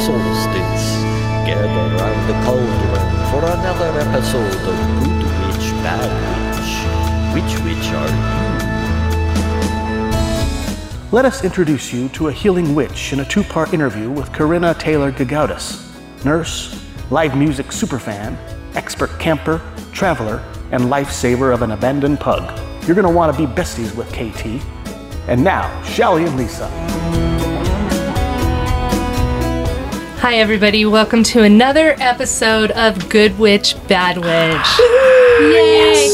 solstice. 0.00 0.86
Gather 1.44 1.68
round 1.68 2.20
the 2.28 2.34
cauldron 2.44 3.06
for 3.30 3.44
another 3.44 4.00
episode 4.00 4.54
of 4.66 4.76
Good 5.02 5.26
Witch, 5.46 5.66
Bad 5.84 6.08
Witch. 6.16 6.72
Which 7.34 7.52
witch 7.64 7.88
are 7.92 8.08
you? 8.08 8.14
Let 11.12 11.24
us 11.26 11.44
introduce 11.44 11.92
you 11.92 12.08
to 12.10 12.28
a 12.28 12.32
healing 12.32 12.74
witch 12.74 13.12
in 13.12 13.20
a 13.20 13.24
two 13.26 13.42
part 13.42 13.74
interview 13.74 14.10
with 14.10 14.32
Corinna 14.32 14.72
Taylor 14.74 15.12
Gagaudis, 15.12 15.84
nurse, 16.24 16.82
live 17.10 17.36
music 17.36 17.66
superfan, 17.66 18.38
expert 18.76 19.10
camper, 19.18 19.60
traveler, 19.92 20.42
and 20.72 20.84
lifesaver 20.84 21.52
of 21.52 21.60
an 21.60 21.72
abandoned 21.72 22.20
pug. 22.20 22.58
You're 22.86 22.94
going 22.94 23.06
to 23.06 23.12
want 23.12 23.36
to 23.36 23.46
be 23.46 23.52
besties 23.52 23.94
with 23.94 24.08
KT. 24.12 24.64
And 25.28 25.44
now, 25.44 25.82
Shelly 25.82 26.24
and 26.24 26.36
Lisa. 26.38 27.29
Hi, 30.20 30.34
everybody. 30.36 30.84
Welcome 30.84 31.22
to 31.24 31.44
another 31.44 31.96
episode 31.98 32.72
of 32.72 33.08
Good 33.08 33.38
Witch, 33.38 33.74
Bad 33.88 34.18
Witch. 34.18 34.78
Yay! 35.40 36.08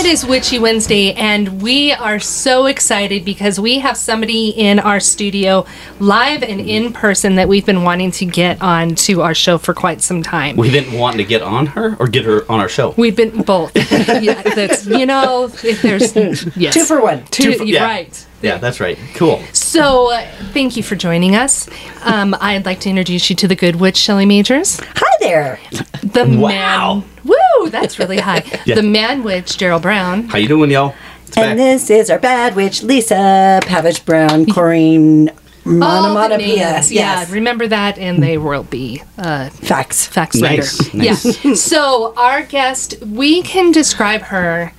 It 0.00 0.04
is 0.04 0.26
Witchy 0.26 0.58
Wednesday, 0.58 1.12
and 1.12 1.62
we 1.62 1.92
are 1.92 2.18
so 2.18 2.66
excited 2.66 3.24
because 3.24 3.60
we 3.60 3.78
have 3.78 3.96
somebody 3.96 4.48
in 4.48 4.80
our 4.80 4.98
studio, 4.98 5.64
live 6.00 6.42
and 6.42 6.60
in 6.60 6.92
person, 6.92 7.36
that 7.36 7.48
we've 7.48 7.64
been 7.64 7.84
wanting 7.84 8.10
to 8.10 8.26
get 8.26 8.60
on 8.60 8.96
to 8.96 9.22
our 9.22 9.32
show 9.34 9.58
for 9.58 9.74
quite 9.74 10.02
some 10.02 10.24
time. 10.24 10.56
We've 10.56 10.72
been 10.72 10.98
wanting 10.98 11.18
to 11.18 11.24
get 11.24 11.42
on 11.42 11.66
her 11.66 11.96
or 12.00 12.08
get 12.08 12.24
her 12.24 12.42
on 12.50 12.58
our 12.58 12.68
show. 12.68 12.94
We've 12.96 13.16
been 13.16 13.42
both. 13.42 13.76
yeah, 14.20 14.42
that's, 14.42 14.86
you 14.86 15.06
know, 15.06 15.44
if 15.62 15.82
there's 15.82 16.16
yes. 16.56 16.74
Two 16.74 16.84
for 16.84 17.00
one. 17.00 17.24
Two, 17.26 17.54
for- 17.58 17.64
yeah. 17.64 17.84
right. 17.84 18.26
Yeah, 18.42 18.58
that's 18.58 18.80
right. 18.80 18.98
Cool. 19.14 19.42
So, 19.52 20.12
uh, 20.12 20.26
thank 20.52 20.76
you 20.76 20.82
for 20.82 20.96
joining 20.96 21.36
us. 21.36 21.68
Um, 22.02 22.36
I'd 22.40 22.64
like 22.66 22.80
to 22.80 22.90
introduce 22.90 23.30
you 23.30 23.36
to 23.36 23.48
the 23.48 23.54
Good 23.56 23.76
Witch, 23.76 23.96
Shelley 23.96 24.26
Majors. 24.26 24.80
Hi 24.96 25.16
there. 25.20 25.60
The 26.02 26.26
Wow. 26.38 26.94
man. 26.96 27.04
Woo! 27.24 27.70
That's 27.70 27.98
really 27.98 28.18
high. 28.18 28.42
Yeah. 28.66 28.74
The 28.76 28.82
man 28.82 29.22
witch, 29.22 29.56
Gerald 29.58 29.82
Brown. 29.82 30.24
How 30.28 30.38
you 30.38 30.48
doing, 30.48 30.70
y'all? 30.70 30.94
It's 31.26 31.36
And 31.38 31.58
this 31.58 31.88
is 31.90 32.10
our 32.10 32.18
bad 32.18 32.54
witch, 32.56 32.82
Lisa 32.82 33.60
Pavich 33.64 34.04
Brown, 34.04 34.44
Corrine 34.54 35.28
All 35.30 35.34
the 35.64 35.70
Monomonopia. 36.36 36.38
names. 36.74 36.92
Yeah, 36.92 37.24
remember 37.30 37.66
that, 37.68 37.96
and 37.98 38.22
they 38.22 38.36
will 38.38 38.64
be 38.64 39.02
uh, 39.18 39.48
Facts. 39.50 40.06
facts 40.06 40.36
Nice, 40.36 40.80
later. 40.92 40.96
nice. 40.98 41.44
Yeah. 41.44 41.54
so 41.54 42.12
our 42.16 42.42
guest, 42.42 42.94
we 43.06 43.42
can 43.42 43.70
describe 43.72 44.22
her 44.22 44.72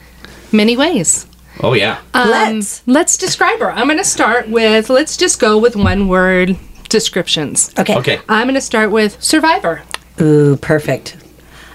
many 0.52 0.76
ways. 0.78 1.26
Oh 1.62 1.74
yeah. 1.74 2.02
Let's. 2.14 2.86
Let's 2.88 3.18
describe 3.18 3.60
her. 3.60 3.72
I'm 3.72 3.86
going 3.88 3.98
to 3.98 4.04
start 4.04 4.50
with. 4.50 4.90
Let's 4.90 5.18
just 5.18 5.40
go 5.40 5.58
with 5.58 5.76
one 5.76 6.08
word 6.08 6.58
descriptions. 6.90 7.72
Okay. 7.78 7.96
Okay. 7.98 8.20
I'm 8.28 8.46
going 8.48 8.56
to 8.56 8.62
start 8.62 8.92
with 8.92 9.22
survivor. 9.24 9.84
Ooh, 10.22 10.58
perfect. 10.58 11.18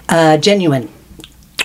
Uh, 0.09 0.37
genuine. 0.37 0.89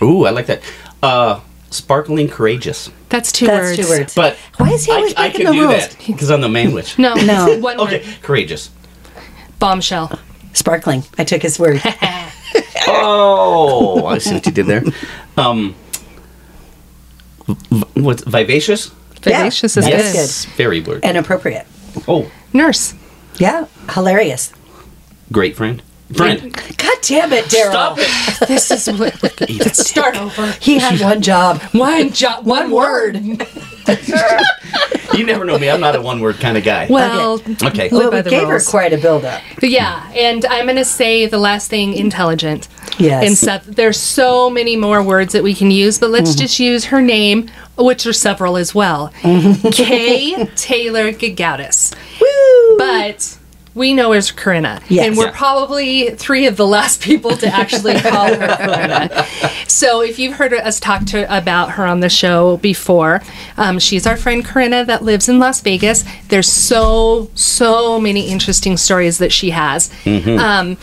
Ooh, 0.02 0.24
I 0.24 0.30
like 0.30 0.46
that. 0.46 0.62
Uh, 1.02 1.40
sparkling 1.70 2.28
courageous. 2.28 2.90
That's 3.08 3.30
two 3.32 3.46
That's 3.46 3.76
words. 3.76 3.88
two 3.88 3.88
words. 3.88 4.14
But 4.14 4.36
Why 4.58 4.70
is 4.70 4.84
he 4.84 4.92
I, 4.92 4.96
always 4.96 5.14
I 5.14 5.28
breaking 5.28 5.46
can 5.46 5.46
the 5.46 5.52
do 5.52 5.68
rules? 5.68 5.88
that 5.88 5.96
because 6.06 6.30
I'm 6.30 6.40
the 6.40 6.48
man 6.48 6.72
witch. 6.72 6.98
No, 6.98 7.14
No. 7.24 7.58
one 7.58 7.78
Okay, 7.80 8.04
courageous. 8.22 8.70
Bombshell. 9.58 10.18
Sparkling. 10.52 11.02
I 11.18 11.24
took 11.24 11.42
his 11.42 11.58
word. 11.58 11.80
Oh, 12.86 14.06
I 14.06 14.18
see 14.18 14.34
what 14.34 14.44
you 14.46 14.52
did 14.52 14.66
there. 14.66 14.84
Um, 15.36 15.74
v- 17.46 18.00
what's 18.00 18.22
vivacious? 18.24 18.90
Vivacious 19.22 19.76
is 19.76 19.84
That's 19.84 19.96
good. 20.12 20.14
Yes, 20.14 20.44
very 20.56 20.80
word. 20.80 21.00
and 21.04 21.16
appropriate. 21.16 21.66
Oh, 22.06 22.30
Nurse. 22.52 22.94
Yeah. 23.38 23.66
Hilarious. 23.90 24.52
great 25.32 25.56
friend. 25.56 25.82
Friend. 26.12 26.52
God 26.52 26.98
damn 27.02 27.32
it, 27.32 27.46
Daryl. 27.46 27.70
Stop 27.70 27.98
it. 27.98 28.48
This 28.48 28.70
is 28.70 28.98
what. 28.98 29.22
Let's 29.22 29.88
start 29.88 30.16
over. 30.16 30.46
He 30.60 30.78
had 30.78 31.00
one 31.00 31.22
job. 31.22 31.62
One 31.72 32.10
job. 32.10 32.44
One 32.44 32.70
word. 32.70 33.16
You 35.16 35.24
never 35.24 35.44
know 35.44 35.58
me. 35.58 35.70
I'm 35.70 35.80
not 35.80 35.94
a 35.94 36.00
one 36.00 36.20
word 36.20 36.36
kind 36.36 36.56
of 36.56 36.64
guy. 36.64 36.88
Well, 36.90 37.34
okay. 37.62 37.88
Live 37.88 37.92
Well, 37.92 38.10
by 38.10 38.16
we 38.16 38.22
the 38.22 38.30
gave 38.30 38.48
rules. 38.48 38.66
her 38.66 38.70
quite 38.70 38.92
a 38.92 38.98
build 38.98 39.24
up. 39.24 39.42
But 39.60 39.70
yeah, 39.70 40.10
and 40.12 40.44
I'm 40.46 40.66
gonna 40.66 40.84
say 40.84 41.26
the 41.26 41.38
last 41.38 41.70
thing, 41.70 41.94
intelligent. 41.94 42.68
Yes. 42.98 43.26
And 43.26 43.36
stuff. 43.36 43.64
There's 43.64 43.98
so 43.98 44.50
many 44.50 44.76
more 44.76 45.02
words 45.02 45.32
that 45.32 45.42
we 45.42 45.54
can 45.54 45.70
use, 45.70 45.98
but 45.98 46.10
let's 46.10 46.30
mm-hmm. 46.30 46.40
just 46.40 46.60
use 46.60 46.86
her 46.86 47.00
name, 47.00 47.50
which 47.76 48.06
are 48.06 48.12
several 48.12 48.56
as 48.56 48.74
well. 48.74 49.12
Mm-hmm. 49.22 49.68
Kay 49.68 50.46
Taylor 50.56 51.12
Gagaudis. 51.12 51.94
Woo! 52.20 52.78
But 52.78 53.38
we 53.74 53.92
know 53.92 54.12
her 54.12 54.18
as 54.18 54.30
Corinna. 54.30 54.80
Yes. 54.88 55.06
And 55.06 55.16
we're 55.16 55.26
Yeah. 55.26 55.32
probably 55.36 56.10
three 56.10 56.46
of 56.46 56.56
the 56.56 56.66
last 56.66 57.00
people 57.00 57.36
to 57.38 57.46
actually 57.48 57.94
call 58.00 58.26
her 58.34 58.56
Corinna. 58.56 59.26
So 59.66 60.00
if 60.00 60.18
you've 60.18 60.34
heard 60.34 60.52
us 60.54 60.78
talk 60.78 61.04
to 61.06 61.36
about 61.36 61.72
her 61.72 61.84
on 61.84 61.98
the 62.00 62.08
show 62.08 62.58
before, 62.58 63.20
um, 63.56 63.78
she's 63.80 64.06
our 64.06 64.16
friend 64.16 64.44
Corinna 64.44 64.84
that 64.84 65.02
lives 65.02 65.28
in 65.28 65.38
Las 65.40 65.60
Vegas. 65.60 66.04
There's 66.28 66.50
so, 66.50 67.30
so 67.34 68.00
many 68.00 68.28
interesting 68.28 68.76
stories 68.76 69.18
that 69.18 69.32
she 69.32 69.50
has. 69.50 69.90
Um, 70.06 70.76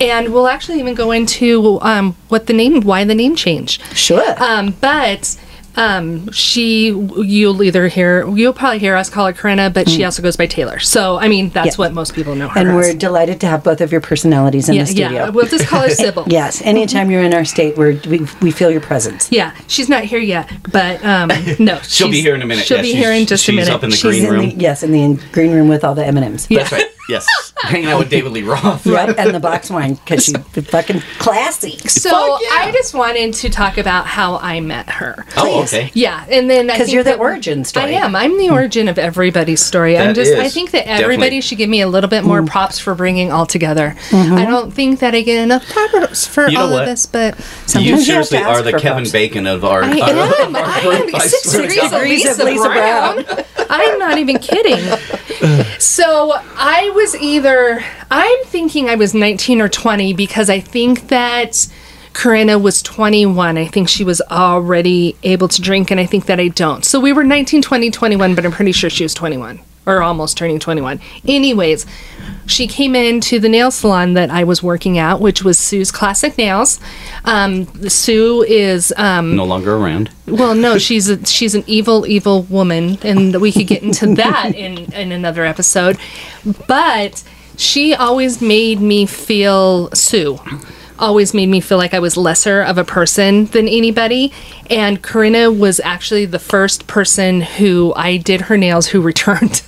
and 0.00 0.32
we'll 0.32 0.46
actually 0.48 0.78
even 0.80 0.94
go 0.94 1.10
into 1.10 1.78
um, 1.80 2.14
what 2.28 2.46
the 2.46 2.52
name, 2.52 2.82
why 2.82 3.04
the 3.04 3.14
name 3.14 3.34
change. 3.34 3.80
Sure. 3.96 4.34
Um, 4.42 4.74
but 4.80 5.36
um, 5.76 6.30
she, 6.32 6.86
you'll 6.88 7.62
either 7.62 7.88
hear, 7.88 8.28
you'll 8.34 8.52
probably 8.52 8.78
hear 8.80 8.96
us 8.96 9.08
call 9.08 9.26
her 9.26 9.32
Corinna, 9.32 9.70
but 9.70 9.88
she 9.88 10.04
also 10.04 10.22
goes 10.22 10.36
by 10.36 10.46
Taylor. 10.46 10.78
So, 10.80 11.18
I 11.18 11.28
mean, 11.28 11.50
that's 11.50 11.76
Yeah. 11.78 11.84
what 11.84 11.92
most 11.92 12.14
people 12.14 12.34
know 12.34 12.48
her 12.48 12.58
and 12.58 12.70
as. 12.70 12.74
we're 12.74 12.94
delighted 12.94 13.40
to 13.42 13.46
have 13.46 13.62
both 13.62 13.80
of 13.80 13.92
your 13.92 14.00
personalities 14.00 14.68
in 14.68 14.74
yeah, 14.74 14.82
the 14.82 14.86
studio. 14.86 15.10
yeah. 15.10 15.28
We'll 15.30 15.46
just 15.46 15.66
call 15.66 15.82
her 15.82 15.90
Sybil. 15.94 16.24
Yes, 16.26 16.60
anytime 16.62 17.10
you're 17.10 17.22
in 17.22 17.32
our 17.34 17.44
state, 17.44 17.76
we're, 17.76 18.00
we, 18.08 18.26
we 18.42 18.50
feel 18.50 18.70
your 18.70 18.80
presence. 18.80 19.28
Yeah, 19.30 19.54
she's 19.68 19.88
not 19.88 20.04
here 20.04 20.18
yet, 20.20 20.50
but 20.72 21.04
um, 21.04 21.28
no, 21.58 21.78
She'll 21.82 22.10
be 22.10 22.20
here 22.22 22.34
in 22.34 22.42
a 22.42 22.46
minute. 22.46 22.64
She'll 22.66 22.78
Yeah, 22.78 22.82
be 22.82 22.94
here 22.94 23.12
in 23.12 23.26
just 23.26 23.44
a 23.44 23.52
she's 23.52 23.56
minute. 23.56 23.72
up 23.72 23.84
in 23.84 23.90
the 23.90 23.96
She's 23.96 24.02
green 24.02 24.24
in 24.24 24.30
room. 24.32 24.48
The, 24.50 24.54
yes, 24.56 24.82
in 24.82 24.92
the 24.92 25.22
green 25.32 25.52
room 25.52 25.68
with 25.68 25.84
all 25.84 25.94
the 25.94 26.04
M&Ms. 26.06 26.48
That's 26.48 26.72
right. 26.72 26.84
Yes. 27.08 27.26
Hanging 27.62 27.88
out 27.88 27.98
with 27.98 28.10
David 28.10 28.32
Lee 28.32 28.42
Roth. 28.42 28.86
Yep, 28.86 29.18
and 29.18 29.34
the 29.34 29.40
box 29.48 29.70
wine 29.70 29.94
because 29.94 30.24
she's 30.24 30.36
fucking 30.70 31.00
classy. 31.18 31.78
So 31.78 32.10
Fuck 32.10 32.42
yeah. 32.42 32.48
I 32.52 32.70
just 32.72 32.94
wanted 32.94 33.34
to 33.34 33.48
talk 33.48 33.78
about 33.78 34.06
how 34.06 34.36
I 34.36 34.60
met 34.60 34.88
her. 34.90 35.26
Oh, 35.36 35.62
okay. 35.62 35.90
Yeah, 35.94 36.24
and 36.30 36.48
then 36.48 36.66
because 36.66 36.92
you're 36.92 37.02
the 37.02 37.16
origin 37.16 37.64
story. 37.64 37.96
I 37.96 38.04
am. 38.04 38.14
I'm 38.14 38.36
the 38.38 38.50
origin 38.50 38.88
of 38.88 38.98
everybody's 38.98 39.64
story. 39.64 39.96
I'm 39.96 40.08
That 40.08 40.16
just. 40.16 40.34
I 40.34 40.48
think 40.48 40.70
that 40.72 40.86
everybody 40.86 41.16
definitely. 41.16 41.40
should 41.40 41.58
give 41.58 41.70
me 41.70 41.80
a 41.80 41.88
little 41.88 42.10
bit 42.10 42.24
more 42.24 42.42
props 42.44 42.78
for 42.78 42.94
bringing 42.94 43.32
all 43.32 43.46
together. 43.46 43.96
Mm-hmm. 44.10 44.34
I 44.34 44.44
don't 44.44 44.70
think 44.72 45.00
that 45.00 45.14
I 45.14 45.22
get 45.22 45.42
enough 45.42 45.66
props 45.68 46.26
for 46.26 46.48
You 46.48 46.58
all 46.58 46.72
of 46.76 46.86
this, 46.86 47.06
but 47.06 47.36
You 47.36 47.42
Sometimes 47.66 47.86
you 47.86 47.92
have 47.92 48.00
to 48.00 48.04
seriously 48.04 48.38
ask 48.38 48.48
are 48.48 48.62
the 48.62 48.72
Kevin 48.72 49.04
props. 49.04 49.12
Bacon 49.12 49.46
of 49.46 49.64
our. 49.64 49.82
I 49.82 49.98
uh, 49.98 50.44
am. 50.44 50.56
I 50.56 50.60
am 50.60 51.14
I 51.14 51.18
six 51.26 51.52
degrees 51.52 51.84
of 51.84 51.90
God. 51.90 52.02
Lisa, 52.02 52.44
Lisa 52.44 52.68
Brown. 52.68 53.24
I'm 53.70 53.98
not 53.98 54.18
even 54.18 54.38
kidding. 54.38 54.78
So 55.78 56.32
I 56.56 56.90
was 56.98 57.14
either 57.14 57.84
I'm 58.10 58.44
thinking 58.46 58.88
I 58.90 58.96
was 58.96 59.14
19 59.14 59.60
or 59.60 59.68
20 59.68 60.14
because 60.14 60.50
I 60.50 60.58
think 60.58 61.06
that 61.08 61.68
Corinna 62.12 62.58
was 62.58 62.82
21. 62.82 63.56
I 63.56 63.66
think 63.66 63.88
she 63.88 64.02
was 64.02 64.20
already 64.22 65.16
able 65.22 65.46
to 65.46 65.62
drink, 65.62 65.92
and 65.92 66.00
I 66.00 66.06
think 66.06 66.26
that 66.26 66.40
I 66.40 66.48
don't. 66.48 66.84
So 66.84 66.98
we 66.98 67.12
were 67.12 67.22
19, 67.22 67.62
20, 67.62 67.92
21, 67.92 68.34
but 68.34 68.44
I'm 68.44 68.50
pretty 68.50 68.72
sure 68.72 68.90
she 68.90 69.04
was 69.04 69.14
21 69.14 69.60
or 69.86 70.02
almost 70.02 70.36
turning 70.36 70.58
21. 70.58 71.00
Anyways, 71.24 71.86
she 72.46 72.66
came 72.66 72.94
into 72.94 73.38
the 73.38 73.48
nail 73.48 73.70
salon 73.70 74.14
that 74.14 74.30
I 74.30 74.44
was 74.44 74.62
working 74.62 74.98
at, 74.98 75.20
which 75.20 75.42
was 75.42 75.58
Sue's 75.58 75.90
Classic 75.90 76.36
Nails. 76.38 76.80
Um, 77.24 77.66
Sue 77.88 78.42
is 78.42 78.92
um, 78.96 79.36
no 79.36 79.44
longer 79.44 79.74
around. 79.76 80.10
well, 80.26 80.54
no, 80.54 80.78
she's 80.78 81.08
a, 81.08 81.24
she's 81.26 81.54
an 81.54 81.64
evil, 81.66 82.06
evil 82.06 82.42
woman, 82.44 82.98
and 83.02 83.40
we 83.40 83.52
could 83.52 83.66
get 83.66 83.82
into 83.82 84.14
that 84.14 84.54
in 84.54 84.92
in 84.92 85.12
another 85.12 85.44
episode. 85.44 85.98
But 86.66 87.22
she 87.56 87.94
always 87.94 88.40
made 88.40 88.80
me 88.80 89.06
feel 89.06 89.90
Sue. 89.92 90.38
Always 90.98 91.32
made 91.32 91.48
me 91.48 91.60
feel 91.60 91.78
like 91.78 91.94
I 91.94 91.98
was 92.00 92.16
lesser 92.16 92.60
of 92.62 92.76
a 92.78 92.84
person 92.84 93.46
than 93.46 93.68
anybody. 93.68 94.32
And 94.68 95.00
Corinna 95.02 95.50
was 95.50 95.80
actually 95.80 96.24
the 96.26 96.38
first 96.40 96.86
person 96.86 97.40
who 97.40 97.92
I 97.96 98.16
did 98.16 98.42
her 98.42 98.56
nails 98.56 98.86
who 98.88 99.00
returned. 99.12 99.62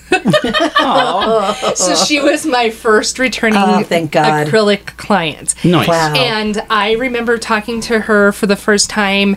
so 1.76 1.94
she 2.06 2.20
was 2.20 2.44
my 2.46 2.70
first 2.70 3.18
returning 3.18 3.58
Oh, 3.62 3.82
thank 3.82 4.10
God. 4.12 4.46
acrylic 4.48 4.96
client. 4.96 5.54
Nice. 5.64 5.88
Wow. 5.88 6.14
And 6.14 6.62
I 6.68 6.92
remember 6.92 7.38
talking 7.38 7.80
to 7.82 8.00
her 8.00 8.32
for 8.32 8.46
the 8.46 8.56
first 8.56 8.90
time, 8.90 9.36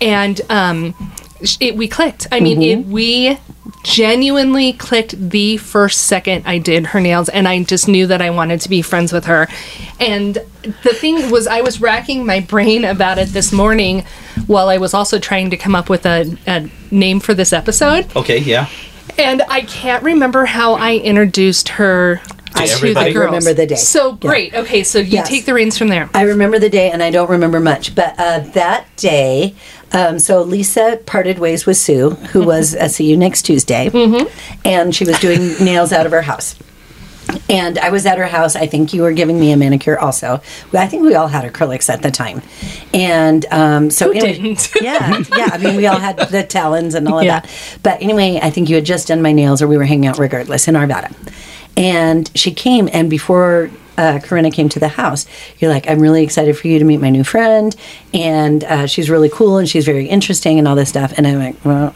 and 0.00 0.40
um, 0.50 0.94
sh- 0.94 1.27
it, 1.60 1.76
we 1.76 1.88
clicked. 1.88 2.26
I 2.32 2.40
mean, 2.40 2.62
it, 2.62 2.78
mm-hmm. 2.80 2.90
we 2.90 3.38
genuinely 3.84 4.72
clicked 4.72 5.30
the 5.30 5.56
first 5.56 6.02
second 6.02 6.46
I 6.46 6.58
did 6.58 6.86
her 6.86 7.00
nails, 7.00 7.28
and 7.28 7.46
I 7.46 7.62
just 7.62 7.88
knew 7.88 8.06
that 8.06 8.20
I 8.20 8.30
wanted 8.30 8.60
to 8.62 8.68
be 8.68 8.82
friends 8.82 9.12
with 9.12 9.26
her. 9.26 9.48
And 10.00 10.34
the 10.62 10.92
thing 10.92 11.30
was, 11.30 11.46
I 11.46 11.60
was 11.60 11.80
racking 11.80 12.26
my 12.26 12.40
brain 12.40 12.84
about 12.84 13.18
it 13.18 13.28
this 13.28 13.52
morning 13.52 14.04
while 14.46 14.68
I 14.68 14.78
was 14.78 14.94
also 14.94 15.18
trying 15.18 15.50
to 15.50 15.56
come 15.56 15.74
up 15.74 15.88
with 15.88 16.06
a, 16.06 16.36
a 16.46 16.68
name 16.90 17.20
for 17.20 17.34
this 17.34 17.52
episode. 17.52 18.14
Okay, 18.16 18.38
yeah. 18.38 18.68
And 19.16 19.42
I 19.48 19.62
can't 19.62 20.04
remember 20.04 20.44
how 20.44 20.74
I 20.74 20.96
introduced 20.96 21.70
her 21.70 22.20
To 22.62 22.66
to 22.68 22.72
everybody? 22.74 23.12
the 23.12 23.20
I 23.20 23.24
remember 23.24 23.52
the 23.54 23.66
day. 23.66 23.74
So 23.76 24.10
Yeah. 24.10 24.28
great. 24.30 24.54
Okay, 24.54 24.82
so 24.84 24.98
you 24.98 25.04
Yes. 25.18 25.28
take 25.28 25.44
the 25.46 25.54
reins 25.54 25.76
from 25.78 25.88
there. 25.88 26.08
I 26.14 26.22
remember 26.22 26.58
the 26.58 26.68
day, 26.70 26.90
and 26.90 27.02
I 27.02 27.10
don't 27.10 27.30
remember 27.30 27.60
much, 27.60 27.94
but 27.94 28.14
uh, 28.18 28.40
that 28.54 28.84
day, 28.96 29.54
um, 29.92 30.18
so 30.18 30.42
Lisa 30.42 30.98
parted 31.06 31.38
ways 31.38 31.66
with 31.66 31.76
Sue, 31.76 32.10
who 32.32 32.42
was 32.42 32.74
uh, 32.74 32.88
see 32.88 33.04
you 33.06 33.16
next 33.16 33.42
Tuesday, 33.42 33.90
and 34.64 34.94
she 34.94 35.04
was 35.04 35.18
doing 35.20 35.54
nails 35.64 35.92
out 35.92 36.06
of 36.06 36.12
her 36.12 36.22
house. 36.22 36.56
And 37.50 37.78
I 37.78 37.90
was 37.90 38.06
at 38.06 38.16
her 38.16 38.26
house. 38.26 38.56
I 38.56 38.66
think 38.66 38.94
you 38.94 39.02
were 39.02 39.12
giving 39.12 39.38
me 39.38 39.52
a 39.52 39.56
manicure 39.58 39.98
also. 39.98 40.40
I 40.72 40.86
think 40.86 41.02
we 41.02 41.14
all 41.14 41.28
had 41.28 41.44
acrylics 41.50 41.90
at 41.90 42.00
the 42.00 42.10
time. 42.10 42.40
And 42.94 43.44
um, 43.50 43.90
so, 43.90 44.10
anyway, 44.10 44.32
didn't? 44.32 44.72
yeah, 44.80 45.22
yeah. 45.36 45.48
I 45.52 45.58
mean, 45.58 45.76
we 45.76 45.86
all 45.86 45.98
had 45.98 46.16
the 46.30 46.42
talons 46.42 46.94
and 46.94 47.06
all 47.06 47.18
of 47.18 47.26
Yeah. 47.26 47.40
that. 47.40 47.50
But 47.82 48.00
anyway, 48.00 48.40
I 48.42 48.48
think 48.48 48.70
you 48.70 48.76
had 48.76 48.86
just 48.86 49.08
done 49.08 49.20
my 49.20 49.32
nails, 49.32 49.60
or 49.60 49.68
we 49.68 49.76
were 49.76 49.84
hanging 49.84 50.06
out 50.06 50.18
regardless 50.18 50.68
in 50.68 50.74
Arvada. 50.74 51.12
And 51.78 52.30
she 52.34 52.50
came, 52.50 52.88
and 52.92 53.08
before 53.08 53.70
uh, 53.96 54.18
Corinna 54.22 54.50
came 54.50 54.68
to 54.70 54.80
the 54.80 54.88
house, 54.88 55.26
you're 55.58 55.70
like, 55.70 55.88
I'm 55.88 56.00
really 56.00 56.24
excited 56.24 56.58
for 56.58 56.66
you 56.66 56.78
to 56.80 56.84
meet 56.84 57.00
my 57.00 57.08
new 57.08 57.24
friend, 57.24 57.74
and 58.12 58.64
uh, 58.64 58.86
she's 58.86 59.08
really 59.08 59.30
cool 59.30 59.58
and 59.58 59.68
she's 59.68 59.86
very 59.86 60.06
interesting 60.06 60.58
and 60.58 60.66
all 60.66 60.74
this 60.74 60.88
stuff. 60.88 61.14
And 61.16 61.26
I'm 61.26 61.38
like, 61.38 61.64
well. 61.64 61.94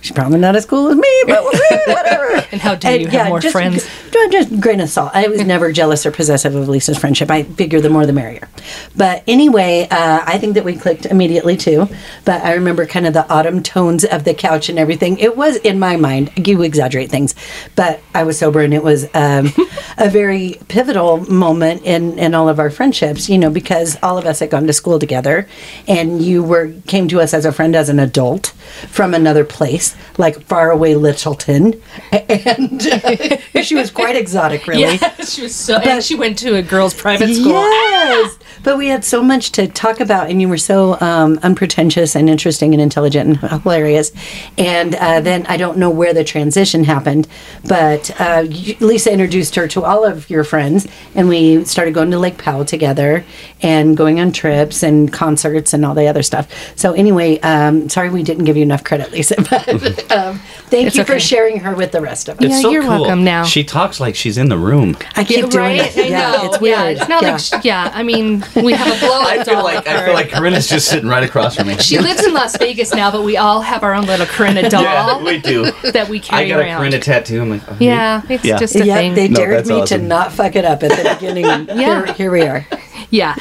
She's 0.00 0.12
probably 0.12 0.38
not 0.38 0.54
as 0.54 0.64
cool 0.64 0.88
as 0.88 0.96
me, 0.96 1.22
but 1.26 1.44
whatever. 1.86 2.46
And 2.52 2.60
how 2.60 2.76
dare 2.76 2.96
you 2.96 3.08
have 3.08 3.28
more 3.28 3.40
just, 3.40 3.52
friends? 3.52 3.86
Just, 4.10 4.32
just 4.32 4.60
grain 4.60 4.80
of 4.80 4.88
salt. 4.88 5.10
I 5.12 5.26
was 5.28 5.44
never 5.44 5.72
jealous 5.72 6.06
or 6.06 6.10
possessive 6.12 6.54
of 6.54 6.68
Lisa's 6.68 6.98
friendship. 6.98 7.30
I 7.30 7.42
figure 7.42 7.80
the 7.80 7.90
more 7.90 8.06
the 8.06 8.12
merrier. 8.12 8.48
But 8.96 9.24
anyway, 9.26 9.88
uh, 9.90 10.22
I 10.24 10.38
think 10.38 10.54
that 10.54 10.64
we 10.64 10.76
clicked 10.76 11.06
immediately 11.06 11.56
too. 11.56 11.88
But 12.24 12.44
I 12.44 12.54
remember 12.54 12.86
kind 12.86 13.06
of 13.06 13.12
the 13.12 13.28
autumn 13.28 13.62
tones 13.62 14.04
of 14.04 14.24
the 14.24 14.34
couch 14.34 14.68
and 14.68 14.78
everything. 14.78 15.18
It 15.18 15.36
was 15.36 15.56
in 15.56 15.78
my 15.78 15.96
mind. 15.96 16.30
You 16.46 16.62
exaggerate 16.62 17.10
things, 17.10 17.34
but 17.74 18.00
I 18.14 18.22
was 18.22 18.38
sober, 18.38 18.60
and 18.60 18.72
it 18.72 18.82
was 18.82 19.04
um, 19.14 19.52
a 19.98 20.08
very 20.08 20.60
pivotal 20.68 21.28
moment 21.30 21.82
in 21.82 22.18
in 22.18 22.34
all 22.34 22.48
of 22.48 22.58
our 22.58 22.70
friendships. 22.70 23.28
You 23.28 23.38
know, 23.38 23.50
because 23.50 23.98
all 24.02 24.16
of 24.16 24.26
us 24.26 24.38
had 24.38 24.50
gone 24.50 24.66
to 24.66 24.72
school 24.72 24.98
together, 24.98 25.48
and 25.86 26.22
you 26.22 26.42
were 26.42 26.72
came 26.86 27.08
to 27.08 27.20
us 27.20 27.34
as 27.34 27.44
a 27.44 27.52
friend 27.52 27.74
as 27.74 27.88
an 27.88 27.98
adult 27.98 28.48
from 28.88 29.14
another 29.14 29.44
place, 29.44 29.87
like 30.16 30.40
faraway 30.42 30.94
Littleton, 30.94 31.80
and 32.12 32.86
uh, 32.86 33.62
she 33.62 33.74
was 33.74 33.90
quite 33.90 34.16
exotic, 34.16 34.66
really. 34.66 34.82
Yeah, 34.82 35.14
she 35.24 35.42
was 35.42 35.54
so. 35.54 35.76
and 35.76 36.02
she 36.02 36.14
went 36.14 36.38
to 36.38 36.56
a 36.56 36.62
girls' 36.62 36.94
private 36.94 37.34
school. 37.34 37.52
Yes, 37.52 38.38
but 38.62 38.78
we 38.78 38.88
had 38.88 39.04
so 39.04 39.22
much 39.22 39.52
to 39.52 39.66
talk 39.68 40.00
about, 40.00 40.30
and 40.30 40.40
you 40.40 40.48
were 40.48 40.58
so 40.58 41.00
um, 41.00 41.38
unpretentious 41.42 42.14
and 42.16 42.28
interesting 42.28 42.74
and 42.74 42.82
intelligent 42.82 43.42
and 43.42 43.62
hilarious. 43.62 44.12
And 44.56 44.94
uh, 44.94 45.20
then 45.20 45.46
I 45.46 45.56
don't 45.56 45.78
know 45.78 45.90
where 45.90 46.12
the 46.12 46.24
transition 46.24 46.84
happened, 46.84 47.28
but 47.66 48.10
uh, 48.20 48.42
Lisa 48.80 49.12
introduced 49.12 49.54
her 49.54 49.68
to 49.68 49.84
all 49.84 50.04
of 50.04 50.28
your 50.30 50.44
friends, 50.44 50.86
and 51.14 51.28
we 51.28 51.64
started 51.64 51.94
going 51.94 52.10
to 52.10 52.18
Lake 52.18 52.38
Powell 52.38 52.64
together 52.64 53.24
and 53.62 53.96
going 53.96 54.20
on 54.20 54.32
trips 54.32 54.82
and 54.82 55.12
concerts 55.12 55.72
and 55.72 55.84
all 55.84 55.94
the 55.94 56.06
other 56.06 56.22
stuff. 56.22 56.48
So 56.76 56.92
anyway, 56.92 57.38
um, 57.40 57.88
sorry 57.88 58.10
we 58.10 58.22
didn't 58.22 58.44
give 58.44 58.56
you 58.56 58.62
enough 58.62 58.84
credit, 58.84 59.12
Lisa, 59.12 59.36
but 59.50 59.77
um, 60.10 60.38
thank 60.70 60.86
It's 60.88 60.96
you 60.96 61.02
okay. 61.02 61.14
for 61.14 61.20
sharing 61.20 61.60
her 61.60 61.74
with 61.74 61.92
the 61.92 62.00
rest 62.00 62.28
of 62.28 62.38
us. 62.38 62.44
It's 62.44 62.54
Yeah, 62.56 62.60
so 62.62 62.70
you're 62.70 62.82
cool. 62.82 62.90
welcome 63.02 63.24
now. 63.24 63.44
She 63.44 63.64
talks 63.64 64.00
like 64.00 64.14
she's 64.16 64.38
in 64.38 64.48
the 64.48 64.58
room. 64.58 64.96
I 65.16 65.24
keep 65.24 65.38
Yeah, 65.38 65.46
doing 65.46 65.56
right? 65.78 65.96
it. 65.96 66.04
I 66.04 66.08
yeah, 66.08 66.46
it's 66.46 66.60
weird. 66.60 66.78
Yeah, 66.78 66.84
it's 66.88 67.08
not 67.08 67.22
Yeah. 67.22 67.30
like. 67.32 67.40
sh- 67.40 67.52
Yeah, 67.64 67.90
I 67.94 68.02
mean, 68.02 68.44
we 68.56 68.72
have 68.72 68.86
a 68.96 68.98
blow 69.06 69.20
up 69.20 69.26
I 69.26 69.44
feel 69.44 69.54
doll 69.54 69.64
like 69.64 69.86
I 69.86 70.04
feel 70.04 70.14
like 70.14 70.30
Corinna's 70.30 70.68
just 70.68 70.88
sitting 70.88 71.08
right 71.08 71.22
across 71.22 71.56
from 71.56 71.68
me. 71.68 71.76
She 71.78 71.98
lives 71.98 72.24
in 72.24 72.32
Las 72.34 72.56
Vegas 72.58 72.92
now, 72.94 73.10
but 73.10 73.22
we 73.22 73.36
all 73.36 73.60
have 73.60 73.82
our 73.82 73.94
own 73.94 74.06
little 74.06 74.26
Corinna 74.26 74.68
doll 74.70 74.82
yeah, 74.82 75.22
we 75.22 75.38
do. 75.38 75.70
that 75.92 76.08
we 76.08 76.20
carry. 76.20 76.20
Around. 76.20 76.20
I 76.20 76.20
carry 76.20 76.48
got 76.48 76.58
a 76.58 76.60
around. 76.64 76.78
Corinna 76.80 76.98
tattoo. 77.00 77.40
I'm 77.42 77.50
like, 77.50 77.62
oh, 77.68 77.76
yeah, 77.80 78.22
it's 78.28 78.44
Yeah. 78.44 78.58
just 78.58 78.74
a 78.76 78.84
yeah, 78.84 78.94
thing. 78.96 79.14
they 79.14 79.28
dared 79.28 79.64
that's 79.64 79.68
me 79.70 79.86
to 79.86 79.98
not 79.98 80.32
fuck 80.32 80.56
it 80.56 80.64
up 80.64 80.82
at 80.82 80.90
the 80.90 81.14
beginning. 81.14 81.44
Yeah. 81.44 82.04
here, 82.04 82.12
here 82.14 82.30
we 82.30 82.42
are. 82.42 82.66
Yeah. 83.10 83.34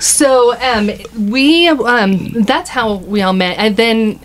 So 0.00 0.56
um, 0.60 0.90
we 1.30 1.68
um, 1.68 2.30
that's 2.44 2.70
how 2.70 2.94
we 2.96 3.22
all 3.22 3.32
met, 3.32 3.58
and 3.58 3.76
then 3.76 4.20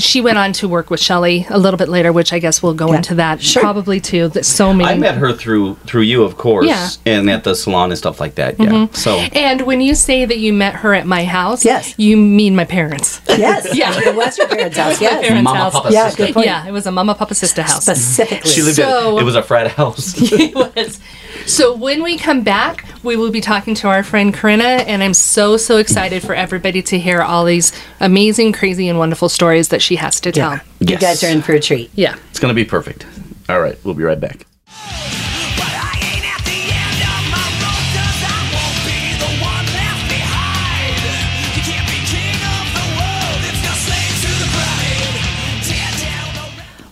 she 0.00 0.20
went 0.20 0.38
on 0.38 0.52
to 0.54 0.68
work 0.68 0.90
with 0.90 1.00
Shelley 1.00 1.46
a 1.50 1.58
little 1.58 1.76
bit 1.78 1.88
later, 1.88 2.12
which 2.12 2.32
I 2.32 2.38
guess 2.38 2.62
we'll 2.62 2.74
go 2.74 2.90
Yeah. 2.90 2.96
into 2.96 3.14
that 3.16 3.42
Sure. 3.42 3.62
probably 3.62 4.00
too. 4.00 4.28
That 4.28 4.44
so 4.46 4.72
many. 4.74 4.90
I 4.90 4.96
met 4.96 5.16
her 5.16 5.32
through 5.32 5.76
through 5.86 6.02
you, 6.02 6.22
of 6.22 6.36
course, 6.36 6.66
Yeah. 6.66 6.88
and 7.06 7.28
at 7.30 7.44
the 7.44 7.54
salon 7.54 7.90
and 7.90 7.98
stuff 7.98 8.20
like 8.20 8.34
that. 8.36 8.58
Yeah. 8.58 8.66
Mm-hmm. 8.66 8.94
So 8.94 9.16
And 9.32 9.62
when 9.62 9.80
you 9.80 9.94
say 9.94 10.24
that 10.24 10.38
you 10.38 10.52
met 10.52 10.74
her 10.76 10.94
at 10.94 11.06
my 11.06 11.24
house, 11.24 11.64
Yes. 11.64 11.94
you 11.96 12.16
mean 12.16 12.54
my 12.56 12.64
parents. 12.64 13.20
Yes. 13.28 13.66
Yeah. 13.74 13.92
It 13.98 14.14
was 14.14 14.36
your 14.38 14.48
parents' 14.48 14.76
house. 14.76 15.00
My 15.00 15.06
Yes. 15.08 15.20
parents' 15.26 15.44
Mama, 15.44 15.58
house. 15.58 15.72
Papa, 15.72 15.88
Yeah, 15.92 16.06
sister. 16.08 16.26
good 16.26 16.34
point. 16.34 16.46
Yeah, 16.46 16.66
it 16.66 16.72
was 16.72 16.86
a 16.86 16.92
mama, 16.92 17.14
papa, 17.14 17.34
sister 17.34 17.62
house. 17.62 17.82
Specifically. 17.84 18.50
She 18.50 18.62
lived 18.62 18.76
So- 18.76 19.16
at 19.16 19.22
it 19.22 19.24
was 19.24 19.34
a 19.36 19.42
frat 19.42 19.70
house. 19.72 20.14
it 20.18 20.54
was. 20.54 21.00
So 21.46 21.76
when 21.76 22.02
we 22.02 22.16
come 22.16 22.42
back, 22.42 22.86
we 23.02 23.16
will 23.16 23.30
be 23.30 23.40
talking 23.40 23.74
to 23.76 23.88
our 23.88 24.02
friend 24.02 24.32
Corinna, 24.32 24.64
and 24.64 25.02
I'm 25.02 25.14
so 25.14 25.56
so 25.56 25.76
excited 25.76 26.22
for 26.22 26.34
everybody 26.34 26.80
to 26.82 26.98
hear 26.98 27.20
all 27.20 27.44
these 27.44 27.72
amazing, 28.00 28.52
crazy, 28.52 28.88
and 28.88 28.98
wonderful 28.98 29.28
stories 29.28 29.68
that 29.68 29.82
she 29.82 29.96
has 29.96 30.20
to 30.20 30.32
tell. 30.32 30.52
Yeah. 30.52 30.60
You 30.80 30.96
guys 30.96 31.22
are 31.22 31.28
in 31.28 31.42
for 31.42 31.52
a 31.52 31.60
treat. 31.60 31.90
Yeah. 31.94 32.16
it's 32.30 32.40
gonna 32.40 32.54
be 32.54 32.64
perfect. 32.64 33.06
All 33.48 33.60
right, 33.60 33.78
we'll 33.84 33.94
be 33.94 34.04
right 34.04 34.18
back. 34.18 34.46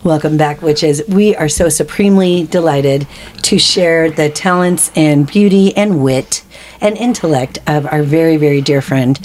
Welcome 0.04 0.36
back, 0.36 0.62
witches. 0.62 1.00
We 1.06 1.36
are 1.36 1.48
so 1.48 1.68
supremely 1.68 2.44
delighted 2.44 3.06
to 3.42 3.58
share 3.58 4.10
the 4.10 4.28
talents 4.30 4.90
and 4.96 5.26
beauty 5.30 5.76
and 5.76 6.02
wit 6.02 6.42
and 6.80 6.96
intellect 6.96 7.58
of 7.68 7.86
our 7.86 8.02
very, 8.02 8.36
very 8.36 8.60
dear 8.60 8.82
friend. 8.82 9.18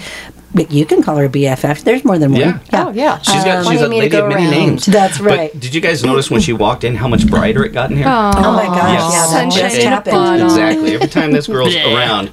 But 0.53 0.71
you 0.71 0.85
can 0.85 1.01
call 1.01 1.17
her 1.17 1.27
BFF. 1.29 1.83
There's 1.83 2.05
more 2.05 2.17
than 2.19 2.31
one. 2.31 2.41
Yeah. 2.41 2.59
Oh, 2.73 2.91
yeah. 2.91 3.17
She's 3.19 3.43
got 3.43 3.65
Um, 3.65 3.71
she's 3.71 3.81
a 3.81 3.83
wanting 3.85 3.99
lady 3.99 4.17
of 4.17 4.27
many 4.29 4.43
around. 4.45 4.51
names. 4.51 4.85
That's 4.85 5.17
But 5.17 5.25
right. 5.27 5.59
did 5.59 5.73
you 5.73 5.81
guys 5.81 6.03
notice 6.03 6.29
when 6.31 6.41
she 6.41 6.53
walked 6.53 6.83
in 6.83 6.95
how 6.95 7.07
much 7.07 7.27
brighter 7.27 7.65
it 7.65 7.73
got 7.73 7.89
in 7.91 7.97
here? 7.97 8.05
Oh 8.07 8.53
my 8.53 8.65
gosh. 8.65 8.99
Yes. 8.99 9.11
Yeah, 9.13 9.19
that 9.19 9.29
Sunshine 9.29 9.59
just 9.59 9.75
in 9.77 9.87
a 9.87 9.89
happened. 9.89 10.41
Exactly. 10.43 10.93
Every 10.95 11.07
time 11.07 11.31
this 11.31 11.47
girl's 11.47 11.75
around, 11.75 12.31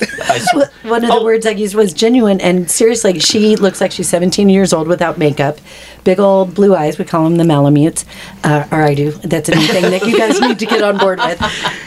I 0.00 0.36
s- 0.36 0.54
One 0.84 1.02
of 1.04 1.10
the 1.10 1.16
Oh. 1.18 1.24
words 1.24 1.46
I 1.46 1.50
used 1.50 1.74
was 1.74 1.92
genuine, 1.92 2.40
and 2.40 2.70
seriously, 2.70 3.18
she 3.20 3.56
looks 3.56 3.80
like 3.80 3.92
she's 3.92 4.08
17 4.08 4.48
years 4.48 4.72
old 4.72 4.88
without 4.88 5.16
makeup. 5.18 5.58
Big 6.04 6.20
old 6.20 6.54
blue 6.54 6.74
eyes. 6.74 6.98
We 6.98 7.06
call 7.06 7.24
them 7.24 7.36
the 7.36 7.44
Malamutes, 7.44 8.04
uh, 8.44 8.66
or 8.70 8.82
I 8.82 8.92
do. 8.94 9.12
That's 9.12 9.48
a 9.48 9.54
new 9.54 9.66
thing 9.66 9.82
that 9.90 10.06
you 10.06 10.18
guys 10.18 10.38
need 10.38 10.58
to 10.58 10.66
get 10.66 10.82
on 10.82 10.98
board 10.98 11.18
with. 11.18 11.38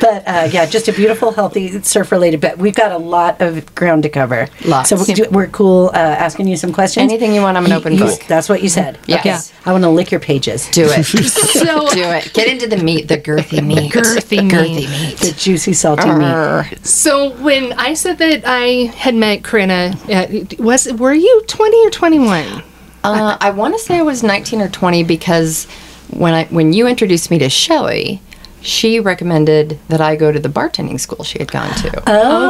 But 0.01 0.23
uh, 0.27 0.49
yeah, 0.51 0.65
just 0.65 0.87
a 0.87 0.91
beautiful, 0.93 1.31
healthy 1.31 1.79
surf-related. 1.83 2.41
But 2.41 2.57
we've 2.57 2.73
got 2.73 2.91
a 2.91 2.97
lot 2.97 3.39
of 3.41 3.75
ground 3.75 4.03
to 4.03 4.09
cover. 4.09 4.47
Lots. 4.65 4.89
So 4.89 4.95
we're, 4.97 5.29
we're 5.29 5.47
cool 5.47 5.87
uh, 5.93 5.97
asking 5.99 6.47
you 6.47 6.57
some 6.57 6.73
questions. 6.73 7.03
Anything 7.11 7.35
you 7.35 7.41
want, 7.41 7.57
I'm 7.57 7.65
an 7.65 7.71
You- 7.71 7.77
open 7.77 7.93
you- 7.93 7.99
book. 8.05 8.19
That's 8.27 8.49
what 8.49 8.63
you 8.63 8.69
said. 8.69 8.97
Yes. 9.05 9.19
Okay. 9.51 9.69
I 9.69 9.71
want 9.71 9.83
to 9.83 9.89
lick 9.91 10.09
your 10.09 10.19
pages. 10.19 10.67
Do 10.71 10.85
it. 10.89 11.05
So 11.47 11.87
Do 11.93 12.01
it. 12.03 12.31
Get 12.33 12.47
into 12.47 12.67
the 12.67 12.77
meat, 12.83 13.07
the 13.07 13.17
girthy 13.19 13.63
meat. 13.63 13.91
girthy 13.91 14.41
meat. 14.43 14.51
Girthy 14.51 14.89
meat. 14.89 15.17
The 15.17 15.31
juicy, 15.37 15.73
salty 15.73 16.09
meat. 16.11 16.85
So 16.85 17.31
when 17.37 17.73
I 17.73 17.93
said 17.97 18.17
that 18.19 18.43
I 18.45 18.91
had 18.95 19.15
met 19.15 19.43
Corinna, 19.43 19.95
uh, 20.09 20.27
was 20.59 20.91
were 20.93 21.13
you 21.13 21.43
20 21.47 21.85
or 21.85 21.89
21? 21.89 22.63
Uh, 23.03 23.37
I 23.39 23.51
want 23.51 23.73
to 23.73 23.79
say 23.79 23.97
I 23.97 24.01
was 24.01 24.23
19 24.23 24.61
or 24.61 24.69
20 24.69 25.03
because 25.03 25.65
when 26.09 26.33
I 26.33 26.45
when 26.45 26.73
you 26.73 26.87
introduced 26.87 27.29
me 27.31 27.37
to 27.39 27.49
Shelly, 27.49 28.21
she 28.61 28.99
recommended 28.99 29.79
that 29.89 30.01
I 30.01 30.15
go 30.15 30.31
to 30.31 30.39
the 30.39 30.49
bartending 30.49 30.99
school 30.99 31.23
she 31.23 31.39
had 31.39 31.51
gone 31.51 31.73
to. 31.75 31.99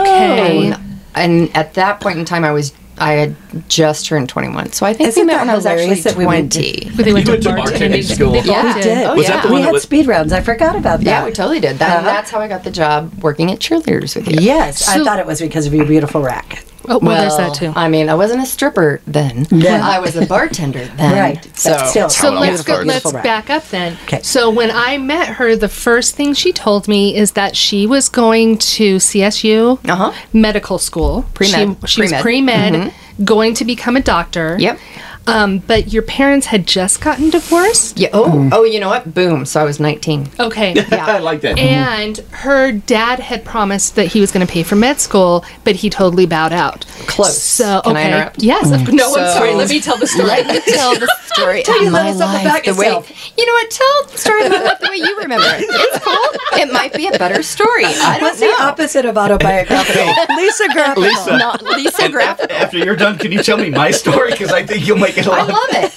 Okay. 0.02 0.72
and, 0.72 1.02
and 1.16 1.56
at 1.56 1.74
that 1.76 2.00
point 2.00 2.18
in 2.20 2.26
time, 2.26 2.44
I 2.44 2.52
was 2.52 2.74
I 3.00 3.12
had 3.14 3.36
just 3.70 4.06
turned 4.08 4.28
21. 4.30 4.72
So 4.74 4.86
I 4.86 4.94
think 4.94 5.10
Isn't 5.10 5.22
we 5.24 5.28
met 5.28 5.40
when 5.40 5.50
I 5.50 5.56
was 5.56 5.66
actually 5.66 5.84
hilarious 5.84 6.04
that 6.06 6.16
we 6.16 6.26
went 6.26 6.52
to- 6.54 6.60
20. 6.60 7.04
They 7.04 7.14
went 7.14 7.26
You 7.28 7.32
went 7.34 7.44
to 7.44 7.50
bartending 7.50 8.04
school. 8.04 8.32
They 8.34 8.42
Yeah. 8.42 8.76
We 8.76 8.82
did. 8.82 8.84
did. 8.84 9.06
Oh, 9.08 9.16
Was 9.16 9.24
yeah. 9.28 9.34
that 9.36 9.42
the 9.44 9.48
we 9.50 9.54
one 9.54 9.62
that 9.62 9.66
had 9.68 9.74
was- 9.74 9.84
speed 9.84 10.08
rounds. 10.08 10.34
I 10.34 10.42
forgot 10.42 10.76
about 10.76 11.00
that. 11.02 11.06
yeah, 11.06 11.26
we 11.26 11.32
totally 11.32 11.60
did. 11.60 11.78
That, 11.80 11.98
Uh-huh. 12.00 12.06
that's 12.06 12.32
how 12.32 12.40
I 12.40 12.48
got 12.48 12.64
the 12.64 12.72
job 12.72 13.12
working 13.22 13.52
at 13.52 13.60
Cheerleaders 13.60 14.16
with 14.16 14.28
you. 14.28 14.38
Yes, 14.42 14.88
I 14.90 15.04
thought 15.04 15.20
it 15.20 15.26
was 15.28 15.40
because 15.42 15.66
of 15.68 15.74
your 15.74 15.86
beautiful 15.86 16.22
rack. 16.22 16.64
Oh, 16.88 17.00
well, 17.00 17.20
there's 17.22 17.38
that 17.38 17.54
too. 17.54 17.74
I 17.76 17.88
mean, 17.90 18.10
I 18.10 18.16
wasn't 18.16 18.42
a 18.42 18.46
stripper 18.46 19.02
then. 19.06 19.46
Yeah. 19.52 19.82
I 19.84 20.00
was 20.00 20.16
a 20.16 20.26
bartender 20.26 20.86
then. 20.98 21.18
Right. 21.18 21.58
So, 21.58 21.72
But 21.72 21.88
still, 21.88 22.10
So 22.10 22.32
let's 22.32 22.64
go. 22.64 22.74
Let's 22.76 22.84
beautiful 22.86 23.12
back 23.14 23.50
up 23.50 23.68
then. 23.70 23.98
'Kay. 24.08 24.22
So 24.24 24.50
when 24.50 24.72
I 24.72 24.98
met 24.98 25.28
her, 25.36 25.56
the 25.56 25.70
first 25.70 26.16
thing 26.16 26.34
she 26.34 26.52
told 26.54 26.88
me 26.88 27.16
is 27.16 27.32
that 27.34 27.56
she 27.56 27.86
was 27.88 28.10
going 28.10 28.58
to 28.78 28.98
CSU 29.00 29.80
Uh-huh. 29.90 30.12
medical 30.34 30.78
school. 30.78 31.26
Pre-med. 31.34 31.78
She, 31.82 31.88
she 31.88 32.02
was 32.02 32.12
Pre-med. 32.12 32.22
pre 32.22 32.42
med, 32.42 32.94
going 33.24 33.54
to 33.56 33.66
become 33.66 33.96
a 33.98 34.02
doctor. 34.02 34.56
Yep. 34.60 34.80
Um, 35.28 35.60
but 35.60 35.92
your 35.94 36.04
parents 36.04 36.48
had 36.48 36.66
just 36.66 37.02
gotten 37.02 37.30
divorced. 37.30 38.00
yeah. 38.00 38.10
Oh, 38.14 38.50
oh, 38.52 38.64
you 38.64 38.80
know 38.80 38.90
what? 38.90 39.14
Boom. 39.14 39.46
So 39.46 39.60
I 39.62 39.64
was 39.64 39.80
19. 39.80 40.30
Okay. 40.40 40.74
Yeah. 40.98 41.06
I 41.06 41.20
like 41.20 41.42
that. 41.42 41.60
And 41.60 42.18
her 42.32 42.72
dad 42.72 43.20
had 43.20 43.44
promised 43.44 43.96
that 43.96 44.08
he 44.08 44.22
was 44.22 44.32
going 44.32 44.46
to 44.46 44.52
pay 44.52 44.64
for 44.64 44.76
med 44.76 45.00
school, 45.02 45.44
but 45.64 45.76
he 45.76 45.90
totally 45.90 46.26
bowed 46.26 46.54
out. 46.54 46.86
Close. 47.08 47.42
So, 47.42 47.82
Can 47.84 47.96
I 47.98 48.00
okay. 48.02 48.08
interrupt? 48.14 48.42
Yes. 48.44 48.72
of- 48.72 48.94
No, 48.94 49.16
I'm 49.16 49.32
sorry. 49.38 49.54
Let 49.54 49.70
me 49.70 49.80
tell 49.82 49.98
the 49.98 50.08
story. 50.08 50.30
Let 50.30 50.48
me 50.48 50.62
tell 50.74 50.94
the 50.98 51.12
story 51.26 51.64
Tell 51.64 51.76
of 51.78 51.84
you 51.84 51.92
my 51.92 52.04
little 52.12 52.20
something 52.20 52.46
life 52.46 52.64
about 52.64 52.64
the 52.66 52.80
way. 52.80 52.86
yourself. 52.88 53.38
You 53.38 53.46
know 53.46 53.54
what? 53.54 53.70
Tell 53.72 54.04
the 54.12 54.18
story 54.18 54.46
of 54.46 54.52
my 54.52 54.62
life 54.64 54.80
the 54.80 54.90
way 54.90 54.96
you 54.98 55.18
remember 55.20 55.46
it. 55.50 55.66
It's 55.68 56.04
cool. 56.06 56.60
It 56.60 56.72
might 56.74 56.94
be 56.94 57.08
a 57.08 57.18
better 57.20 57.44
story. 57.44 57.86
I 57.86 58.18
don't 58.20 58.22
What's 58.30 58.42
know. 58.42 58.56
the 58.56 58.64
opposite 58.64 59.06
of 59.06 59.18
autobiographical? 59.18 60.06
Lisa 60.38 60.68
graphical. 60.72 61.04
Lisa. 61.04 61.38
Not 61.38 61.62
Lisa 61.64 62.10
Graphic. 62.10 62.52
After 62.52 62.78
you're 62.78 62.96
done, 62.96 63.18
can 63.18 63.32
you 63.32 63.44
tell 63.44 63.58
me 63.58 63.70
my 63.70 63.92
story? 63.92 64.32
Because 64.32 64.52
I 64.52 64.66
think 64.66 64.88
you'll 64.88 64.98
make 64.98 65.17
it 65.18 65.26
a 65.28 65.32
I 65.32 65.40
lot. 65.42 65.48
love 65.50 65.70
it. 65.72 65.92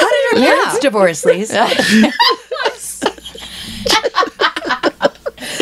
How 0.00 0.10
did 0.10 0.32
her 0.32 0.38
Yeah. 0.38 0.54
parents 0.54 0.78
divorce, 0.80 1.24
Lisa? 1.24 1.68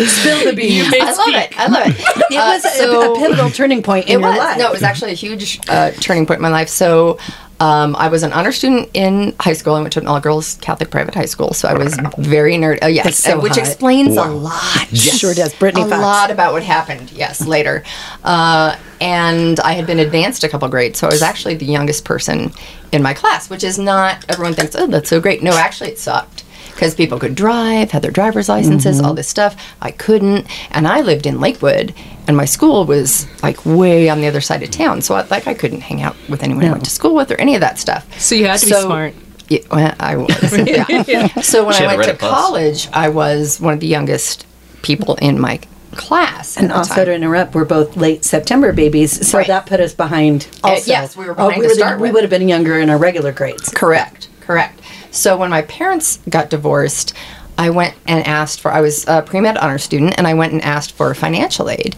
Spill 0.07 0.45
the 0.45 0.53
beans. 0.57 0.93
I 0.99 1.13
love 1.13 1.29
it. 1.29 1.59
I 1.59 1.67
love 1.67 1.83
it. 1.89 1.97
It 2.31 2.37
was 2.37 2.65
a- 2.65 2.69
so- 2.71 3.15
a, 3.15 3.19
pivotal 3.19 3.51
turning 3.51 3.83
point 3.83 4.07
in 4.07 4.13
It 4.19 4.21
your 4.21 4.31
was. 4.31 4.39
life. 4.39 4.59
No, 4.59 4.67
it 4.69 4.73
was 4.73 4.83
actually 4.83 5.11
a 5.13 5.15
huge 5.15 5.61
uh, 5.69 5.91
turning 5.93 6.27
point 6.27 6.39
in 6.39 6.43
my 6.43 6.49
life. 6.49 6.69
So 6.69 7.19
um, 7.61 7.95
I 7.97 8.09
was 8.09 8.23
an 8.23 8.33
honor 8.33 8.53
student 8.53 8.91
in 8.95 9.35
high 9.39 9.53
school. 9.53 9.75
I 9.75 9.81
went 9.81 9.93
to 9.93 10.01
an 10.01 10.07
all 10.07 10.19
girls 10.19 10.57
Catholic 10.63 10.91
private 10.91 11.15
high 11.15 11.27
school. 11.27 11.53
So 11.53 11.69
I 11.69 11.75
was 11.75 11.97
very 12.19 12.55
nerd. 12.55 12.79
Oh, 12.83 12.87
yes. 12.87 13.05
That's 13.05 13.19
so 13.19 13.39
uh, 13.39 13.43
which 13.43 13.53
hot. 13.53 13.59
explains 13.59 14.17
a 14.17 14.25
lot. 14.25 14.89
Sure 14.97 15.35
does. 15.35 15.55
Brittany 15.55 15.85
a 15.85 15.89
Fox. 15.89 16.01
lot 16.01 16.31
about 16.31 16.55
what 16.55 16.63
happened, 16.63 17.13
yes, 17.13 17.47
later. 17.47 17.85
Uh, 18.25 18.77
and 19.01 19.61
I 19.61 19.73
had 19.73 19.87
been 19.87 19.99
advanced 19.99 20.43
a 20.43 20.49
couple 20.49 20.69
grades. 20.69 20.99
So 20.99 21.07
I 21.07 21.11
was 21.11 21.23
actually 21.23 21.55
the 21.55 21.67
youngest 21.67 22.05
person 22.05 22.53
in 22.93 23.03
my 23.03 23.15
class, 23.15 23.51
which 23.51 23.63
is 23.63 23.79
not, 23.79 24.25
everyone 24.29 24.55
thinks, 24.55 24.75
oh, 24.75 24.87
that's 24.87 25.11
so 25.11 25.21
great. 25.21 25.43
No, 25.43 25.53
actually, 25.53 25.91
it 25.91 25.99
sucked. 25.99 26.45
Because 26.81 26.95
people 26.95 27.19
could 27.19 27.35
drive, 27.35 27.91
had 27.91 28.01
their 28.01 28.11
driver's 28.11 28.49
licenses, 28.49 28.97
Mm-hmm. 28.97 29.05
all 29.07 29.13
this 29.13 29.29
stuff. 29.29 29.55
I 29.83 29.91
couldn't. 29.91 30.47
And 30.75 30.89
I 30.89 31.03
lived 31.03 31.27
in 31.27 31.39
Lakewood, 31.39 31.93
and 32.27 32.35
my 32.39 32.47
school 32.47 32.87
was 32.87 33.27
like 33.43 33.67
way 33.67 34.09
on 34.09 34.23
the 34.23 34.27
other 34.27 34.41
side 34.41 34.63
of 34.63 34.71
town. 34.71 35.03
So 35.03 35.15
I, 35.15 35.27
like 35.27 35.47
I 35.47 35.53
couldn't 35.53 35.83
hang 35.83 36.01
out 36.01 36.17
with 36.31 36.43
anyone 36.43 36.65
I 36.65 36.71
went 36.71 36.85
to 36.87 36.91
school 36.91 37.15
with 37.15 37.31
or 37.31 37.35
any 37.39 37.55
of 37.55 37.61
that 37.61 37.79
stuff. 37.79 38.19
So 38.19 38.35
you 38.35 38.47
had 38.47 38.61
to 38.61 38.65
be 38.67 38.73
smart. 38.73 39.13
Yeah, 39.51 39.59
well, 39.71 39.95
I 40.01 40.17
was. 40.17 40.57
Yeah. 41.07 41.27
So 41.43 41.67
when 41.67 41.75
She 41.75 41.85
I 41.85 41.97
went 41.97 42.09
to 42.09 42.15
plus. 42.15 42.31
college, 42.33 42.89
I 42.95 43.11
was 43.11 43.61
one 43.61 43.75
of 43.75 43.81
the 43.81 43.87
youngest 43.87 44.47
people 44.81 45.17
in 45.17 45.39
my 45.39 45.61
class. 45.97 46.57
And 46.57 46.73
also 46.73 46.95
time. 46.95 47.05
to 47.07 47.13
interrupt, 47.15 47.55
we're 47.55 47.67
both 47.67 47.95
late 47.99 48.25
September 48.25 48.73
babies, 48.73 49.29
so 49.29 49.37
Right. 49.37 49.47
that 49.49 49.67
put 49.67 49.81
us 49.81 49.93
behind. 49.93 50.47
Also, 50.65 50.91
yes, 50.91 51.15
we 51.15 51.27
were 51.27 51.35
Oh, 51.37 51.49
we, 51.49 51.57
to 51.57 51.61
were 51.61 51.75
the- 51.75 51.99
we 52.01 52.11
would 52.11 52.23
have 52.23 52.31
been 52.31 52.49
younger 52.49 52.79
in 52.79 52.89
our 52.89 52.97
regular 52.97 53.33
grades. 53.33 53.69
Correct, 53.69 54.29
correct. 54.41 54.81
So 55.11 55.37
when 55.37 55.51
my 55.51 55.63
parents 55.63 56.19
got 56.29 56.51
divorced, 56.51 57.15
I 57.59 57.71
went 57.71 57.95
and 58.07 58.27
asked 58.27 58.61
for. 58.61 58.73
I 58.73 58.81
was 58.81 59.07
a 59.07 59.23
pre 59.23 59.41
med 59.41 59.59
honor 59.59 59.79
student, 59.79 60.15
and 60.17 60.27
I 60.27 60.35
went 60.35 60.53
and 60.53 60.63
asked 60.63 60.93
for 60.93 61.13
financial 61.15 61.69
aid, 61.69 61.95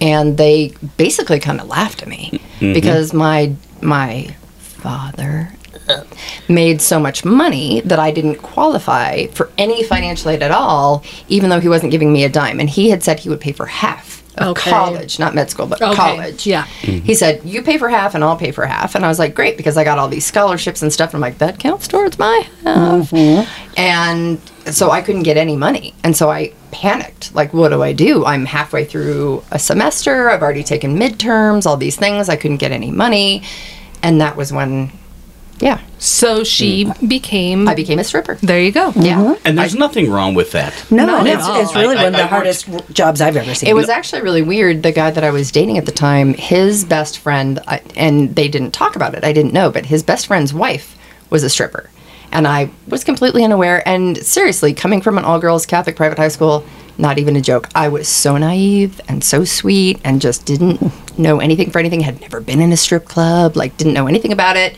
and 0.00 0.36
they 0.36 0.74
basically 0.96 1.38
kind 1.38 1.60
of 1.60 1.68
laughed 1.68 2.02
at 2.02 2.08
me 2.08 2.40
mm-hmm. 2.58 2.72
because 2.72 3.12
my 3.12 3.54
my 3.80 4.34
father 4.58 5.52
made 6.48 6.80
so 6.80 6.98
much 6.98 7.24
money 7.24 7.80
that 7.82 7.98
I 7.98 8.10
didn't 8.10 8.36
qualify 8.36 9.26
for 9.28 9.50
any 9.58 9.84
financial 9.84 10.30
aid 10.30 10.42
at 10.42 10.50
all, 10.50 11.04
even 11.28 11.50
though 11.50 11.60
he 11.60 11.68
wasn't 11.68 11.92
giving 11.92 12.12
me 12.12 12.24
a 12.24 12.28
dime. 12.28 12.58
And 12.58 12.68
he 12.68 12.90
had 12.90 13.02
said 13.02 13.20
he 13.20 13.28
would 13.28 13.40
pay 13.40 13.52
for 13.52 13.66
half 13.66 14.23
Okay. 14.40 14.70
college, 14.70 15.18
not 15.18 15.34
med 15.34 15.48
school, 15.50 15.66
but 15.66 15.80
Okay, 15.80 15.94
college. 15.94 16.46
yeah. 16.46 16.64
He 16.64 17.14
said, 17.14 17.44
You 17.44 17.62
pay 17.62 17.78
for 17.78 17.88
half 17.88 18.14
and 18.14 18.24
I'll 18.24 18.36
pay 18.36 18.50
for 18.50 18.66
half. 18.66 18.94
And 18.94 19.04
I 19.04 19.08
was 19.08 19.18
like, 19.18 19.34
Great, 19.34 19.56
because 19.56 19.76
I 19.76 19.84
got 19.84 19.98
all 19.98 20.08
these 20.08 20.26
scholarships 20.26 20.82
and 20.82 20.92
stuff. 20.92 21.10
And 21.14 21.16
I'm 21.16 21.20
like, 21.30 21.38
That 21.38 21.58
counts 21.58 21.86
towards 21.86 22.18
my 22.18 22.46
half. 22.64 23.10
Mm-hmm. 23.10 23.78
And 23.78 24.40
so 24.74 24.90
I 24.90 25.02
couldn't 25.02 25.22
get 25.24 25.36
any 25.36 25.56
money. 25.56 25.94
And 26.02 26.16
so 26.16 26.30
I 26.30 26.52
panicked. 26.72 27.34
Like, 27.34 27.52
what 27.54 27.68
do 27.68 27.82
I 27.82 27.92
do? 27.92 28.24
I'm 28.24 28.44
halfway 28.46 28.84
through 28.84 29.44
a 29.50 29.58
semester. 29.58 30.30
I've 30.30 30.42
already 30.42 30.64
taken 30.64 30.98
midterms, 30.98 31.66
all 31.66 31.76
these 31.76 31.96
things. 31.96 32.28
I 32.28 32.36
couldn't 32.36 32.56
get 32.58 32.72
any 32.72 32.90
money. 32.90 33.42
And 34.02 34.20
that 34.20 34.36
was 34.36 34.52
when, 34.52 34.90
yeah, 35.60 35.80
So 35.98 36.42
she 36.44 36.84
hmm. 36.84 37.06
became. 37.06 37.68
I 37.68 37.74
became 37.74 37.98
a 37.98 38.04
stripper. 38.04 38.34
there 38.42 38.60
you 38.60 38.72
go. 38.72 38.92
Yeah. 38.96 39.16
Mm-hmm. 39.18 39.46
And 39.46 39.58
there's 39.58 39.74
nothing 39.74 40.10
wrong 40.10 40.34
with 40.34 40.52
that. 40.52 40.74
No, 40.90 41.06
Not 41.06 41.26
at 41.26 41.34
it's, 41.34 41.44
all. 41.44 41.60
it's 41.60 41.74
really 41.74 41.96
I- 41.96 42.04
one 42.04 42.14
of 42.14 42.14
I- 42.14 42.18
the 42.18 42.24
I 42.24 42.26
hardest 42.26 42.68
jobs 42.92 43.20
I've 43.20 43.36
ever 43.36 43.54
seen. 43.54 43.68
It 43.68 43.74
was 43.74 43.88
actually 43.88 44.22
really 44.22 44.42
weird. 44.42 44.82
The 44.82 44.92
guy 44.92 45.10
that 45.10 45.22
I 45.24 45.30
was 45.30 45.50
dating 45.52 45.78
at 45.78 45.86
the 45.86 45.92
time, 45.92 46.34
his 46.34 46.84
best 46.84 47.18
friend, 47.18 47.60
I- 47.68 47.82
and 47.96 48.34
they 48.34 48.48
didn't 48.48 48.72
talk 48.72 48.96
about 48.96 49.14
it. 49.14 49.24
I 49.24 49.32
didn't 49.32 49.52
know, 49.52 49.70
but 49.70 49.86
his 49.86 50.02
best 50.02 50.26
friend's 50.26 50.52
wife 50.52 50.96
was 51.30 51.42
a 51.44 51.48
stripper. 51.50 51.88
And 52.32 52.48
I 52.48 52.68
was 52.88 53.04
completely 53.04 53.44
unaware. 53.44 53.86
And 53.88 54.18
seriously, 54.18 54.74
coming 54.74 55.00
from 55.00 55.18
an 55.18 55.24
all 55.24 55.38
girls 55.38 55.66
Catholic 55.66 55.94
private 55.94 56.18
high 56.18 56.28
school, 56.28 56.64
not 56.98 57.18
even 57.18 57.36
a 57.36 57.40
joke. 57.40 57.68
I 57.76 57.88
was 57.88 58.08
so 58.08 58.36
naive 58.36 59.00
and 59.08 59.22
so 59.22 59.44
sweet 59.44 60.00
and 60.04 60.20
just 60.20 60.44
didn't 60.44 60.80
know 61.16 61.38
anything 61.38 61.70
for 61.70 61.78
anything. 61.78 62.00
Had 62.00 62.20
never 62.20 62.40
been 62.40 62.60
in 62.60 62.72
a 62.72 62.76
strip 62.76 63.04
club, 63.04 63.56
like, 63.56 63.76
didn't 63.76 63.94
know 63.94 64.08
anything 64.08 64.32
about 64.32 64.56
it. 64.56 64.76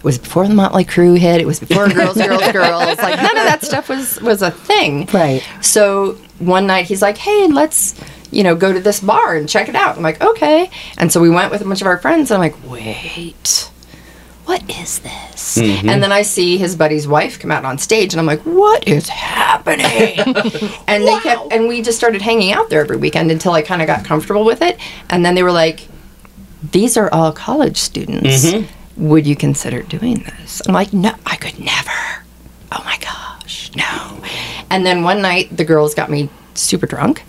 It 0.00 0.04
was 0.04 0.16
before 0.16 0.48
the 0.48 0.54
Motley 0.54 0.86
Crue 0.86 1.18
hit. 1.18 1.42
It 1.42 1.46
was 1.46 1.60
before 1.60 1.86
Girls, 1.92 2.16
Girls, 2.16 2.52
Girls. 2.52 2.96
Like 2.96 3.16
none 3.16 3.36
of 3.36 3.44
that 3.44 3.62
stuff 3.62 3.90
was 3.90 4.18
was 4.22 4.40
a 4.40 4.50
thing. 4.50 5.04
Right. 5.12 5.46
So 5.60 6.12
one 6.38 6.66
night 6.66 6.86
he's 6.86 7.02
like, 7.02 7.18
"Hey, 7.18 7.48
let's 7.48 8.00
you 8.30 8.42
know 8.42 8.56
go 8.56 8.72
to 8.72 8.80
this 8.80 9.00
bar 9.00 9.36
and 9.36 9.46
check 9.46 9.68
it 9.68 9.74
out." 9.74 9.98
I'm 9.98 10.02
like, 10.02 10.22
"Okay." 10.22 10.70
And 10.96 11.12
so 11.12 11.20
we 11.20 11.28
went 11.28 11.50
with 11.50 11.60
a 11.60 11.66
bunch 11.66 11.82
of 11.82 11.86
our 11.86 11.98
friends. 11.98 12.30
And 12.30 12.42
I'm 12.42 12.50
like, 12.50 12.70
"Wait, 12.70 13.70
what 14.46 14.62
is 14.70 15.00
this?" 15.00 15.58
Mm-hmm. 15.58 15.90
And 15.90 16.02
then 16.02 16.12
I 16.12 16.22
see 16.22 16.56
his 16.56 16.76
buddy's 16.76 17.06
wife 17.06 17.38
come 17.38 17.50
out 17.50 17.66
on 17.66 17.76
stage, 17.76 18.14
and 18.14 18.20
I'm 18.20 18.26
like, 18.26 18.40
"What 18.40 18.88
is 18.88 19.06
happening?" 19.10 20.18
and 20.88 21.06
they 21.06 21.20
kept, 21.20 21.52
and 21.52 21.68
we 21.68 21.82
just 21.82 21.98
started 21.98 22.22
hanging 22.22 22.52
out 22.52 22.70
there 22.70 22.80
every 22.80 22.96
weekend 22.96 23.30
until 23.30 23.52
I 23.52 23.60
kind 23.60 23.82
of 23.82 23.86
got 23.86 24.06
comfortable 24.06 24.46
with 24.46 24.62
it. 24.62 24.78
And 25.10 25.26
then 25.26 25.34
they 25.34 25.42
were 25.42 25.52
like, 25.52 25.88
"These 26.72 26.96
are 26.96 27.12
all 27.12 27.32
college 27.32 27.76
students. 27.76 28.46
Mm-hmm. 28.46 28.79
Would 29.00 29.26
you 29.26 29.34
consider 29.34 29.82
doing 29.82 30.22
this?" 30.22 30.62
I'm 30.66 30.74
like, 30.74 30.92
"No, 30.92 31.14
I 31.26 31.36
could 31.36 31.58
never." 31.58 32.24
Oh 32.70 32.82
my 32.84 32.98
gosh, 32.98 33.70
no. 33.74 34.22
And 34.70 34.86
then 34.86 35.02
one 35.02 35.20
night 35.20 35.56
the 35.56 35.64
girls 35.64 35.94
got 35.94 36.10
me 36.10 36.28
super 36.54 36.86
drunk 36.86 37.24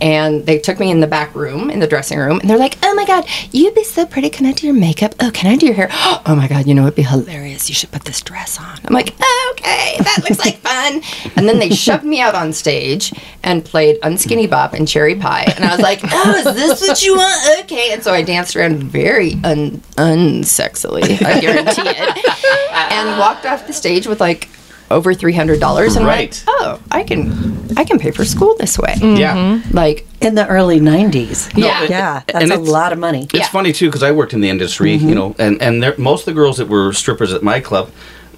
and 0.00 0.44
they 0.46 0.58
took 0.58 0.78
me 0.78 0.90
in 0.90 1.00
the 1.00 1.06
back 1.06 1.34
room 1.34 1.70
in 1.70 1.80
the 1.80 1.86
dressing 1.86 2.18
room 2.18 2.40
and 2.40 2.48
they're 2.50 2.58
like, 2.58 2.76
"Oh 2.82 2.94
my 2.94 3.04
god, 3.04 3.24
you'd 3.52 3.74
be 3.74 3.84
so 3.84 4.04
pretty. 4.06 4.30
Can 4.30 4.46
I 4.46 4.52
do 4.52 4.66
your 4.66 4.74
makeup? 4.74 5.14
Oh, 5.20 5.30
can 5.32 5.50
I 5.50 5.56
do 5.56 5.66
your 5.66 5.74
hair? 5.74 5.88
Oh 6.28 6.34
my 6.34 6.48
god, 6.48 6.66
you 6.66 6.74
know 6.74 6.82
it'd 6.82 6.96
be 6.96 7.02
hilarious. 7.02 7.68
You 7.68 7.74
should 7.74 7.92
put 7.92 8.04
this 8.04 8.20
dress 8.20 8.58
on." 8.58 8.78
I'm 8.84 8.92
like, 8.94 9.10
"Okay, 9.50 9.96
that 10.00 10.18
looks 10.28 10.44
like 10.44 10.56
fun." 10.58 11.02
And 11.36 11.48
then 11.48 11.58
they 11.58 11.70
shoved 11.70 12.04
me 12.04 12.20
out 12.20 12.34
on 12.34 12.52
stage 12.52 13.12
and 13.42 13.64
played 13.64 14.00
Unskinny 14.02 14.48
Bop 14.50 14.72
and 14.74 14.88
Cherry 14.88 15.14
Pie, 15.14 15.52
and 15.54 15.64
I 15.64 15.70
was 15.70 15.80
like, 15.80 16.00
"Oh, 16.04 16.34
is 16.36 16.44
this 16.56 16.80
what 16.80 17.02
you 17.02 17.16
want? 17.16 17.64
Okay." 17.64 17.92
And 17.92 18.02
so 18.02 18.12
I 18.12 18.22
danced 18.22 18.56
around 18.56 18.82
very 18.82 19.34
un 19.44 19.82
unsexily, 19.96 21.24
I 21.24 21.40
guarantee 21.40 21.82
it, 21.84 22.92
and 22.92 23.18
walked 23.18 23.46
off 23.46 23.66
the 23.66 23.72
stage 23.72 24.06
with 24.06 24.20
like 24.20 24.48
over 24.90 25.14
three 25.14 25.32
hundred 25.32 25.60
dollars 25.60 25.96
and 25.96 26.06
Right. 26.06 26.30
went, 26.30 26.44
"Oh, 26.48 26.80
I 26.90 27.02
can, 27.02 27.68
I 27.76 27.84
can 27.84 27.98
pay 27.98 28.10
for 28.10 28.24
school 28.24 28.56
this 28.58 28.78
way." 28.78 28.94
Mm-hmm. 28.94 29.16
Yeah. 29.16 29.60
Like 29.72 30.06
in 30.20 30.34
the 30.34 30.46
early 30.46 30.80
90s. 30.80 31.56
Yeah. 31.56 31.82
Yeah, 31.88 32.22
that's 32.26 32.42
And 32.42 32.52
a 32.52 32.58
lot 32.58 32.92
of 32.92 32.98
money. 32.98 33.24
It's 33.24 33.34
Yeah. 33.34 33.48
funny 33.48 33.72
too 33.72 33.86
because 33.86 34.02
I 34.02 34.12
worked 34.12 34.32
in 34.32 34.40
the 34.40 34.48
industry, 34.50 34.96
mm-hmm. 34.96 35.08
you 35.08 35.14
know, 35.14 35.34
and 35.38 35.60
and 35.62 35.82
there, 35.82 35.94
most 35.98 36.20
of 36.26 36.34
the 36.34 36.40
girls 36.40 36.56
that 36.58 36.68
were 36.68 36.92
strippers 36.92 37.32
at 37.32 37.42
my 37.42 37.60
club, 37.60 37.90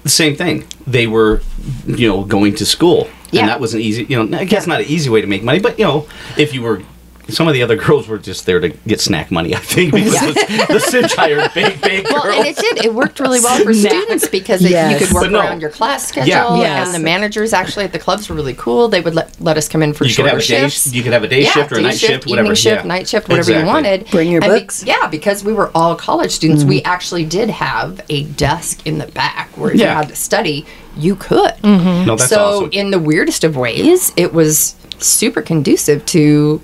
the 0.03 0.09
same 0.09 0.35
thing. 0.35 0.63
They 0.87 1.07
were, 1.07 1.41
you 1.85 2.07
know, 2.07 2.23
going 2.23 2.55
to 2.55 2.65
school, 2.65 3.07
Yeah. 3.31 3.41
and 3.41 3.49
that 3.49 3.59
was 3.59 3.73
an 3.73 3.81
easy, 3.81 4.05
you 4.09 4.21
know, 4.23 4.37
I 4.37 4.45
guess 4.45 4.65
not 4.67 4.79
an 4.81 4.87
easy 4.87 5.09
way 5.09 5.21
to 5.21 5.27
make 5.27 5.43
money, 5.43 5.59
but 5.59 5.77
you 5.79 5.85
know, 5.85 6.07
if 6.37 6.53
you 6.53 6.61
were. 6.61 6.81
Some 7.31 7.47
of 7.47 7.53
the 7.53 7.63
other 7.63 7.75
girls 7.75 8.07
were 8.07 8.17
just 8.17 8.45
there 8.45 8.59
to 8.59 8.69
get 8.69 8.99
snack 9.01 9.31
money, 9.31 9.55
I 9.55 9.59
think, 9.59 9.93
because 9.93 10.13
the, 10.35 10.65
the 10.69 10.79
cinch 10.79 11.13
hired 11.13 11.53
big, 11.53 11.81
big 11.81 12.05
girls. 12.05 12.23
Well, 12.23 12.39
and 12.39 12.47
it 12.47 12.57
did. 12.57 12.85
It 12.85 12.93
worked 12.93 13.19
really 13.19 13.39
well 13.39 13.63
for 13.63 13.73
students 13.89 14.27
because 14.27 14.63
it, 14.63 14.71
you 14.91 14.97
could 14.97 15.13
work 15.13 15.31
no. 15.31 15.39
around 15.39 15.61
your 15.61 15.69
class 15.69 16.07
schedule. 16.07 16.27
Yeah. 16.27 16.57
Yes. 16.57 16.87
And 16.87 16.95
the 16.95 16.99
managers 16.99 17.53
actually 17.53 17.85
at 17.85 17.93
the 17.93 17.99
clubs 17.99 18.29
were 18.29 18.35
really 18.35 18.55
cool. 18.55 18.87
They 18.87 19.01
would 19.01 19.15
let, 19.15 19.39
let 19.41 19.57
us 19.57 19.67
come 19.67 19.81
in 19.81 19.93
for 19.93 20.05
you 20.05 20.15
could 20.15 20.25
have 20.25 20.37
a 20.37 20.41
day, 20.41 20.69
shifts. 20.69 20.93
you 20.93 21.03
could 21.03 21.13
have 21.13 21.23
a 21.23 21.27
day 21.27 21.43
yeah, 21.43 21.51
shift 21.51 21.71
or 21.71 21.79
a 21.79 21.81
night 21.81 21.97
shift, 21.97 22.27
whatever. 22.27 22.55
shift, 22.55 22.83
yeah. 22.83 22.87
night 22.87 23.07
shift, 23.07 23.29
whatever 23.29 23.51
Exactly. 23.51 23.61
you 23.61 23.67
wanted. 23.67 24.11
Bring 24.11 24.31
your 24.31 24.43
And 24.43 24.53
be- 24.53 24.59
books. 24.59 24.83
yeah, 24.83 25.07
because 25.07 25.43
we 25.43 25.53
were 25.53 25.71
all 25.75 25.95
college 25.95 26.31
students, 26.31 26.63
we 26.63 26.79
mm-hmm. 26.79 26.87
actually 26.87 27.25
did 27.25 27.49
have 27.49 28.01
a 28.09 28.23
desk 28.23 28.85
in 28.85 28.97
the 28.97 29.07
back 29.07 29.49
where 29.57 29.71
if 29.71 29.79
you 29.79 29.85
had 29.85 30.09
to 30.09 30.15
study, 30.15 30.65
you 30.97 31.15
could. 31.15 31.53
Mm-hmm. 31.61 32.05
No, 32.07 32.15
that's 32.15 32.29
so 32.29 32.65
awesome. 32.65 32.69
in 32.71 32.91
the 32.91 32.99
weirdest 32.99 33.43
of 33.43 33.55
ways, 33.55 34.11
it 34.17 34.33
was 34.33 34.75
super 34.99 35.41
conducive 35.41 36.05
to 36.07 36.61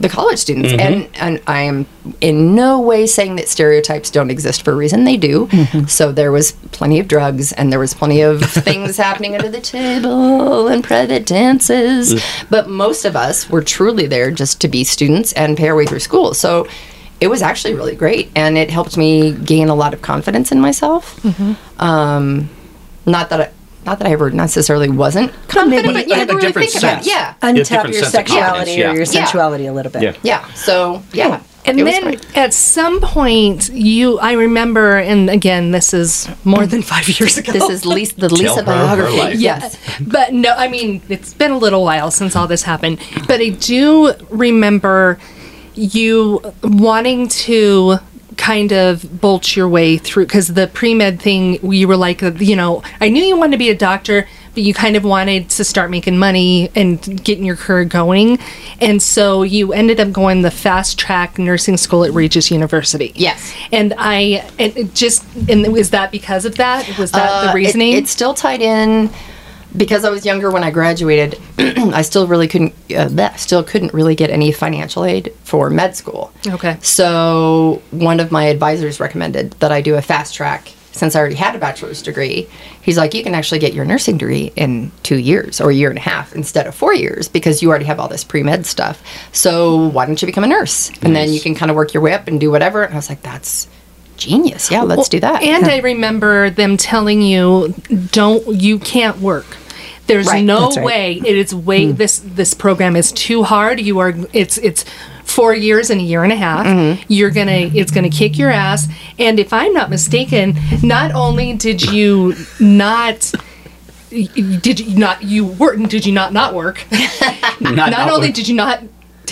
the 0.00 0.08
college 0.08 0.38
students 0.38 0.70
Mm-hmm. 0.72 0.80
and 0.80 1.08
and 1.16 1.42
I 1.46 1.60
am 1.62 1.86
in 2.20 2.54
no 2.54 2.80
way 2.80 3.06
saying 3.06 3.36
that 3.36 3.48
stereotypes 3.48 4.10
don't 4.10 4.30
exist 4.30 4.62
for 4.62 4.72
a 4.72 4.74
reason 4.74 5.04
they 5.04 5.16
do. 5.16 5.46
Mm-hmm. 5.46 5.86
So 5.86 6.10
there 6.10 6.32
was 6.32 6.52
plenty 6.72 6.98
of 7.00 7.06
drugs 7.06 7.52
and 7.52 7.70
there 7.70 7.78
was 7.78 7.92
plenty 7.94 8.22
of 8.22 8.42
things 8.64 8.96
happening 8.96 9.34
under 9.34 9.48
the 9.48 9.60
table 9.60 10.68
and 10.68 10.82
private 10.82 11.26
dances. 11.26 12.22
But 12.48 12.68
most 12.68 13.04
of 13.04 13.14
us 13.14 13.48
were 13.50 13.62
truly 13.62 14.06
there 14.06 14.30
just 14.30 14.60
to 14.62 14.68
be 14.68 14.84
students 14.84 15.32
and 15.34 15.56
pay 15.56 15.68
our 15.68 15.76
way 15.76 15.86
through 15.86 16.00
school. 16.00 16.34
So 16.34 16.66
it 17.20 17.28
was 17.28 17.42
actually 17.42 17.74
really 17.74 17.94
great 17.94 18.30
and 18.34 18.56
it 18.56 18.70
helped 18.70 18.96
me 18.96 19.32
gain 19.32 19.68
a 19.68 19.74
lot 19.74 19.92
of 19.92 20.00
confidence 20.02 20.50
in 20.50 20.60
myself. 20.60 21.20
Um, 21.78 22.48
not 23.06 23.28
that 23.30 23.40
I 23.40 23.50
not 23.86 23.98
that 23.98 24.06
I 24.08 24.12
ever 24.12 24.30
necessarily 24.30 24.88
wasn't 24.90 25.32
confident, 25.48 25.86
maybe 25.86 25.92
but 25.94 26.06
you 26.08 26.12
in 26.14 26.18
never 26.18 26.32
a 26.32 26.34
really 26.36 26.46
different 26.48 26.70
think 26.70 26.82
about 26.82 26.98
it. 27.00 27.04
sense. 27.04 27.06
Yeah. 27.06 27.34
Yeah, 27.42 27.50
Untap 27.50 27.60
your 27.60 27.62
sense 27.62 27.74
of 27.74 27.90
confidence, 27.90 28.10
sexuality 28.12 28.72
yeah. 28.72 28.90
or 28.90 28.94
your 28.94 29.00
Yeah. 29.00 29.04
a 29.66 29.72
little 29.72 29.92
bit. 29.92 30.02
Yeah. 30.02 30.14
Yeah. 30.22 30.52
So 30.54 31.02
yeah, 31.12 31.40
And 31.66 31.78
It 31.80 31.84
then 31.84 32.20
at 32.34 32.54
some 32.54 33.00
point, 33.00 33.68
you, 33.72 34.18
I 34.18 34.32
remember, 34.32 34.96
and 34.98 35.28
again, 35.28 35.70
this 35.72 35.92
is 35.92 36.28
more 36.44 36.66
than 36.66 36.82
five 36.82 37.06
years 37.08 37.36
ago. 37.38 37.52
This 37.52 37.68
is 37.68 37.84
Lisa, 37.84 38.16
the 38.16 38.28
Tell 38.28 38.38
Lisa 38.38 38.54
her 38.54 38.60
her 38.60 38.64
biography. 38.64 39.16
life. 39.18 39.38
Yes. 39.38 39.76
But 40.00 40.32
no, 40.32 40.52
I 40.54 40.68
mean, 40.68 41.02
it's 41.08 41.34
been 41.34 41.50
a 41.50 41.58
little 41.58 41.84
while 41.84 42.10
since 42.10 42.34
all 42.36 42.46
this 42.46 42.62
happened. 42.62 42.98
But 43.28 43.40
I 43.40 43.50
do 43.50 44.14
remember 44.30 45.18
you 45.74 46.40
wanting 46.62 47.28
to 47.28 47.98
kind 48.36 48.72
of 48.72 49.20
bolt 49.20 49.56
your 49.56 49.68
way 49.68 49.98
through 49.98 50.26
because 50.26 50.48
the 50.48 50.66
pre 50.68 50.94
med 50.94 51.20
thing, 51.20 51.58
you 51.72 51.88
were 51.88 51.96
like, 51.96 52.22
you 52.40 52.56
know, 52.56 52.82
I 53.00 53.08
knew 53.08 53.22
you 53.22 53.36
wanted 53.36 53.52
to 53.52 53.58
be 53.58 53.70
a 53.70 53.74
doctor, 53.76 54.26
but 54.54 54.62
you 54.62 54.74
kind 54.74 54.96
of 54.96 55.04
wanted 55.04 55.48
to 55.50 55.64
start 55.64 55.90
making 55.90 56.18
money 56.18 56.70
and 56.74 57.22
getting 57.24 57.44
your 57.44 57.56
career 57.56 57.84
going. 57.84 58.38
And 58.80 59.00
so 59.02 59.42
you 59.42 59.72
ended 59.72 60.00
up 60.00 60.12
going 60.12 60.42
the 60.42 60.50
fast 60.50 60.98
track 60.98 61.38
nursing 61.38 61.76
school 61.76 62.04
at 62.04 62.12
Regis 62.12 62.50
University. 62.50 63.12
Yes. 63.14 63.54
And 63.72 63.94
I, 63.98 64.48
and 64.58 64.76
it 64.76 64.94
just, 64.94 65.24
and 65.48 65.72
was 65.72 65.90
that 65.90 66.10
because 66.10 66.44
of 66.44 66.56
that? 66.56 66.98
Was 66.98 67.12
that 67.12 67.28
Uh, 67.30 67.44
the 67.44 67.50
it- 67.50 67.54
reasoning? 67.54 67.92
it's 67.94 68.10
still 68.10 68.34
tied 68.34 68.60
in 68.62 69.10
because 69.76 70.04
I 70.04 70.10
was 70.10 70.26
younger 70.26 70.50
when 70.50 70.64
I 70.64 70.70
graduated. 70.70 71.40
I 71.58 72.02
still 72.02 72.26
really 72.26 72.48
couldn't, 72.48 72.74
uh, 72.94 73.08
that 73.08 73.40
still 73.40 73.62
couldn't 73.62 73.94
really 73.94 74.14
get 74.14 74.30
any 74.30 74.52
financial 74.52 75.04
aid 75.04 75.32
for 75.44 75.70
med 75.70 75.96
school. 75.96 76.32
Okay. 76.46 76.78
So 76.82 77.82
one 77.90 78.20
of 78.20 78.32
my 78.32 78.44
advisors 78.44 79.00
recommended 79.00 79.52
that 79.52 79.72
I 79.72 79.80
do 79.80 79.94
a 79.96 80.02
fast 80.02 80.34
track 80.34 80.72
since 80.92 81.14
I 81.14 81.20
already 81.20 81.36
had 81.36 81.54
a 81.54 81.58
bachelor's 81.58 82.02
degree. 82.02 82.48
He's 82.82 82.98
like, 82.98 83.14
you 83.14 83.22
can 83.22 83.34
actually 83.34 83.60
get 83.60 83.72
your 83.72 83.84
nursing 83.84 84.18
degree 84.18 84.52
in 84.56 84.90
two 85.02 85.18
years 85.18 85.60
or 85.60 85.70
a 85.70 85.74
year 85.74 85.88
and 85.88 85.98
a 85.98 86.02
half 86.02 86.34
instead 86.34 86.66
of 86.66 86.74
four 86.74 86.92
years 86.92 87.28
because 87.28 87.62
you 87.62 87.70
already 87.70 87.84
have 87.84 88.00
all 88.00 88.08
this 88.08 88.24
pre 88.24 88.42
med 88.42 88.66
stuff. 88.66 89.02
So 89.32 89.88
why 89.88 90.06
don't 90.06 90.20
you 90.20 90.26
become 90.26 90.44
a 90.44 90.48
nurse? 90.48 90.90
And 91.02 91.14
then 91.14 91.32
you 91.32 91.40
can 91.40 91.54
kind 91.54 91.70
of 91.70 91.76
work 91.76 91.94
your 91.94 92.02
way 92.02 92.12
up 92.12 92.26
and 92.26 92.40
do 92.40 92.50
whatever. 92.50 92.82
And 92.82 92.92
I 92.92 92.96
was 92.96 93.08
like, 93.08 93.22
that's 93.22 93.68
genius. 94.20 94.70
Yeah, 94.70 94.82
let's 94.82 95.08
do 95.08 95.18
that. 95.20 95.42
And 95.42 95.64
I 95.66 95.78
remember 95.78 96.50
them 96.50 96.76
telling 96.76 97.22
you, 97.22 97.74
"Don't 98.12 98.46
you 98.60 98.78
can't 98.78 99.18
work." 99.18 99.46
There's 100.10 100.26
Right. 100.26 100.44
no 100.44 100.68
right. 100.70 100.84
way. 100.84 101.22
It 101.24 101.36
is 101.36 101.54
way 101.54 101.92
this 101.92 102.18
this 102.24 102.52
program 102.54 102.96
is 102.96 103.12
too 103.12 103.42
hard. 103.44 103.80
You 103.80 103.98
are 104.00 104.12
it's 104.32 104.58
it's 104.58 104.84
four 105.24 105.54
years 105.54 105.90
and 105.90 106.00
a 106.00 106.04
year 106.04 106.24
and 106.24 106.32
a 106.32 106.36
half. 106.36 106.66
Mm-hmm. 106.66 107.02
You're 107.08 107.30
gonna 107.30 107.70
it's 107.72 107.92
gonna 107.92 108.10
kick 108.10 108.36
your 108.38 108.50
ass. 108.50 108.88
And 109.18 109.38
if 109.38 109.52
I'm 109.52 109.72
not 109.72 109.88
mistaken, 109.88 110.56
not 110.82 111.12
only 111.12 111.54
did 111.54 111.82
you 111.82 112.34
not 112.58 113.32
did 114.10 114.80
you 114.80 114.98
not 114.98 115.22
you 115.22 115.44
work 115.46 115.78
did 115.88 116.04
you 116.04 116.12
not 116.12 116.32
not 116.32 116.52
work 116.54 116.84
Not, 117.60 117.74
not 117.76 117.90
not 117.92 118.10
only 118.10 118.28
work. 118.28 118.34
did 118.34 118.48
you 118.48 118.56
not 118.56 118.82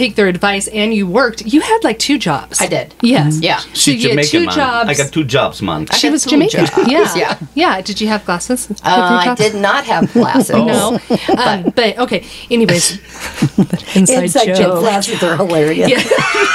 take 0.02 0.12
their 0.19 0.28
advice 0.37 0.67
and 0.81 0.88
you 0.99 1.05
worked 1.21 1.38
you 1.55 1.61
had 1.71 1.81
like 1.88 1.99
two 2.09 2.19
jobs 2.28 2.61
I 2.67 2.69
did. 2.76 2.87
yes 3.02 3.40
Yeah. 3.49 3.59
so 3.59 3.69
She's 3.83 4.02
you 4.02 4.09
had 4.11 4.25
Jamaican, 4.25 4.31
two 4.31 4.47
man. 4.47 4.55
jobs 4.62 4.88
I 4.90 4.95
got 5.02 5.11
two 5.17 5.25
jobs, 5.37 5.57
man. 5.69 5.81
she 6.00 6.09
was 6.14 6.23
two 6.25 6.31
Jamaican. 6.31 6.67
jobs, 6.67 6.88
Yeah. 6.95 7.14
yeah. 7.23 7.38
yeah. 7.62 7.75
Did 7.88 7.97
you 8.00 8.09
have 8.12 8.23
glasses? 8.28 8.61
Uh, 8.85 9.25
I 9.26 9.35
did 9.45 9.55
not 9.69 9.83
have 9.93 10.05
glasses. 10.19 10.55
No. 10.73 10.99
Um, 11.38 11.59
but 11.78 11.90
okay. 12.05 12.21
Anyways, 12.50 12.85
inside, 13.95 14.25
Inside 14.25 14.47
joke 14.47 14.57
joke. 14.62 14.78
glasses 14.81 15.23
are 15.23 15.37
hilarious. 15.37 15.88
Yeah. 15.90 16.02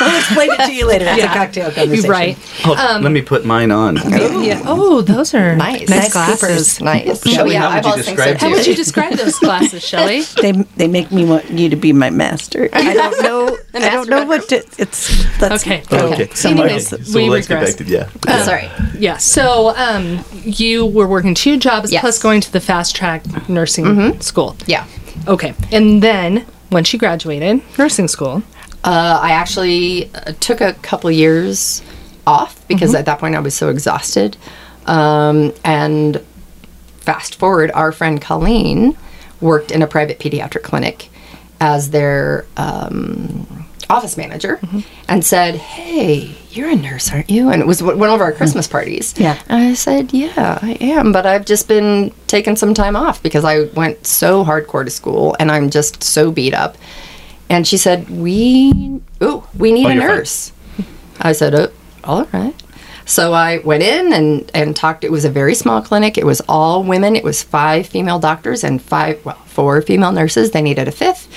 I'll 0.03 0.17
explain 0.19 0.49
it 0.51 0.61
to 0.69 0.73
you 0.79 0.85
later. 0.87 1.05
It's 1.07 1.17
Yeah. 1.23 1.31
a 1.31 1.37
cocktail 1.39 1.63
You're 1.65 1.73
conversation. 1.85 2.09
right. 2.19 2.37
Oh, 2.65 2.99
let 3.01 3.11
me 3.11 3.21
put 3.21 3.41
mine 3.45 3.71
on. 3.71 3.95
Yeah. 4.49 4.61
Oh, 4.65 5.01
those 5.01 5.33
are 5.33 5.55
Nice. 5.55 5.87
nice 5.89 6.11
glasses. 6.13 6.39
Keepers. 6.41 6.81
Nice. 6.81 7.23
Shelley, 7.23 7.51
Oh, 7.51 7.53
yeah, 7.53 7.61
how 7.61 7.67
would 7.69 7.77
I've 7.77 7.85
you 7.85 7.91
always 7.91 8.05
think 8.05 8.17
describe 8.17 8.39
so 8.39 8.45
How 8.47 8.51
would 8.53 8.67
you 8.67 8.75
describe 8.83 9.13
those 9.23 9.37
glasses, 9.39 9.81
Shelley? 9.89 10.21
They 10.43 10.51
they 10.79 10.87
make 10.87 11.09
me 11.11 11.23
want 11.25 11.49
you 11.49 11.69
to 11.69 11.77
be 11.77 11.91
my 11.93 12.09
master. 12.09 12.69
I 12.73 12.93
don't 12.99 13.17
know. 13.23 13.32
I 13.73 13.89
don't 13.89 14.09
know 14.09 14.25
what 14.25 14.47
to. 14.49 14.57
It's 14.77 15.37
that's 15.39 15.63
Okay. 15.63 15.83
Okay. 15.91 16.27
Someone 16.33 16.65
Anyways, 16.67 16.91
else's. 16.93 17.11
So 17.13 17.19
we 17.19 17.29
let's 17.29 17.47
get 17.47 17.55
regress. 17.55 17.75
back 17.75 17.85
to 17.87 17.91
yeah. 17.93 18.09
Oh, 18.27 18.43
sorry. 18.45 18.69
Yeah. 18.97 19.17
So, 19.17 19.75
um, 19.75 20.23
you 20.43 20.85
were 20.85 21.07
working 21.07 21.33
two 21.35 21.57
jobs 21.57 21.91
Yes. 21.91 22.01
plus 22.01 22.19
going 22.21 22.41
to 22.41 22.51
the 22.51 22.59
fast 22.59 22.95
track 22.95 23.21
nursing 23.49 24.19
school. 24.21 24.55
Yeah. 24.67 24.85
Okay. 25.27 25.53
And 25.71 26.01
then 26.01 26.45
when 26.69 26.83
she 26.83 26.97
graduated 26.97 27.61
nursing 27.77 28.07
school, 28.07 28.41
Uh, 28.85 29.17
I 29.21 29.31
actually 29.31 30.09
uh, 30.13 30.33
took 30.41 30.59
a 30.59 30.73
couple 30.89 31.09
years 31.09 31.81
off 32.27 32.51
because 32.67 32.93
at 32.93 33.05
that 33.05 33.17
point 33.19 33.33
I 33.35 33.39
was 33.39 33.53
so 33.55 33.69
exhausted. 33.69 34.35
Um, 34.87 35.53
and 35.63 36.19
fast 36.99 37.35
forward, 37.35 37.71
our 37.73 37.91
friend 37.93 38.19
Colleen 38.21 38.97
worked 39.39 39.71
in 39.71 39.81
a 39.81 39.87
private 39.87 40.19
pediatric 40.19 40.63
clinic 40.63 41.09
as 41.63 41.89
their 41.91 42.45
um, 42.57 43.65
office 43.89 44.17
manager 44.17 44.59
and 45.07 45.23
said, 45.23 45.55
Hey, 45.55 46.35
you're 46.49 46.69
a 46.69 46.75
nurse, 46.75 47.09
aren't 47.11 47.29
you? 47.29 47.49
And 47.49 47.61
it 47.61 47.65
was 47.67 47.81
one 47.81 48.09
of 48.09 48.19
our 48.19 48.33
Christmas 48.33 48.67
parties. 48.67 49.13
Yeah. 49.17 49.41
And 49.47 49.63
I 49.71 49.73
said, 49.73 50.11
Yeah, 50.13 50.59
I 50.61 50.73
am, 50.81 51.13
but 51.13 51.25
I've 51.25 51.45
just 51.45 51.67
been 51.69 52.11
taking 52.27 52.57
some 52.57 52.73
time 52.73 52.95
off 52.97 53.23
because 53.23 53.45
I 53.45 53.63
went 53.75 54.05
so 54.05 54.43
hardcore 54.43 54.83
to 54.83 54.91
school 54.91 55.35
and 55.39 55.49
I'm 55.49 55.69
just 55.69 56.03
so 56.03 56.31
beat 56.31 56.53
up. 56.53 56.75
And 57.49 57.67
she 57.67 57.77
said, 57.77 58.09
"We, 58.09 58.99
ooh, 59.21 59.43
we 59.57 59.71
need 59.71 59.85
Oh, 59.85 59.89
a 59.89 59.93
you're 59.93 60.03
fine. 60.07 60.17
nurse." 60.17 60.51
I 61.21 61.33
said, 61.33 61.53
oh, 61.53 61.71
"All 62.03 62.25
right." 62.33 62.55
So 63.05 63.33
I 63.33 63.57
went 63.59 63.83
in 63.83 64.13
and 64.13 64.49
and 64.53 64.75
talked. 64.75 65.03
It 65.03 65.11
was 65.11 65.25
a 65.25 65.29
very 65.29 65.55
small 65.55 65.81
clinic. 65.81 66.17
It 66.17 66.25
was 66.25 66.41
all 66.47 66.83
women. 66.83 67.15
It 67.15 67.23
was 67.23 67.43
five 67.43 67.87
female 67.87 68.19
doctors 68.19 68.63
and 68.63 68.81
five, 68.81 69.23
well, 69.25 69.35
four 69.45 69.81
female 69.81 70.11
nurses. 70.11 70.51
They 70.51 70.61
needed 70.61 70.87
a 70.87 70.91
fifth, 70.91 71.27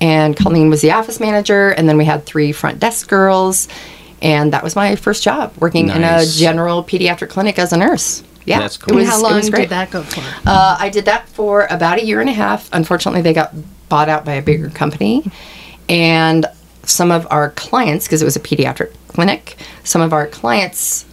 and 0.00 0.36
Colleen 0.36 0.68
was 0.68 0.80
the 0.80 0.90
office 0.92 1.20
manager. 1.20 1.70
And 1.70 1.88
then 1.88 1.96
we 1.96 2.04
had 2.04 2.26
three 2.26 2.50
front 2.52 2.80
desk 2.80 3.08
girls, 3.08 3.68
and 4.20 4.52
that 4.52 4.64
was 4.64 4.74
my 4.74 4.96
first 4.96 5.22
job 5.22 5.52
working 5.58 5.88
in 5.90 6.02
a 6.02 6.26
general 6.26 6.82
pediatric 6.82 7.30
clinic 7.30 7.58
as 7.58 7.72
a 7.72 7.76
nurse. 7.76 8.22
Yeah, 8.44 8.58
That's 8.58 8.74
It 8.74 8.80
cool. 8.80 8.96
was, 8.96 9.08
how 9.08 9.18
it 9.18 9.22
long 9.22 9.34
was 9.36 9.50
great. 9.50 9.60
did 9.62 9.70
that 9.70 9.90
go 9.92 10.02
for? 10.02 10.20
Uh, 10.44 10.76
I 10.76 10.88
did 10.88 11.04
that 11.04 11.28
for 11.28 11.68
about 11.70 11.98
a 12.00 12.04
year 12.04 12.20
and 12.20 12.28
a 12.28 12.32
half. 12.32 12.68
Unfortunately, 12.72 13.22
they 13.22 13.32
got 13.32 13.54
bought 13.88 14.08
out 14.08 14.24
by 14.24 14.32
a 14.32 14.42
bigger 14.42 14.68
company. 14.70 15.24
And 15.88 16.46
some 16.84 17.12
of 17.12 17.24
our 17.30 17.50
clients, 17.50 18.06
because 18.08 18.20
it 18.20 18.24
was 18.24 18.34
a 18.34 18.40
pediatric 18.40 18.92
clinic, 19.06 19.56
some 19.84 20.02
of 20.02 20.12
our 20.12 20.26
clients, 20.26 21.04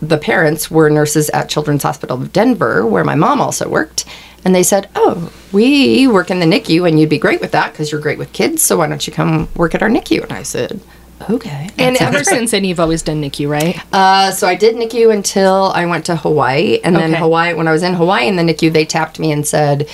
the 0.00 0.18
parents, 0.18 0.70
were 0.70 0.90
nurses 0.90 1.28
at 1.30 1.48
Children's 1.48 1.82
Hospital 1.82 2.20
of 2.22 2.32
Denver, 2.32 2.86
where 2.86 3.04
my 3.04 3.14
mom 3.14 3.40
also 3.40 3.68
worked. 3.68 4.04
And 4.44 4.54
they 4.54 4.62
said, 4.62 4.88
Oh, 4.94 5.32
we 5.52 6.06
work 6.06 6.30
in 6.30 6.38
the 6.40 6.46
NICU 6.46 6.88
and 6.88 6.98
you'd 7.00 7.08
be 7.08 7.18
great 7.18 7.40
with 7.40 7.50
that 7.52 7.72
because 7.72 7.90
you're 7.90 8.00
great 8.00 8.18
with 8.18 8.32
kids. 8.32 8.62
So 8.62 8.78
why 8.78 8.86
don't 8.86 9.04
you 9.06 9.12
come 9.12 9.48
work 9.56 9.74
at 9.74 9.82
our 9.82 9.88
NICU? 9.88 10.22
And 10.22 10.32
I 10.32 10.44
said, 10.44 10.80
Okay. 11.28 11.68
And 11.78 11.96
ever 11.96 12.22
since 12.22 12.52
then, 12.52 12.64
you've 12.64 12.78
always 12.78 13.02
done 13.02 13.20
NICU, 13.20 13.48
right? 13.48 13.76
Uh, 13.92 14.30
so 14.30 14.46
I 14.46 14.54
did 14.54 14.76
NICU 14.76 15.12
until 15.12 15.72
I 15.74 15.84
went 15.86 16.06
to 16.06 16.16
Hawaii, 16.16 16.78
and 16.84 16.94
then 16.94 17.10
Okay. 17.10 17.18
Hawaii. 17.18 17.54
When 17.54 17.66
I 17.66 17.72
was 17.72 17.82
in 17.82 17.94
Hawaii 17.94 18.28
in 18.28 18.36
the 18.36 18.42
NICU, 18.44 18.72
they 18.72 18.84
tapped 18.84 19.18
me 19.18 19.32
and 19.32 19.44
said, 19.44 19.88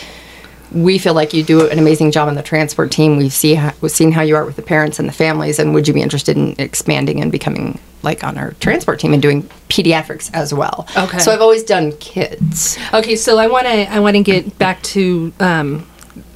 "We 0.71 0.99
feel 0.99 1.15
like 1.15 1.33
you 1.33 1.43
do 1.43 1.67
an 1.69 1.79
amazing 1.79 2.11
job 2.11 2.29
on 2.29 2.35
the 2.35 2.43
transport 2.43 2.91
team. 2.93 3.17
We've 3.17 3.33
see 3.33 3.55
how, 3.55 3.73
we've 3.81 3.91
seen 3.91 4.13
how 4.13 4.21
you 4.21 4.37
are 4.37 4.45
with 4.45 4.57
the 4.57 4.63
parents 4.63 4.99
and 4.99 5.09
the 5.09 5.15
families, 5.15 5.59
and 5.59 5.73
would 5.73 5.89
you 5.89 5.95
be 5.95 6.03
interested 6.03 6.37
in 6.37 6.55
expanding 6.59 7.23
and 7.23 7.33
becoming 7.33 7.79
like 8.05 8.23
on 8.23 8.39
our 8.39 8.53
transport 8.61 9.01
team 9.01 9.13
and 9.13 9.21
doing 9.23 9.43
pediatrics 9.69 10.31
as 10.33 10.53
well?" 10.55 10.87
Okay. 10.97 11.19
So 11.19 11.33
I've 11.33 11.41
always 11.41 11.63
done 11.65 11.93
kids. 11.99 12.79
Okay, 12.93 13.17
so 13.17 13.39
I 13.39 13.47
want 13.49 13.67
to 13.67 13.93
I 13.93 13.99
want 14.01 14.17
to 14.17 14.23
get 14.23 14.57
back 14.59 14.83
to 14.95 15.33
um, 15.41 15.87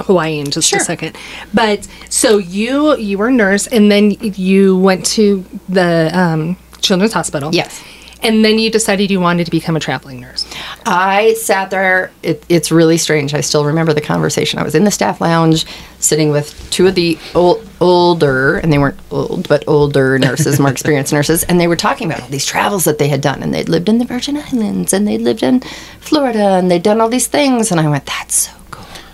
Hawaii 0.01 0.39
in 0.41 0.51
just 0.51 0.69
Sure. 0.69 0.81
a 0.81 0.83
second. 0.85 1.17
But 1.55 1.87
so 2.09 2.39
you 2.39 2.97
you 2.97 3.19
were 3.19 3.29
a 3.29 3.33
nurse, 3.33 3.67
and 3.69 3.91
then 3.93 4.11
you 4.21 4.77
went 4.79 5.07
to 5.17 5.45
the 5.69 6.11
um, 6.19 6.57
Children's 6.81 7.13
Hospital. 7.13 7.55
Yes. 7.55 7.83
And 8.23 8.45
then 8.45 8.59
you 8.59 8.71
decided 8.71 9.11
you 9.11 9.21
wanted 9.21 9.45
to 9.45 9.51
become 9.51 9.77
a 9.77 9.81
traveling 9.81 10.21
nurse. 10.21 10.45
I 10.85 11.35
sat 11.35 11.71
there. 11.71 12.11
It, 12.23 12.45
it's 12.49 12.73
really 12.73 12.99
strange. 12.99 13.33
I 13.33 13.41
still 13.41 13.65
remember 13.65 13.93
the 13.93 14.01
conversation. 14.01 14.59
I 14.59 14.65
was 14.65 14.75
in 14.75 14.85
the 14.85 14.91
staff 14.91 15.21
lounge, 15.21 15.67
sitting 16.01 16.31
with 16.31 16.69
two 16.71 16.87
of 16.89 16.95
the 16.95 17.19
old, 17.35 17.67
older, 17.81 18.59
and 18.59 18.73
they 18.73 18.79
weren't 18.79 18.99
old, 19.11 19.49
but 19.49 19.63
older 19.69 20.19
nurses, 20.29 20.59
more 20.59 20.71
experienced 20.71 21.13
nurses, 21.13 21.45
and 21.45 21.61
they 21.61 21.69
were 21.69 21.77
talking 21.77 22.09
about 22.11 22.23
all 22.23 22.29
these 22.29 22.47
travels 22.47 22.85
that 22.85 22.99
they 22.99 23.09
had 23.09 23.21
done, 23.21 23.43
and 23.43 23.55
they'd 23.55 23.69
lived 23.69 23.89
in 23.89 23.99
the 23.99 24.05
Virgin 24.05 24.37
Islands, 24.37 24.93
and 24.93 25.07
they'd 25.07 25.21
lived 25.23 25.43
in 25.43 25.61
Florida, 26.01 26.57
and 26.59 26.71
they'd 26.71 26.83
done 26.83 27.01
all 27.01 27.09
these 27.09 27.29
things, 27.29 27.71
and 27.71 27.81
I 27.81 27.89
went, 27.89 28.07
"That's 28.07 28.35
so 28.35 28.51
cool." 28.53 28.58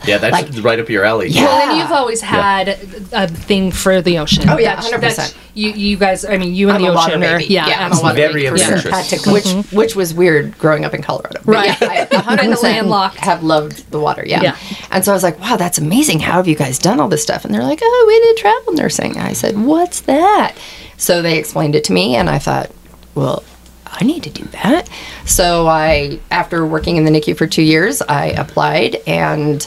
Yeah, 0.07 0.19
that's 0.19 0.33
Like- 0.33 0.65
right 0.65 0.79
up 0.79 0.89
your 0.89 1.05
alley. 1.05 1.29
Yeah. 1.29 1.45
Well, 1.45 1.69
and 1.71 1.79
you've 1.79 1.93
always 1.93 2.21
had 2.21 2.69
a 3.13 3.29
thing 3.29 3.71
for 3.73 4.01
the 4.03 4.19
ocean. 4.19 4.49
Oh, 4.49 4.59
yeah, 4.59 4.77
100%. 4.81 5.35
You 5.55 5.71
you 5.71 5.97
guys, 5.97 6.25
I 6.25 6.37
mean, 6.37 6.53
you 6.55 6.69
and 6.69 6.77
I'm 6.79 6.83
the 6.83 6.89
a 6.93 6.99
ocean 6.99 7.23
are 7.23 7.41
yeah, 7.41 7.69
Yeah, 7.69 7.77
I'm 7.87 7.93
absolutely. 7.93 8.21
Very 8.21 8.33
baby 8.33 8.49
for 8.49 8.55
adventurous. 8.75 9.09
sure. 9.23 9.33
Which 9.33 9.45
mm-hmm. 9.45 9.77
which 9.77 9.95
was 9.95 10.13
weird 10.13 10.59
growing 10.59 10.85
up 10.85 10.95
in 10.95 11.03
Colorado. 11.03 11.41
But 11.45 11.53
Right. 11.55 11.81
Yeah, 11.81 12.09
I 12.11 12.37
100% 12.47 12.63
Landlocked. 12.63 13.17
have 13.19 13.43
loved 13.45 13.89
the 13.93 14.01
water. 14.01 14.25
Yeah. 14.27 14.43
Yeah. 14.43 14.57
And 14.91 15.05
so 15.05 15.13
I 15.13 15.15
was 15.15 15.23
like, 15.23 15.39
wow, 15.41 15.57
that's 15.57 15.79
amazing. 15.79 16.19
How 16.21 16.33
have 16.33 16.49
you 16.49 16.57
guys 16.57 16.79
done 16.79 16.99
all 16.99 17.09
this 17.09 17.23
stuff? 17.23 17.45
And 17.45 17.55
they're 17.55 17.63
like, 17.63 17.79
oh, 17.83 18.05
we 18.09 18.19
did 18.21 18.37
travel 18.37 18.73
nursing. 18.75 19.17
I 19.17 19.33
said, 19.33 19.57
what's 19.57 20.01
that? 20.03 20.57
So 20.97 21.23
they 21.23 21.39
explained 21.39 21.75
it 21.77 21.85
to 21.85 21.93
me, 21.93 22.17
and 22.17 22.29
I 22.31 22.39
thought, 22.39 22.71
well, 23.15 23.43
I 23.87 24.05
need 24.05 24.25
to 24.25 24.31
do 24.31 24.45
that. 24.47 24.89
So 25.25 25.69
I, 25.69 26.19
after 26.33 26.67
working 26.67 26.97
in 26.97 27.05
the 27.05 27.11
NICU 27.13 27.37
for 27.37 27.47
two 27.47 27.63
years, 27.63 28.03
I 28.03 28.27
applied 28.27 28.97
and 29.07 29.65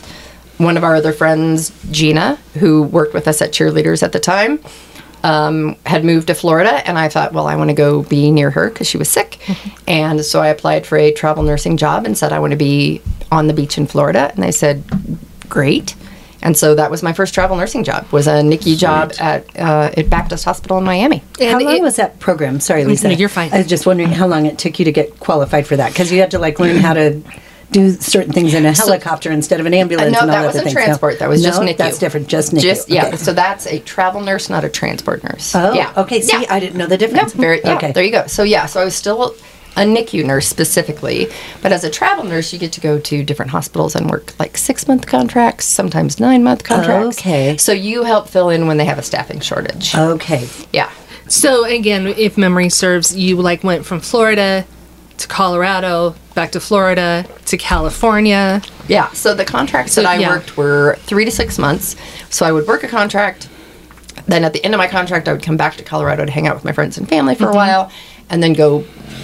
one 0.58 0.78
of 0.78 0.84
our 0.84 0.96
other 0.96 1.14
friends, 1.14 1.72
Gina, 1.92 2.36
who 2.56 2.84
worked 2.84 3.14
with 3.14 3.28
us 3.28 3.42
at 3.42 3.52
Cheerleaders 3.52 4.02
at 4.04 4.12
the 4.12 4.20
time, 4.20 4.60
um, 5.24 5.76
had 5.86 6.04
moved 6.06 6.28
to 6.28 6.34
Florida, 6.36 6.88
and 6.88 6.98
I 6.98 7.10
thought, 7.10 7.34
well, 7.34 7.48
I 7.48 7.56
want 7.56 7.70
to 7.70 7.76
go 7.76 8.04
be 8.04 8.32
near 8.32 8.50
her 8.52 8.70
because 8.70 8.88
she 8.88 8.98
was 8.98 9.10
sick, 9.10 9.40
and 9.88 10.24
so 10.24 10.42
I 10.42 10.48
applied 10.48 10.86
for 10.86 10.98
a 10.98 11.12
travel 11.12 11.44
nursing 11.44 11.78
job 11.78 12.06
and 12.06 12.18
said 12.18 12.32
I 12.32 12.40
want 12.40 12.52
to 12.52 12.58
be 12.58 13.02
on 13.32 13.48
the 13.48 13.54
beach 13.54 13.78
in 13.78 13.88
Florida, 13.88 14.32
and 14.34 14.44
they 14.44 14.52
said, 14.52 14.84
great. 15.50 15.96
And 16.44 16.56
so 16.56 16.76
that 16.76 16.92
was 16.92 17.02
my 17.02 17.14
first 17.14 17.34
travel 17.34 17.58
nursing 17.58 17.84
job. 17.84 18.08
Was 18.12 18.28
a 18.28 18.42
NICU 18.42 18.78
job 18.78 19.12
at 19.20 19.44
uh, 19.60 19.90
at 19.98 20.08
Baptist 20.10 20.46
Hospital 20.46 20.78
in 20.78 20.84
Miami. 20.84 21.24
how 21.40 21.60
long 21.60 21.78
it- 21.78 21.82
was 21.82 21.96
that 21.96 22.20
program? 22.20 22.60
Sorry, 22.60 22.86
Lisa. 22.86 23.08
No, 23.08 23.16
you're 23.16 23.28
fine. 23.28 23.52
I 23.52 23.58
was 23.58 23.68
just 23.68 23.88
wondering 23.88 24.10
how 24.10 24.28
long 24.28 24.46
it 24.46 24.60
took 24.60 24.78
you 24.78 24.86
to 24.86 24.92
get 24.92 25.20
qualified 25.20 25.66
for 25.66 25.76
that 25.76 25.92
because 25.92 26.12
you 26.12 26.20
had 26.20 26.32
to 26.32 26.40
like 26.40 26.60
learn 26.60 26.78
how 26.78 26.94
to 26.94 27.22
do 27.72 27.92
certain 27.92 28.32
things 28.34 28.54
in 28.54 28.66
a 28.66 28.72
helicopter 28.72 29.32
instead 29.32 29.60
of 29.60 29.66
an 29.66 29.74
ambulance. 29.74 30.12
no, 30.14 30.20
and 30.22 30.30
all 30.30 30.36
that 30.36 30.38
other 30.38 30.48
wasn't 30.48 30.64
things. 30.66 30.74
transport. 30.74 31.20
That 31.20 31.30
was 31.30 31.44
no, 31.44 31.50
just 31.50 31.62
NICU. 31.62 31.78
That's 31.78 32.00
different. 32.00 32.28
Just 32.28 32.54
NICU. 32.54 32.62
Just 32.62 32.90
yeah. 32.90 33.08
Okay. 33.08 33.18
So 33.18 33.34
that's 33.34 33.68
a 33.68 33.80
travel 33.80 34.22
nurse, 34.22 34.50
not 34.50 34.64
a 34.64 34.70
transport 34.70 35.24
nurse. 35.24 35.54
Oh, 35.54 35.74
yeah. 35.74 35.94
okay. 35.98 36.22
See, 36.22 36.42
Yeah. 36.42 36.48
I 36.50 36.60
didn't 36.60 36.78
know 36.78 36.86
the 36.88 36.98
No, 36.98 37.08
difference. 37.08 37.34
very 37.34 37.62
yeah, 37.64 37.76
okay. 37.76 37.92
There 37.92 38.04
you 38.04 38.12
go. 38.12 38.26
So 38.28 38.44
yeah, 38.44 38.68
so 38.68 38.80
I 38.82 38.86
was 38.86 38.96
still 38.96 39.36
a 39.76 39.82
NICU 39.82 40.26
nurse 40.26 40.48
specifically, 40.48 41.28
but 41.62 41.72
as 41.72 41.84
a 41.84 41.90
travel 41.90 42.24
nurse, 42.24 42.52
you 42.52 42.58
get 42.58 42.72
to 42.72 42.82
go 42.82 43.00
to 43.00 43.24
different 43.24 43.52
hospitals 43.52 43.96
and 43.96 44.10
work 44.10 44.34
like 44.40 44.58
six 44.58 44.88
month 44.88 45.06
contracts, 45.06 45.66
sometimes 45.66 46.20
nine 46.20 46.44
month 46.44 46.64
contracts. 46.64 47.20
Okay. 47.20 47.58
So 47.58 47.74
you 47.74 48.04
help 48.04 48.28
fill 48.30 48.50
in 48.50 48.66
when 48.68 48.78
they 48.78 48.86
have 48.86 48.98
a 48.98 49.04
staffing 49.04 49.40
shortage. 49.42 49.94
Okay. 49.94 50.48
yeah. 50.74 50.90
So 51.28 51.66
again, 51.66 52.08
if 52.08 52.38
memory 52.38 52.70
serves, 52.70 53.16
you 53.16 53.36
like 53.36 53.64
went 53.64 53.86
from 53.86 54.00
Florida 54.00 54.66
to 55.18 55.28
Colorado, 55.28 56.16
back 56.36 56.52
to 56.52 56.60
Florida 56.60 57.26
to 57.46 57.58
California. 57.58 58.62
Yeah. 58.88 59.10
So 59.14 59.34
the 59.34 59.46
contracts 59.46 59.94
So, 59.94 60.02
that 60.02 60.10
I 60.10 60.18
yeah. 60.18 60.30
worked 60.30 60.58
were 60.58 60.98
three 61.02 61.26
to 61.26 61.32
six 61.32 61.58
months. 61.58 61.96
So 62.30 62.46
I 62.46 62.52
would 62.52 62.68
work 62.68 62.84
a 62.84 62.88
contract. 62.88 63.50
Then 64.28 64.44
at 64.44 64.54
the 64.54 64.64
end 64.64 64.74
of 64.74 64.78
my 64.78 64.88
contract, 64.88 65.28
I 65.28 65.34
would 65.34 65.44
come 65.44 65.58
back 65.58 65.76
to 65.78 65.84
Colorado 65.84 66.26
to 66.26 66.32
hang 66.32 66.48
out 66.48 66.56
with 66.56 66.66
my 66.66 66.72
friends 66.74 66.98
and 66.98 67.08
family 67.08 67.36
for 67.36 67.46
Mm-hmm. 67.46 67.54
a 67.54 67.56
while, 67.56 67.92
and 68.30 68.42
then 68.44 68.54
go 68.54 68.84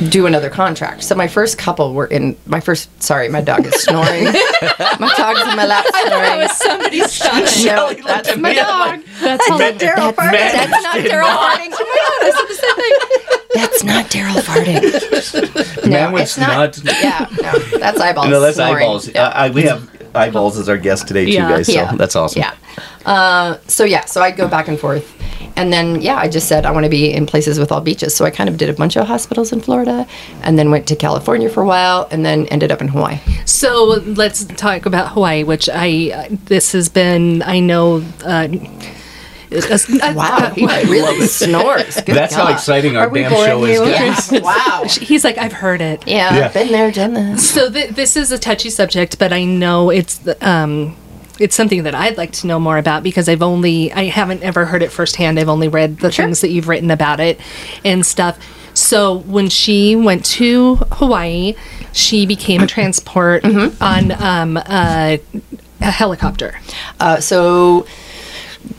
do 0.10 0.26
another 0.26 0.50
contract. 0.50 1.04
So 1.04 1.14
my 1.16 1.28
first 1.28 1.58
couple 1.58 1.94
were 1.94 2.08
in 2.08 2.36
my 2.46 2.60
first. 2.60 2.90
Sorry, 3.02 3.30
my 3.30 3.42
dog 3.42 3.66
is 3.66 3.74
snoring. 3.84 4.24
my 5.00 5.14
dog's 5.18 5.42
in 5.42 5.56
my 5.56 5.66
lap 5.66 5.86
snoring. 6.06 6.48
somebody's 6.50 7.12
son. 7.14 7.44
No, 7.66 7.94
that's 8.06 8.36
my 8.38 8.54
dog. 8.54 9.02
That's 9.22 9.50
all. 9.52 9.58
That's, 9.58 9.84
that's 9.84 10.04
not 10.04 10.96
Daryl 10.96 11.36
farting. 11.36 11.74
Oh 11.74 11.86
my 11.86 12.00
god, 12.00 12.24
I 12.24 12.32
said 12.36 12.48
the 12.48 12.56
same 12.56 12.76
thing. 12.76 13.40
That's 13.54 13.84
not 13.84 14.06
Daryl 14.06 14.42
farting. 14.42 15.88
Man 15.90 16.16
it's 16.16 16.38
not. 16.38 16.84
not- 16.84 17.02
Yeah, 17.02 17.28
no, 17.42 17.60
that's 17.78 18.00
eyeballs. 18.00 18.28
No, 18.30 18.40
that's 18.40 18.56
snoring. 18.56 18.84
eyeballs. 18.84 19.10
Uh, 19.16 19.32
I, 19.36 19.50
we 19.52 19.62
have 19.64 19.90
eyeballs 20.16 20.58
as 20.58 20.70
our 20.70 20.78
guest 20.78 21.08
today, 21.08 21.26
too, 21.26 21.32
Yeah. 21.34 21.50
guys. 21.50 21.68
So 21.68 21.74
Yeah. 21.74 21.96
that's 21.96 22.16
awesome. 22.16 22.42
Yeah. 22.42 22.56
Uh, 23.06 23.58
so 23.68 23.84
yeah, 23.84 24.06
so 24.06 24.22
I'd 24.22 24.38
go 24.38 24.48
back 24.48 24.68
and 24.70 24.80
forth, 24.80 25.13
and 25.56 25.72
then 25.72 26.02
yeah, 26.02 26.16
I 26.18 26.28
just 26.30 26.48
said 26.48 26.66
I 26.66 26.72
want 26.72 26.84
to 26.86 26.90
be 26.90 27.12
in 27.12 27.26
places 27.26 27.60
with 27.60 27.72
all 27.72 27.82
beaches. 27.82 28.16
So 28.16 28.26
I 28.26 28.32
kind 28.32 28.50
of 28.50 28.58
did 28.58 28.70
a 28.70 28.74
bunch 28.74 28.96
of 28.96 29.08
hospitals 29.08 29.52
in 29.52 29.62
Florida, 29.62 30.08
and 30.42 30.58
then 30.58 30.72
went 30.72 30.88
to 30.88 30.96
California 30.96 31.50
for 31.50 31.62
a 31.62 31.66
while, 31.66 32.08
and 32.12 32.26
then 32.26 32.48
ended 32.48 32.72
up 32.72 32.82
in 32.82 32.88
Hawaii. 32.88 33.20
So 33.46 33.84
let's 34.06 34.46
talk 34.46 34.86
about 34.86 35.10
Hawaii, 35.14 35.44
which 35.44 35.70
I 35.70 36.12
uh, 36.14 36.36
this 36.46 36.72
has 36.74 36.90
been 36.90 37.42
I 37.44 37.60
know. 37.60 38.04
Uh, 38.24 38.48
Wow, 40.16 40.52
he 40.56 40.66
really 40.66 41.28
snores. 41.28 41.96
Good 42.02 42.16
That's 42.16 42.34
how 42.34 42.52
exciting 42.52 42.98
our 42.98 43.08
damn 43.08 43.30
show 43.32 43.64
is, 43.66 43.80
you? 43.80 43.86
guys. 43.86 44.32
Yeah. 44.32 44.40
Wow. 44.44 44.84
He's 44.88 45.24
like, 45.24 45.38
I've 45.38 45.54
heard 45.54 45.80
it. 45.80 46.08
Yeah, 46.08 46.36
Yeah. 46.36 46.48
been 46.52 46.72
there, 46.72 46.92
done 46.92 47.14
that. 47.14 47.40
So 47.40 47.70
th- 47.70 47.92
this 47.92 48.18
is 48.18 48.32
a 48.32 48.40
touchy 48.40 48.72
subject, 48.72 49.20
but 49.20 49.32
I 49.32 49.44
know 49.44 49.92
it's 49.92 50.18
the, 50.18 50.36
um, 50.48 50.96
it's 51.44 51.56
something 51.56 51.84
that 51.84 51.94
I'd 51.94 52.18
like 52.18 52.32
to 52.32 52.48
know 52.48 52.58
more 52.58 52.78
about 52.78 53.04
because 53.04 53.28
I've 53.28 53.42
only 53.42 53.92
I 53.92 54.06
haven't 54.06 54.44
ever 54.44 54.64
heard 54.64 54.82
it 54.82 54.94
firsthand. 54.94 55.38
I've 55.38 55.50
only 55.50 55.68
read 55.68 55.98
the 55.98 56.10
things 56.10 56.40
that 56.40 56.52
you've 56.52 56.70
written 56.70 56.90
about 56.90 57.20
it 57.20 57.38
and 57.84 58.06
stuff. 58.06 58.40
So 58.74 59.18
when 59.20 59.50
she 59.50 59.98
went 59.98 60.24
to 60.26 60.76
Hawaii, 60.94 61.56
she 61.92 62.26
became 62.26 62.62
a 62.62 62.68
transport 62.68 63.44
on 63.82 64.12
um, 64.14 64.58
a, 64.58 65.20
a 65.82 65.92
helicopter. 65.92 66.60
Uh, 66.98 67.20
so, 67.20 67.86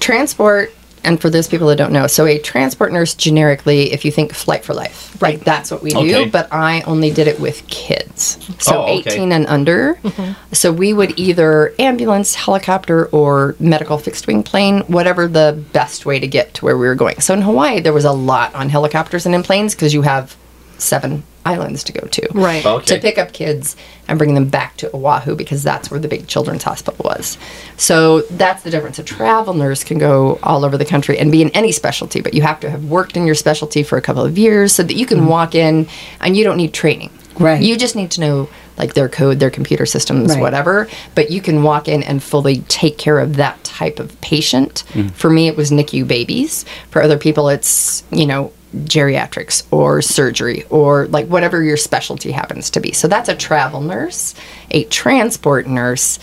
transport, 0.00 0.74
and 1.04 1.20
for 1.20 1.30
those 1.30 1.48
people 1.48 1.68
that 1.68 1.76
don't 1.76 1.92
know, 1.92 2.06
so 2.06 2.26
a 2.26 2.38
transport 2.38 2.92
nurse 2.92 3.14
generically, 3.14 3.92
if 3.92 4.04
you 4.04 4.10
think 4.10 4.32
flight 4.32 4.64
for 4.64 4.74
life, 4.74 5.20
right? 5.22 5.40
That's 5.44 5.70
what 5.70 5.82
we 5.82 5.90
do. 5.90 6.30
But 6.30 6.52
I 6.52 6.80
only 6.82 7.10
did 7.10 7.28
it 7.28 7.38
with 7.40 7.66
kids, 7.68 8.38
so 8.58 8.82
Oh, 8.84 8.98
okay. 8.98 9.10
18 9.12 9.32
and 9.32 9.46
under. 9.46 9.94
Mm-hmm. 9.94 10.52
So 10.52 10.72
we 10.72 10.92
would 10.92 11.18
either 11.18 11.74
ambulance, 11.78 12.34
helicopter, 12.34 13.06
or 13.06 13.54
medical 13.60 13.98
fixed 13.98 14.26
wing 14.26 14.42
plane, 14.42 14.80
whatever 14.82 15.28
the 15.28 15.62
best 15.72 16.06
way 16.06 16.18
to 16.18 16.26
get 16.26 16.54
to 16.54 16.64
where 16.64 16.76
we 16.76 16.86
were 16.86 16.94
going. 16.94 17.20
So 17.20 17.34
in 17.34 17.42
Hawaii, 17.42 17.80
there 17.80 17.92
was 17.92 18.04
a 18.04 18.12
lot 18.12 18.54
on 18.54 18.68
helicopters 18.68 19.26
and 19.26 19.34
in 19.34 19.42
planes 19.42 19.74
because 19.74 19.94
you 19.94 20.02
have 20.02 20.36
seven 20.78 21.22
islands 21.44 21.84
to 21.84 21.92
go 21.92 22.06
to 22.06 22.28
Right. 22.32 22.64
Oh, 22.64 22.76
okay. 22.76 22.96
to 22.96 23.00
pick 23.00 23.18
up 23.18 23.32
kids 23.32 23.76
and 24.08 24.18
bring 24.18 24.34
them 24.34 24.48
back 24.48 24.76
to 24.78 24.94
Oahu 24.94 25.34
because 25.34 25.62
that's 25.62 25.90
where 25.90 26.00
the 26.00 26.08
big 26.08 26.26
children's 26.26 26.62
hospital 26.62 27.04
was. 27.04 27.38
So 27.76 28.22
that's 28.22 28.62
the 28.62 28.70
difference. 28.70 28.98
A 28.98 29.02
travel 29.02 29.54
nurse 29.54 29.84
can 29.84 29.98
go 29.98 30.38
all 30.42 30.64
over 30.64 30.76
the 30.76 30.84
country 30.84 31.18
and 31.18 31.30
be 31.30 31.42
in 31.42 31.50
any 31.50 31.72
specialty, 31.72 32.20
but 32.20 32.34
you 32.34 32.42
have 32.42 32.60
to 32.60 32.70
have 32.70 32.84
worked 32.84 33.16
in 33.16 33.26
your 33.26 33.34
specialty 33.34 33.82
for 33.82 33.98
a 33.98 34.02
couple 34.02 34.24
of 34.24 34.38
years 34.38 34.72
so 34.72 34.82
that 34.82 34.94
you 34.94 35.06
can 35.06 35.18
mm-hmm. 35.18 35.28
walk 35.28 35.54
in 35.54 35.86
and 36.20 36.36
you 36.36 36.44
don't 36.44 36.56
need 36.56 36.72
training. 36.72 37.10
Right. 37.38 37.62
You 37.62 37.76
just 37.76 37.96
need 37.96 38.12
to 38.12 38.20
know 38.20 38.48
like 38.76 38.94
their 38.94 39.08
code, 39.08 39.38
their 39.38 39.50
computer 39.50 39.86
systems, 39.86 40.30
Right. 40.32 40.40
whatever, 40.40 40.88
but 41.14 41.30
you 41.30 41.40
can 41.40 41.62
walk 41.62 41.88
in 41.88 42.02
and 42.02 42.22
fully 42.22 42.58
take 42.68 42.98
care 42.98 43.18
of 43.18 43.36
that 43.36 43.62
type 43.64 43.98
of 44.00 44.20
patient. 44.20 44.84
Mm. 44.92 45.12
For 45.12 45.30
me 45.30 45.48
it 45.48 45.56
was 45.56 45.70
NICU 45.70 46.06
babies. 46.06 46.64
For 46.90 47.02
other 47.02 47.18
people 47.18 47.48
it's, 47.48 48.04
you 48.10 48.26
know, 48.26 48.52
geriatrics 48.84 49.62
or 49.70 50.02
surgery 50.02 50.64
or 50.70 51.06
like 51.08 51.26
whatever 51.26 51.62
your 51.62 51.76
specialty 51.76 52.32
happens 52.32 52.70
to 52.70 52.80
be. 52.80 52.92
So 52.92 53.08
that's 53.08 53.28
a 53.28 53.36
travel 53.36 53.80
nurse. 53.80 54.34
A 54.70 54.84
transport 54.84 55.66
nurse 55.66 56.18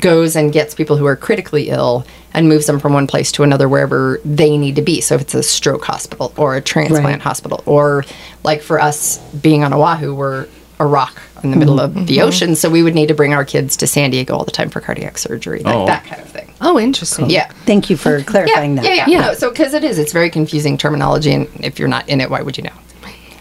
goes 0.00 0.36
and 0.36 0.52
gets 0.52 0.74
people 0.74 0.96
who 0.96 1.06
are 1.06 1.16
critically 1.16 1.68
ill 1.70 2.06
and 2.32 2.48
moves 2.48 2.66
them 2.66 2.78
from 2.78 2.92
one 2.92 3.06
place 3.06 3.32
to 3.32 3.42
another 3.42 3.68
wherever 3.68 4.20
they 4.24 4.56
need 4.56 4.76
to 4.76 4.82
be. 4.82 5.00
So 5.00 5.16
if 5.16 5.22
it's 5.22 5.34
a 5.34 5.42
stroke 5.42 5.84
hospital 5.84 6.32
or 6.36 6.56
a 6.56 6.60
transplant 6.60 7.04
Right. 7.04 7.20
hospital 7.22 7.62
or 7.66 8.04
like 8.44 8.62
for 8.62 8.80
us 8.80 9.18
being 9.42 9.64
on 9.64 9.72
Oahu, 9.72 10.14
we're 10.14 10.46
a 10.78 10.86
rock 10.86 11.20
in 11.44 11.50
the 11.50 11.56
middle 11.56 11.76
mm-hmm. 11.76 11.98
of 11.98 12.06
the 12.06 12.18
mm-hmm. 12.18 12.28
ocean, 12.28 12.56
so 12.56 12.68
we 12.70 12.82
would 12.82 12.94
need 12.94 13.08
to 13.08 13.14
bring 13.14 13.34
our 13.34 13.44
kids 13.44 13.76
to 13.78 13.86
San 13.86 14.10
Diego 14.10 14.34
all 14.36 14.44
the 14.44 14.50
time 14.50 14.70
for 14.70 14.80
cardiac 14.80 15.18
surgery, 15.18 15.60
like 15.60 15.74
Oh. 15.74 15.86
that 15.86 16.04
kind 16.04 16.20
of 16.20 16.28
thing. 16.28 16.52
Oh, 16.60 16.78
interesting. 16.78 17.30
Yeah. 17.30 17.50
Thank 17.66 17.90
you 17.90 17.96
for 17.96 18.18
Yeah, 18.18 18.24
clarifying 18.24 18.76
yeah, 18.76 18.82
that. 18.82 18.96
yeah, 18.96 19.06
Yeah. 19.06 19.20
No, 19.20 19.34
so 19.34 19.50
because 19.50 19.74
it 19.74 19.84
is, 19.84 19.98
it's 19.98 20.12
very 20.12 20.30
confusing 20.30 20.76
terminology, 20.76 21.32
and 21.32 21.48
if 21.60 21.78
you're 21.78 21.88
not 21.88 22.08
in 22.08 22.20
it, 22.20 22.30
why 22.30 22.42
would 22.42 22.56
you 22.56 22.64
know? 22.64 22.72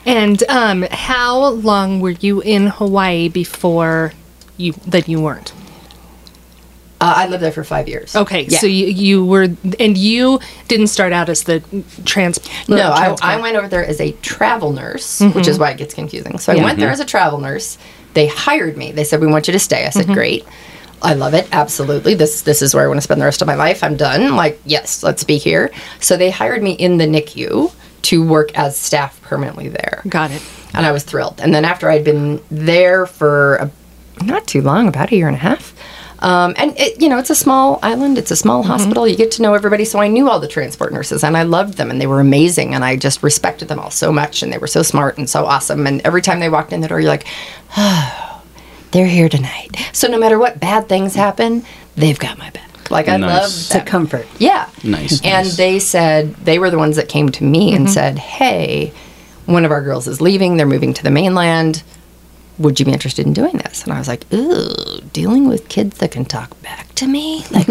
And 0.05 0.41
um, 0.47 0.83
how 0.89 1.47
long 1.49 1.99
were 1.99 2.11
you 2.11 2.41
in 2.41 2.67
Hawaii 2.67 3.27
before 3.27 4.13
you 4.55 4.73
that 4.87 5.09
you 5.09 5.21
weren't? 5.21 5.51
Uh, 6.99 7.13
I 7.17 7.27
lived 7.27 7.43
there 7.43 7.51
for 7.51 7.63
five 7.63 7.87
years. 7.87 8.15
Okay, 8.15 8.45
Yeah. 8.45 8.57
so 8.57 8.65
you, 8.65 8.87
you 8.87 9.25
were, 9.25 9.49
and 9.79 9.97
you 9.97 10.39
didn't 10.67 10.87
start 10.87 11.13
out 11.13 11.29
as 11.29 11.43
the 11.43 11.61
trans. 12.05 12.39
No, 12.67 12.89
I. 12.89 13.15
I 13.21 13.39
went 13.39 13.55
over 13.55 13.67
there 13.67 13.85
as 13.85 14.01
a 14.01 14.13
travel 14.23 14.71
nurse, 14.71 15.19
which 15.21 15.29
mm-hmm. 15.29 15.49
is 15.49 15.59
why 15.59 15.71
it 15.71 15.77
gets 15.77 15.93
confusing. 15.93 16.39
So 16.39 16.53
I 16.53 16.55
Yeah. 16.55 16.63
went 16.63 16.79
there 16.79 16.87
mm-hmm. 16.87 16.93
as 16.93 16.99
a 16.99 17.05
travel 17.05 17.39
nurse. 17.39 17.77
They 18.13 18.25
hired 18.25 18.77
me. 18.77 18.91
They 18.91 19.03
said, 19.03 19.21
"We 19.21 19.27
want 19.27 19.47
you 19.47 19.53
to 19.53 19.59
stay." 19.59 19.85
I 19.85 19.89
said, 19.91 20.05
mm-hmm. 20.05 20.13
"Great." 20.13 20.45
I 21.01 21.13
love 21.13 21.35
it. 21.35 21.47
Absolutely. 21.51 22.15
This 22.15 22.41
this 22.41 22.63
is 22.63 22.73
where 22.73 22.83
I 22.83 22.87
want 22.87 22.97
to 22.97 23.03
spend 23.03 23.21
the 23.21 23.25
rest 23.25 23.41
of 23.41 23.47
my 23.47 23.55
life. 23.55 23.83
I'm 23.83 23.95
done. 23.95 24.35
Like, 24.35 24.59
yes, 24.65 25.03
let's 25.03 25.23
be 25.23 25.37
here. 25.37 25.71
So 25.99 26.17
they 26.17 26.31
hired 26.31 26.63
me 26.63 26.71
in 26.71 26.97
the 26.97 27.05
NICU 27.05 27.71
to 28.03 28.25
work 28.25 28.57
as 28.57 28.75
staff 28.77 29.21
permanently 29.21 29.69
there. 29.69 30.01
Got 30.07 30.31
it. 30.31 30.41
And 30.73 30.85
I 30.85 30.91
was 30.91 31.03
thrilled. 31.03 31.39
And 31.39 31.53
then 31.53 31.65
after 31.65 31.89
I'd 31.89 32.03
been 32.03 32.41
there 32.49 33.05
for 33.05 33.55
a, 33.57 33.71
not 34.23 34.47
too 34.47 34.61
long, 34.61 34.87
about 34.87 35.11
a 35.11 35.15
year 35.15 35.27
and 35.27 35.35
a 35.35 35.39
half. 35.39 35.75
Um, 36.19 36.53
and 36.57 36.77
it, 36.77 37.01
you 37.01 37.09
know, 37.09 37.17
it's 37.17 37.29
a 37.29 37.35
small 37.35 37.79
island. 37.83 38.17
It's 38.17 38.31
a 38.31 38.35
small 38.35 38.61
mm-hmm. 38.61 38.71
hospital. 38.71 39.07
You 39.07 39.15
get 39.15 39.31
to 39.31 39.41
know 39.41 39.53
everybody. 39.53 39.85
So 39.85 39.99
I 39.99 40.07
knew 40.07 40.29
all 40.29 40.39
the 40.39 40.47
transport 40.47 40.93
nurses, 40.93 41.23
and 41.23 41.37
I 41.37 41.43
loved 41.43 41.75
them, 41.75 41.91
and 41.91 42.01
they 42.01 42.07
were 42.07 42.19
amazing, 42.19 42.73
and 42.73 42.83
I 42.83 42.95
just 42.95 43.23
respected 43.23 43.67
them 43.67 43.79
all 43.79 43.91
so 43.91 44.11
much, 44.11 44.41
and 44.41 44.51
they 44.51 44.57
were 44.57 44.67
so 44.67 44.81
smart 44.81 45.17
and 45.17 45.29
so 45.29 45.45
awesome. 45.45 45.87
And 45.87 46.01
every 46.05 46.21
time 46.21 46.39
they 46.39 46.49
walked 46.49 46.73
in 46.73 46.81
the 46.81 46.87
door, 46.87 46.99
you're 46.99 47.09
like, 47.09 47.27
oh, 47.77 48.43
they're 48.91 49.07
here 49.07 49.29
tonight. 49.29 49.71
So 49.93 50.07
no 50.07 50.17
matter 50.17 50.39
what 50.39 50.59
bad 50.59 50.89
things 50.89 51.13
mm. 51.13 51.17
happen, 51.17 51.63
they've 51.95 52.19
got 52.19 52.37
my 52.37 52.49
back. 52.51 52.89
Like 52.89 53.09
I 53.09 53.17
Nice. 53.17 53.73
love 53.73 53.81
a 53.81 53.85
comfort. 53.85 54.25
Yeah. 54.39 54.69
Nice, 54.83 55.21
And 55.21 55.47
nice. 55.47 55.57
they 55.57 55.79
said 55.79 56.35
they 56.35 56.57
were 56.57 56.69
the 56.69 56.77
ones 56.77 56.95
that 56.95 57.09
came 57.09 57.29
to 57.29 57.43
me 57.43 57.73
and 57.73 57.85
mm-hmm. 57.85 57.93
said, 57.93 58.17
"Hey, 58.17 58.93
one 59.45 59.65
of 59.65 59.71
our 59.71 59.81
girls 59.81 60.07
is 60.07 60.21
leaving. 60.21 60.57
They're 60.57 60.65
moving 60.65 60.93
to 60.93 61.03
the 61.03 61.11
mainland. 61.11 61.83
Would 62.59 62.79
you 62.79 62.85
be 62.85 62.91
interested 62.93 63.25
in 63.25 63.33
doing 63.33 63.57
this?" 63.57 63.83
And 63.83 63.93
I 63.93 63.99
was 63.99 64.07
like, 64.07 64.31
"Ooh, 64.33 64.99
dealing 65.13 65.47
with 65.47 65.69
kids 65.69 65.97
that 65.99 66.11
can 66.11 66.25
talk 66.25 66.59
back 66.61 66.93
to 66.95 67.07
me, 67.07 67.45
like, 67.51 67.67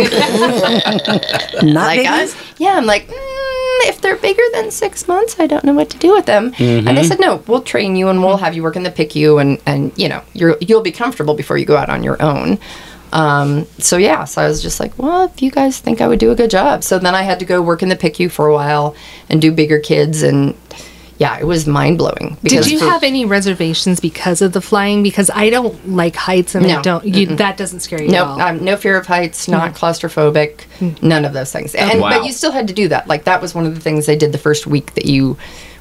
Not 1.63 1.75
like 1.75 2.07
us? 2.07 2.37
Yeah, 2.59 2.75
I'm 2.77 2.87
like." 2.87 3.09
Mm, 3.09 3.89
if 3.89 4.01
they're 4.01 4.17
bigger 4.17 4.43
than 4.55 4.71
six 4.71 5.07
months, 5.07 5.39
I 5.39 5.47
don't 5.47 5.63
know 5.63 5.75
what 5.75 5.91
to 5.91 5.99
do 5.99 6.13
with 6.13 6.25
them. 6.27 6.53
And 6.59 6.97
they 6.97 7.03
said, 7.05 7.21
"No, 7.21 7.43
we'll 7.47 7.63
train 7.63 7.95
you 7.95 8.09
and 8.09 8.23
we'll 8.23 8.39
have 8.39 8.55
you 8.55 8.63
work 8.63 8.77
in 8.77 8.83
the 8.85 8.91
PICU, 8.91 9.41
and 9.41 9.59
and 9.67 9.93
you 9.97 10.09
know, 10.09 10.23
you're 10.33 10.57
you'll 10.61 10.83
be 10.83 10.93
comfortable 10.93 11.35
before 11.35 11.59
you 11.59 11.67
go 11.67 11.77
out 11.77 11.91
on 11.91 12.03
your 12.03 12.21
own." 12.23 12.59
Um, 13.13 13.67
so 13.79 13.97
yeah, 13.99 14.25
so 14.25 14.43
I 14.43 14.49
was 14.49 14.61
just 14.61 14.81
like, 14.81 14.99
well, 14.99 15.25
if 15.25 15.41
you 15.41 15.51
guys 15.51 15.79
think 15.79 16.01
I 16.01 16.09
would 16.09 16.19
do 16.19 16.33
a 16.33 16.35
good 16.35 16.51
job, 16.51 16.83
so 16.83 16.99
then 16.99 17.15
I 17.15 17.23
had 17.23 17.39
to 17.39 17.45
go 17.45 17.63
work 17.63 17.83
in 17.83 17.89
the 17.89 17.97
PICU 17.97 18.31
for 18.31 18.47
a 18.49 18.53
while 18.53 18.95
and 19.29 19.41
do 19.41 19.53
bigger 19.53 19.79
kids, 19.79 20.23
and 20.23 20.55
yeah, 21.19 21.39
it 21.39 21.45
was 21.45 21.67
mind 21.67 21.97
blowing. 21.99 22.37
Did 22.43 22.67
you 22.71 22.79
have 22.81 23.03
any 23.03 23.25
reservations 23.25 24.01
because 24.01 24.43
of 24.43 24.53
the 24.53 24.61
flying? 24.61 25.03
Because 25.03 25.31
I 25.31 25.49
don't 25.51 25.89
like 25.89 26.15
heights, 26.17 26.55
and 26.55 26.67
I 26.67 26.75
No. 26.77 26.83
don't. 26.83 27.05
You, 27.07 27.27
that 27.37 27.57
doesn't 27.57 27.81
scare 27.81 28.03
you 28.03 28.09
Nope, 28.09 28.39
um, 28.39 28.65
no 28.65 28.77
fear 28.77 28.97
of 28.99 29.07
heights, 29.07 29.49
not 29.49 29.75
claustrophobic, 29.75 30.61
none 31.03 31.25
of 31.25 31.33
those 31.33 31.51
things. 31.53 31.75
And 31.75 32.01
Wow. 32.01 32.11
but 32.11 32.27
you 32.27 32.33
still 32.33 32.53
had 32.53 32.69
to 32.69 32.75
do 32.75 32.89
that. 32.89 33.09
Like 33.09 33.25
that 33.25 33.41
was 33.41 33.55
one 33.55 33.65
of 33.67 33.75
the 33.75 33.81
things 33.81 34.07
they 34.07 34.17
did 34.17 34.33
the 34.33 34.39
first 34.39 34.67
week 34.67 34.95
that 34.95 35.07
you 35.07 35.37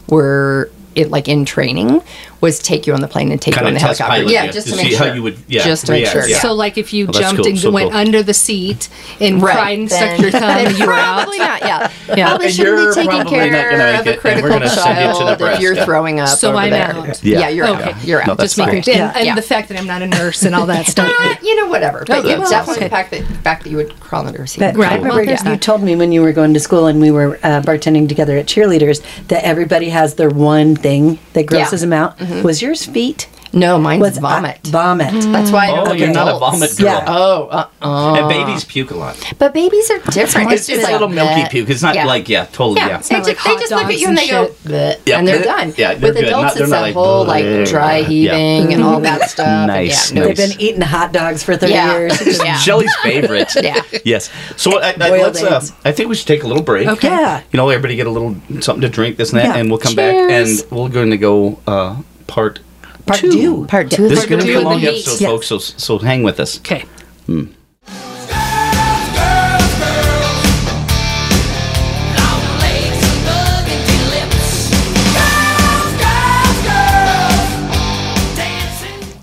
were 0.08 0.70
it 0.96 1.12
like 1.12 1.28
in 1.28 1.44
training 1.44 2.02
was 2.46 2.60
take 2.60 2.88
you 2.88 2.94
on 2.94 3.02
the 3.02 3.08
plane 3.08 3.32
and 3.32 3.42
take 3.42 3.54
Kinda 3.56 3.66
you 3.66 3.68
on 3.70 3.74
the 3.74 3.80
test 3.80 4.00
helicopter. 4.00 4.22
pilot 4.24 4.32
yeah, 4.34 4.44
you 4.46 4.52
just 4.54 4.68
to 4.68 4.72
to 4.74 4.78
make 4.78 4.86
see 4.92 4.96
sure. 4.96 5.08
how 5.08 5.14
you 5.14 5.24
would- 5.24 5.38
yeah, 5.48 5.64
just 5.66 5.86
to 5.88 5.92
make 5.92 6.02
react, 6.04 6.14
sure. 6.14 6.28
yeah. 6.28 6.40
So, 6.40 6.54
like, 6.54 6.78
if 6.78 6.94
you 6.94 7.08
that's 7.08 7.20
jumped 7.20 7.38
cool, 7.42 7.48
and 7.48 7.60
so 7.60 7.72
went 7.72 7.92
cool. 7.92 8.00
under 8.00 8.24
the 8.24 8.34
seat 8.34 8.88
and 9.20 9.42
Right, 9.42 9.54
cried 9.56 9.80
and 9.80 9.90
then- 9.90 10.16
stuck 10.18 10.20
your 10.22 10.32
thumb, 10.32 10.76
you 10.78 10.86
were 10.88 10.94
out. 10.94 11.16
Probably 11.24 11.40
not. 11.40 11.62
Yeah. 11.62 11.92
Yeah. 12.16 12.28
Probably 12.30 12.46
And 12.48 12.56
shouldn't 12.56 12.78
you're 12.78 12.90
be 12.90 12.96
taking 12.96 13.10
probably 13.10 13.18
not 13.18 13.26
gonna 13.26 13.36
care 13.36 13.52
make 13.52 14.00
of 14.02 14.08
it, 14.08 14.10
a 14.10 14.10
and 14.10 14.16
we're 14.16 14.22
critical 14.22 14.50
gonna 14.50 14.70
send 14.70 14.98
you 15.00 15.06
to 15.08 15.14
child 15.38 15.42
if 15.42 15.60
you're 15.60 15.76
throwing 15.86 16.20
up. 16.20 16.30
So 16.30 16.50
over 16.50 16.58
I'm 16.60 16.70
there. 16.70 16.84
out. 16.96 17.24
Yeah, 17.24 17.40
Yeah. 17.40 17.50
you're 17.50 17.68
Okay. 17.68 17.92
out. 17.92 18.04
You're 18.06 18.22
out. 18.22 18.28
No, 18.28 18.36
that's 18.36 18.56
Just 18.56 18.68
making 18.68 18.84
fine. 18.84 19.02
and, 19.02 19.16
and 19.18 19.26
Yeah. 19.26 19.36
the 19.36 19.42
fact 19.42 19.70
that 19.70 19.78
I'm 19.80 19.88
not 19.88 20.02
a 20.02 20.08
nurse 20.08 20.44
and 20.44 20.54
all 20.56 20.66
that 20.68 20.86
stuff. 20.94 21.12
Uh, 21.20 21.34
you 21.42 21.56
know, 21.56 21.68
whatever. 21.68 22.04
But 22.08 22.26
Oh, 22.26 22.28
yeah, 22.30 22.38
that's 22.38 22.50
definitely 22.52 22.84
the 22.84 22.90
fact 22.90 23.12
that, 23.12 23.24
fact 23.44 23.64
that 23.64 23.70
you 23.72 23.78
would 23.78 24.00
crawl 24.00 24.28
under 24.28 24.44
a 24.44 24.48
seat. 24.48 24.60
But 24.60 24.76
Right. 24.78 24.92
I 24.92 24.96
remember 24.96 25.16
Well, 25.18 25.26
there's 25.26 25.40
you 25.44 25.50
that. 25.52 25.62
told 25.62 25.82
me 25.84 25.96
when 25.96 26.12
you 26.12 26.22
were 26.22 26.32
going 26.32 26.54
to 26.54 26.60
school 26.60 26.86
and 26.88 27.02
we 27.02 27.10
were 27.12 27.40
uh, 27.44 27.62
bartending 27.62 28.08
together 28.08 28.38
at 28.38 28.46
cheerleaders 28.46 29.02
that 29.30 29.44
everybody 29.46 29.90
has 29.90 30.16
their 30.16 30.30
one 30.30 30.76
thing 30.76 31.18
that 31.34 31.46
grosses 31.48 31.82
Yeah. 31.82 31.90
them 31.90 31.94
out. 31.94 32.20
Was 32.44 32.62
yours 32.62 32.86
feet? 32.86 33.28
No, 33.54 33.78
mine's 33.78 34.02
Was 34.02 34.18
vomit. 34.18 34.60
I- 34.66 34.70
vomit. 34.70 35.14
That's 35.32 35.50
why 35.50 35.70
Oh, 35.70 35.84
like 35.84 35.98
you're 36.00 36.10
not 36.10 36.28
a 36.28 36.36
adults. 36.36 36.58
vomit 36.58 36.78
girl. 36.78 36.88
Yeah. 36.88 37.06
Oh, 37.08 37.48
uh, 37.50 37.68
uh. 37.82 38.14
And 38.16 38.28
babies 38.28 38.66
puke 38.66 38.92
a 38.92 38.96
lot. 38.96 39.16
But 39.40 39.54
babies 39.54 39.90
are 39.92 40.00
different. 40.12 40.52
It's, 40.52 40.68
it's 40.68 40.86
a 40.86 40.92
little 40.92 41.08
milky 41.08 41.44
bleh. 41.44 41.50
puke. 41.52 41.70
It's 41.70 41.82
not 41.82 41.96
Yeah. 41.96 42.06
like 42.06 42.28
yeah, 42.28 42.46
totally 42.52 42.82
Yeah, 42.82 42.88
yeah. 42.90 42.98
They, 42.98 43.16
not 43.16 43.24
ju- 43.24 43.30
like 43.30 43.38
they 43.38 43.50
hot 43.50 43.60
just 43.62 43.72
look 43.72 43.86
at 43.86 43.98
you 44.00 44.08
and 44.10 44.10
and 44.10 44.18
they 44.18 44.28
go, 44.30 44.46
shit. 44.48 44.64
"Bleh," 44.66 45.00
Yeah, 45.06 45.20
and 45.20 45.28
they're 45.28 45.38
they're- 45.38 45.46
done. 45.46 45.74
yeah, 45.78 45.94
they're 45.94 46.02
With 46.12 46.16
good. 46.16 46.26
adults, 46.26 46.44
Not- 46.44 46.54
they're 46.56 46.64
it's 46.64 46.72
not 46.72 46.76
that 46.76 46.82
like, 46.82 46.94
whole 46.96 47.24
like 47.26 47.46
"Bleh." 47.46 47.70
dry 47.70 47.98
Yeah. 48.00 48.08
heaving 48.10 48.74
and 48.74 48.84
all 48.84 49.00
that 49.00 49.30
stuff. 49.30 49.48
and 49.48 49.68
Nice, 49.68 50.12
yeah, 50.12 50.20
no, 50.20 50.28
They've 50.28 50.36
been 50.36 50.60
eating 50.62 50.82
hot 50.82 51.14
dogs 51.14 51.42
for 51.42 51.56
30 51.56 51.72
Yeah. 51.72 51.92
years. 51.98 52.38
Yeah. 52.44 52.58
Shelly's 52.58 52.94
favorite. 53.04 53.54
Yeah. 53.64 53.82
Yes. 54.04 54.30
So 54.58 54.82
I, 54.82 54.96
I, 55.00 55.10
let's. 55.12 55.42
Uh. 55.42 55.62
I 55.86 55.94
think 55.94 56.10
we 56.10 56.16
should 56.16 56.28
take 56.28 56.44
a 56.44 56.48
little 56.48 56.62
break. 56.64 56.90
Okay. 56.90 57.08
Yeah. 57.08 57.40
You 57.54 57.58
know, 57.58 57.70
everybody 57.70 57.96
get 57.96 58.06
a 58.08 58.12
little 58.12 58.36
something 58.60 58.82
to 58.82 58.90
drink, 58.90 59.16
this 59.16 59.32
and 59.32 59.40
that, 59.40 59.56
and 59.56 59.70
we'll 59.70 59.80
come 59.80 59.96
back 59.96 60.14
and 60.14 60.50
we're 60.72 60.90
going 60.90 61.12
to 61.12 61.18
go 61.18 61.58
uh, 61.68 61.96
part 62.28 62.60
Part 63.06 63.20
two. 63.20 63.32
two. 63.32 63.66
Part 63.68 63.92
two. 63.92 64.08
This 64.10 64.20
is 64.20 64.26
going 64.26 64.42
to 64.42 64.48
be 64.48 64.54
a 64.54 64.62
long 64.62 64.84
episode. 64.84 65.22
Yes. 65.22 65.30
folks. 65.30 65.48
So 65.48 65.58
so 65.60 66.00
hang 66.00 66.24
with 66.24 66.40
us. 66.40 66.58
Okay. 66.60 66.82
Hmm. 67.28 67.46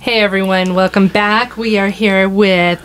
Hey 0.01 0.21
everyone, 0.21 0.75
welcome 0.75 1.07
back. 1.09 1.57
We 1.57 1.79
are 1.79 1.88
here 1.88 2.29
with 2.29 2.81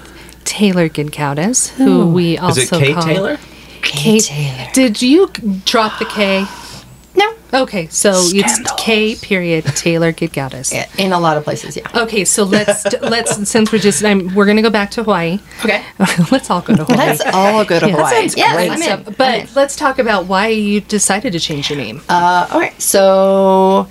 Taylor 0.46 0.88
Gidgaudas, 0.88 1.68
who 1.70 2.08
we 2.12 2.36
Is 2.36 2.40
also 2.42 2.62
it 2.62 2.70
Kay 2.70 2.94
call 2.94 3.04
Taylor? 3.04 3.38
Kay 3.82 4.20
Taylor. 4.20 4.70
Did 4.74 5.02
you 5.02 5.28
drop 5.66 5.98
the 6.00 6.06
K? 6.06 6.46
Okay, 7.54 7.88
so 7.88 8.12
it's 8.16 8.60
K 8.78 9.16
period 9.16 9.64
Taylor 9.68 10.12
Gidgaudas. 10.12 10.74
Yeah, 10.74 10.88
In 10.98 11.14
a 11.14 11.20
lot 11.20 11.38
of 11.38 11.44
places, 11.46 11.78
yeah. 11.78 11.88
Okay, 11.96 12.26
so 12.26 12.44
let's 12.44 12.84
let's 13.02 13.50
since 13.50 13.72
we're 13.72 13.78
just 13.80 14.04
I'm, 14.04 14.34
we're 14.36 14.46
gonna 14.46 14.62
go 14.62 14.70
back 14.70 14.92
to 14.92 15.04
Hawaii. 15.04 15.40
Okay. 15.64 15.84
let's 16.32 16.50
all 16.50 16.62
go 16.62 16.76
to 16.76 16.84
Hawaii. 16.84 17.08
Let's 17.08 17.22
all 17.34 17.64
go 17.64 17.80
to 17.80 17.88
Yeah. 17.88 17.96
Hawaii. 17.96 18.28
That 18.28 18.38
yes, 18.38 18.54
great. 18.56 18.72
I'm 18.72 18.82
in. 18.82 19.06
So- 19.06 19.12
but 19.18 19.56
let's 19.56 19.76
talk 19.76 19.98
about 20.00 20.26
why 20.26 20.48
you 20.50 20.82
decided 20.82 21.32
to 21.34 21.40
change 21.40 21.70
your 21.70 21.78
name. 21.80 22.02
Uh, 22.10 22.48
all 22.52 22.60
right, 22.60 22.80
so 22.82 23.88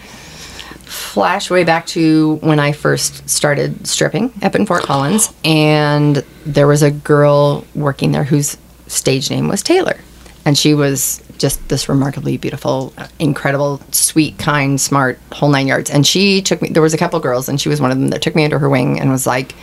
flash 0.84 1.50
way 1.50 1.64
back 1.64 1.86
to 1.86 2.36
when 2.42 2.60
I 2.60 2.72
first 2.72 3.28
started 3.28 3.86
stripping 3.86 4.32
up 4.42 4.54
in 4.54 4.66
Fort 4.66 4.82
Collins, 4.82 5.32
and 5.44 6.16
there 6.44 6.66
was 6.66 6.82
a 6.82 6.90
girl 6.90 7.64
working 7.74 8.12
there 8.12 8.24
whose 8.24 8.56
stage 8.86 9.30
name 9.30 9.48
was 9.48 9.62
Taylor, 9.62 9.98
and 10.44 10.56
she 10.56 10.74
was 10.74 11.22
just 11.38 11.68
this 11.68 11.88
remarkably 11.88 12.36
beautiful, 12.36 12.92
incredible, 13.18 13.80
sweet, 13.92 14.38
kind, 14.38 14.80
smart, 14.80 15.18
whole 15.32 15.48
nine 15.48 15.66
yards. 15.66 15.90
And 15.90 16.06
she 16.06 16.42
took 16.42 16.62
me. 16.62 16.68
There 16.68 16.82
was 16.82 16.94
a 16.94 16.98
couple 16.98 17.18
girls, 17.20 17.48
and 17.48 17.60
she 17.60 17.68
was 17.68 17.80
one 17.80 17.90
of 17.90 17.98
them 17.98 18.08
that 18.08 18.22
took 18.22 18.34
me 18.34 18.44
under 18.44 18.58
her 18.58 18.68
wing 18.68 19.00
and 19.00 19.10
was 19.10 19.26
like, 19.26 19.54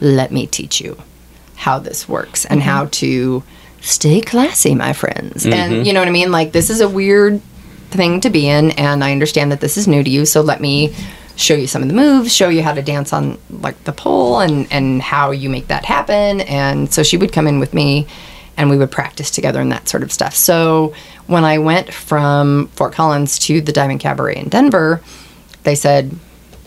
"Let 0.00 0.32
me 0.32 0.46
teach 0.46 0.80
you 0.80 0.96
how 1.56 1.78
this 1.78 2.08
works 2.08 2.44
and 2.44 2.60
mm-hmm. 2.60 2.68
how 2.68 2.86
to." 2.86 3.42
Stay 3.86 4.22
classy, 4.22 4.74
my 4.74 4.94
friends. 4.94 5.44
And 5.44 5.70
mm-hmm. 5.70 5.82
you 5.82 5.92
know 5.92 6.00
what 6.00 6.08
I 6.08 6.10
mean? 6.10 6.32
Like, 6.32 6.52
this 6.52 6.70
is 6.70 6.80
a 6.80 6.88
weird 6.88 7.42
thing 7.94 8.20
to 8.20 8.30
be 8.30 8.48
in 8.48 8.72
and 8.72 9.02
I 9.02 9.12
understand 9.12 9.52
that 9.52 9.60
this 9.60 9.76
is 9.76 9.88
new 9.88 10.02
to 10.02 10.10
you 10.10 10.26
so 10.26 10.40
let 10.40 10.60
me 10.60 10.94
show 11.36 11.54
you 11.54 11.66
some 11.66 11.82
of 11.82 11.88
the 11.88 11.94
moves 11.94 12.34
show 12.34 12.48
you 12.48 12.62
how 12.62 12.74
to 12.74 12.82
dance 12.82 13.12
on 13.12 13.38
like 13.50 13.82
the 13.84 13.92
pole 13.92 14.40
and 14.40 14.70
and 14.70 15.00
how 15.00 15.30
you 15.30 15.48
make 15.48 15.68
that 15.68 15.84
happen 15.84 16.42
and 16.42 16.92
so 16.92 17.02
she 17.02 17.16
would 17.16 17.32
come 17.32 17.46
in 17.46 17.58
with 17.58 17.72
me 17.74 18.06
and 18.56 18.70
we 18.70 18.76
would 18.76 18.90
practice 18.90 19.30
together 19.30 19.60
and 19.60 19.72
that 19.72 19.88
sort 19.88 20.02
of 20.02 20.12
stuff 20.12 20.34
so 20.34 20.94
when 21.26 21.44
I 21.44 21.58
went 21.58 21.92
from 21.92 22.68
Fort 22.68 22.92
Collins 22.92 23.38
to 23.40 23.60
the 23.60 23.72
Diamond 23.72 24.00
Cabaret 24.00 24.36
in 24.36 24.48
Denver 24.48 25.00
they 25.64 25.74
said 25.74 26.10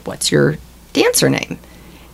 what's 0.05 0.31
your 0.31 0.57
dancer 0.93 1.29
name 1.29 1.59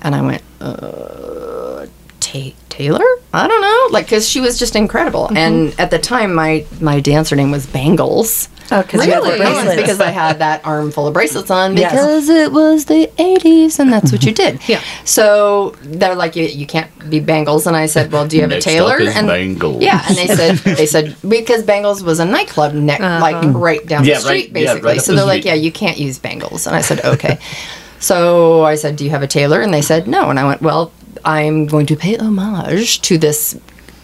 and 0.02 0.16
I 0.16 0.22
went 0.22 0.44
uh 0.62 1.86
Ta- 2.20 2.54
Taylor? 2.70 3.04
I 3.34 3.48
don't 3.50 3.62
know, 3.62 3.88
like 3.92 4.06
because 4.06 4.28
she 4.28 4.40
was 4.40 4.58
just 4.58 4.78
incredible. 4.78 5.30
And 5.36 5.78
at 5.78 5.92
the 5.92 6.00
time, 6.00 6.34
my 6.34 6.66
my 6.80 7.02
dancer 7.02 7.36
name 7.36 7.52
was 7.52 7.66
Bangles. 7.66 8.48
Oh, 8.72 8.82
because 8.82 9.06
you 9.06 9.12
had 9.12 9.22
the 9.24 9.30
Really? 9.32 9.42
Oh, 9.46 9.54
bracelets. 9.54 9.76
Because 9.82 10.00
I 10.00 10.10
had 10.10 10.40
that 10.40 10.66
armful 10.66 11.06
of 11.08 11.14
bracelets 11.14 11.52
on 11.52 11.76
Yes. 11.78 11.92
because 11.92 12.30
it 12.30 12.52
was 12.52 12.86
the 12.86 13.10
80s 13.18 13.78
and 13.80 13.92
that's 13.92 14.12
what 14.12 14.24
you 14.24 14.32
did. 14.34 14.60
Yeah. 14.68 14.82
So 15.04 15.76
they're 15.84 16.16
like, 16.16 16.36
you, 16.36 16.46
you 16.46 16.66
can't 16.66 16.90
be 17.10 17.20
Bangles. 17.20 17.68
And 17.68 17.76
I 17.76 17.86
said, 17.88 18.12
well, 18.12 18.28
do 18.28 18.36
you 18.38 18.42
have 18.44 18.50
Next 18.52 18.66
a 18.66 18.70
tailor? 18.70 18.94
up 18.96 19.02
is 19.02 19.16
and 19.16 19.28
Bangles. 19.28 19.84
Yeah. 19.84 20.04
And 20.08 20.18
they 20.18 20.28
said, 20.28 20.56
they 20.78 20.86
said, 20.86 21.16
because 21.28 21.64
Bangles 21.64 22.02
was 22.04 22.20
a 22.20 22.26
nightclub 22.26 22.74
ne- 22.74 22.94
uh-huh. 22.98 23.20
like 23.22 23.54
right 23.54 23.86
down 23.86 24.06
Yeah, 24.06 24.16
the 24.16 24.20
street, 24.22 24.52
right- 24.54 24.64
yeah, 24.64 24.74
basically. 24.74 24.90
right 24.90 25.02
so 25.02 25.14
they're 25.16 25.26
like, 25.26 25.46
yeah, 25.46 25.54
you 25.54 25.72
can't 25.72 25.98
use 25.98 26.18
Bangles. 26.20 26.66
And 26.66 26.76
I 26.76 26.82
said, 26.82 27.04
okay. 27.06 27.38
so 28.00 28.64
I 28.64 28.76
said, 28.76 28.96
do 28.96 29.04
you 29.04 29.10
have 29.12 29.22
a 29.24 29.28
tailor? 29.28 29.62
And 29.62 29.74
they 29.74 29.82
said, 29.82 30.08
no. 30.08 30.30
And 30.30 30.40
I 30.40 30.46
went, 30.46 30.62
well, 30.62 30.92
I'm 31.26 31.68
going 31.68 31.86
to 31.88 31.96
pay 31.96 32.16
homage 32.18 33.02
to 33.02 33.18
this 33.18 33.60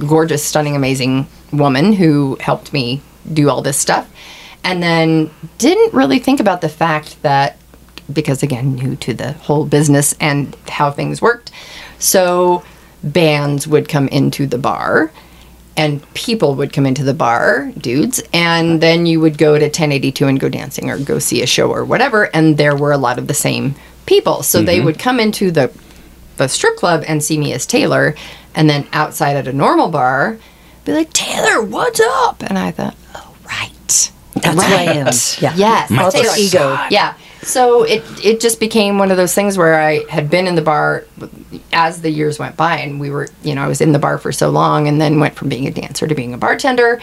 gorgeous, 0.05 0.43
stunning, 0.43 0.75
amazing 0.75 1.27
woman 1.51 1.93
who 1.93 2.37
helped 2.39 2.71
me 2.73 3.01
do 3.33 3.49
all 3.49 3.61
this 3.61 3.77
stuff. 3.77 4.09
And 4.63 4.83
then 4.83 5.31
didn't 5.57 5.93
really 5.93 6.19
think 6.19 6.39
about 6.39 6.61
the 6.61 6.69
fact 6.69 7.21
that, 7.23 7.57
because 8.11 8.43
again, 8.43 8.75
new 8.75 8.95
to 8.97 9.13
the 9.13 9.33
whole 9.33 9.65
business 9.65 10.13
and 10.19 10.55
how 10.67 10.91
things 10.91 11.21
worked. 11.21 11.51
So 11.97 12.63
bands 13.03 13.67
would 13.67 13.87
come 13.87 14.07
into 14.09 14.45
the 14.45 14.57
bar 14.57 15.11
and 15.79 16.13
people 16.13 16.55
would 16.55 16.73
come 16.73 16.85
into 16.85 17.03
the 17.03 17.13
bar, 17.13 17.71
dudes, 17.77 18.21
and 18.33 18.81
then 18.81 19.05
you 19.05 19.21
would 19.21 19.37
go 19.37 19.57
to 19.57 19.65
1082 19.65 20.27
and 20.27 20.37
go 20.37 20.49
dancing 20.49 20.89
or 20.89 20.99
go 20.99 21.19
see 21.19 21.41
a 21.41 21.47
show 21.47 21.71
or 21.71 21.85
whatever, 21.85 22.25
and 22.35 22.57
there 22.57 22.75
were 22.75 22.91
a 22.91 22.97
lot 22.97 23.17
of 23.17 23.27
the 23.27 23.33
same 23.33 23.75
people. 24.05 24.43
So 24.43 24.61
they 24.61 24.77
mm-hmm. 24.77 24.85
would 24.87 24.99
come 24.99 25.21
into 25.21 25.51
the 25.51 25.71
the 26.35 26.47
strip 26.47 26.75
club 26.75 27.03
and 27.07 27.23
see 27.23 27.37
me 27.37 27.53
as 27.53 27.65
Taylor, 27.65 28.15
and 28.55 28.69
then 28.69 28.87
outside 28.91 29.37
at 29.37 29.47
a 29.47 29.53
normal 29.53 29.87
bar, 29.89 30.37
be 30.83 30.91
like, 30.91 31.13
Taylor, 31.13 31.61
what's 31.61 32.01
up? 32.01 32.43
And 32.43 32.57
I 32.57 32.71
thought, 32.71 32.95
oh 33.15 33.35
right, 33.45 34.11
That's 34.43 34.63
who 34.63 34.73
I 34.73 34.83
am. 34.83 35.07
Yeah. 35.41 35.55
Yes, 35.55 35.89
My 35.89 36.09
Taylor. 36.09 36.29
alter 36.29 36.39
ego. 36.39 36.77
Yeah. 36.89 37.15
So 37.41 37.83
it 37.83 38.03
it 38.23 38.39
just 38.41 38.59
became 38.59 38.97
one 38.97 39.11
of 39.11 39.17
those 39.17 39.33
things 39.33 39.57
where 39.57 39.81
I 39.81 40.03
had 40.09 40.29
been 40.29 40.47
in 40.47 40.55
the 40.55 40.61
bar 40.61 41.05
as 41.71 42.01
the 42.01 42.09
years 42.09 42.37
went 42.37 42.57
by, 42.57 42.77
and 42.77 42.99
we 42.99 43.09
were, 43.09 43.27
you 43.43 43.55
know, 43.55 43.63
I 43.63 43.67
was 43.67 43.81
in 43.81 43.91
the 43.91 43.99
bar 43.99 44.17
for 44.17 44.31
so 44.31 44.49
long, 44.49 44.87
and 44.87 44.99
then 44.99 45.19
went 45.19 45.35
from 45.35 45.49
being 45.49 45.67
a 45.67 45.71
dancer 45.71 46.07
to 46.07 46.15
being 46.15 46.33
a 46.33 46.37
bartender. 46.37 46.99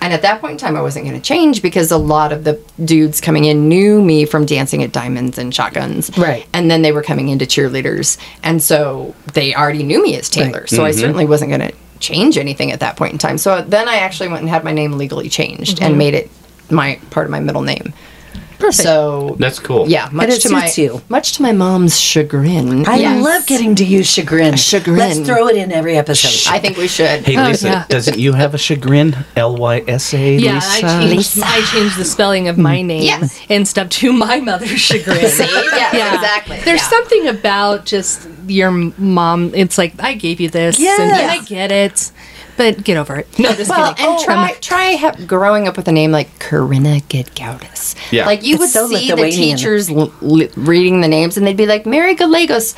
And 0.00 0.12
at 0.12 0.22
that 0.22 0.40
point 0.40 0.52
in 0.52 0.58
time, 0.58 0.76
I 0.76 0.82
wasn't 0.82 1.06
going 1.06 1.16
to 1.16 1.24
change 1.24 1.62
because 1.62 1.92
a 1.92 1.96
lot 1.96 2.32
of 2.32 2.42
the 2.42 2.60
dudes 2.84 3.20
coming 3.20 3.44
in 3.44 3.68
knew 3.68 4.02
me 4.02 4.24
from 4.24 4.44
dancing 4.44 4.82
at 4.82 4.90
Diamonds 4.90 5.38
and 5.38 5.54
Shotguns. 5.54 6.10
Right. 6.18 6.44
And 6.52 6.68
then 6.68 6.82
they 6.82 6.90
were 6.90 7.04
coming 7.04 7.28
into 7.28 7.44
cheerleaders. 7.46 8.18
And 8.42 8.60
so 8.60 9.14
they 9.32 9.54
already 9.54 9.84
knew 9.84 10.02
me 10.02 10.16
as 10.16 10.28
Taylor. 10.28 10.66
So 10.66 10.84
I 10.84 10.90
mm-hmm. 10.90 10.98
certainly 10.98 11.24
wasn't 11.24 11.50
going 11.50 11.70
to 11.70 11.72
change 12.00 12.36
anything 12.36 12.72
at 12.72 12.80
that 12.80 12.96
point 12.96 13.12
in 13.12 13.18
time. 13.18 13.38
So 13.38 13.62
then 13.62 13.88
I 13.88 13.98
actually 13.98 14.28
went 14.28 14.40
and 14.40 14.48
had 14.50 14.64
my 14.64 14.72
name 14.72 14.94
legally 14.94 15.28
changed 15.28 15.76
mm-hmm. 15.76 15.84
and 15.84 15.98
made 15.98 16.14
it 16.14 16.32
my 16.70 16.98
part 17.10 17.26
of 17.26 17.30
my 17.30 17.40
middle 17.40 17.62
name. 17.62 17.92
So 18.70 19.34
That's 19.40 19.58
cool. 19.58 19.88
yeah, 19.88 20.08
much 20.12 20.38
to 20.44 20.50
my 20.50 20.70
you. 20.76 21.02
much 21.08 21.32
to 21.32 21.42
my 21.42 21.50
mom's 21.50 21.98
chagrin. 21.98 22.86
I 22.86 22.96
Yes. 22.98 23.24
love 23.24 23.44
getting 23.46 23.74
to 23.74 23.84
use 23.84 24.08
chagrin. 24.08 24.56
Chagrin. 24.56 24.98
Let's 24.98 25.18
throw 25.20 25.48
it 25.48 25.56
in 25.56 25.72
every 25.72 25.96
episode. 25.96 26.48
I 26.48 26.60
think 26.60 26.76
we 26.76 26.86
should. 26.86 27.24
Hey, 27.26 27.36
Oh, 27.36 27.48
Lisa, 27.48 27.66
yeah. 27.66 27.84
doesn't 27.88 28.18
you 28.20 28.34
have 28.34 28.54
a 28.54 28.58
chagrin? 28.58 29.16
L 29.34 29.56
Y 29.56 29.82
S 29.88 30.14
A. 30.14 30.36
Yeah, 30.36 30.54
Lisa? 30.54 30.66
I 30.68 30.80
changed, 31.08 31.38
I 31.42 31.62
changed 31.72 31.98
the 31.98 32.04
spelling 32.04 32.46
of 32.46 32.56
my 32.56 32.78
mm. 32.78 32.84
name 32.86 33.02
Yes. 33.02 33.40
and 33.50 33.66
stuff 33.66 33.88
to 33.88 34.12
my 34.12 34.38
mother's 34.38 34.80
chagrin. 34.88 35.26
See? 35.28 35.42
Yeah, 35.42 36.14
exactly. 36.14 36.60
There's 36.64 36.82
Yeah. 36.82 36.88
something 36.88 37.26
about 37.28 37.84
just 37.84 38.28
your 38.46 38.70
mom. 38.70 39.50
It's 39.54 39.76
like 39.76 39.94
I 39.98 40.14
gave 40.14 40.40
you 40.40 40.48
this, 40.48 40.76
and 40.76 40.84
Yes. 40.84 41.40
I 41.40 41.44
get 41.44 41.72
it, 41.72 42.12
but 42.56 42.84
get 42.84 42.96
over 42.96 43.16
it. 43.16 43.38
No, 43.38 43.52
just 43.54 43.70
Well, 43.70 43.94
kidding. 43.94 44.10
and 44.10 44.18
Oh, 44.20 44.24
try 44.24 44.52
try 44.60 44.94
ha- 44.96 45.14
growing 45.26 45.66
up 45.68 45.76
with 45.76 45.88
a 45.88 45.92
name 45.92 46.12
like 46.12 46.38
Corinna 46.38 47.00
Gidgaudas. 47.08 47.94
Yeah. 48.10 48.26
Like 48.26 48.42
you 48.44 48.54
It's 48.54 48.60
would 48.60 48.70
so 48.70 48.88
see 48.88 49.10
the 49.10 49.16
teachers 49.30 49.88
l- 49.90 50.12
li- 50.20 50.50
reading 50.56 51.00
the 51.00 51.08
names, 51.08 51.36
and 51.36 51.46
they'd 51.46 51.56
be 51.56 51.66
like 51.66 51.86
Mary 51.86 52.14
Gallegos, 52.14 52.74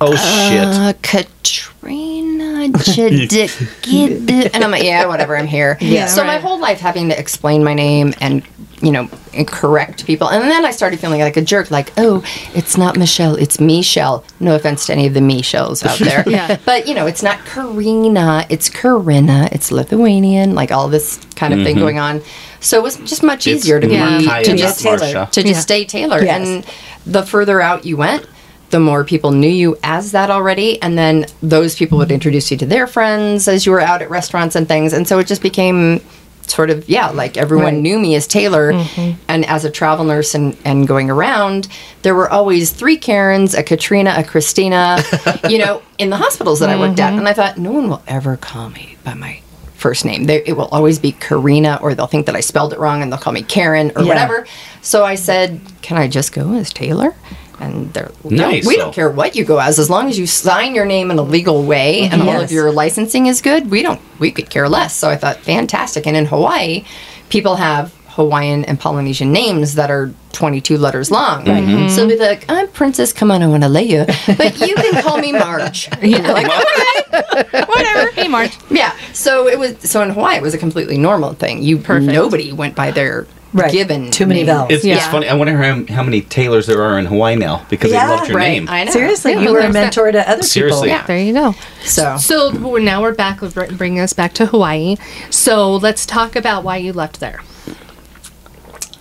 Oh 0.00 0.12
shit. 0.16 0.64
uh, 0.66 0.92
Katrina 1.02 2.41
Jadikid, 2.68 4.50
and 4.54 4.64
I'm 4.64 4.70
like, 4.70 4.82
yeah, 4.84 5.06
whatever. 5.06 5.36
I'm 5.36 5.46
here. 5.46 5.78
Yeah. 5.80 6.06
So 6.06 6.24
my 6.24 6.38
whole 6.38 6.60
life 6.60 6.80
having 6.80 7.08
to 7.10 7.18
explain 7.18 7.64
my 7.64 7.74
name 7.74 8.14
and 8.20 8.42
you 8.80 8.90
know 8.90 9.08
and 9.34 9.46
correct 9.46 10.04
people, 10.06 10.28
and 10.28 10.42
then 10.42 10.64
I 10.64 10.70
started 10.72 10.98
feeling 11.00 11.20
like 11.20 11.36
a 11.36 11.42
jerk. 11.42 11.70
Like, 11.70 11.92
oh, 11.96 12.22
it's 12.54 12.76
not 12.76 12.96
Michelle, 12.96 13.36
it's 13.36 13.60
Michelle. 13.60 14.24
No 14.40 14.54
offense 14.56 14.86
to 14.86 14.92
any 14.92 15.06
of 15.06 15.14
the 15.14 15.20
Michelles 15.20 15.84
out 15.84 15.98
there. 16.00 16.24
Yeah. 16.26 16.58
But 16.64 16.88
you 16.88 16.94
know, 16.94 17.06
it's 17.06 17.22
not 17.22 17.38
Karina, 17.44 18.44
it's 18.50 18.68
Corinna, 18.68 19.48
it's 19.52 19.70
Lithuanian, 19.70 20.54
like 20.54 20.70
all 20.72 20.88
this 20.88 21.18
kind 21.36 21.54
of 21.54 21.62
thing 21.62 21.76
going 21.76 21.98
on. 21.98 22.22
So 22.60 22.78
it 22.78 22.82
was 22.82 22.96
just 22.98 23.22
much 23.24 23.46
It's 23.48 23.64
easier 23.64 23.80
to 23.80 23.86
be 23.88 23.94
Yeah. 23.94 24.18
To 24.42 24.56
just 24.56 24.80
Taylor. 24.80 25.26
To 25.26 25.42
just 25.42 25.46
Yeah. 25.46 25.58
stay 25.60 25.84
Taylor. 25.84 26.22
Yes. 26.22 26.46
And 26.48 26.66
the 27.04 27.24
further 27.24 27.60
out 27.60 27.84
you 27.84 27.96
went, 27.96 28.24
the 28.72 28.80
more 28.80 29.04
people 29.04 29.30
knew 29.32 29.48
you 29.48 29.78
as 29.84 30.12
that 30.12 30.30
already. 30.30 30.80
And 30.82 30.96
then 30.98 31.26
those 31.42 31.76
people 31.76 31.98
would 31.98 32.10
introduce 32.10 32.50
you 32.50 32.56
to 32.56 32.66
their 32.66 32.86
friends 32.86 33.46
as 33.46 33.64
you 33.66 33.72
were 33.72 33.80
out 33.80 34.00
at 34.02 34.10
restaurants 34.10 34.56
and 34.56 34.66
things. 34.66 34.94
And 34.94 35.06
so 35.06 35.18
it 35.18 35.26
just 35.26 35.42
became 35.42 36.00
sort 36.46 36.70
of, 36.70 36.88
yeah, 36.88 37.10
like 37.10 37.36
everyone 37.36 37.74
Right. 37.74 37.82
knew 37.82 37.98
me 37.98 38.14
as 38.14 38.26
Taylor. 38.26 38.72
Mm-hmm. 38.72 39.20
And 39.28 39.44
as 39.44 39.66
a 39.66 39.70
travel 39.70 40.06
nurse 40.06 40.34
and, 40.34 40.56
and 40.64 40.88
going 40.88 41.10
around, 41.10 41.68
there 42.00 42.14
were 42.14 42.30
always 42.30 42.70
three 42.70 42.96
Karens, 42.96 43.54
a 43.54 43.62
Katrina, 43.62 44.14
a 44.16 44.24
Christina, 44.24 45.04
you 45.48 45.58
know, 45.58 45.82
in 45.98 46.08
the 46.08 46.16
hospitals 46.16 46.58
that 46.60 46.70
I 46.70 46.78
worked 46.78 46.98
at. 46.98 47.12
And 47.12 47.28
I 47.28 47.32
mm-hmm. 47.32 47.40
thought, 47.40 47.58
no 47.58 47.72
one 47.72 47.90
will 47.90 48.02
ever 48.08 48.38
call 48.38 48.70
me 48.70 48.96
by 49.04 49.12
my 49.12 49.42
first 49.74 50.06
name. 50.06 50.24
They, 50.24 50.42
it 50.44 50.54
will 50.54 50.68
always 50.68 50.98
be 50.98 51.12
Karina, 51.12 51.78
or 51.82 51.94
they'll 51.94 52.06
think 52.06 52.24
that 52.26 52.36
I 52.36 52.40
spelled 52.40 52.72
it 52.72 52.78
wrong 52.78 53.02
and 53.02 53.12
they'll 53.12 53.20
call 53.20 53.34
me 53.34 53.42
Karen 53.42 53.92
or 53.94 54.02
Yeah. 54.02 54.08
whatever. 54.08 54.46
So 54.80 55.04
I 55.04 55.16
said, 55.16 55.60
"Can 55.82 55.98
I 55.98 56.08
just 56.08 56.32
go 56.32 56.54
as 56.54 56.72
Taylor?" 56.72 57.14
And 57.62 57.92
they're 57.92 58.10
we 58.22 58.36
don't- 58.36 58.50
Nice, 58.50 58.66
We 58.66 58.76
though. 58.76 58.82
don't 58.84 58.94
care 58.94 59.08
what 59.10 59.36
you 59.36 59.44
go 59.44 59.58
as, 59.58 59.78
as 59.78 59.88
long 59.88 60.08
as 60.08 60.18
you 60.18 60.26
sign 60.26 60.74
your 60.74 60.84
name 60.84 61.10
in 61.10 61.18
a 61.18 61.22
legal 61.22 61.62
way 61.62 62.02
and 62.02 62.20
all 62.22 62.40
of 62.40 62.50
your 62.50 62.72
licensing 62.72 63.26
is 63.26 63.40
good. 63.40 63.70
We 63.70 63.82
don't. 63.82 64.00
We 64.18 64.30
could 64.32 64.50
care 64.50 64.68
less. 64.68 64.96
So 64.96 65.08
I 65.08 65.16
thought, 65.16 65.38
fantastic. 65.38 66.06
And 66.06 66.16
in 66.16 66.26
Hawaii, 66.26 66.84
people 67.28 67.56
have 67.56 67.94
Hawaiian 68.08 68.64
and 68.66 68.78
Polynesian 68.78 69.32
names 69.32 69.76
that 69.76 69.90
are 69.90 70.12
22 70.32 70.76
letters 70.76 71.10
long. 71.10 71.44
Mm-hmm. 71.46 71.88
So 71.88 72.06
they'll 72.06 72.18
be 72.18 72.22
like, 72.22 72.44
I'm 72.48 72.68
Princess 72.68 73.12
Kamanawanalea, 73.12 74.06
but 74.36 74.60
you 74.68 74.74
can 74.74 75.02
call 75.02 75.16
me 75.18 75.32
Marge. 75.32 75.88
yeah. 76.02 76.30
Like, 76.30 76.46
okay, 76.46 77.62
whatever. 77.64 78.10
hey, 78.12 78.28
Marge. 78.28 78.56
Yeah. 78.70 78.94
So 79.12 79.46
it 79.48 79.58
was. 79.58 79.78
So 79.90 80.02
in 80.02 80.10
Hawaii, 80.10 80.36
it 80.36 80.42
was 80.42 80.52
a 80.52 80.58
completely 80.58 80.98
normal 80.98 81.32
thing. 81.34 81.62
You 81.62 81.78
Perfect. 81.78 82.12
nobody 82.12 82.52
went 82.52 82.74
by 82.74 82.90
their 82.90 83.26
Right. 83.54 83.70
given 83.70 84.10
Too 84.10 84.24
many 84.26 84.40
name. 84.40 84.46
vowels. 84.46 84.70
It's, 84.72 84.84
it's 84.84 85.06
funny. 85.08 85.28
I 85.28 85.34
wonder 85.34 85.56
how, 85.56 85.84
how 85.94 86.02
many 86.02 86.22
Taylors 86.22 86.66
there 86.66 86.82
are 86.82 86.98
in 86.98 87.04
Hawaii 87.06 87.36
now 87.36 87.66
because 87.68 87.90
Yeah. 87.92 88.06
they 88.06 88.12
loved 88.14 88.28
your 88.28 88.38
Right. 88.38 88.48
name. 88.52 88.68
I 88.68 88.84
know. 88.84 88.90
Seriously, 88.92 89.32
Yeah, 89.32 89.40
you 89.40 89.52
were 89.52 89.58
a 89.58 89.62
there's 89.62 89.74
that. 89.74 89.80
mentor 89.82 90.10
to 90.12 90.30
other 90.30 90.42
Seriously. 90.42 90.88
people. 90.88 91.00
Yeah. 91.00 91.06
There 91.06 91.18
you 91.18 91.32
go. 91.34 91.54
So 91.82 92.16
So 92.16 92.50
we're, 92.56 92.80
now 92.80 93.02
we're 93.02 93.12
back, 93.14 93.40
bringing 93.76 94.00
us 94.00 94.12
back 94.14 94.32
to 94.34 94.46
Hawaii. 94.46 94.96
So 95.30 95.76
let's 95.76 96.06
talk 96.06 96.34
about 96.34 96.64
why 96.64 96.78
you 96.78 96.92
left 96.94 97.20
there. 97.20 97.40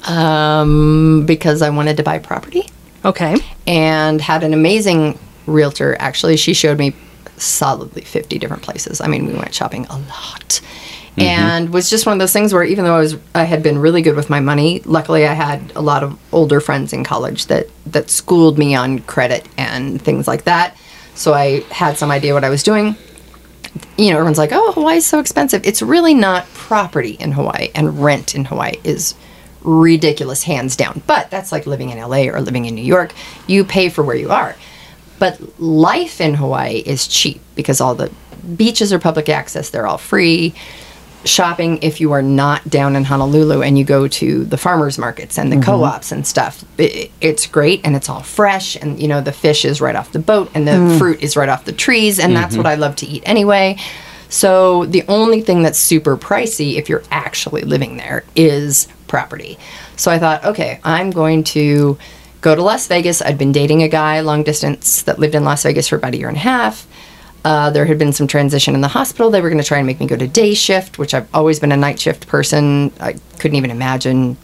um, 0.07 1.25
because 1.25 1.61
I 1.61 1.69
wanted 1.69 1.97
to 1.97 2.03
buy 2.03 2.17
property 2.19 2.67
Okay. 3.05 3.35
and 3.67 4.19
had 4.19 4.43
an 4.43 4.53
amazing 4.53 5.17
realtor. 5.45 5.95
Actually, 5.99 6.37
she 6.37 6.53
showed 6.53 6.77
me 6.79 6.93
solidly 7.37 8.01
50 8.01 8.37
different 8.39 8.63
places. 8.63 8.99
I 8.99 9.07
mean, 9.07 9.27
we 9.27 9.33
went 9.33 9.53
shopping 9.53 9.85
a 9.89 9.97
lot. 9.97 10.59
Mm-hmm. 11.11 11.21
And 11.21 11.73
was 11.73 11.89
just 11.89 12.05
one 12.05 12.13
of 12.13 12.19
those 12.19 12.31
things 12.31 12.53
where 12.53 12.63
even 12.63 12.85
though 12.85 12.95
I 12.95 12.99
was 12.99 13.17
I 13.35 13.43
had 13.43 13.61
been 13.61 13.77
really 13.77 14.01
good 14.01 14.15
with 14.15 14.29
my 14.29 14.39
money, 14.39 14.81
luckily 14.85 15.27
I 15.27 15.33
had 15.33 15.73
a 15.75 15.81
lot 15.81 16.03
of 16.03 16.17
older 16.31 16.61
friends 16.61 16.93
in 16.93 17.03
college 17.03 17.47
that 17.47 17.67
that 17.87 18.09
schooled 18.09 18.57
me 18.57 18.75
on 18.75 18.99
credit 18.99 19.45
and 19.57 20.01
things 20.01 20.25
like 20.27 20.45
that. 20.45 20.77
So 21.15 21.33
I 21.33 21.61
had 21.69 21.97
some 21.97 22.11
idea 22.11 22.33
what 22.33 22.45
I 22.45 22.49
was 22.49 22.63
doing. 22.63 22.95
You 23.97 24.09
know, 24.11 24.17
everyone's 24.17 24.37
like, 24.37 24.51
"Oh, 24.53 24.71
Hawaii's 24.71 25.05
so 25.05 25.19
expensive." 25.19 25.65
It's 25.65 25.81
really 25.81 26.13
not 26.13 26.45
property 26.53 27.17
in 27.19 27.33
Hawaii 27.33 27.71
and 27.75 28.01
rent 28.01 28.33
in 28.33 28.45
Hawaii 28.45 28.77
is 28.85 29.13
ridiculous 29.63 30.43
hands 30.43 30.75
down. 30.75 31.01
But 31.07 31.29
that's 31.29 31.51
like 31.51 31.65
living 31.65 31.89
in 31.89 31.97
LA 31.97 32.29
or 32.29 32.41
living 32.41 32.65
in 32.65 32.75
New 32.75 32.83
York. 32.83 33.13
You 33.47 33.63
pay 33.63 33.89
for 33.89 34.03
where 34.03 34.15
you 34.15 34.31
are. 34.31 34.55
But 35.19 35.59
life 35.59 36.19
in 36.19 36.33
Hawaii 36.35 36.77
is 36.77 37.05
cheap 37.07 37.41
because 37.55 37.79
all 37.79 37.95
the 37.95 38.11
beaches 38.55 38.91
are 38.91 38.99
public 38.99 39.29
access, 39.29 39.69
they're 39.69 39.85
all 39.87 39.99
free. 39.99 40.55
Shopping, 41.23 41.79
if 41.83 42.01
you 42.01 42.11
are 42.13 42.21
not 42.21 42.67
down 42.69 42.95
in 42.95 43.03
Honolulu 43.03 43.61
and 43.61 43.77
you 43.77 43.85
go 43.85 44.07
to 44.07 44.43
the 44.43 44.57
farmers 44.57 44.97
markets 44.97 45.37
and 45.37 45.51
the 45.51 45.57
mm-hmm. 45.57 45.65
co 45.65 45.83
ops 45.83 46.11
and 46.11 46.25
stuff, 46.25 46.63
it, 46.79 47.11
it's 47.21 47.45
great 47.45 47.81
and 47.83 47.95
it's 47.95 48.09
all 48.09 48.23
fresh. 48.23 48.75
And, 48.75 48.99
you 48.99 49.07
know, 49.07 49.21
the 49.21 49.31
fish 49.31 49.63
is 49.63 49.81
right 49.81 49.95
off 49.95 50.11
the 50.11 50.19
boat 50.19 50.49
and 50.55 50.67
the 50.67 50.71
mm. 50.71 50.97
fruit 50.97 51.21
is 51.21 51.37
right 51.37 51.49
off 51.49 51.65
the 51.65 51.73
trees. 51.73 52.19
And 52.19 52.35
that's 52.35 52.57
what 52.57 52.65
mm-hmm. 52.65 52.81
I 52.81 52.83
love 52.83 52.95
to 52.97 53.05
eat 53.05 53.23
anyway. 53.25 53.77
So 54.29 54.85
the 54.85 55.03
only 55.09 55.41
thing 55.41 55.61
that's 55.61 55.77
super 55.77 56.15
pricey 56.15 56.75
if 56.75 56.87
you're 56.87 57.03
actually 57.11 57.63
living 57.63 57.97
there 57.97 58.23
is 58.35 58.87
property. 59.07 59.59
So 59.97 60.09
I 60.09 60.19
thought, 60.19 60.45
okay, 60.45 60.79
I'm 60.83 61.11
going 61.11 61.43
to 61.43 61.97
go 62.39 62.55
to 62.55 62.63
Las 62.63 62.87
Vegas. 62.87 63.21
I'd 63.21 63.37
been 63.37 63.51
dating 63.51 63.83
a 63.83 63.89
guy 63.89 64.21
long 64.21 64.43
distance 64.43 65.03
that 65.03 65.19
lived 65.19 65.35
in 65.35 65.43
Las 65.43 65.63
Vegas 65.63 65.89
for 65.89 65.97
about 65.97 66.13
a 66.13 66.17
year 66.17 66.29
and 66.29 66.37
a 66.37 66.41
half. 66.41 66.87
Uh, 67.43 67.71
there 67.71 67.85
had 67.85 67.97
been 67.97 68.13
some 68.13 68.27
transition 68.27 68.75
in 68.75 68.81
the 68.81 68.87
hospital. 68.87 69.31
They 69.31 69.41
were 69.41 69.49
going 69.49 69.61
to 69.61 69.67
try 69.67 69.79
and 69.79 69.87
make 69.87 69.99
me 69.99 70.05
go 70.05 70.15
to 70.15 70.27
day 70.27 70.53
shift, 70.53 70.99
which 70.99 71.13
I've 71.13 71.27
always 71.33 71.59
been 71.59 71.71
a 71.71 71.77
night 71.77 71.99
shift 71.99 72.27
person. 72.27 72.91
I 72.99 73.13
couldn't 73.39 73.55
even 73.57 73.71
imagine 73.71 74.37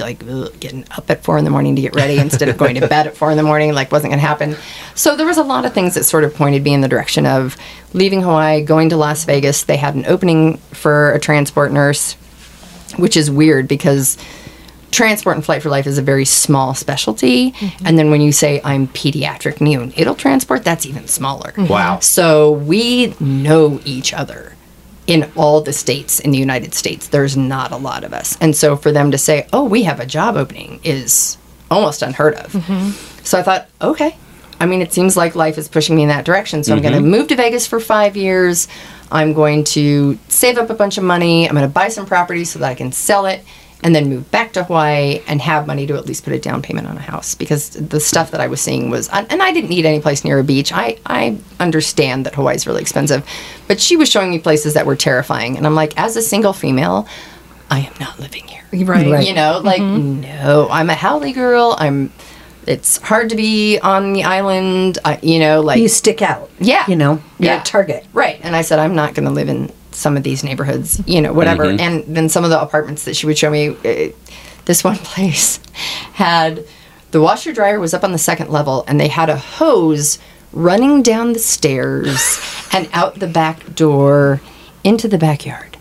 like 0.00 0.22
ugh, 0.28 0.52
getting 0.60 0.84
up 0.92 1.10
at 1.10 1.24
four 1.24 1.38
in 1.38 1.44
the 1.44 1.50
morning 1.50 1.76
to 1.76 1.82
get 1.82 1.94
ready 1.94 2.18
instead 2.18 2.48
of 2.48 2.56
going 2.56 2.74
to 2.76 2.86
bed 2.88 3.06
at 3.06 3.16
four 3.16 3.30
in 3.30 3.36
the 3.36 3.42
morning 3.42 3.72
like 3.72 3.90
wasn't 3.90 4.10
going 4.10 4.20
to 4.20 4.26
happen 4.26 4.56
so 4.94 5.16
there 5.16 5.26
was 5.26 5.38
a 5.38 5.42
lot 5.42 5.64
of 5.64 5.74
things 5.74 5.94
that 5.94 6.04
sort 6.04 6.22
of 6.24 6.34
pointed 6.34 6.62
me 6.62 6.72
in 6.72 6.80
the 6.80 6.88
direction 6.88 7.26
of 7.26 7.56
leaving 7.94 8.22
hawaii 8.22 8.62
going 8.62 8.88
to 8.88 8.96
las 8.96 9.24
vegas 9.24 9.64
they 9.64 9.76
had 9.76 9.94
an 9.94 10.04
opening 10.06 10.56
for 10.72 11.12
a 11.12 11.18
transport 11.18 11.72
nurse 11.72 12.14
which 12.96 13.16
is 13.16 13.30
weird 13.30 13.66
because 13.68 14.16
transport 14.90 15.36
and 15.36 15.44
flight 15.44 15.62
for 15.62 15.68
life 15.68 15.86
is 15.86 15.98
a 15.98 16.02
very 16.02 16.24
small 16.24 16.74
specialty 16.74 17.52
mm-hmm. 17.52 17.86
and 17.86 17.98
then 17.98 18.10
when 18.10 18.20
you 18.20 18.32
say 18.32 18.60
i'm 18.64 18.88
pediatric 18.88 19.56
neonatal 19.56 20.16
transport 20.16 20.64
that's 20.64 20.86
even 20.86 21.06
smaller 21.06 21.50
mm-hmm. 21.52 21.66
Wow. 21.66 21.98
so 22.00 22.52
we 22.52 23.14
know 23.20 23.80
each 23.84 24.12
other 24.12 24.54
in 25.08 25.28
all 25.36 25.62
the 25.62 25.72
states 25.72 26.20
in 26.20 26.30
the 26.30 26.38
United 26.38 26.74
States. 26.74 27.08
There's 27.08 27.34
not 27.34 27.72
a 27.72 27.78
lot 27.78 28.04
of 28.04 28.12
us. 28.12 28.36
And 28.42 28.54
so 28.54 28.76
for 28.76 28.92
them 28.92 29.10
to 29.10 29.18
say, 29.18 29.48
oh, 29.54 29.64
we 29.64 29.84
have 29.84 30.00
a 30.00 30.06
job 30.06 30.36
opening 30.36 30.80
is 30.84 31.38
almost 31.70 32.02
unheard 32.02 32.34
of. 32.34 32.52
Mm-hmm. 32.52 33.24
So 33.24 33.38
I 33.38 33.42
thought, 33.42 33.68
okay. 33.80 34.16
I 34.60 34.66
mean, 34.66 34.82
it 34.82 34.92
seems 34.92 35.16
like 35.16 35.34
life 35.34 35.56
is 35.56 35.66
pushing 35.66 35.96
me 35.96 36.02
in 36.02 36.08
that 36.08 36.26
direction. 36.26 36.62
So 36.62 36.74
I'm 36.74 36.82
going 36.82 36.94
to 36.94 37.00
move 37.00 37.28
to 37.28 37.36
Vegas 37.36 37.66
for 37.66 37.80
five 37.80 38.16
years. 38.16 38.68
I'm 39.10 39.32
going 39.32 39.64
to 39.64 40.18
save 40.28 40.58
up 40.58 40.68
a 40.68 40.74
bunch 40.74 40.98
of 40.98 41.04
money. 41.04 41.48
I'm 41.48 41.54
going 41.54 41.66
to 41.66 41.72
buy 41.72 41.88
some 41.88 42.04
property 42.04 42.44
so 42.44 42.58
that 42.58 42.68
I 42.68 42.74
can 42.74 42.92
sell 42.92 43.24
it 43.26 43.44
and 43.82 43.94
then 43.94 44.08
move 44.08 44.30
back 44.30 44.52
to 44.54 44.64
Hawaii 44.64 45.22
and 45.28 45.40
have 45.40 45.66
money 45.66 45.86
to 45.86 45.94
at 45.94 46.06
least 46.06 46.24
put 46.24 46.32
a 46.32 46.38
down 46.38 46.62
payment 46.62 46.88
on 46.88 46.96
a 46.96 47.00
house 47.00 47.34
because 47.34 47.70
the 47.70 48.00
stuff 48.00 48.32
that 48.32 48.40
I 48.40 48.48
was 48.48 48.60
seeing 48.60 48.90
was 48.90 49.08
and 49.08 49.40
I 49.42 49.52
didn't 49.52 49.70
need 49.70 49.86
any 49.86 50.00
place 50.00 50.24
near 50.24 50.38
a 50.38 50.44
beach. 50.44 50.72
I 50.72 50.98
I 51.06 51.38
understand 51.60 52.26
that 52.26 52.34
Hawaii's 52.34 52.66
really 52.66 52.80
expensive, 52.80 53.24
but 53.68 53.80
she 53.80 53.96
was 53.96 54.08
showing 54.08 54.30
me 54.30 54.38
places 54.38 54.74
that 54.74 54.86
were 54.86 54.96
terrifying 54.96 55.56
and 55.56 55.66
I'm 55.66 55.74
like 55.74 55.98
as 55.98 56.16
a 56.16 56.22
single 56.22 56.52
female, 56.52 57.06
I 57.70 57.80
am 57.80 57.94
not 58.00 58.18
living 58.18 58.46
here. 58.48 58.64
Right. 58.72 59.10
Right. 59.10 59.26
You 59.26 59.34
know, 59.34 59.60
like 59.62 59.80
mm-hmm. 59.80 60.22
no, 60.22 60.68
I'm 60.70 60.90
a 60.90 60.94
haole 60.94 61.32
girl. 61.32 61.76
I'm 61.78 62.12
it's 62.66 63.00
hard 63.00 63.30
to 63.30 63.36
be 63.36 63.78
on 63.78 64.12
the 64.12 64.24
island. 64.24 64.98
I, 65.04 65.18
you 65.22 65.38
know, 65.38 65.62
like 65.62 65.80
You 65.80 65.88
stick 65.88 66.20
out. 66.20 66.50
Yeah. 66.58 66.84
You 66.86 66.96
know, 66.96 67.22
you're 67.38 67.54
Yeah. 67.54 67.62
target. 67.62 68.04
Right. 68.12 68.38
And 68.42 68.54
I 68.54 68.60
said, 68.60 68.78
I'm 68.78 68.94
not 68.94 69.14
going 69.14 69.24
to 69.24 69.32
live 69.32 69.48
in 69.48 69.72
some 69.98 70.16
of 70.16 70.22
these 70.22 70.44
neighborhoods, 70.44 71.02
you 71.06 71.20
know, 71.20 71.32
whatever. 71.32 71.64
And 71.64 72.04
then 72.04 72.28
some 72.28 72.44
of 72.44 72.50
the 72.50 72.60
apartments 72.60 73.04
that 73.04 73.16
she 73.16 73.26
would 73.26 73.36
show 73.36 73.50
me, 73.50 73.68
uh, 73.68 74.12
this 74.64 74.84
one 74.84 74.96
place 75.12 75.58
had 76.14 76.64
the 77.10 77.20
washer 77.20 77.52
dryer 77.52 77.80
was 77.80 77.94
up 77.94 78.04
on 78.04 78.12
the 78.12 78.18
second 78.18 78.50
level 78.50 78.84
and 78.86 79.00
they 79.00 79.08
had 79.08 79.28
a 79.28 79.36
hose 79.36 80.18
running 80.52 81.02
down 81.02 81.32
the 81.32 81.38
stairs 81.38 82.40
and 82.72 82.88
out 82.92 83.18
the 83.18 83.26
back 83.26 83.74
door 83.74 84.40
into 84.84 85.08
the 85.08 85.18
backyard 85.18 85.76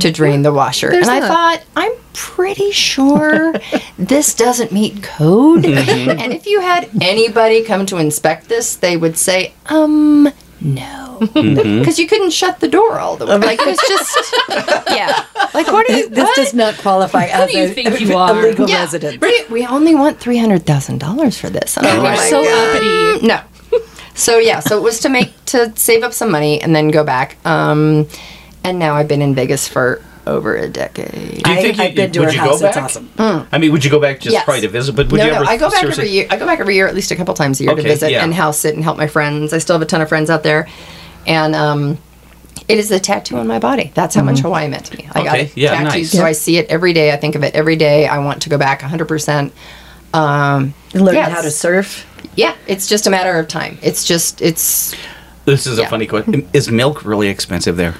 to 0.00 0.10
drain 0.10 0.42
the 0.42 0.52
washer. 0.52 0.90
And 0.92 1.06
I 1.06 1.20
thought, 1.20 1.62
I'm 1.76 1.92
pretty 2.12 2.72
sure 2.72 3.54
this 3.98 4.34
doesn't 4.34 4.72
meet 4.72 5.02
code. 5.02 5.64
Mm-hmm. 5.64 6.10
and 6.18 6.32
if 6.32 6.46
you 6.46 6.60
had 6.60 6.90
anybody 7.00 7.62
come 7.64 7.86
to 7.86 7.96
inspect 7.96 8.48
this, 8.48 8.76
they 8.76 8.96
would 8.96 9.16
say, 9.16 9.54
um, 9.66 10.32
no. 10.60 11.18
Mm-hmm. 11.20 11.78
Because 11.80 11.98
you 11.98 12.06
couldn't 12.06 12.30
shut 12.32 12.60
the 12.60 12.68
door 12.68 12.98
all 12.98 13.16
the 13.16 13.26
way. 13.26 13.36
Like, 13.38 13.60
it 13.60 13.66
was 13.66 13.78
just, 13.88 14.34
yeah. 14.90 15.24
Like, 15.54 15.66
what 15.66 15.88
are 15.90 15.96
you, 15.96 16.08
This 16.08 16.24
what? 16.24 16.36
does 16.36 16.54
not 16.54 16.76
qualify 16.78 17.24
as 17.24 17.50
do 17.50 17.58
a, 17.76 17.98
you 17.98 18.16
a 18.16 18.32
legal 18.32 18.68
yeah, 18.68 18.80
resident. 18.80 19.22
right. 19.22 19.48
We 19.50 19.66
only 19.66 19.94
want 19.94 20.20
$300,000 20.20 21.38
for 21.40 21.50
this. 21.50 21.76
And 21.76 21.86
I'm 21.86 22.16
so 22.28 22.40
uppity. 22.40 23.26
no. 23.26 23.40
So 24.14 24.38
yeah, 24.38 24.58
so 24.58 24.76
it 24.76 24.82
was 24.82 24.98
to 25.00 25.08
make 25.08 25.32
to 25.46 25.72
save 25.76 26.02
up 26.02 26.12
some 26.12 26.30
money 26.32 26.60
and 26.60 26.74
then 26.74 26.88
go 26.88 27.04
back. 27.04 27.36
Um, 27.46 28.08
and 28.64 28.78
now 28.78 28.94
I've 28.96 29.06
been 29.06 29.22
in 29.22 29.32
Vegas 29.34 29.68
for 29.68 30.02
over 30.28 30.56
a 30.56 30.68
decade. 30.68 31.10
Do 31.42 31.50
you 31.50 31.56
I- 31.56 31.62
think 31.62 31.78
I've 31.78 31.90
you, 31.90 31.96
been 31.96 32.12
to 32.12 32.20
would 32.20 32.28
her 32.28 32.32
you 32.34 32.38
house. 32.40 32.60
go 32.60 32.66
It's 32.66 32.76
back? 32.76 32.84
awesome. 32.84 33.10
I 33.52 33.58
mean, 33.58 33.72
would 33.72 33.84
you 33.84 33.90
go 33.90 34.00
back 34.00 34.20
just 34.20 34.32
Yes. 34.34 34.44
probably 34.44 34.60
to 34.62 34.68
visit? 34.68 34.94
But 34.94 35.10
would 35.10 35.18
no, 35.18 35.24
you 35.26 35.32
no, 35.32 35.42
I 35.44 35.56
go 35.56 35.70
back 35.70 35.80
seriously- 35.80 36.04
every 36.04 36.14
year. 36.14 36.26
I 36.30 36.36
go 36.36 36.46
back 36.46 36.60
every 36.60 36.74
year, 36.74 36.86
at 36.86 36.94
least 36.94 37.10
a 37.10 37.16
couple 37.16 37.34
times 37.34 37.60
a 37.60 37.64
year 37.64 37.72
Okay, 37.72 37.82
to 37.82 37.88
visit 37.88 38.10
yeah. 38.12 38.22
and 38.24 38.32
house 38.34 38.58
sit 38.58 38.74
and 38.74 38.84
help 38.84 38.96
my 38.98 39.06
friends. 39.06 39.52
I 39.52 39.58
still 39.58 39.74
have 39.74 39.82
a 39.82 39.86
ton 39.86 40.00
of 40.00 40.08
friends 40.08 40.30
out 40.30 40.42
there, 40.42 40.68
and 41.26 41.54
um, 41.54 41.98
it 42.68 42.78
is 42.78 42.90
a 42.90 43.00
tattoo 43.00 43.36
on 43.38 43.46
my 43.46 43.58
body. 43.58 43.90
That's 43.94 44.14
how 44.14 44.22
much 44.22 44.40
Hawaii 44.40 44.68
meant 44.68 44.84
to 44.86 44.96
me. 44.96 45.08
I 45.14 45.22
got 45.24 45.34
Okay, 45.34 45.42
it 45.44 45.56
yeah, 45.56 45.70
tattooed, 45.70 45.92
nice. 45.92 46.10
so 46.12 46.18
Yeah. 46.18 46.24
I 46.26 46.32
see 46.32 46.58
it 46.58 46.66
every 46.68 46.92
day. 46.92 47.12
I 47.12 47.16
think 47.16 47.34
of 47.34 47.42
it 47.44 47.54
every 47.54 47.76
day. 47.76 48.06
I 48.06 48.18
want 48.18 48.42
to 48.42 48.48
go 48.50 48.58
back 48.58 48.82
100. 48.82 49.06
percent 49.08 49.52
um, 50.14 50.74
Learn 50.94 51.14
yes. 51.14 51.30
how 51.32 51.42
to 51.42 51.50
surf. 51.50 52.06
Yeah, 52.34 52.54
it's 52.66 52.86
just 52.86 53.06
a 53.06 53.10
matter 53.10 53.38
of 53.38 53.48
time. 53.48 53.78
It's 53.82 54.04
just 54.04 54.40
it's 54.42 54.94
This 55.44 55.66
is 55.66 55.78
a 55.78 55.86
funny 55.86 56.06
question. 56.06 56.48
Is 56.52 56.70
milk 56.70 57.04
really 57.04 57.28
expensive 57.28 57.76
there? 57.76 57.94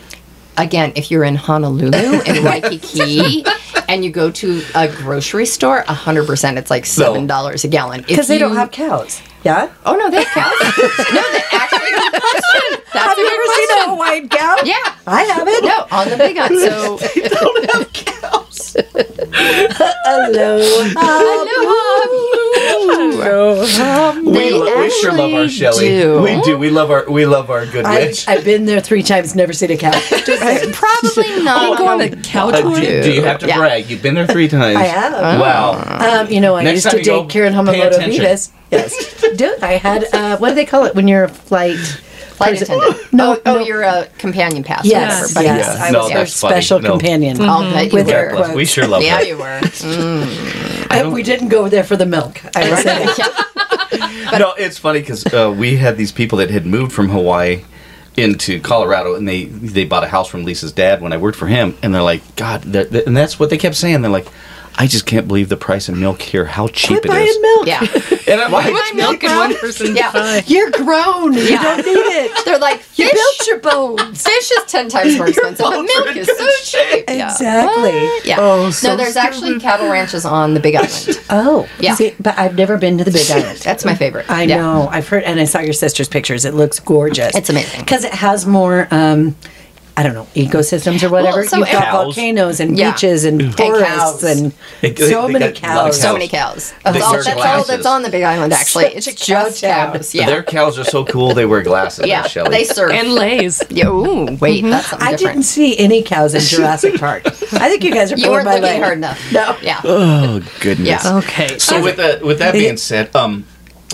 Again, 0.58 0.92
if 0.96 1.10
you're 1.10 1.24
in 1.24 1.34
Honolulu 1.36 2.20
in 2.22 2.44
Waikiki 2.44 3.44
and 3.88 4.04
you 4.04 4.10
go 4.10 4.30
to 4.30 4.62
a 4.74 4.88
grocery 4.88 5.46
store, 5.46 5.82
hundred 5.86 6.26
percent, 6.26 6.58
it's 6.58 6.70
like 6.70 6.84
seven 6.86 7.26
dollars 7.26 7.64
a 7.64 7.68
gallon. 7.68 8.04
Because 8.06 8.28
they 8.28 8.38
don't 8.38 8.54
have 8.56 8.70
cows. 8.70 9.20
Yeah? 9.44 9.72
Oh 9.86 9.94
no, 9.96 10.10
they 10.10 10.22
have 10.22 10.26
cows. 10.26 10.52
no, 11.14 11.32
they 11.32 11.42
actually. 11.52 11.90
Good 11.90 12.12
question. 12.20 12.80
That's 12.92 13.06
Have 13.06 13.18
you 13.18 13.24
good 13.24 13.32
ever 13.32 13.54
seen 13.54 13.64
a 13.64 13.66
question. 13.66 13.90
Hawaiian 13.90 14.28
cow? 14.28 14.56
Yeah. 14.64 14.94
I 15.06 15.22
haven't. 15.24 15.64
No, 15.64 15.86
on 15.90 16.08
the 16.10 16.16
big 16.16 16.36
one. 16.36 16.58
So 16.58 16.98
Hello. 20.04 20.58
We, 23.08 24.32
They 24.32 24.50
lo- 24.52 24.80
we 24.80 24.90
sure 24.90 25.12
love 25.12 25.32
our 25.34 25.48
Shelly. 25.48 25.88
do. 25.88 26.22
We 26.22 26.40
do. 26.42 26.56
We 26.58 26.70
love 26.70 26.90
our 26.90 27.08
we 27.10 27.26
love 27.26 27.50
our 27.50 27.66
good 27.66 27.84
I've, 27.84 28.08
witch. 28.08 28.28
I've 28.28 28.44
been 28.44 28.64
there 28.64 28.80
three 28.80 29.02
times, 29.02 29.34
never 29.34 29.52
seen 29.52 29.70
a 29.70 29.76
cow. 29.76 29.90
Just 30.00 30.26
saying. 30.42 30.72
probably 30.72 31.42
not. 31.44 31.78
go 31.78 31.86
on 31.88 32.00
a 32.00 32.10
cow 32.22 32.48
Uh, 32.48 32.60
tour. 32.62 32.74
do, 32.80 33.02
do 33.02 33.12
you 33.12 33.22
have 33.22 33.38
to 33.40 33.46
Yeah. 33.46 33.58
brag? 33.58 33.90
You've 33.90 34.02
been 34.02 34.14
there 34.14 34.26
three 34.26 34.48
times. 34.58 34.76
I 34.76 34.84
have. 34.84 35.12
Wow. 35.40 36.22
Um, 36.22 36.30
you 36.30 36.40
know, 36.40 36.54
I 36.56 36.62
Next 36.64 36.74
used 36.84 36.86
time 36.86 36.92
to 36.92 36.98
you 36.98 37.04
go, 37.04 37.22
date 37.22 37.30
Karen 37.30 37.52
pay 37.52 37.58
Hamamoto 37.58 37.86
attention. 37.88 38.22
Vivas. 38.22 38.52
Yes. 38.70 39.22
Dude, 39.36 39.60
I 39.62 39.72
had, 39.72 40.04
uh, 40.12 40.36
what 40.38 40.50
do 40.50 40.54
they 40.54 40.66
call 40.66 40.84
it 40.84 40.94
when 40.94 41.08
you're 41.08 41.24
a 41.24 41.28
flight? 41.28 41.78
Flight 42.38 42.58
person? 42.58 42.74
attendant. 42.80 43.02
No, 43.12 43.34
oh, 43.34 43.40
oh, 43.46 43.58
you're 43.60 43.82
a 43.82 44.06
companion 44.18 44.62
pass. 44.64 44.84
Yes, 44.84 45.34
whatever, 45.34 45.34
but 45.34 45.44
yes. 45.44 45.76
Yeah. 45.78 45.84
I 45.84 45.90
No, 45.90 45.98
was 46.00 46.08
their 46.08 46.18
that's 46.18 46.40
funny. 46.40 46.52
special 46.54 46.80
No. 46.80 46.90
companion. 46.92 47.40
I'll 47.42 47.62
bet 47.70 47.86
you 47.86 47.92
With 47.92 48.06
were. 48.06 48.12
their 48.46 48.54
We 48.56 48.64
sure 48.64 48.86
love 48.86 49.02
yeah, 49.02 49.18
her. 49.18 49.24
you 49.24 49.36
were. 49.38 49.60
And 50.90 51.12
we 51.12 51.22
didn't 51.22 51.48
go 51.48 51.68
there 51.68 51.84
for 51.84 51.96
the 51.96 52.06
milk. 52.06 52.40
I 52.56 52.68
would 52.70 52.78
say 52.78 53.04
that. 53.06 54.36
no, 54.38 54.52
it's 54.54 54.78
funny 54.78 55.00
because 55.00 55.26
uh, 55.32 55.54
we 55.56 55.76
had 55.76 55.96
these 55.96 56.12
people 56.12 56.38
that 56.38 56.50
had 56.50 56.66
moved 56.66 56.92
from 56.92 57.08
Hawaii 57.10 57.64
into 58.16 58.60
Colorado, 58.60 59.14
and 59.14 59.28
they 59.28 59.44
they 59.44 59.84
bought 59.84 60.04
a 60.04 60.08
house 60.08 60.28
from 60.28 60.44
Lisa's 60.44 60.72
dad 60.72 61.00
when 61.00 61.12
I 61.12 61.16
worked 61.16 61.38
for 61.38 61.46
him, 61.46 61.76
and 61.82 61.94
they're 61.94 62.02
like, 62.02 62.22
God, 62.36 62.62
they're, 62.62 62.84
they 62.84 63.04
and 63.04 63.16
that's 63.16 63.38
what 63.38 63.50
they 63.50 63.58
kept 63.58 63.76
saying. 63.76 64.02
They're 64.02 64.10
like, 64.10 64.26
I 64.80 64.86
just 64.86 65.06
can't 65.06 65.26
believe 65.26 65.48
the 65.48 65.56
price 65.56 65.88
of 65.88 65.96
milk 65.98 66.22
here. 66.22 66.44
How 66.44 66.68
cheap 66.68 67.00
Quit 67.02 67.04
it 67.06 67.08
buying 67.08 67.26
is. 67.26 67.38
milk. 67.40 67.66
Yeah. 67.66 68.14
And 68.28 68.42
I'm 68.42 68.52
like, 68.52 68.70
much 68.70 68.92
milk 68.94 69.24
in 69.24 69.30
one 69.34 69.56
person's 69.56 69.96
Yeah. 69.96 70.10
pie? 70.10 70.42
You're 70.46 70.70
grown. 70.70 71.32
Yeah. 71.32 71.40
You 71.40 71.58
don't 71.58 71.78
need 71.78 71.86
it. 71.96 72.30
They're 72.44 72.58
like, 72.58 72.82
You 72.96 73.08
fish, 73.08 73.14
built 73.14 73.46
your 73.46 73.58
bones. 73.60 74.22
fish 74.22 74.50
is 74.50 74.64
10 74.70 74.90
times 74.90 75.16
more 75.16 75.28
expensive, 75.28 75.64
but 75.64 75.80
milk 75.82 76.14
is 76.14 76.26
so 76.26 76.46
cheap. 76.62 77.04
Yeah. 77.08 77.30
Exactly. 77.32 77.82
What? 77.90 78.26
Yeah. 78.26 78.36
Oh, 78.38 78.70
so 78.70 78.88
no, 78.90 78.96
there's 78.98 79.16
actually 79.16 79.58
cattle 79.58 79.88
ranches 79.90 80.26
on 80.26 80.52
the 80.52 80.60
Big 80.60 80.74
Island. 80.76 81.18
Oh, 81.30 81.66
Yeah. 81.80 81.94
See, 81.94 82.14
but 82.20 82.38
I've 82.38 82.54
never 82.54 82.76
been 82.76 82.98
to 82.98 83.04
the 83.04 83.10
Big 83.10 83.30
Island. 83.30 83.60
That's 83.60 83.86
my 83.86 83.94
favorite. 83.94 84.28
I 84.30 84.42
Yeah. 84.42 84.58
know. 84.58 84.88
I've 84.92 85.08
heard, 85.08 85.22
and 85.24 85.40
I 85.40 85.44
saw 85.44 85.60
your 85.60 85.72
sister's 85.72 86.08
pictures. 86.08 86.44
It 86.44 86.52
looks 86.52 86.78
gorgeous. 86.80 87.34
It's 87.34 87.48
amazing. 87.48 87.80
because 87.80 88.04
it 88.04 88.12
has 88.12 88.44
more. 88.44 88.86
Um, 88.90 89.36
I 89.98 90.02
don't 90.04 90.14
know 90.14 90.28
ecosystems 90.36 91.02
or 91.02 91.08
whatever. 91.10 91.44
so 91.44 91.56
You've 91.58 91.72
got 91.72 91.82
Cows. 91.84 92.04
volcanoes 92.04 92.60
and 92.60 92.78
Yeah. 92.78 92.92
beaches 92.92 93.24
and 93.24 93.40
cows. 93.56 93.56
forests 93.56 94.22
and, 94.22 94.52
They- 94.80 94.90
they- 94.92 95.10
so 95.10 95.26
they 95.26 95.32
many 95.32 95.52
got 95.52 95.64
a 95.64 95.74
lot 95.74 95.86
of 95.88 95.92
cows. 95.92 96.00
So 96.00 96.12
many 96.12 96.28
cows. 96.28 96.72
They 96.84 96.92
That's 96.92 97.04
all, 97.04 97.12
that's 97.14 97.28
all 97.28 97.64
that's 97.64 97.86
on 97.86 98.02
the 98.04 98.08
Big 98.08 98.22
Island, 98.22 98.52
actually. 98.52 98.84
It's 98.94 99.08
a 99.08 99.12
cow 99.12 99.44
just 99.46 99.60
town. 99.60 99.92
cows. 99.94 100.14
Yeah. 100.14 100.26
Their 100.26 100.44
cows 100.44 100.78
are 100.78 100.84
so 100.84 101.04
cool. 101.04 101.34
They 101.34 101.46
wear 101.46 101.62
glasses. 101.62 102.06
yeah. 102.06 102.22
Shelley. 102.28 102.50
They 102.50 102.64
surf. 102.64 102.92
And 102.92 103.12
lays. 103.12 103.60
yeah, 103.70 103.88
ooh, 103.88 104.36
wait, 104.40 104.62
that's 104.64 104.86
something 104.88 105.08
I 105.08 105.10
different. 105.16 105.34
didn't 105.38 105.46
see 105.46 105.76
any 105.78 106.02
cows 106.02 106.32
in 106.34 106.42
Jurassic 106.42 106.94
Park. 107.00 107.22
I 107.26 107.68
think 107.68 107.82
you 107.82 107.92
guys 107.92 108.12
are 108.12 108.16
you 108.16 108.24
pulling 108.26 108.34
weren't 108.36 108.44
my 108.46 108.54
looking 108.54 108.80
leg. 108.80 108.82
hard 108.82 108.98
enough. 108.98 109.32
No. 109.32 109.56
Yeah. 109.62 109.80
oh 109.82 110.40
goodness. 110.60 111.04
Yeah. 111.04 111.16
Okay. 111.16 111.58
So 111.58 111.82
with 111.82 111.96
that 111.96 112.22
with 112.22 112.38
that 112.38 112.52
being 112.52 112.76
said, 112.76 113.14
um, 113.16 113.46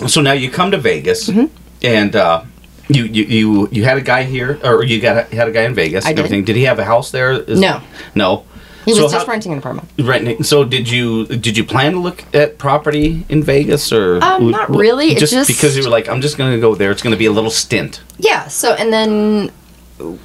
so 0.05 0.21
now 0.21 0.33
you 0.33 0.51
come 0.51 0.69
to 0.69 0.77
Vegas, 0.77 1.29
Mm-hmm. 1.29 1.45
and 1.81 2.15
uh, 2.15 2.41
you, 2.87 3.03
you 3.05 3.23
you 3.23 3.69
you 3.71 3.83
had 3.83 3.97
a 3.97 4.01
guy 4.01 4.23
here, 4.23 4.59
or 4.63 4.83
you 4.83 5.01
got 5.01 5.31
a, 5.31 5.35
had 5.35 5.47
a 5.47 5.51
guy 5.51 5.63
in 5.63 5.73
Vegas. 5.73 6.05
I 6.05 6.09
did. 6.09 6.19
everything. 6.19 6.43
Did 6.45 6.55
he 6.55 6.63
have 6.63 6.79
a 6.79 6.85
house 6.85 7.11
there? 7.11 7.31
Is- 7.31 7.59
No. 7.59 7.81
no. 8.13 8.45
He 8.85 8.93
So 8.93 9.01
was 9.03 9.11
just 9.13 9.25
how- 9.25 9.31
renting 9.31 9.51
an 9.51 9.57
apartment. 9.57 9.89
Renting. 9.97 10.43
So 10.43 10.63
did 10.63 10.87
you 10.89 11.25
did 11.25 11.57
you 11.57 11.63
plan 11.63 11.93
to 11.93 11.99
look 11.99 12.23
at 12.35 12.59
property 12.59 13.25
in 13.29 13.41
Vegas 13.43 13.91
or 13.91 14.23
Um, 14.23 14.51
not 14.51 14.69
really. 14.69 15.15
Just, 15.15 15.33
just- 15.33 15.47
because 15.47 15.75
you 15.75 15.83
were 15.83 15.89
like, 15.89 16.07
I'm 16.07 16.21
just 16.21 16.37
going 16.37 16.51
to 16.53 16.59
go 16.61 16.75
there. 16.75 16.91
It's 16.91 17.01
going 17.01 17.13
to 17.13 17.17
be 17.17 17.25
a 17.25 17.31
little 17.31 17.49
stint. 17.49 18.01
Yeah. 18.19 18.47
So 18.47 18.73
and 18.73 18.93
then 18.93 19.49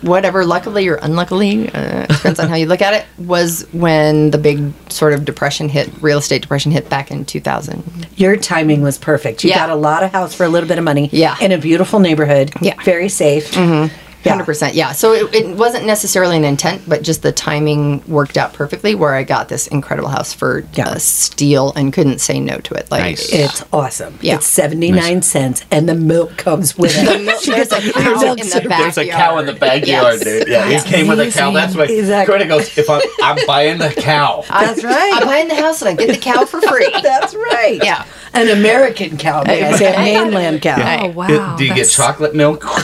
whatever, 0.02 0.44
luckily 0.44 0.88
or 0.88 0.96
unluckily, 0.96 1.68
uh, 1.72 2.06
depends 2.06 2.40
on 2.40 2.48
how 2.48 2.56
you 2.56 2.66
look 2.66 2.82
at 2.82 2.94
it, 2.94 3.06
was 3.18 3.66
when 3.72 4.30
the 4.30 4.38
big 4.38 4.72
sort 4.90 5.12
of 5.12 5.24
depression 5.24 5.68
hit, 5.68 5.90
real 6.00 6.18
estate 6.18 6.42
depression 6.42 6.72
hit 6.72 6.88
back 6.88 7.10
in 7.10 7.24
2000. 7.24 8.08
Your 8.16 8.36
timing 8.36 8.82
was 8.82 8.98
perfect. 8.98 9.44
You 9.44 9.50
Yeah. 9.50 9.58
got 9.58 9.70
a 9.70 9.74
lot 9.76 10.02
of 10.02 10.10
house 10.12 10.34
for 10.34 10.44
a 10.44 10.48
little 10.48 10.68
bit 10.68 10.78
of 10.78 10.84
money. 10.84 11.08
Yeah. 11.12 11.36
In 11.40 11.52
a 11.52 11.58
beautiful 11.58 12.00
neighborhood. 12.00 12.50
Yeah. 12.60 12.74
Very 12.84 13.08
safe. 13.08 13.52
Mm-hmm. 13.52 13.94
Hundred 14.24 14.44
percent, 14.44 14.74
yeah. 14.74 14.92
So 14.92 15.12
it, 15.12 15.34
it 15.34 15.56
wasn't 15.56 15.86
necessarily 15.86 16.36
an 16.36 16.44
intent, 16.44 16.82
but 16.86 17.02
just 17.02 17.22
the 17.22 17.32
timing 17.32 18.02
worked 18.06 18.36
out 18.36 18.52
perfectly. 18.52 18.94
Where 18.94 19.14
I 19.14 19.22
got 19.24 19.48
this 19.48 19.66
incredible 19.68 20.10
house 20.10 20.32
for 20.34 20.64
Yeah. 20.74 20.92
a 20.92 21.00
steal 21.00 21.72
and 21.74 21.92
couldn't 21.92 22.18
say 22.20 22.38
no 22.38 22.58
to 22.58 22.74
it. 22.74 22.90
Like, 22.90 23.02
Nice. 23.02 23.32
It's 23.32 23.64
awesome. 23.72 24.18
Yeah. 24.20 24.36
It's 24.36 24.46
79 24.46 25.22
cents 25.22 25.64
and 25.70 25.88
the 25.88 25.94
milk 25.94 26.36
comes 26.36 26.76
with 26.78 26.92
it. 26.94 27.04
the 27.18 27.24
milk, 27.24 27.42
there's 27.42 27.72
a 27.72 27.92
cow 27.92 28.32
in 28.34 28.36
the 28.48 28.68
backyard. 28.68 28.80
There's 28.94 28.98
a 28.98 29.08
cow 29.08 29.38
in 29.38 29.46
the 29.46 29.52
backyard, 29.54 29.86
Yes. 29.86 30.24
dude. 30.24 30.48
Yeah, 30.48 30.68
Yes. 30.68 30.84
he 30.84 30.90
came 30.92 31.06
with 31.08 31.20
a 31.20 31.30
cow. 31.30 31.50
That's 31.52 31.74
why 31.74 31.84
Exactly. 31.84 32.34
Corey 32.36 32.46
goes, 32.48 32.76
if 32.76 32.90
I'm, 32.90 33.00
I'm 33.22 33.46
buying 33.46 33.78
the 33.78 33.90
cow. 33.90 34.44
That's 34.48 34.84
right. 34.84 35.12
I'm 35.14 35.26
buying 35.26 35.48
the 35.48 35.54
house 35.56 35.80
and 35.82 35.88
I 35.88 35.94
get 35.94 36.12
the 36.12 36.20
cow 36.20 36.44
for 36.44 36.60
free. 36.60 36.90
That's 37.02 37.34
right. 37.34 37.80
Yeah. 37.82 38.04
An 38.32 38.48
American 38.48 39.16
cow. 39.18 39.42
May 39.44 39.64
I 39.64 39.76
say 39.76 39.94
a 39.94 39.98
mainland 39.98 40.62
cow. 40.62 40.76
Oh 40.78 40.82
Hey. 40.82 41.10
wow. 41.10 41.56
Do 41.56 41.64
you 41.64 41.74
get 41.74 41.88
chocolate 41.88 42.34
milk? 42.34 42.64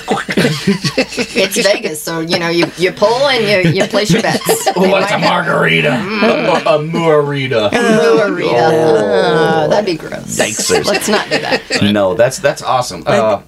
It's 1.38 1.56
Vegas, 1.62 2.02
so 2.02 2.20
you 2.20 2.38
know 2.38 2.48
you, 2.48 2.66
you 2.78 2.92
pull 2.92 3.28
and 3.28 3.66
you, 3.66 3.72
you 3.72 3.86
place 3.88 4.10
your 4.10 4.22
bets. 4.22 4.42
Oh, 4.76 4.96
it's 4.96 5.10
a 5.12 5.18
margarita. 5.18 5.90
a, 5.92 6.76
a 6.76 6.82
margarita. 6.82 7.70
Margarita. 7.72 8.48
Uh, 8.56 9.66
that'd 9.68 9.86
be 9.86 9.96
gross. 9.96 10.36
Thanks. 10.36 10.68
Let's 10.70 11.08
not 11.08 11.24
do 11.30 11.38
that. 11.38 11.62
no, 11.82 12.14
that's 12.14 12.38
that's 12.38 12.62
awesome. 12.62 13.02
Uh, 13.06 13.40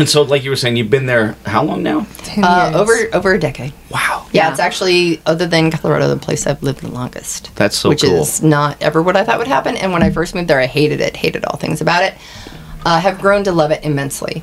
and 0.00 0.08
so, 0.08 0.22
like 0.22 0.42
you 0.42 0.50
were 0.50 0.56
saying, 0.56 0.76
you've 0.76 0.90
been 0.90 1.06
there 1.06 1.36
how 1.46 1.62
long 1.62 1.82
now? 1.82 2.06
Uh, 2.36 2.72
over 2.74 2.92
over 3.12 3.32
a 3.34 3.38
decade. 3.38 3.72
Wow. 3.90 4.26
Yeah, 4.32 4.46
Yeah. 4.46 4.50
it's 4.50 4.60
actually 4.60 5.20
other 5.26 5.46
than 5.46 5.70
Colorado, 5.70 6.08
the 6.08 6.16
place 6.16 6.46
I've 6.46 6.62
lived 6.62 6.80
the 6.80 6.88
longest. 6.90 7.54
That's 7.56 7.76
so 7.76 7.88
which 7.90 8.02
cool. 8.02 8.12
Which 8.12 8.20
is 8.22 8.42
not 8.42 8.80
ever 8.82 9.02
what 9.02 9.16
I 9.16 9.24
thought 9.24 9.38
would 9.38 9.46
happen. 9.48 9.76
And 9.76 9.92
when 9.92 10.02
I 10.02 10.10
first 10.10 10.34
moved 10.34 10.48
there, 10.48 10.58
I 10.60 10.66
hated 10.66 11.00
it, 11.00 11.16
hated 11.16 11.44
all 11.44 11.56
things 11.56 11.80
about 11.80 12.02
it. 12.04 12.14
I 12.84 12.98
have 13.00 13.20
grown 13.20 13.44
to 13.44 13.52
love 13.52 13.70
it 13.70 13.84
immensely. 13.84 14.42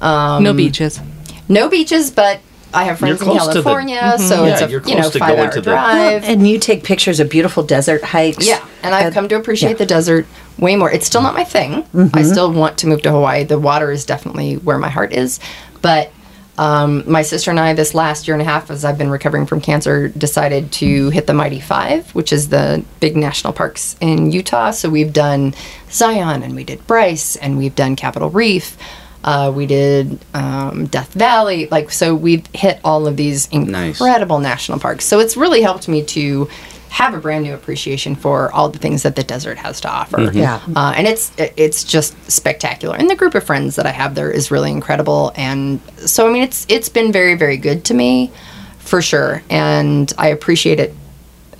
Um, 0.00 0.42
no 0.42 0.52
beaches. 0.52 1.00
no 1.48 1.68
beaches, 1.68 2.10
but 2.10 2.40
I 2.72 2.84
have 2.84 2.98
friends 2.98 3.20
in 3.20 3.26
You're 3.28 3.36
close 3.36 3.48
to 3.48 3.54
the- 3.58 3.62
California, 3.62 4.16
so 4.18 4.44
Yeah, 4.44 4.52
it's 4.52 4.62
a 4.62 4.68
you're 4.70 4.80
know 4.80 4.86
close 5.02 5.10
to 5.12 5.18
five 5.20 5.38
hour 5.38 5.50
to 5.50 5.60
the- 5.60 5.70
drive. 5.70 6.24
And 6.24 6.48
you 6.48 6.58
take 6.58 6.82
pictures 6.82 7.20
of 7.20 7.28
beautiful 7.28 7.62
desert 7.62 8.02
hikes. 8.02 8.46
Yeah, 8.46 8.64
and 8.82 8.94
I've 8.94 9.06
Uh, 9.06 9.10
come 9.14 9.28
to 9.28 9.36
appreciate 9.36 9.70
yeah. 9.70 9.76
the 9.76 9.86
desert 9.86 10.26
way 10.58 10.76
more. 10.76 10.90
It's 10.90 11.06
still 11.06 11.22
not 11.22 11.34
my 11.34 11.44
thing. 11.44 11.84
I 12.14 12.22
still 12.22 12.52
want 12.52 12.78
to 12.78 12.86
move 12.86 13.02
to 13.02 13.10
Hawaii. 13.10 13.44
The 13.44 13.58
water 13.58 13.90
is 13.90 14.04
definitely 14.04 14.56
where 14.56 14.78
my 14.78 14.88
heart 14.88 15.12
is. 15.12 15.40
But 15.82 16.10
um, 16.56 17.02
my 17.10 17.22
sister 17.22 17.50
and 17.50 17.58
I, 17.58 17.72
this 17.74 17.94
last 17.94 18.28
year 18.28 18.34
and 18.36 18.40
a 18.40 18.44
half, 18.44 18.70
as 18.70 18.84
I've 18.84 18.96
been 18.96 19.10
recovering 19.10 19.44
from 19.44 19.60
cancer, 19.60 20.08
decided 20.08 20.70
to 20.72 21.10
hit 21.10 21.26
the 21.26 21.34
Mighty 21.34 21.58
Five, 21.60 22.14
which 22.14 22.32
is 22.32 22.48
the 22.48 22.84
big 23.00 23.16
national 23.16 23.52
parks 23.52 23.96
in 24.00 24.30
Utah. 24.30 24.70
So 24.70 24.88
we've 24.88 25.12
done 25.12 25.54
Zion, 25.90 26.42
and 26.44 26.54
we 26.54 26.62
did 26.62 26.86
Bryce, 26.86 27.34
and 27.36 27.58
we've 27.58 27.74
done 27.74 27.96
Capitol 27.96 28.30
Reef. 28.30 28.76
Uh, 29.24 29.50
we 29.54 29.66
did 29.66 30.18
um, 30.34 30.86
Death 30.86 31.12
Valley, 31.14 31.66
like 31.70 31.90
so. 31.90 32.14
We've 32.14 32.46
hit 32.54 32.78
all 32.84 33.06
of 33.08 33.16
these 33.16 33.52
Nice. 33.52 33.98
incredible 33.98 34.38
national 34.38 34.78
parks. 34.78 35.06
So 35.06 35.18
it's 35.18 35.36
really 35.36 35.62
helped 35.62 35.88
me 35.88 36.04
to 36.04 36.48
have 36.94 37.12
a 37.12 37.18
brand 37.18 37.42
new 37.42 37.52
appreciation 37.52 38.14
for 38.14 38.52
all 38.52 38.68
the 38.68 38.78
things 38.78 39.02
that 39.02 39.16
the 39.16 39.24
desert 39.24 39.58
has 39.58 39.80
to 39.80 39.90
offer. 39.90 40.30
Yeah. 40.32 40.60
Uh, 40.76 40.94
and 40.96 41.08
it's 41.08 41.32
it's 41.36 41.82
just 41.82 42.14
spectacular. 42.30 42.94
And 42.94 43.10
the 43.10 43.16
group 43.16 43.34
of 43.34 43.42
friends 43.42 43.74
that 43.74 43.84
I 43.84 43.90
have 43.90 44.14
there 44.14 44.30
is 44.30 44.52
really 44.52 44.70
incredible. 44.70 45.32
And 45.34 45.80
so 45.96 46.28
I 46.28 46.32
mean, 46.32 46.44
it's 46.44 46.64
it's 46.68 46.88
been 46.88 47.10
very 47.10 47.34
very 47.34 47.56
good 47.56 47.84
to 47.86 47.94
me, 47.94 48.30
for 48.78 49.02
sure. 49.02 49.42
And 49.50 50.12
I 50.18 50.28
appreciate 50.28 50.78
it 50.78 50.94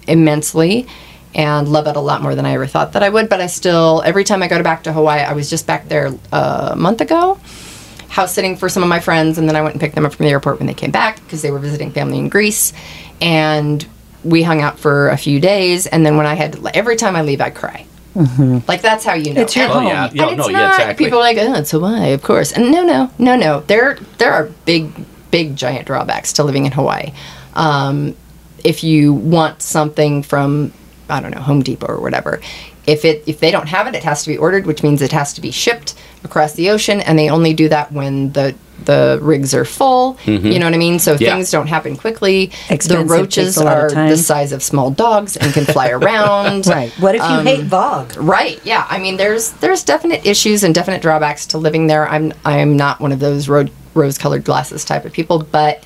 immensely. 0.07 0.87
And 1.35 1.67
love 1.67 1.89
it 1.89 1.97
a 1.97 2.01
lot 2.01 2.23
more 2.23 2.37
than 2.37 2.47
I 2.47 2.53
ever 2.53 2.69
thought 2.69 2.93
that 2.93 3.03
I 3.03 3.09
would. 3.09 3.29
But 3.29 3.41
I 3.41 3.49
still, 3.49 4.05
every 4.07 4.23
time 4.23 4.41
I 4.41 4.47
go 4.47 4.57
to 4.57 4.63
back 4.63 4.85
to 4.85 4.93
Hawaii, 4.93 5.23
I 5.23 5.33
was 5.33 5.51
just 5.51 5.67
back 5.67 5.89
there 5.89 6.13
uh, 6.31 6.71
a 6.75 6.77
month 6.77 7.01
ago, 7.01 7.41
house 8.09 8.33
sitting 8.33 8.57
for 8.57 8.69
some 8.69 8.85
of 8.85 8.89
my 8.89 9.01
friends, 9.01 9.37
and 9.37 9.49
then 9.49 9.57
I 9.57 9.63
went 9.63 9.75
and 9.75 9.81
picked 9.81 9.97
them 9.97 10.07
up 10.07 10.15
from 10.15 10.27
the 10.27 10.31
airport 10.31 10.61
when 10.61 10.69
they 10.69 10.75
came 10.75 10.93
back 10.93 11.17
because 11.25 11.43
they 11.43 11.51
were 11.51 11.59
visiting 11.59 11.91
family 11.91 12.21
in 12.21 12.29
Greece, 12.29 12.73
and 13.21 13.85
we 14.25 14.43
hung 14.43 14.61
out 14.63 14.79
for 14.79 15.09
a 15.11 15.17
few 15.17 15.39
days. 15.41 15.87
And 15.87 16.05
then 16.05 16.17
when 16.17 16.27
I 16.27 16.35
had, 16.35 16.59
every 16.75 16.97
time 16.97 17.15
I 17.17 17.23
leave, 17.23 17.41
I 17.41 17.51
cry. 17.51 17.87
Like 18.69 18.81
that's 18.81 19.05
how 19.05 19.15
you 19.15 19.35
know. 19.35 19.41
It's 19.43 19.57
your 19.57 19.65
And- 19.65 19.73
Oh 19.73 19.79
home. 19.81 19.87
yeah, 19.89 20.07
and 20.07 20.15
yeah, 20.17 20.29
it's 20.29 20.37
no, 20.37 20.45
not, 20.47 20.53
yeah, 20.53 20.71
exactly. 20.71 21.05
People 21.07 21.19
are 21.19 21.23
like, 21.23 21.37
oh, 21.39 21.55
it's 21.55 21.71
Hawaii, 21.73 22.13
of 22.13 22.23
course. 22.23 22.53
And 22.53 22.71
no, 22.71 22.85
no, 22.85 23.11
no, 23.19 23.35
no. 23.37 23.61
There, 23.61 23.99
there 24.19 24.33
are 24.33 24.45
big, 24.67 24.93
big, 25.33 25.57
giant 25.57 25.87
drawbacks 25.87 26.33
to 26.35 26.45
living 26.45 26.65
in 26.65 26.73
Hawaii. 26.73 27.13
Um, 27.55 28.15
if 28.63 28.85
you 28.85 29.13
want 29.13 29.63
something 29.63 30.23
from, 30.23 30.73
I 31.09 31.21
don't 31.21 31.33
know, 31.33 31.41
Home 31.41 31.63
Depot 31.63 31.87
or 31.87 32.01
whatever, 32.01 32.41
if 32.87 33.05
it 33.05 33.25
if 33.27 33.41
they 33.41 33.51
don't 33.51 33.67
have 33.69 33.87
it, 33.89 33.95
it 33.95 34.05
has 34.05 34.23
to 34.25 34.29
be 34.31 34.37
ordered, 34.39 34.65
which 34.67 34.83
means 34.83 35.03
it 35.03 35.11
has 35.13 35.33
to 35.35 35.41
be 35.41 35.51
shipped 35.51 35.95
across 36.23 36.53
the 36.55 36.71
ocean, 36.71 37.01
and 37.01 37.19
they 37.19 37.29
only 37.31 37.53
do 37.53 37.69
that 37.69 37.91
when 37.93 38.31
the 38.33 38.55
the 38.85 39.19
rigs 39.23 39.55
are 39.55 39.65
full. 39.65 40.15
Mm-hmm. 40.25 40.47
You 40.47 40.59
know 40.59 40.67
what 40.67 40.75
I 40.75 40.79
mean? 40.79 40.99
So 40.99 41.13
Yeah. 41.19 41.35
things 41.35 41.51
don't 41.51 41.67
happen 41.69 41.97
quickly. 41.97 42.51
Expensive, 42.69 43.09
the 43.09 43.15
roaches 43.15 43.55
takes 43.55 43.57
a 43.59 43.65
lot 43.65 43.93
of 43.93 43.97
are 43.97 44.09
the 44.11 44.17
size 44.17 44.53
of 44.53 44.63
small 44.63 44.91
dogs 44.91 45.37
and 45.37 45.53
can 45.53 45.65
fly 45.65 45.89
around. 45.99 46.67
Right. 46.67 46.91
What 47.01 47.15
if 47.15 47.21
you 47.23 47.27
um, 47.27 47.47
hate 47.47 47.65
Vogue? 47.65 48.17
Right. 48.17 48.61
Yeah. 48.65 48.87
I 48.89 48.99
mean, 48.99 49.17
there's 49.17 49.53
there's 49.53 49.85
definite 49.85 50.27
issues 50.27 50.65
and 50.65 50.75
definite 50.75 51.03
drawbacks 51.03 51.47
to 51.49 51.59
living 51.59 51.87
there. 51.87 52.09
I'm 52.09 52.33
I'm 52.45 52.77
not 52.77 53.01
one 53.01 53.13
of 53.13 53.21
those 53.21 53.49
ro- 53.49 53.69
rose-colored 53.95 54.45
glasses 54.45 54.85
type 54.85 55.05
of 55.05 55.13
people, 55.13 55.39
but 55.39 55.85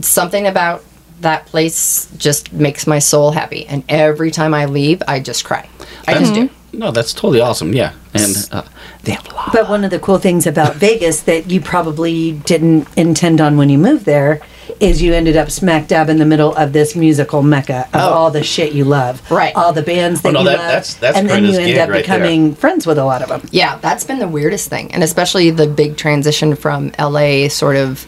something 0.00 0.46
about 0.46 0.84
that 1.20 1.46
place 1.46 2.08
just 2.16 2.52
makes 2.52 2.86
my 2.86 2.98
soul 2.98 3.30
happy. 3.30 3.66
And 3.66 3.84
every 3.88 4.30
time 4.30 4.54
I 4.54 4.64
leave, 4.66 5.02
I 5.06 5.20
just 5.20 5.44
cry. 5.44 5.68
I 6.08 6.14
just 6.14 6.34
do. 6.34 6.50
No, 6.72 6.90
that's 6.90 7.12
totally 7.12 7.40
awesome. 7.40 7.74
Yeah, 7.74 7.92
and 8.14 8.48
uh, 8.50 8.62
they 9.02 9.12
have 9.12 9.26
a 9.30 9.34
lot. 9.34 9.50
But 9.52 9.68
one 9.68 9.84
of 9.84 9.90
the 9.90 9.98
cool 9.98 10.18
things 10.18 10.46
about 10.46 10.76
Vegas 10.76 11.20
that 11.22 11.50
you 11.50 11.60
probably 11.60 12.32
didn't 12.32 12.88
intend 12.96 13.40
on 13.42 13.56
when 13.58 13.68
you 13.68 13.76
moved 13.76 14.06
there 14.06 14.40
is 14.80 15.02
you 15.02 15.12
ended 15.12 15.36
up 15.36 15.50
smack 15.50 15.86
dab 15.86 16.08
in 16.08 16.18
the 16.18 16.24
middle 16.24 16.54
of 16.56 16.72
this 16.72 16.96
musical 16.96 17.42
mecca 17.42 17.80
of 17.92 18.00
Oh. 18.00 18.12
all 18.14 18.30
the 18.30 18.42
shit 18.42 18.72
you 18.72 18.84
love. 18.84 19.20
Right. 19.30 19.54
All 19.54 19.72
the 19.72 19.82
bands 19.82 20.22
that 20.22 20.30
Oh, 20.30 20.32
no, 20.32 20.40
you 20.40 20.46
that- 20.46 20.58
love. 20.58 20.66
that's- 20.66 20.94
that's 20.94 21.18
and 21.18 21.28
then 21.28 21.44
you 21.44 21.58
end 21.58 21.78
up 21.78 21.88
right 21.88 21.94
there. 21.94 22.02
becoming 22.02 22.54
friends 22.54 22.86
with 22.86 22.96
a 22.96 23.04
lot 23.04 23.20
of 23.22 23.28
them. 23.28 23.42
Yeah, 23.52 23.76
that's 23.82 24.04
been 24.04 24.18
the 24.18 24.26
weirdest 24.28 24.68
thing. 24.70 24.92
And 24.94 25.02
especially 25.02 25.50
the 25.50 25.66
big 25.66 25.96
transition 25.98 26.54
from 26.56 26.90
LA 26.98 27.48
sort 27.48 27.76
of 27.76 28.06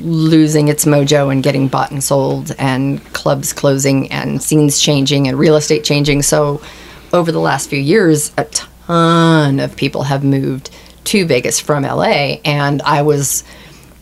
losing 0.00 0.68
its 0.68 0.84
mojo 0.84 1.30
and 1.32 1.42
getting 1.42 1.68
bought 1.68 1.90
and 1.90 2.02
sold 2.02 2.54
and 2.58 3.02
clubs 3.12 3.52
closing 3.52 4.10
and 4.12 4.42
scenes 4.42 4.80
changing 4.80 5.28
and 5.28 5.38
real 5.38 5.56
estate 5.56 5.82
changing. 5.84 6.22
So 6.22 6.60
over 7.14 7.30
the 7.30 7.40
last 7.40 7.70
few 7.70 7.78
years, 7.78 8.32
a 8.36 8.44
ton 8.44 9.60
of 9.60 9.76
people 9.76 10.02
have 10.02 10.24
moved 10.24 10.70
to 11.04 11.24
Vegas 11.24 11.60
from 11.60 11.84
LA 11.84 12.38
and 12.44 12.82
I 12.82 13.02
was 13.02 13.44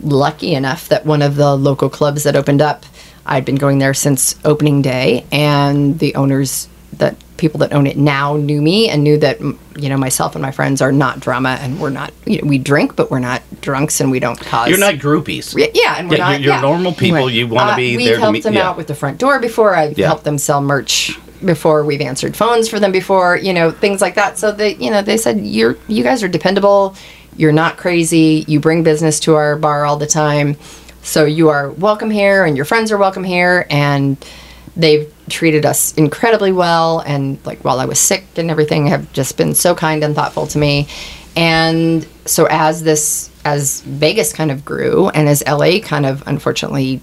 lucky 0.01 0.55
enough 0.55 0.89
that 0.89 1.05
one 1.05 1.21
of 1.21 1.37
the 1.37 1.55
local 1.55 1.91
clubs 1.91 2.25
that 2.25 2.35
opened 2.35 2.63
up, 2.63 2.85
I'd 3.27 3.45
been 3.45 3.57
going 3.57 3.79
there 3.79 3.95
since 3.95 4.35
opening 4.45 4.83
day, 4.83 5.27
and 5.31 5.99
the 5.99 6.15
owners, 6.17 6.69
that 6.95 7.15
people 7.43 7.59
that 7.59 7.73
own 7.75 7.87
it 7.87 7.99
now, 7.99 8.37
knew 8.37 8.63
me 8.63 8.89
and 8.89 9.03
knew 9.05 9.19
that 9.19 9.39
you 9.41 9.89
know 9.91 9.97
myself 9.99 10.35
and 10.35 10.41
my 10.43 10.53
friends 10.53 10.81
are 10.81 10.93
not 10.93 11.21
drama, 11.21 11.59
and 11.61 11.79
we're 11.81 11.91
not. 11.91 12.13
You 12.25 12.41
know, 12.41 12.49
we 12.49 12.57
drink, 12.57 12.97
but 12.97 13.11
we're 13.11 13.19
not 13.19 13.43
drunks, 13.61 14.01
and 14.01 14.11
we 14.11 14.21
don't 14.21 14.39
cause. 14.41 14.69
You're 14.71 14.79
not 14.79 14.95
groupies. 14.95 15.55
Yeah, 15.59 15.67
yeah, 15.75 15.97
and 15.99 16.09
we're 16.09 16.17
Yeah, 16.17 16.25
not. 16.25 16.31
you're, 16.41 16.41
you're 16.41 16.55
yeah. 16.55 16.61
normal 16.61 16.93
people. 16.95 17.29
You 17.29 17.49
want 17.49 17.69
to 17.69 17.73
Uh, 17.75 17.77
be 17.77 17.97
we've 17.97 18.07
there 18.07 18.15
to 18.15 18.21
helped 18.23 18.43
them 18.45 18.55
yeah. 18.55 18.69
out 18.69 18.77
with 18.79 18.87
the 18.87 18.95
front 18.95 19.19
door 19.19 19.39
before. 19.41 19.75
I've 19.75 19.97
helped 19.97 20.25
them 20.25 20.39
sell 20.39 20.63
merch 20.63 21.19
before. 21.45 21.85
We've 21.85 22.01
answered 22.01 22.37
phones 22.37 22.69
for 22.69 22.79
them 22.79 22.93
before. 22.93 23.37
You 23.37 23.53
know 23.53 23.71
things 23.73 24.01
like 24.01 24.15
that. 24.15 24.39
So 24.39 24.53
they, 24.53 24.77
you 24.77 24.91
know, 24.91 25.03
they 25.03 25.17
said 25.19 25.41
you're 25.41 25.77
you 25.89 26.03
guys 26.05 26.23
are 26.23 26.29
dependable. 26.29 26.95
You're 27.37 27.53
not 27.53 27.77
crazy. 27.77 28.45
You 28.47 28.61
bring 28.61 28.83
business 28.85 29.19
to 29.21 29.35
our 29.35 29.57
bar 29.57 29.85
all 29.85 29.97
the 29.97 30.07
time. 30.07 30.57
So 31.03 31.25
you 31.25 31.49
are 31.49 31.71
welcome 31.73 32.11
here, 32.11 32.45
and 32.45 32.57
your 32.57 32.65
friends 32.65 32.93
are 32.93 32.99
welcome 32.99 33.25
here, 33.25 33.67
and 33.71 34.17
they've 34.77 35.13
treated 35.29 35.67
us 35.67 35.95
incredibly 35.95 36.53
well. 36.53 37.01
And 37.01 37.45
like 37.45 37.65
while 37.65 37.81
I 37.81 37.85
was 37.85 37.99
sick 37.99 38.25
and 38.37 38.51
everything, 38.51 38.87
have 38.87 39.13
just 39.13 39.37
been 39.37 39.55
so 39.55 39.75
kind 39.75 40.03
and 40.03 40.15
thoughtful 40.15 40.47
to 40.49 40.59
me. 40.59 40.89
And 41.37 42.07
so 42.27 42.47
as 42.51 42.83
this 42.83 43.31
as 43.45 43.81
Vegas 43.83 44.33
kind 44.33 44.51
of 44.51 44.65
grew, 44.65 45.09
and 45.09 45.29
as 45.29 45.43
LA 45.47 45.81
kind 45.81 46.07
of 46.07 46.23
unfortunately 46.27 47.01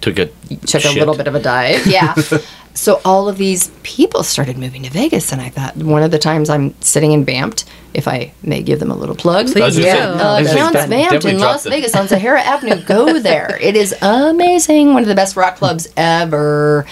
took 0.00 0.18
a 0.18 0.26
took 0.66 0.84
a 0.84 0.90
little 0.90 1.16
bit 1.16 1.26
of 1.26 1.34
a 1.34 1.40
dive. 1.40 1.86
Yeah. 1.86 2.14
so 2.74 3.00
all 3.04 3.28
of 3.28 3.38
these 3.38 3.68
people 3.82 4.22
started 4.22 4.58
moving 4.58 4.82
to 4.84 4.90
Vegas, 4.90 5.32
and 5.32 5.40
I 5.40 5.48
thought 5.48 5.76
one 5.76 6.02
of 6.02 6.10
the 6.10 6.18
times 6.18 6.50
I'm 6.50 6.80
sitting 6.80 7.12
in 7.12 7.24
Vamped, 7.24 7.64
if 7.94 8.06
I 8.08 8.32
may 8.42 8.62
give 8.62 8.78
them 8.80 8.90
a 8.90 8.96
little 8.96 9.14
plug. 9.16 9.52
Gonna 9.52 9.68
Yeah. 9.70 10.10
Uh, 10.10 10.34
I 10.34 10.42
was 10.42 10.52
Count's 10.52 10.84
Vamped 10.86 11.24
in 11.24 11.38
Las 11.38 11.64
the- 11.64 11.70
Vegas 11.70 11.94
on 11.94 12.08
Sahara 12.08 12.40
Avenue. 12.44 12.82
Go 12.84 13.18
there. 13.18 13.58
It 13.60 13.76
is 13.76 13.94
amazing. 14.02 14.94
One 14.94 15.02
of 15.02 15.08
the 15.08 15.14
best 15.14 15.36
rock 15.36 15.56
clubs 15.56 15.88
ever. 15.96 16.86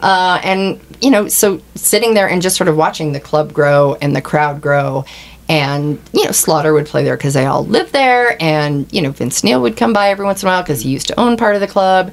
Uh, 0.00 0.40
and, 0.42 0.80
you 1.00 1.10
know, 1.10 1.28
so 1.28 1.60
sitting 1.74 2.14
there 2.14 2.28
and 2.28 2.42
just 2.42 2.56
sort 2.56 2.68
of 2.68 2.76
watching 2.76 3.12
the 3.12 3.20
club 3.20 3.52
grow 3.52 3.96
and 4.00 4.14
the 4.16 4.22
crowd 4.22 4.60
grow. 4.60 5.04
And, 5.48 5.98
you 6.12 6.24
know, 6.24 6.32
Slaughter 6.32 6.72
would 6.72 6.86
play 6.86 7.04
there 7.04 7.16
because 7.16 7.34
they 7.34 7.46
all 7.46 7.64
live 7.66 7.92
there. 7.92 8.40
And, 8.42 8.90
you 8.92 9.02
know, 9.02 9.10
Vince 9.10 9.42
Neil 9.44 9.60
would 9.62 9.76
come 9.76 9.92
by 9.92 10.10
every 10.10 10.24
once 10.24 10.42
in 10.42 10.48
a 10.48 10.52
while 10.52 10.62
because 10.62 10.80
he 10.82 10.90
used 10.90 11.08
to 11.08 11.20
own 11.20 11.36
part 11.36 11.54
of 11.54 11.60
the 11.60 11.66
club 11.66 12.12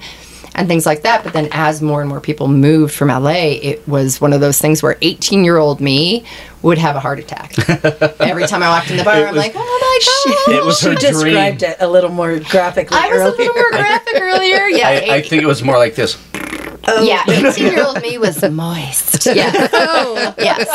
and 0.60 0.68
things 0.68 0.86
like 0.86 1.02
that. 1.04 1.24
But 1.24 1.34
then 1.34 1.48
as 1.52 1.82
more 1.82 2.02
and 2.02 2.10
more 2.10 2.20
people 2.20 2.48
moved 2.48 2.94
from 2.94 3.08
LA, 3.08 3.32
it 3.62 3.88
was 3.88 4.20
one 4.22 4.34
of 4.34 4.42
those 4.42 4.60
things 4.60 4.84
where 4.84 4.98
18 5.02 5.44
year 5.44 5.58
old 5.58 5.80
me 5.80 6.24
would 6.62 6.78
have 6.78 6.96
a 6.96 7.00
heart 7.00 7.18
attack. 7.20 7.58
Every 8.20 8.46
time 8.46 8.62
I 8.62 8.68
walked 8.70 8.92
in 8.92 8.98
the 8.98 9.04
bar, 9.04 9.16
I'm 9.16 9.34
was- 9.34 9.38
like, 9.44 9.54
oh 9.56 9.60
my 9.60 10.46
God. 10.48 10.56
It 10.58 10.66
was 10.66 10.80
She 10.80 10.90
her 10.90 10.96
described 10.96 11.64
it 11.64 11.78
a 11.80 11.88
little 11.88 12.10
more 12.12 12.40
graphically 12.40 12.98
I 12.98 13.08
was 13.08 13.18
a 13.22 13.24
earlier. 13.26 13.38
little 13.38 13.54
more 13.56 13.70
graphic 13.72 14.14
earlier. 14.22 14.60
Yeah. 14.70 14.88
I, 14.90 15.16
I 15.16 15.22
think 15.22 15.42
it 15.42 15.48
was 15.48 15.64
more 15.64 15.78
like 15.78 15.96
this. 15.96 16.18
Oh. 16.88 17.04
yeah, 17.04 17.24
18 17.28 17.66
year 17.74 17.84
old 17.86 18.02
me 18.02 18.18
was 18.18 18.42
moist. 18.50 19.26
Yes. 19.36 19.70
Oh, 19.74 20.34
yes. 20.38 20.68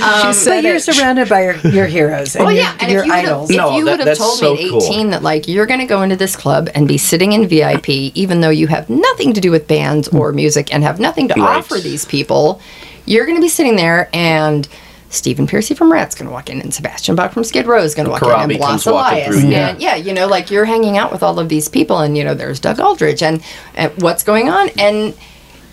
Um, 0.00 0.34
but 0.54 0.64
you're 0.64 0.78
surrounded 0.78 1.28
by 1.28 1.42
your, 1.44 1.56
your 1.68 1.86
heroes 1.86 2.34
and 2.34 2.44
Well, 2.44 2.54
your, 2.54 2.62
yeah, 2.64 2.76
and 2.80 2.90
your 2.90 3.00
if 3.02 3.06
you 3.06 3.12
would 3.12 3.18
have, 3.20 3.24
idols. 3.26 3.50
if 3.50 3.56
No, 3.56 3.76
you 3.76 3.84
that- 3.84 3.98
would 3.98 4.08
have 4.08 4.18
told 4.18 4.38
so 4.38 4.54
me 4.54 4.64
at 4.64 4.70
cool. 4.70 4.82
18 4.84 5.10
that 5.10 5.22
like 5.22 5.46
you're 5.48 5.66
going 5.66 5.80
to 5.80 5.86
go 5.86 6.02
into 6.02 6.16
this 6.16 6.34
club 6.36 6.68
and 6.74 6.88
be 6.88 6.96
sitting 6.98 7.32
in 7.32 7.46
VIP, 7.46 7.88
even 7.90 8.40
though 8.40 8.50
you 8.50 8.66
have 8.68 8.88
nothing 8.90 9.32
to 9.34 9.40
do 9.40 9.50
with 9.50 9.68
bands 9.68 10.08
or 10.08 10.32
music 10.32 10.72
and 10.72 10.82
have 10.82 10.98
nothing 10.98 11.28
to 11.28 11.34
Right. 11.34 11.58
offer 11.58 11.76
these 11.78 12.04
people, 12.04 12.60
you're 13.06 13.26
going 13.26 13.36
to 13.36 13.42
be 13.42 13.48
sitting 13.48 13.76
there 13.76 14.08
and. 14.12 14.66
Stephen 15.12 15.44
Pearcy 15.48 15.76
from 15.76 15.90
Ratt's 15.90 16.14
going 16.14 16.28
to 16.28 16.32
walk 16.32 16.48
in, 16.50 16.60
and 16.60 16.72
Sebastian 16.72 17.16
Bach 17.16 17.32
from 17.32 17.42
Skid 17.42 17.66
Row 17.66 17.82
is 17.82 17.96
going 17.96 18.04
to 18.06 18.12
walk 18.12 18.22
in, 18.22 18.28
and 18.30 18.52
Blas 18.58 18.70
comes 18.70 18.86
Elias, 18.86 19.40
through, 19.40 19.48
yeah. 19.50 19.70
and 19.70 19.82
yeah, 19.82 19.96
you 19.96 20.12
know, 20.14 20.28
like 20.28 20.52
you're 20.52 20.64
hanging 20.64 20.96
out 20.98 21.10
with 21.10 21.24
all 21.24 21.40
of 21.40 21.48
these 21.48 21.68
people, 21.68 21.98
and 21.98 22.16
you 22.16 22.22
know, 22.22 22.32
there's 22.32 22.60
Doug 22.60 22.78
Aldrich, 22.78 23.20
and, 23.20 23.42
and 23.74 23.90
what's 24.00 24.22
going 24.22 24.48
on, 24.48 24.68
and 24.78 25.12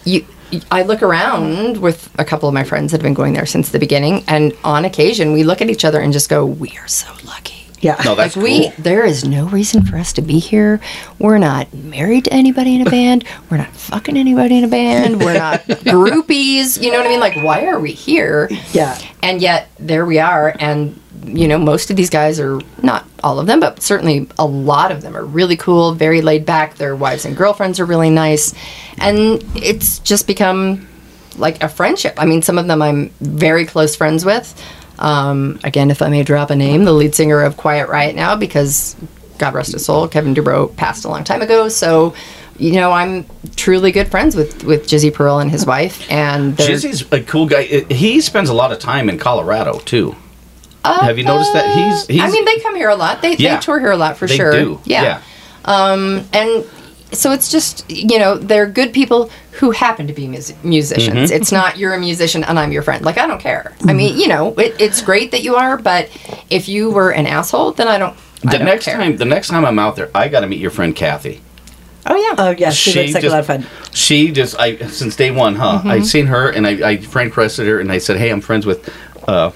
you 0.08 0.26
I 0.72 0.84
look 0.84 1.04
around 1.04 1.78
with 1.78 2.10
a 2.18 2.24
couple 2.24 2.48
of 2.48 2.54
my 2.54 2.64
friends 2.64 2.92
that 2.92 3.00
have 3.00 3.04
been 3.04 3.14
going 3.14 3.34
there 3.34 3.46
since 3.46 3.70
the 3.70 3.80
beginning, 3.80 4.24
and 4.28 4.54
on 4.64 4.86
occasion 4.86 5.34
we 5.34 5.44
look 5.44 5.62
at 5.62 5.70
each 5.70 5.84
other 5.84 6.00
and 6.00 6.14
just 6.14 6.30
go, 6.30 6.46
"We 6.46 6.78
are 6.78 6.88
so 6.88 7.12
lucky." 7.26 7.58
Yeah. 7.80 8.02
No, 8.04 8.16
that's 8.16 8.36
like 8.36 8.44
we, 8.44 8.64
cool. 8.64 8.74
there 8.80 9.06
is 9.06 9.24
no 9.24 9.48
reason 9.50 9.86
for 9.86 9.98
us 9.98 10.14
to 10.14 10.22
be 10.22 10.40
here. 10.40 10.80
We're 11.20 11.38
not 11.38 11.72
married 11.74 12.26
to 12.26 12.34
anybody 12.34 12.76
in 12.76 12.88
a 12.88 12.90
band. 12.90 13.24
We're 13.52 13.58
not 13.58 13.70
fucking 13.70 14.18
anybody 14.18 14.58
in 14.58 14.64
a 14.64 14.68
band. 14.68 15.20
We're 15.20 15.38
not 15.38 15.62
groupies. 15.68 16.82
You 16.82 16.92
know 16.92 16.98
what 16.98 17.06
I 17.06 17.10
mean? 17.10 17.20
Like, 17.20 17.36
why 17.36 17.68
are 17.68 17.80
we 17.80 17.92
here? 17.92 18.50
Yeah. 18.72 18.98
And 19.22 19.42
yet 19.42 19.70
there 19.80 20.06
we 20.06 20.18
are, 20.18 20.56
and 20.60 21.00
you 21.26 21.48
know, 21.48 21.58
most 21.58 21.90
of 21.90 21.96
these 21.96 22.10
guys 22.10 22.40
are 22.40 22.60
not 22.82 23.06
all 23.24 23.40
of 23.40 23.48
them, 23.48 23.60
but 23.60 23.82
certainly 23.82 24.28
a 24.38 24.46
lot 24.46 24.92
of 24.92 25.02
them 25.02 25.16
are 25.16 25.26
really 25.26 25.58
cool, 25.58 25.94
very 25.94 26.22
laid 26.22 26.46
back. 26.46 26.76
Their 26.76 26.96
wives 26.96 27.26
and 27.26 27.36
girlfriends 27.36 27.80
are 27.80 27.86
really 27.86 28.10
nice, 28.10 28.54
and 28.98 29.44
it's 29.56 30.00
just 30.00 30.28
become 30.28 30.88
like 31.38 31.62
a 31.62 31.70
friendship. 31.70 32.16
I 32.18 32.26
mean, 32.26 32.42
some 32.42 32.58
of 32.58 32.68
them 32.68 32.82
I'm 32.82 33.10
very 33.22 33.66
close 33.66 33.96
friends 33.96 34.26
with. 34.26 34.54
Um, 35.00 35.60
again, 35.64 35.92
if 35.92 36.02
I 36.02 36.10
may 36.10 36.24
drop 36.24 36.50
a 36.50 36.56
name, 36.56 36.84
the 36.84 36.94
lead 36.94 37.14
singer 37.14 37.42
of 37.44 37.58
Quiet 37.58 37.88
Riot 37.90 38.16
now, 38.16 38.36
because 38.36 38.96
God 39.38 39.54
rest 39.54 39.74
his 39.74 39.86
soul, 39.86 40.08
Kevin 40.08 40.34
DuBrow 40.34 40.76
passed 40.76 41.06
a 41.06 41.10
long 41.10 41.24
time 41.24 41.42
ago. 41.42 41.70
So, 41.70 42.16
you 42.58 42.74
know, 42.74 42.92
I'm 42.92 43.26
truly 43.56 43.92
good 43.92 44.10
friends 44.10 44.36
with 44.36 44.64
with 44.64 44.88
Jizzy 44.88 45.14
Pearl 45.14 45.40
and 45.40 45.52
his 45.52 45.66
wife, 45.66 46.10
and 46.12 46.56
Jizzy's 46.58 47.12
a 47.12 47.22
cool 47.22 47.46
guy. 47.46 47.64
He 47.64 48.22
spends 48.22 48.50
a 48.50 48.54
lot 48.54 48.72
of 48.72 48.80
time 48.80 49.10
in 49.10 49.20
Colorado 49.20 49.80
too. 49.80 50.16
Uh, 50.88 51.02
Have 51.06 51.18
you 51.18 51.24
noticed 51.26 51.54
that 51.54 51.66
he's- 51.76 52.22
I 52.22 52.30
mean, 52.32 52.46
they 52.46 52.58
come 52.60 52.76
here 52.76 52.90
a 52.90 52.96
lot. 52.96 53.22
They, 53.22 53.36
Yeah. 53.36 53.56
they 53.56 53.62
tour 53.62 53.80
here 53.80 53.92
a 53.92 53.98
lot 53.98 54.18
for 54.18 54.28
They 54.28 54.38
sure. 54.38 54.52
do. 54.52 54.80
Yeah. 54.86 55.22
Um, 55.66 56.26
and 56.34 56.64
so 57.12 57.32
it's 57.32 57.50
just 57.52 57.90
you 57.90 58.20
know 58.20 58.38
they're 58.38 58.68
good 58.68 58.92
people 58.94 59.30
who 59.52 59.72
happen 59.72 60.08
to 60.08 60.14
be 60.14 60.28
mus- 60.28 60.54
musicians. 60.64 61.30
Mm-hmm. 61.32 61.42
It's 61.42 61.52
not 61.52 61.78
you're 61.78 61.94
a 61.94 62.00
musician 62.00 62.44
and 62.44 62.58
I'm 62.60 62.72
your 62.72 62.84
friend. 62.84 63.04
Like 63.04 63.18
I 63.18 63.28
don't 63.28 63.40
care. 63.42 63.74
I 63.88 63.94
mean, 63.94 64.18
you 64.18 64.28
know, 64.28 64.54
it, 64.58 64.76
it's 64.80 65.02
great 65.02 65.32
that 65.32 65.42
you 65.44 65.56
are, 65.56 65.78
but 65.78 66.10
if 66.50 66.68
you 66.70 66.90
were 66.92 67.12
an 67.12 67.26
asshole, 67.28 67.72
then 67.74 67.88
I 67.88 67.98
don't. 67.98 68.16
I 68.46 68.52
The 68.52 68.58
don't 68.60 68.66
next 68.66 68.86
care. 68.86 68.98
time, 68.98 69.18
the 69.18 69.26
next 69.26 69.48
time 69.48 69.66
I'm 69.66 69.80
out 69.80 69.96
there, 69.96 70.10
I 70.14 70.28
got 70.28 70.42
to 70.42 70.48
meet 70.48 70.60
your 70.60 70.70
friend 70.72 70.96
Kathy. 70.96 71.42
Oh 72.06 72.16
yeah. 72.16 72.36
Oh 72.38 72.52
yeah, 72.58 72.70
she, 72.70 72.92
She 72.92 73.00
looks 73.02 73.14
like 73.16 73.24
just- 73.24 73.32
a 73.34 73.36
lot 73.36 73.40
of 73.40 73.46
fun. 73.48 73.66
She 73.94 74.32
just, 74.32 74.58
I 74.60 74.78
since 74.88 75.16
day 75.16 75.32
one, 75.32 75.56
huh? 75.56 75.80
Mm-hmm. 75.80 75.88
I 75.90 76.00
seen 76.02 76.28
her 76.28 76.50
and 76.50 76.68
I, 76.68 76.90
I 76.92 76.98
friend 76.98 77.30
requested 77.30 77.68
her 77.68 77.80
and 77.80 77.92
I 77.92 77.98
said, 77.98 78.18
hey, 78.18 78.30
I'm 78.30 78.42
friends 78.42 78.66
with. 78.66 78.88
Uh, 79.28 79.52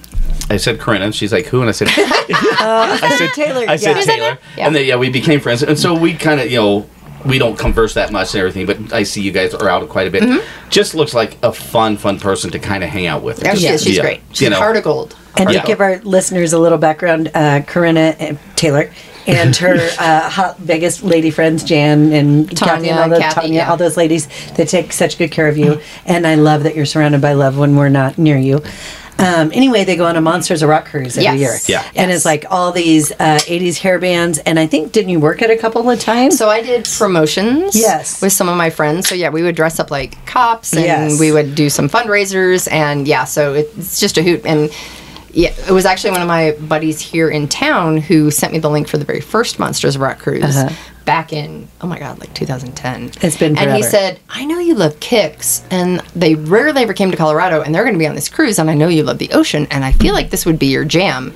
I 0.52 0.58
said 0.58 0.80
Corinna, 0.80 1.06
and 1.06 1.16
she's 1.16 1.32
like, 1.32 1.46
"Who?" 1.46 1.62
And 1.62 1.70
I 1.70 1.72
said, 1.72 1.88
"I 1.96 3.16
said 3.18 3.30
Taylor, 3.34 3.66
I 3.70 3.76
said 3.78 3.96
yeah. 3.96 4.02
Taylor." 4.04 4.38
Yeah. 4.58 4.68
And 4.68 4.76
then 4.76 4.86
yeah, 4.86 4.98
we 4.98 5.10
became 5.10 5.40
friends, 5.40 5.64
and 5.64 5.80
so 5.80 5.98
we 5.98 6.14
kind 6.14 6.40
of 6.40 6.52
you 6.52 6.58
know 6.58 6.90
we 7.26 7.38
don't 7.38 7.58
converse 7.58 7.94
that 7.94 8.12
much 8.12 8.34
and 8.34 8.40
everything, 8.40 8.66
but 8.66 8.94
I 8.94 9.04
see 9.04 9.22
you 9.22 9.32
guys 9.32 9.54
are 9.54 9.70
out 9.70 9.88
quite 9.90 10.08
a 10.08 10.12
bit. 10.12 10.44
Just 10.70 10.96
looks 10.96 11.14
like 11.14 11.38
a 11.44 11.54
fun, 11.54 11.98
fun 11.98 12.20
person 12.20 12.52
to 12.52 12.60
kind 12.60 12.84
of 12.84 12.90
hang 12.90 13.06
out 13.06 13.24
with. 13.24 13.44
Yeah, 13.44 13.54
she 13.54 13.62
Just- 13.62 13.74
is. 13.76 13.84
She's 13.84 13.98
yeah, 13.98 14.02
great. 14.02 14.22
She's 14.32 14.42
you 14.42 14.50
know. 14.50 14.58
heart 14.58 14.76
of 14.78 14.84
gold. 14.84 15.16
And 15.38 15.50
Yeah. 15.50 15.62
to 15.62 15.68
give 15.68 15.80
our 15.80 16.00
listeners 16.00 16.52
a 16.52 16.60
little 16.60 16.78
background, 16.78 17.32
uh, 17.34 17.62
Corinna 17.62 18.16
uh, 18.20 18.34
Taylor 18.56 18.92
and 19.28 19.56
her 19.58 19.76
uh, 20.00 20.30
hot 20.30 20.58
Vegas 20.60 21.04
lady 21.04 21.32
friends, 21.32 21.64
Jan 21.64 22.12
and 22.14 22.50
Kathy 22.50 22.66
Tanya 22.88 22.92
and 22.92 23.00
all 23.00 23.10
those, 23.10 23.20
Kathy, 23.20 23.42
Tanya, 23.42 23.54
yeah. 23.56 23.70
all 23.70 23.78
those 23.78 23.98
ladies, 23.98 24.28
they 24.56 24.66
take 24.66 24.92
such 24.94 25.18
good 25.18 25.32
care 25.32 25.48
of 25.48 25.58
you. 25.58 25.80
And 26.06 26.26
I 26.28 26.36
love 26.36 26.64
that 26.64 26.76
you're 26.76 26.86
surrounded 26.86 27.22
by 27.22 27.34
love 27.34 27.58
when 27.58 27.76
we're 27.76 27.90
not 27.90 28.18
near 28.18 28.38
you. 28.38 28.62
Um, 29.20 29.52
anyway, 29.54 29.84
they 29.84 29.98
go 29.98 30.06
on 30.08 30.16
a 30.16 30.22
Monsters 30.22 30.64
of 30.64 30.70
Rock 30.70 30.86
cruise 30.86 31.16
every 31.16 31.40
Yes. 31.42 31.70
year. 31.70 31.78
Yeah. 31.78 31.88
And 31.96 32.10
Yes. 32.10 32.16
it's 32.18 32.26
like 32.26 32.46
all 32.50 32.72
these 32.72 33.12
uh, 33.12 33.38
80s 33.46 33.78
hair 33.78 34.00
bands. 34.00 34.40
And 34.40 34.58
I 34.58 34.66
think, 34.66 34.94
didn't 34.94 35.10
you 35.10 35.20
work 35.20 35.44
at 35.44 35.52
a 35.52 35.58
couple 35.58 35.88
of 35.88 36.00
times? 36.00 36.40
So 36.40 36.50
I 36.50 36.64
did 36.64 36.86
promotions 36.98 37.76
Yes. 37.76 38.20
with 38.20 38.34
some 38.34 38.50
of 38.50 38.58
my 38.58 38.72
friends. 38.72 39.08
So 39.08 39.14
yeah, 39.14 39.30
we 39.30 39.44
would 39.44 39.56
dress 39.56 39.80
up 39.80 39.92
like 39.92 40.26
cops 40.26 40.74
and 40.74 40.86
Yes. 40.86 41.20
we 41.20 41.32
would 41.32 41.54
do 41.54 41.70
some 41.70 41.88
fundraisers 41.88 42.72
and 42.72 43.08
yeah, 43.08 43.26
so 43.26 43.54
it's 43.54 44.00
just 44.00 44.18
a 44.18 44.24
hoot 44.24 44.42
and 44.44 44.72
yeah, 45.34 45.54
it 45.68 45.72
was 45.72 45.86
actually 45.86 46.12
one 46.12 46.22
of 46.22 46.28
my 46.28 46.52
buddies 46.52 47.00
here 47.00 47.30
in 47.30 47.48
town 47.48 47.98
who 47.98 48.32
sent 48.32 48.54
me 48.54 48.60
the 48.60 48.70
link 48.70 48.88
for 48.88 48.98
the 48.98 49.06
very 49.06 49.22
first 49.22 49.60
Monsters 49.60 49.96
of 49.96 50.02
Rock 50.02 50.20
cruise 50.20 50.56
back 51.06 51.34
in 51.34 51.68
oh 51.82 51.88
my 51.88 52.00
god, 52.00 52.20
like 52.20 52.34
2010. 52.34 53.04
Uh-huh. 53.04 53.20
It's 53.22 53.38
been 53.38 53.58
And 53.58 53.76
he 53.76 53.84
said, 53.84 54.20
"I 54.30 54.46
know 54.46 54.60
you 54.60 54.76
love 54.76 55.00
Kix, 55.00 55.64
and 55.72 56.00
they 56.16 56.36
rarely 56.36 56.84
ever 56.84 56.94
came 56.94 57.12
to 57.12 57.18
Colorado, 57.18 57.62
and 57.62 57.74
they're 57.74 57.84
going 57.84 57.96
to 57.96 58.00
be 58.00 58.08
on 58.08 58.16
this 58.16 58.30
cruise, 58.30 58.60
and 58.60 58.70
I 58.70 58.74
know 58.74 58.88
you 58.88 59.04
love 59.04 59.18
the 59.18 59.32
ocean, 59.32 59.68
and 59.72 59.84
I 59.84 59.92
feel 59.94 60.14
like 60.14 60.30
this 60.30 60.46
would 60.46 60.60
be 60.60 60.68
your 60.68 60.86
jam." 60.86 61.34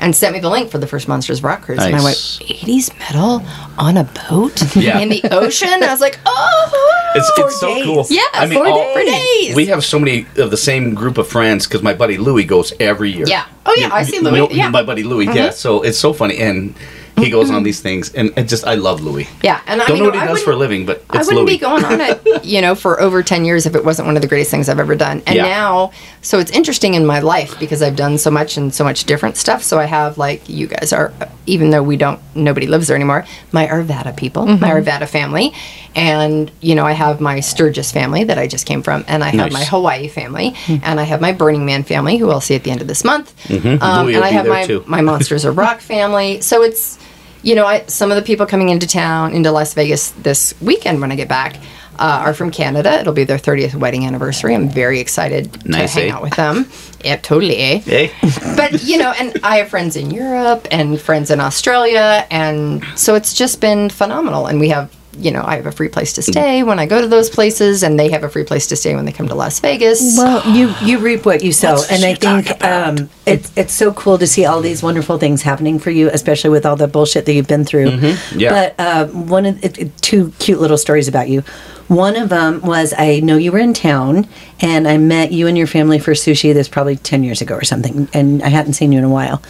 And 0.00 0.14
sent 0.14 0.32
me 0.32 0.38
the 0.38 0.48
link 0.48 0.70
for 0.70 0.78
the 0.78 0.86
first 0.86 1.08
Monsters 1.08 1.38
of 1.38 1.44
Rock 1.44 1.62
cruise, 1.62 1.80
and 1.82 1.94
I 1.96 2.02
went, 2.04 2.16
"80s 2.16 2.96
metal 3.00 3.42
on 3.78 3.96
a 3.96 4.04
boat 4.30 4.62
Yeah. 4.76 5.00
in 5.00 5.08
the 5.08 5.20
ocean." 5.32 5.68
I 5.82 5.90
was 5.90 6.00
like, 6.00 6.18
"Oh, 6.24 7.10
It's, 7.16 7.30
it's 7.36 7.58
so 7.60 7.74
days. 7.74 7.84
cool. 7.84 8.06
Yeah, 8.08 8.22
I 8.32 8.46
mean, 8.46 8.58
four 8.58 8.68
all- 8.68 8.94
days. 8.94 9.10
days. 9.48 9.56
We 9.56 9.66
have 9.66 9.84
so 9.84 9.98
many 9.98 10.26
of 10.36 10.50
the 10.52 10.56
same 10.56 10.94
group 10.94 11.18
of 11.18 11.26
friends 11.26 11.66
because 11.66 11.82
my 11.82 11.94
buddy 11.94 12.16
Louie 12.16 12.44
goes 12.44 12.72
every 12.78 13.10
year. 13.10 13.26
Yeah. 13.26 13.46
Oh, 13.66 13.74
yeah, 13.76 13.90
I 13.92 14.04
see 14.04 14.16
you 14.16 14.22
Louis, 14.22 14.54
yeah. 14.54 14.64
Mm-hmm. 14.64 14.72
My 14.72 14.82
buddy 14.84 15.02
Louie. 15.02 15.26
Yeah. 15.26 15.50
So 15.50 15.82
it's 15.82 15.98
so 15.98 16.12
funny, 16.12 16.38
and 16.38 16.74
he 17.22 17.30
goes 17.30 17.50
on 17.50 17.62
these 17.62 17.80
things, 17.80 18.12
and 18.14 18.32
it 18.36 18.44
just 18.44 18.66
I 18.66 18.74
love 18.74 19.02
Louis. 19.02 19.28
Yeah, 19.42 19.60
and 19.66 19.80
I 19.80 19.86
Don't 19.86 19.96
mean, 19.96 20.04
know 20.04 20.10
what 20.10 20.20
he 20.20 20.26
does 20.26 20.42
for 20.42 20.52
a 20.52 20.56
living, 20.56 20.86
but 20.86 21.04
I 21.10 21.18
wouldn't 21.18 21.36
Louie. 21.36 21.54
be 21.54 21.58
going 21.58 21.84
on 21.84 22.00
it, 22.00 22.44
you 22.44 22.60
know, 22.60 22.74
for 22.74 23.00
over 23.00 23.22
10 23.22 23.44
years 23.44 23.66
if 23.66 23.74
it 23.74 23.84
wasn't 23.84 24.06
one 24.06 24.16
of 24.16 24.22
the 24.22 24.28
greatest 24.28 24.50
things 24.50 24.68
I've 24.68 24.78
ever 24.78 24.94
done. 24.94 25.22
And 25.26 25.36
Yeah. 25.36 25.42
now, 25.42 25.92
so 26.22 26.38
it's 26.38 26.50
interesting 26.50 26.94
in 26.94 27.06
my 27.06 27.20
life 27.20 27.58
because 27.58 27.82
I've 27.82 27.96
done 27.96 28.18
so 28.18 28.30
much 28.30 28.56
and 28.56 28.74
so 28.74 28.84
much 28.84 29.04
different 29.04 29.36
stuff. 29.36 29.62
So 29.62 29.78
I 29.78 29.84
have, 29.84 30.18
like, 30.18 30.48
you 30.48 30.66
guys 30.66 30.92
are, 30.92 31.12
even 31.46 31.70
though 31.70 31.82
we 31.82 31.96
don't, 31.96 32.20
nobody 32.34 32.66
lives 32.66 32.88
there 32.88 32.96
anymore, 32.96 33.24
my 33.52 33.66
Arvada 33.66 34.16
people, 34.16 34.46
my 34.46 34.56
mm-hmm. 34.56 34.64
Arvada 34.64 35.08
family. 35.08 35.52
And, 35.94 36.50
you 36.60 36.74
know, 36.74 36.84
I 36.84 36.92
have 36.92 37.20
my 37.20 37.40
Sturgis 37.40 37.90
family 37.90 38.24
that 38.24 38.38
I 38.38 38.46
just 38.46 38.66
came 38.66 38.82
from, 38.82 39.04
and 39.08 39.24
I 39.24 39.30
have 39.30 39.52
my 39.52 39.64
Hawaii 39.64 40.06
family, 40.08 40.54
hmm. 40.66 40.76
and 40.82 41.00
I 41.00 41.02
have 41.02 41.20
my 41.20 41.32
Burning 41.32 41.66
Man 41.66 41.82
family, 41.82 42.18
who 42.18 42.30
I'll 42.30 42.40
see 42.40 42.54
at 42.54 42.62
the 42.62 42.70
end 42.70 42.80
of 42.82 42.88
this 42.88 43.04
month. 43.04 43.34
Mm-hmm. 43.48 43.82
Um, 43.82 44.06
Louis 44.06 44.14
and 44.14 44.20
will 44.20 44.24
I 44.24 44.30
be 44.30 44.34
have 44.36 44.46
my, 44.46 44.66
too. 44.66 44.84
my 44.86 45.00
Monsters 45.00 45.44
of 45.44 45.56
Rock 45.56 45.80
family. 45.94 46.40
So 46.40 46.62
it's, 46.62 46.98
you 47.42 47.54
know, 47.54 47.66
I 47.66 47.84
some 47.86 48.10
of 48.10 48.16
the 48.16 48.22
people 48.22 48.46
coming 48.46 48.68
into 48.68 48.86
town, 48.86 49.32
into 49.32 49.50
Las 49.50 49.74
Vegas 49.74 50.10
this 50.10 50.54
weekend 50.60 51.00
when 51.00 51.12
I 51.12 51.16
get 51.16 51.28
back, 51.28 51.56
uh, 51.98 52.22
are 52.24 52.34
from 52.34 52.50
Canada. 52.50 53.00
It'll 53.00 53.12
be 53.12 53.24
their 53.24 53.38
30th 53.38 53.74
wedding 53.74 54.06
anniversary. 54.06 54.54
I'm 54.54 54.68
very 54.68 55.00
excited 55.00 55.66
Nice, 55.66 55.94
to 55.94 56.00
hang 56.00 56.10
eh? 56.10 56.14
out 56.14 56.22
with 56.22 56.34
them. 56.36 56.66
Yeah, 57.04 57.16
totally. 57.16 57.56
Eh? 57.56 57.78
Hey. 57.78 58.12
But, 58.56 58.82
you 58.84 58.98
know, 58.98 59.12
and 59.18 59.38
I 59.42 59.58
have 59.58 59.68
friends 59.68 59.96
in 59.96 60.10
Europe 60.10 60.66
and 60.70 61.00
friends 61.00 61.30
in 61.30 61.40
Australia. 61.40 62.26
And 62.30 62.84
so 62.96 63.14
it's 63.14 63.34
just 63.34 63.60
been 63.60 63.88
phenomenal. 63.88 64.46
And 64.46 64.58
we 64.60 64.68
have, 64.70 64.94
you 65.18 65.30
know, 65.30 65.42
I 65.44 65.56
have 65.56 65.66
a 65.66 65.72
free 65.72 65.88
place 65.88 66.12
to 66.14 66.22
stay 66.22 66.62
when 66.62 66.78
I 66.78 66.86
go 66.86 67.00
to 67.00 67.06
those 67.06 67.28
places, 67.28 67.82
and 67.82 67.98
they 67.98 68.10
have 68.10 68.24
a 68.24 68.28
free 68.28 68.44
place 68.44 68.66
to 68.68 68.76
stay 68.76 68.94
when 68.94 69.04
they 69.04 69.12
come 69.12 69.28
to 69.28 69.34
Las 69.34 69.58
Vegas. 69.60 70.16
Well, 70.16 70.42
you 70.56 70.72
you 70.82 70.98
reap 70.98 71.26
what 71.26 71.42
you 71.42 71.52
sow, 71.52 71.74
What's 71.74 71.90
and 71.92 72.04
I 72.04 72.14
think 72.14 72.64
um, 72.64 73.10
it's 73.26 73.52
it's 73.56 73.72
so 73.72 73.92
cool 73.92 74.18
to 74.18 74.26
see 74.26 74.44
all 74.46 74.60
these 74.60 74.82
wonderful 74.82 75.18
things 75.18 75.42
happening 75.42 75.78
for 75.78 75.90
you, 75.90 76.08
especially 76.10 76.50
with 76.50 76.64
all 76.64 76.76
the 76.76 76.88
bullshit 76.88 77.26
that 77.26 77.32
you've 77.32 77.48
been 77.48 77.64
through. 77.64 77.90
Yeah. 78.34 78.50
But 78.50 78.74
uh, 78.78 79.06
one 79.06 79.46
of 79.46 79.64
it, 79.64 79.78
it- 79.78 79.96
two 80.02 80.32
cute 80.38 80.60
little 80.60 80.78
stories 80.78 81.06
about 81.08 81.28
you. 81.28 81.42
One 81.88 82.16
of 82.16 82.28
them 82.28 82.60
was 82.62 82.94
I 82.96 83.20
know 83.20 83.36
you 83.36 83.50
were 83.52 83.58
in 83.58 83.72
town, 83.74 84.26
and 84.60 84.86
I 84.86 84.96
met 84.98 85.32
you 85.32 85.46
and 85.46 85.56
your 85.56 85.66
family 85.66 85.98
for 85.98 86.12
sushi. 86.12 86.52
This 86.52 86.68
probably 86.68 86.96
ten 86.96 87.24
years 87.24 87.40
ago 87.40 87.54
or 87.54 87.64
something, 87.64 88.08
and 88.12 88.42
I 88.42 88.48
hadn't 88.48 88.74
seen 88.74 88.92
you 88.92 88.98
in 88.98 89.04
a 89.04 89.08
while. 89.08 89.42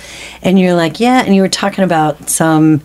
And 0.42 0.58
you're 0.58 0.74
like, 0.74 1.00
yeah, 1.00 1.22
and 1.24 1.34
you 1.34 1.42
were 1.42 1.48
talking 1.48 1.82
about 1.84 2.28
some 2.30 2.80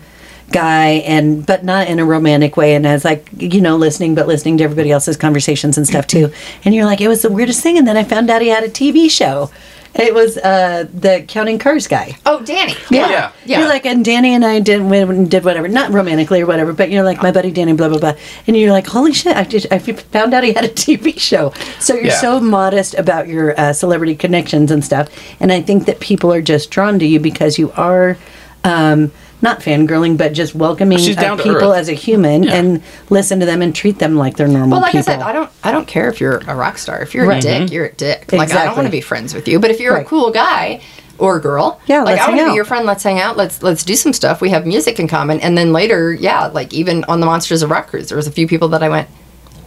guy 0.54 1.02
and 1.06 1.46
but 1.46 1.64
not 1.66 1.88
in 1.88 2.00
a 2.00 2.06
romantic 2.06 2.56
way. 2.56 2.76
And 2.76 2.88
I 2.88 2.94
was 2.94 3.04
like 3.04 3.28
you 3.38 3.60
know 3.60 3.76
listening 3.76 4.16
but 4.16 4.28
listening 4.28 4.58
to 4.60 4.64
everybody 4.64 4.92
else's 4.92 5.18
conversations 5.18 5.78
and 5.78 5.86
stuff 5.86 6.08
too. 6.08 6.32
And 6.64 6.74
you're 6.74 6.86
like 6.86 7.02
it 7.02 7.10
was 7.10 7.22
the 7.24 7.32
weirdest 7.32 7.62
thing. 7.62 7.78
And 7.78 7.88
then 7.88 7.98
I 7.98 8.04
found 8.06 8.30
out 8.30 8.42
he 8.42 8.48
had 8.48 8.64
a 8.64 8.70
TV 8.70 9.10
show. 9.10 9.52
It 9.96 10.12
was 10.16 10.38
uh 10.38 10.88
the 10.92 11.24
counting 11.28 11.60
cars 11.60 11.86
guy. 11.88 12.18
Oh, 12.26 12.42
Danny. 12.44 12.74
Yeah. 12.90 13.32
Yeah. 13.46 13.60
you're 13.60 13.68
like 13.70 13.86
and 13.86 14.04
Danny 14.04 14.34
and 14.34 14.44
I 14.44 14.60
did 14.60 14.82
we 14.82 14.98
did 15.28 15.44
whatever 15.46 15.68
not 15.68 15.92
romantically 15.92 16.42
or 16.42 16.48
whatever 16.48 16.74
but 16.74 16.90
you're 16.90 17.04
like 17.04 17.22
my 17.22 17.32
buddy 17.32 17.52
Danny 17.52 17.74
blah 17.74 17.90
blah 17.90 18.00
blah. 18.00 18.14
And 18.48 18.58
you're 18.58 18.72
like 18.72 18.88
holy 18.88 19.14
shit 19.14 19.38
I 19.38 19.44
just 19.44 19.68
I 19.72 19.78
found 19.78 20.34
out 20.34 20.44
he 20.44 20.54
had 20.54 20.66
a 20.66 20.70
TV 20.86 21.20
show. 21.20 21.54
So 21.80 21.94
you're 21.94 22.06
Yeah. 22.06 22.22
so 22.22 22.40
modest 22.40 22.96
about 22.96 23.28
your 23.28 23.60
uh, 23.60 23.72
celebrity 23.74 24.16
connections 24.16 24.72
and 24.72 24.84
stuff. 24.84 25.10
And 25.40 25.52
I 25.52 25.62
think 25.62 25.86
that 25.86 26.00
people 26.00 26.34
are 26.34 26.42
just 26.42 26.72
drawn 26.72 26.98
to 26.98 27.06
you 27.06 27.20
because 27.20 27.60
you 27.60 27.72
are 27.74 28.18
um 28.64 29.12
not 29.44 29.60
fangirling, 29.60 30.18
but 30.18 30.34
just 30.34 30.56
welcoming 30.56 30.98
She's 30.98 31.18
uh, 31.18 31.22
down 31.22 31.38
people 31.38 31.74
as 31.74 31.90
a 31.90 31.94
human 31.94 32.44
Yeah. 32.44 32.56
and 32.56 32.82
listen 33.12 33.40
to 33.42 33.46
them 33.46 33.62
and 33.62 33.76
treat 33.76 34.00
them 34.00 34.16
like 34.16 34.38
they're 34.38 34.48
normal 34.48 34.72
Well, 34.72 34.82
like 34.82 34.94
people. 34.94 35.14
I 35.14 35.18
said, 35.18 35.22
I 35.22 35.32
don't, 35.34 35.52
I 35.64 35.72
don't 35.72 35.88
care 35.88 36.10
if 36.10 36.20
you're 36.20 36.38
a 36.48 36.56
rock 36.56 36.78
star. 36.80 37.02
If 37.04 37.14
you're 37.14 37.28
Right. 37.28 37.44
a 37.44 37.60
dick, 37.60 37.72
you're 37.72 37.86
a 37.86 37.94
dick. 37.94 38.32
Like 38.34 38.52
I 38.52 38.66
don't 38.66 38.76
want 38.76 38.88
to 38.88 38.92
be 38.92 39.02
friends 39.02 39.34
with 39.36 39.48
you. 39.48 39.60
But 39.60 39.70
if 39.70 39.80
you're 39.80 39.94
Right. 39.94 40.06
a 40.06 40.10
cool 40.10 40.32
guy 40.32 40.82
or 41.20 41.40
girl, 41.40 41.80
Yeah, 41.86 42.00
like 42.00 42.16
let's 42.16 42.22
I 42.22 42.28
want 42.30 42.38
hang 42.40 42.48
to 42.48 42.52
be 42.54 42.56
your 42.56 42.66
friend. 42.66 42.86
Let's 42.88 43.04
hang 43.04 43.20
out. 43.20 43.38
Let's 43.38 43.62
let's 43.62 43.84
do 43.84 43.96
some 43.96 44.14
stuff. 44.14 44.42
We 44.42 44.50
have 44.50 44.66
music 44.66 45.00
in 45.00 45.08
common. 45.08 45.40
And 45.42 45.58
then 45.58 45.72
later, 45.74 46.12
yeah, 46.14 46.48
like 46.48 46.74
even 46.74 47.04
on 47.06 47.20
the 47.20 47.26
Monsters 47.28 47.62
of 47.62 47.70
Rock 47.70 47.88
cruise, 47.90 48.10
there 48.10 48.16
was 48.18 48.28
a 48.28 48.32
few 48.32 48.48
people 48.48 48.70
that 48.70 48.82
I 48.82 48.90
went, 48.90 49.08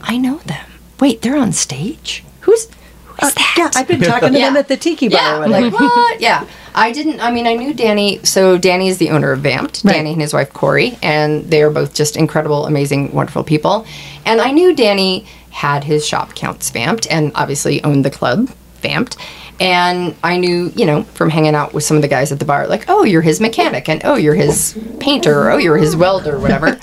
I 0.01 0.17
know 0.17 0.39
them. 0.39 0.67
Wait, 1.01 1.21
they're 1.23 1.37
on 1.37 1.53
stage. 1.53 2.25
Who's 2.41 2.67
who's 3.07 3.35
that? 3.35 3.37
Uh, 3.37 3.53
yeah, 3.59 3.71
I've 3.75 3.87
been 3.89 4.01
talking 4.01 4.33
to 4.33 4.39
them 4.39 4.57
at 4.57 4.69
the 4.69 4.77
tiki 4.77 5.09
bar. 5.09 5.47
Yeah, 5.47 5.47
like 5.47 5.73
what? 5.73 6.21
Yeah, 6.21 6.47
I 6.77 6.93
didn't. 6.93 7.21
I 7.21 7.31
mean, 7.31 7.47
I 7.47 7.55
knew 7.55 7.73
Danny. 7.73 8.21
So 8.23 8.59
Danny 8.59 8.89
is 8.89 8.99
the 8.99 9.09
owner 9.09 9.33
of 9.33 9.41
Vamped. 9.41 9.83
Right. 9.83 9.95
Danny 9.95 10.13
and 10.13 10.21
his 10.21 10.35
wife 10.35 10.53
Korie, 10.53 10.99
and 11.03 11.45
they 11.51 11.63
are 11.63 11.71
both 11.71 11.95
just 11.95 12.17
incredible, 12.17 12.67
amazing, 12.67 13.13
wonderful 13.13 13.43
people. 13.43 13.87
And 14.27 14.43
I 14.43 14.51
knew 14.51 14.77
Danny 14.77 15.27
had 15.51 15.85
his 15.85 16.07
shop 16.07 16.35
Counts 16.35 16.69
Vamped, 16.71 17.11
and 17.11 17.33
obviously 17.35 17.83
owned 17.83 18.05
the 18.05 18.11
club 18.11 18.51
Vamped. 18.83 19.17
And 19.59 20.15
I 20.23 20.37
knew, 20.37 20.71
you 20.77 20.85
know, 20.85 21.05
from 21.05 21.31
hanging 21.31 21.55
out 21.55 21.73
with 21.73 21.83
some 21.83 21.97
of 21.97 22.03
the 22.03 22.09
guys 22.09 22.31
at 22.31 22.39
the 22.39 22.45
bar, 22.45 22.67
like, 22.67 22.85
oh, 22.89 23.05
you're 23.05 23.23
his 23.23 23.41
mechanic, 23.41 23.89
and 23.89 24.03
oh, 24.05 24.17
you're 24.17 24.35
his 24.35 24.79
painter, 25.01 25.45
or 25.45 25.53
oh, 25.53 25.57
you're 25.57 25.79
his 25.79 25.97
welder, 25.97 26.39
whatever. 26.39 26.73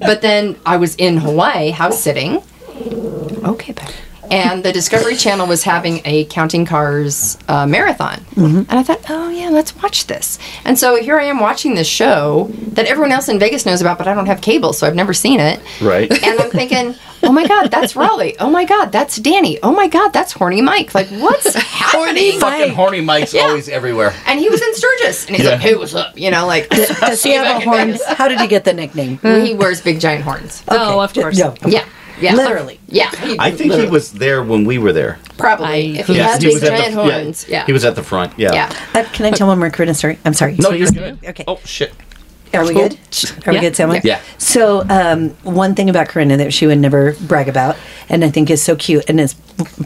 but 0.00 0.22
then 0.22 0.56
I 0.64 0.78
was 0.78 0.96
in 0.96 1.18
Hawaii 1.18 1.68
house 1.70 2.00
sitting. 2.00 2.42
Okay, 3.44 3.72
babe. 3.72 3.88
And 4.32 4.64
the 4.64 4.72
Discovery 4.72 5.14
Channel 5.16 5.46
was 5.46 5.62
having 5.62 6.00
a 6.06 6.24
Counting 6.24 6.64
Cars 6.64 7.36
uh, 7.48 7.66
marathon. 7.66 8.24
And 8.36 8.66
I 8.70 8.82
thought, 8.82 9.00
oh, 9.10 9.28
yeah, 9.28 9.50
let's 9.50 9.76
watch 9.76 10.06
this. 10.06 10.38
And 10.64 10.78
so 10.78 10.96
here 11.00 11.18
I 11.18 11.24
am 11.24 11.38
watching 11.38 11.74
this 11.74 11.86
show 11.86 12.50
that 12.72 12.86
everyone 12.86 13.12
else 13.12 13.28
in 13.28 13.38
Vegas 13.38 13.66
knows 13.66 13.80
about, 13.82 13.98
but 13.98 14.08
I 14.08 14.14
don't 14.14 14.26
have 14.26 14.40
cable, 14.40 14.72
so 14.72 14.86
I've 14.86 14.94
never 14.94 15.12
seen 15.12 15.38
it. 15.38 15.60
Right. 15.80 16.10
And 16.24 16.40
I'm 16.40 16.50
thinking, 16.50 16.94
oh 17.24 17.32
my 17.32 17.46
God, 17.46 17.66
that's 17.70 17.92
Roli. 17.94 18.36
Oh 18.40 18.48
my 18.48 18.64
God, 18.64 18.86
that's 18.90 19.16
Danny. 19.16 19.58
Oh 19.62 19.72
my 19.72 19.86
God, 19.88 20.12
that's 20.14 20.32
Horny 20.32 20.62
Mike. 20.62 20.94
Like, 20.94 21.08
what's 21.08 21.54
happening? 21.54 22.38
Horny 22.38 22.40
Fucking 22.40 22.74
horny 22.74 23.00
Mike's 23.02 23.34
Yeah. 23.34 23.42
always 23.42 23.68
everywhere. 23.68 24.14
And 24.26 24.38
he 24.40 24.48
was 24.48 24.62
in 24.62 24.74
Sturgis. 24.74 25.26
And 25.26 25.36
he's 25.36 25.44
like, 25.44 25.54
Yeah. 25.56 25.58
hey, 25.58 25.74
what's 25.74 25.94
up? 25.94 26.16
You 26.18 26.30
know, 26.30 26.46
like, 26.46 26.68
Does 26.70 27.22
he 27.22 27.32
have 27.34 27.60
a 27.60 27.64
horn? 27.64 27.96
How 28.16 28.28
did 28.28 28.40
he 28.40 28.46
get 28.46 28.64
the 28.64 28.72
nickname? 28.72 29.18
he 29.18 29.52
wears 29.54 29.80
big 29.82 30.00
giant 30.00 30.24
horns. 30.24 30.62
Oh, 30.68 31.00
of 31.00 31.12
course. 31.12 31.36
No. 31.38 31.54
Yeah. 31.66 31.84
Yeah. 32.22 32.34
Literally. 32.34 32.78
Yeah. 32.88 33.10
I 33.38 33.50
think 33.50 33.72
he 33.74 33.86
was 33.86 34.12
there 34.12 34.42
when 34.42 34.64
we 34.64 34.78
were 34.78 34.92
there. 34.92 35.18
Probably. 35.38 35.66
I- 35.66 36.00
if 36.00 36.06
he 36.06 36.16
Yeah, 36.16 36.28
has 36.28 36.42
he 36.42 36.48
big 36.54 36.60
giant 36.62 36.94
the 36.94 37.02
horns. 37.02 37.46
Yeah. 37.48 37.66
He 37.66 37.72
was 37.72 37.84
at 37.84 37.94
the 37.96 38.02
front. 38.02 38.32
Yeah. 38.38 38.52
Yeah. 38.54 38.72
Uh, 38.94 39.04
can 39.12 39.26
I 39.26 39.30
tell 39.30 39.46
one 39.48 39.58
more 39.58 39.70
Corinna 39.70 39.94
story? 39.94 40.18
I'm 40.24 40.34
sorry. 40.34 40.56
No, 40.58 40.70
you're 40.70 40.88
good. 40.90 41.18
Okay. 41.24 41.44
Oh 41.48 41.58
shit. 41.64 41.92
Are 42.54 42.66
we 42.66 42.74
good? 42.74 42.98
Are 43.46 43.52
we 43.52 43.60
good, 43.60 43.74
Samuel? 43.76 44.00
Yeah. 44.04 44.20
So, 44.38 44.84
um, 44.88 45.30
one 45.42 45.74
thing 45.74 45.88
about 45.88 46.08
Corinna 46.08 46.36
that 46.36 46.52
she 46.52 46.66
would 46.66 46.78
never 46.78 47.14
brag 47.14 47.48
about, 47.48 47.76
and 48.08 48.24
I 48.24 48.30
think 48.30 48.50
is 48.50 48.62
so 48.62 48.76
cute, 48.76 49.08
and 49.08 49.20
it's 49.20 49.34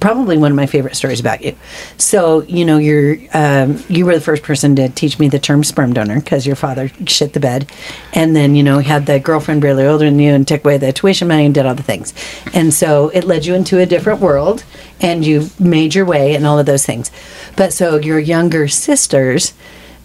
probably 0.01 0.37
one 0.37 0.51
of 0.51 0.57
my 0.57 0.67
favorite 0.67 0.97
stories 0.97 1.21
about 1.21 1.45
you. 1.45 1.57
So, 1.97 2.43
you 2.43 2.65
know, 2.65 2.79
you're 2.79 3.19
um, 3.35 3.83
you 3.89 4.05
were 4.05 4.15
the 4.15 4.21
first 4.21 4.43
person 4.43 4.75
to 4.77 4.89
teach 4.89 5.19
me 5.19 5.29
the 5.29 5.39
term 5.39 5.63
sperm 5.63 5.93
donor 5.93 6.17
because 6.17 6.47
your 6.47 6.57
father 6.57 6.91
shit 7.07 7.33
the 7.33 7.41
bed, 7.41 7.71
and 8.15 8.35
then 8.35 8.57
you 8.57 8.63
know 8.63 8.81
had 8.81 9.07
the 9.07 9.21
girlfriend 9.21 9.61
barely 9.61 9.87
older 9.87 10.05
than 10.05 10.19
you 10.19 10.33
and 10.33 10.47
took 10.47 10.65
away 10.65 10.79
the 10.79 10.93
tuition 10.93 11.29
money 11.29 11.45
and 11.47 11.55
did 11.55 11.67
all 11.67 11.75
the 11.75 11.83
things, 11.83 12.15
and 12.53 12.75
so 12.75 13.11
it 13.11 13.25
led 13.25 13.47
you 13.47 13.55
into 13.55 13.79
a 13.79 13.87
different 13.87 14.21
world, 14.21 14.65
and 15.01 15.25
you 15.25 15.51
made 15.61 15.95
your 15.95 16.05
way 16.05 16.35
and 16.35 16.47
all 16.47 16.59
of 16.59 16.67
those 16.67 16.85
things. 16.85 17.11
But 17.57 17.73
so 17.73 17.97
your 17.97 18.19
younger 18.19 18.67
sisters. 18.69 19.53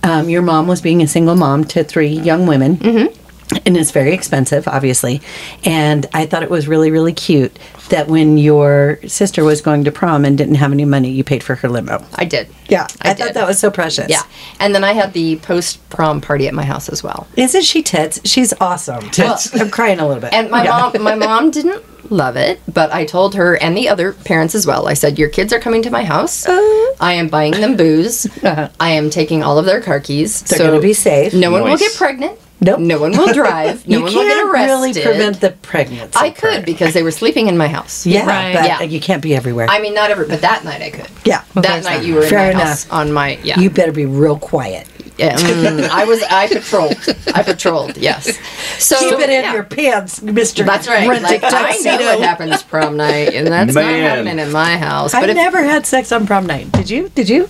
Um, 0.03 0.29
your 0.29 0.41
mom 0.41 0.67
was 0.67 0.81
being 0.81 1.01
a 1.01 1.07
single 1.07 1.35
mom 1.35 1.63
to 1.65 1.83
three 1.83 2.07
young 2.09 2.47
women 2.47 2.77
and 3.65 3.75
it's 3.77 3.91
very 3.91 4.13
expensive, 4.13 4.67
obviously. 4.67 5.21
And 5.65 6.05
I 6.13 6.25
thought 6.25 6.43
it 6.43 6.49
was 6.49 6.67
really, 6.67 6.91
really 6.91 7.13
cute 7.13 7.57
that 7.89 8.07
when 8.07 8.37
your 8.37 8.99
sister 9.07 9.43
was 9.43 9.61
going 9.61 9.83
to 9.83 9.91
prom 9.91 10.23
and 10.25 10.37
didn't 10.37 10.55
have 10.55 10.71
any 10.71 10.85
money, 10.85 11.09
you 11.11 11.23
paid 11.23 11.43
for 11.43 11.55
her 11.55 11.67
limo. 11.69 12.03
I 12.15 12.25
did. 12.25 12.47
Yeah, 12.69 12.87
I, 13.01 13.11
I 13.11 13.13
thought 13.13 13.33
that 13.33 13.47
was 13.47 13.59
so 13.59 13.69
precious. 13.69 14.09
Yeah. 14.09 14.21
And 14.59 14.73
then 14.73 14.83
I 14.83 14.93
had 14.93 15.13
the 15.13 15.37
post 15.37 15.87
prom 15.89 16.21
party 16.21 16.47
at 16.47 16.53
my 16.53 16.63
house 16.63 16.87
as 16.89 17.03
well. 17.03 17.27
Isn't 17.35 17.63
she 17.63 17.83
tits? 17.83 18.21
She's 18.23 18.53
awesome. 18.61 19.09
Tits. 19.09 19.53
I'm 19.59 19.69
crying 19.69 19.99
a 19.99 20.07
little 20.07 20.21
bit. 20.21 20.33
And 20.33 20.49
my 20.49 20.63
Yeah. 20.63 20.91
mom 20.93 21.03
my 21.03 21.15
mom 21.15 21.51
didn't 21.51 21.83
love 22.11 22.35
it, 22.35 22.59
but 22.73 22.91
I 22.93 23.05
told 23.05 23.35
her 23.35 23.55
and 23.57 23.75
the 23.75 23.89
other 23.89 24.13
parents 24.13 24.55
as 24.55 24.65
well. 24.65 24.87
I 24.87 24.93
said, 24.93 25.19
Your 25.19 25.29
kids 25.29 25.51
are 25.53 25.59
coming 25.59 25.81
to 25.83 25.89
my 25.89 26.03
house. 26.03 26.45
I 26.47 27.13
am 27.13 27.27
buying 27.27 27.51
them 27.53 27.75
booze. 27.75 28.27
Uh-huh. 28.43 28.69
I 28.79 28.91
am 28.91 29.09
taking 29.09 29.43
all 29.43 29.57
of 29.59 29.65
their 29.65 29.81
car 29.81 29.99
keys. 29.99 30.33
So 30.33 30.57
they're 30.57 30.67
gonna 30.71 30.81
be 30.81 30.93
safe. 30.93 31.33
No 31.33 31.51
one 31.51 31.63
will 31.63 31.77
get 31.77 31.93
pregnant. 31.95 32.39
Nope. 32.63 32.79
No 32.79 32.99
one 32.99 33.11
will 33.17 33.33
drive. 33.33 33.87
No 33.87 33.97
you 33.97 34.03
one 34.03 34.13
can't 34.13 34.27
will 34.45 34.53
get 34.53 34.69
really 34.69 34.93
prevent 34.93 35.41
the 35.41 35.51
pregnancy. 35.63 36.15
I 36.15 36.29
could 36.29 36.51
part. 36.53 36.65
because 36.65 36.93
they 36.93 37.01
were 37.03 37.11
sleeping 37.11 37.47
in 37.47 37.57
my 37.57 37.67
house. 37.67 38.05
Yeah, 38.05 38.25
Right. 38.27 38.53
but 38.53 38.65
Yeah. 38.65 38.81
you 38.83 38.99
can't 39.01 39.21
be 39.21 39.35
everywhere. 39.35 39.67
I 39.69 39.79
mean, 39.81 39.93
not 39.95 40.11
every, 40.11 40.27
but 40.27 40.41
that 40.41 40.63
night 40.63 40.81
I 40.81 40.91
could. 40.91 41.07
yeah. 41.25 41.43
that 41.55 41.83
night 41.83 42.03
you 42.05 42.15
were 42.15 42.23
in 42.23 42.29
Fair 42.29 42.39
my 42.53 42.59
enough. 42.59 42.67
house 42.67 42.89
on 42.91 43.11
my 43.11 43.39
yeah. 43.43 43.59
You 43.59 43.69
better 43.71 43.91
be 43.91 44.05
real 44.05 44.37
quiet. 44.37 44.87
yeah 45.17 45.35
mm, 45.37 45.89
I 46.01 46.05
was 46.05 46.21
I 46.23 46.47
patrolled. 46.47 46.97
I 47.33 47.41
patrolled. 47.43 47.97
Yes. 47.97 48.37
So 48.77 48.97
Keep 48.99 49.19
it 49.19 49.29
in 49.29 49.43
yeah. 49.43 49.53
your 49.53 49.63
pants, 49.63 50.21
Mister. 50.21 50.63
That's 50.63 50.87
right. 50.87 51.07
Rented 51.09 51.23
Like, 51.41 51.43
I 51.43 51.49
know 51.49 51.67
tuxedo. 51.67 52.05
what 52.05 52.19
happens 52.21 52.61
prom 52.63 52.95
night, 52.97 53.33
and 53.33 53.47
that's 53.47 53.73
Man. 53.73 53.85
not 54.01 54.09
happening 54.09 54.39
in 54.39 54.51
my 54.51 54.77
house. 54.77 55.13
I 55.15 55.21
But 55.21 55.29
if, 55.31 55.35
never 55.35 55.61
had 55.63 55.85
sex 55.87 56.11
on 56.11 56.25
prom 56.27 56.45
night. 56.45 56.71
Did 56.73 56.89
you? 56.89 57.09
Did 57.09 57.27
you? 57.29 57.49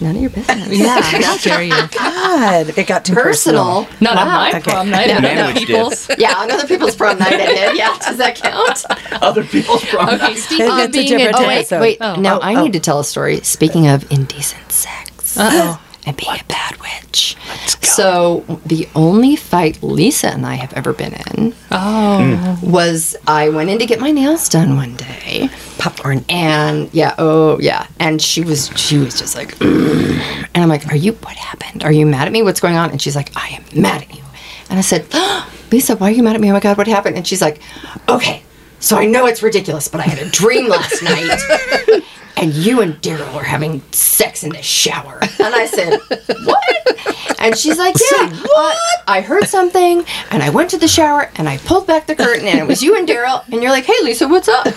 None 0.00 0.16
of 0.16 0.22
your 0.22 0.30
business. 0.30 0.68
Yeah, 0.78 1.00
how 1.00 1.36
dare 1.38 1.62
you? 1.62 1.70
God, 1.90 2.76
it 2.78 2.86
got 2.86 3.04
too 3.04 3.14
personal. 3.14 3.84
Personal. 3.84 4.00
Not 4.00 4.18
on 4.18 4.26
my 4.28 4.48
Okay. 4.50 4.60
prom 4.62 4.90
night. 4.90 5.08
Yeah. 5.08 5.16
on 5.18 5.24
other 5.24 5.54
people's. 5.54 6.10
Yeah, 6.18 6.34
on 6.36 6.50
other 6.50 6.66
people's 6.66 6.96
prom 6.96 7.18
night 7.18 7.32
I 7.34 7.46
did. 7.46 7.76
Yeah, 7.76 7.96
does 7.98 8.16
that 8.18 8.36
count? 8.36 8.84
Other 9.22 9.44
people's 9.44 9.84
prom. 9.84 10.08
Okay, 10.10 10.34
speaking 10.36 10.66
That's 10.66 10.80
a 10.82 10.84
of 10.86 10.92
being 10.92 11.08
different 11.18 11.36
a 11.36 11.42
Oh 11.42 11.46
wait, 11.48 11.70
wait. 11.70 11.98
Oh. 12.00 12.16
now 12.16 12.38
Oh, 12.38 12.42
I 12.42 12.54
oh. 12.54 12.62
need 12.64 12.72
to 12.74 12.80
tell 12.80 13.00
a 13.00 13.04
story. 13.04 13.40
Speaking 13.42 13.86
of 13.88 14.10
indecent 14.10 14.70
sex 14.72 15.36
Uh-oh. 15.36 15.80
And 16.06 16.16
being 16.16 16.32
a 16.38 16.44
bad 16.44 16.76
witch. 16.80 17.36
So 17.82 18.44
the 18.66 18.88
only 18.94 19.36
fight 19.36 19.82
Lisa 19.82 20.28
and 20.28 20.44
I 20.46 20.54
have 20.56 20.72
ever 20.74 20.92
been 20.92 21.14
in 21.14 21.54
Oh. 21.70 22.56
Hmm. 22.60 22.70
was 22.70 23.16
I 23.26 23.48
went 23.48 23.70
in 23.70 23.78
to 23.78 23.86
get 23.86 24.00
my 24.00 24.10
nails 24.10 24.48
done 24.48 24.76
one 24.76 24.96
day. 24.96 25.48
Popcorn. 25.78 26.24
And 26.28 26.92
yeah, 26.92 27.14
oh 27.18 27.58
yeah. 27.60 27.86
And 28.00 28.20
she 28.20 28.42
was 28.42 28.70
she 28.76 28.98
was 28.98 29.18
just 29.18 29.36
like 29.36 29.54
"Ugh." 29.60 29.68
and 30.54 30.62
I'm 30.62 30.68
like, 30.68 30.86
Are 30.88 30.96
you 30.96 31.12
what 31.12 31.36
happened? 31.36 31.84
Are 31.84 31.92
you 31.92 32.06
mad 32.06 32.26
at 32.26 32.32
me? 32.32 32.42
What's 32.42 32.60
going 32.60 32.76
on? 32.76 32.90
And 32.90 33.00
she's 33.00 33.16
like, 33.16 33.30
I 33.36 33.48
am 33.50 33.64
mad 33.80 34.02
at 34.02 34.14
you. 34.14 34.22
And 34.70 34.78
I 34.78 34.82
said, 34.82 35.06
Lisa, 35.72 35.96
why 35.96 36.08
are 36.08 36.12
you 36.14 36.22
mad 36.22 36.34
at 36.34 36.40
me? 36.40 36.50
Oh 36.50 36.54
my 36.54 36.60
god, 36.60 36.76
what 36.78 36.86
happened? 36.86 37.16
And 37.16 37.26
she's 37.26 37.42
like, 37.42 37.60
Okay, 38.08 38.42
so 38.80 38.96
I 38.96 39.06
know 39.06 39.26
it's 39.26 39.42
ridiculous, 39.42 39.88
but 39.88 40.00
I 40.00 40.04
had 40.04 40.18
a 40.24 40.30
dream 40.30 40.68
last 40.68 41.02
night. 41.02 42.02
And 42.36 42.52
you 42.52 42.80
and 42.80 42.94
Daryl 43.00 43.32
were 43.34 43.44
having 43.44 43.80
sex 43.92 44.42
in 44.42 44.50
the 44.50 44.62
shower. 44.62 45.18
And 45.22 45.54
I 45.54 45.66
said, 45.66 46.00
What? 46.44 47.40
And 47.40 47.56
she's 47.56 47.78
like, 47.78 47.94
Yeah. 48.12 48.28
uh, 48.56 48.74
I 49.06 49.20
heard 49.20 49.46
something, 49.48 50.04
and 50.30 50.42
I 50.42 50.50
went 50.50 50.70
to 50.70 50.78
the 50.78 50.88
shower, 50.88 51.30
and 51.36 51.48
I 51.48 51.58
pulled 51.58 51.86
back 51.86 52.06
the 52.06 52.16
curtain, 52.16 52.46
and 52.46 52.58
it 52.58 52.66
was 52.66 52.82
you 52.82 52.96
and 52.96 53.06
Daryl. 53.08 53.44
And 53.52 53.62
you're 53.62 53.70
like, 53.70 53.84
Hey, 53.84 53.94
Lisa, 54.02 54.26
what's 54.28 54.48
up? 54.48 54.66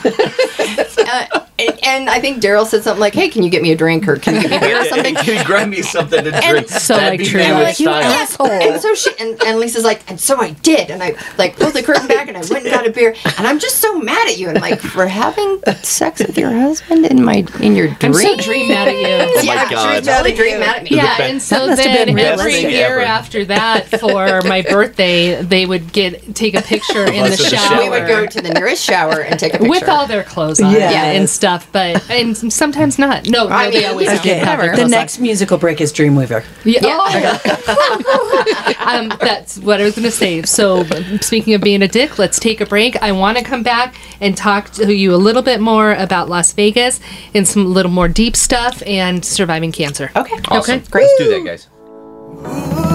Uh, 1.10 1.46
and, 1.60 1.80
and 1.84 2.10
I 2.10 2.20
think 2.20 2.42
Daryl 2.44 2.66
said 2.66 2.84
something 2.84 3.00
like, 3.00 3.14
"Hey, 3.14 3.30
can 3.30 3.42
you 3.42 3.50
get 3.50 3.62
me 3.62 3.72
a 3.72 3.78
drink 3.78 4.08
or 4.08 4.18
can 4.18 4.36
you 4.36 4.42
get 4.42 4.52
me 4.62 4.68
beer 4.68 4.82
or 4.82 4.86
something?" 4.90 5.16
Can 5.16 5.38
you 5.38 5.44
grab 5.46 5.70
me 5.70 5.82
something 5.82 6.24
to 6.24 6.32
drink? 6.32 6.68
so, 6.70 6.96
That'd 6.98 7.20
like, 7.20 7.30
true. 7.30 7.40
Like, 7.42 7.80
you 7.80 7.86
style. 7.86 8.02
Yes. 8.02 8.36
And 8.40 8.82
so 8.82 8.94
she 8.94 9.12
and, 9.20 9.42
and 9.44 9.60
Lisa's 9.60 9.84
like, 9.86 10.02
and 10.10 10.20
so 10.20 10.40
I 10.42 10.52
did, 10.52 10.90
and 10.92 11.02
I 11.02 11.16
like 11.38 11.56
pulled 11.58 11.74
the 11.74 11.84
curtain 11.84 12.08
back 12.08 12.28
and 12.28 12.36
I 12.36 12.42
went 12.42 12.66
and 12.66 12.72
got 12.72 12.86
a 12.86 12.92
beer, 12.92 13.16
and 13.38 13.48
I'm 13.48 13.58
just 13.60 13.78
so 13.78 13.98
mad 14.00 14.28
at 14.28 14.38
you, 14.38 14.50
and 14.50 14.60
like 14.60 14.80
for 14.82 15.08
having 15.08 15.62
sex 15.82 16.20
with 16.20 16.38
your 16.38 16.52
husband 16.52 17.06
in 17.06 17.24
my 17.24 17.42
in 17.62 17.76
your 17.76 17.88
dream. 17.88 17.98
I'm 18.02 18.14
so 18.14 18.38
dream 18.38 18.68
mad 18.70 18.88
at 18.88 18.96
you. 18.96 19.08
Oh 19.38 19.46
my 19.46 19.54
yeah, 19.54 19.70
God. 19.70 19.98
She's 20.00 20.08
really 20.08 20.34
dream 20.34 20.60
mad 20.60 20.78
at 20.78 20.84
me. 20.84 20.90
Yeah, 20.92 21.22
and 21.22 21.42
so 21.42 21.56
That 21.56 21.68
must 21.70 21.82
have 21.84 22.08
then 22.08 22.20
every 22.20 22.60
year 22.62 22.88
Ever. 23.00 23.02
after 23.02 23.46
that, 23.46 23.88
for 24.00 24.42
my 24.48 24.62
birthday, 24.62 25.42
they 25.42 25.66
would 25.66 25.92
get 25.94 26.36
take 26.36 26.56
a 26.56 26.62
picture 26.62 27.06
in 27.06 27.24
the 27.24 27.30
the 27.30 27.38
shower. 27.38 27.82
We 27.84 27.90
would 27.90 28.08
go 28.08 28.26
to 28.26 28.42
the 28.42 28.50
nearest 28.50 28.84
shower 28.84 29.22
and 29.22 29.40
take 29.40 29.54
a 29.54 29.58
picture. 29.58 29.70
with 29.70 29.88
all 29.90 30.08
their 30.08 30.24
clothes 30.24 30.60
on, 30.62 30.72
Yes. 30.72 30.94
yeah, 30.94 31.04
and 31.12 31.30
stuff, 31.30 31.68
but 31.72 32.10
and 32.10 32.36
sometimes 32.38 32.98
not. 33.00 33.28
No, 33.30 33.48
I 33.48 33.66
no, 33.66 33.72
they 33.72 33.86
always 33.86 34.10
okay. 34.20 34.40
did 34.40 34.48
Okay, 34.48 34.68
the 34.70 34.76
clothes 34.76 34.90
next 34.92 35.20
musical 35.20 35.58
break 35.58 35.82
is 35.82 35.92
Dreamweaver. 35.94 36.38
on. 36.42 36.46
Yeah, 36.66 36.80
oh. 36.84 38.74
um, 38.80 39.10
that's 39.20 39.58
what 39.60 39.80
I 39.80 39.84
was 39.84 39.96
going 39.96 40.06
to 40.06 40.12
say. 40.12 40.42
So, 40.44 40.84
speaking 41.22 41.54
of 41.54 41.62
being 41.62 41.82
a 41.82 41.88
dick, 41.88 42.18
let's 42.20 42.40
take 42.40 42.62
a 42.62 42.66
break. 42.66 43.02
I 43.02 43.12
want 43.12 43.38
to 43.38 43.44
come 43.44 43.64
back 43.64 43.96
and 44.22 44.36
talk 44.36 44.70
to 44.72 44.94
you 44.94 45.14
a 45.14 45.18
little 45.18 45.42
bit 45.42 45.60
more 45.62 45.94
about 45.94 46.30
Las 46.30 46.54
Vegas 46.54 47.00
and 47.38 47.48
some 47.48 47.74
little 47.74 47.92
more 47.92 48.08
deep 48.08 48.36
stuff 48.36 48.84
and 48.86 49.24
surviving 49.24 49.72
cancer. 49.72 50.12
Okay. 50.16 50.36
Awesome. 50.50 50.80
Okay. 50.80 50.88
Great. 50.90 51.04
Let's 51.04 51.18
do 51.20 51.44
that, 51.44 51.46
guys. 51.46 52.87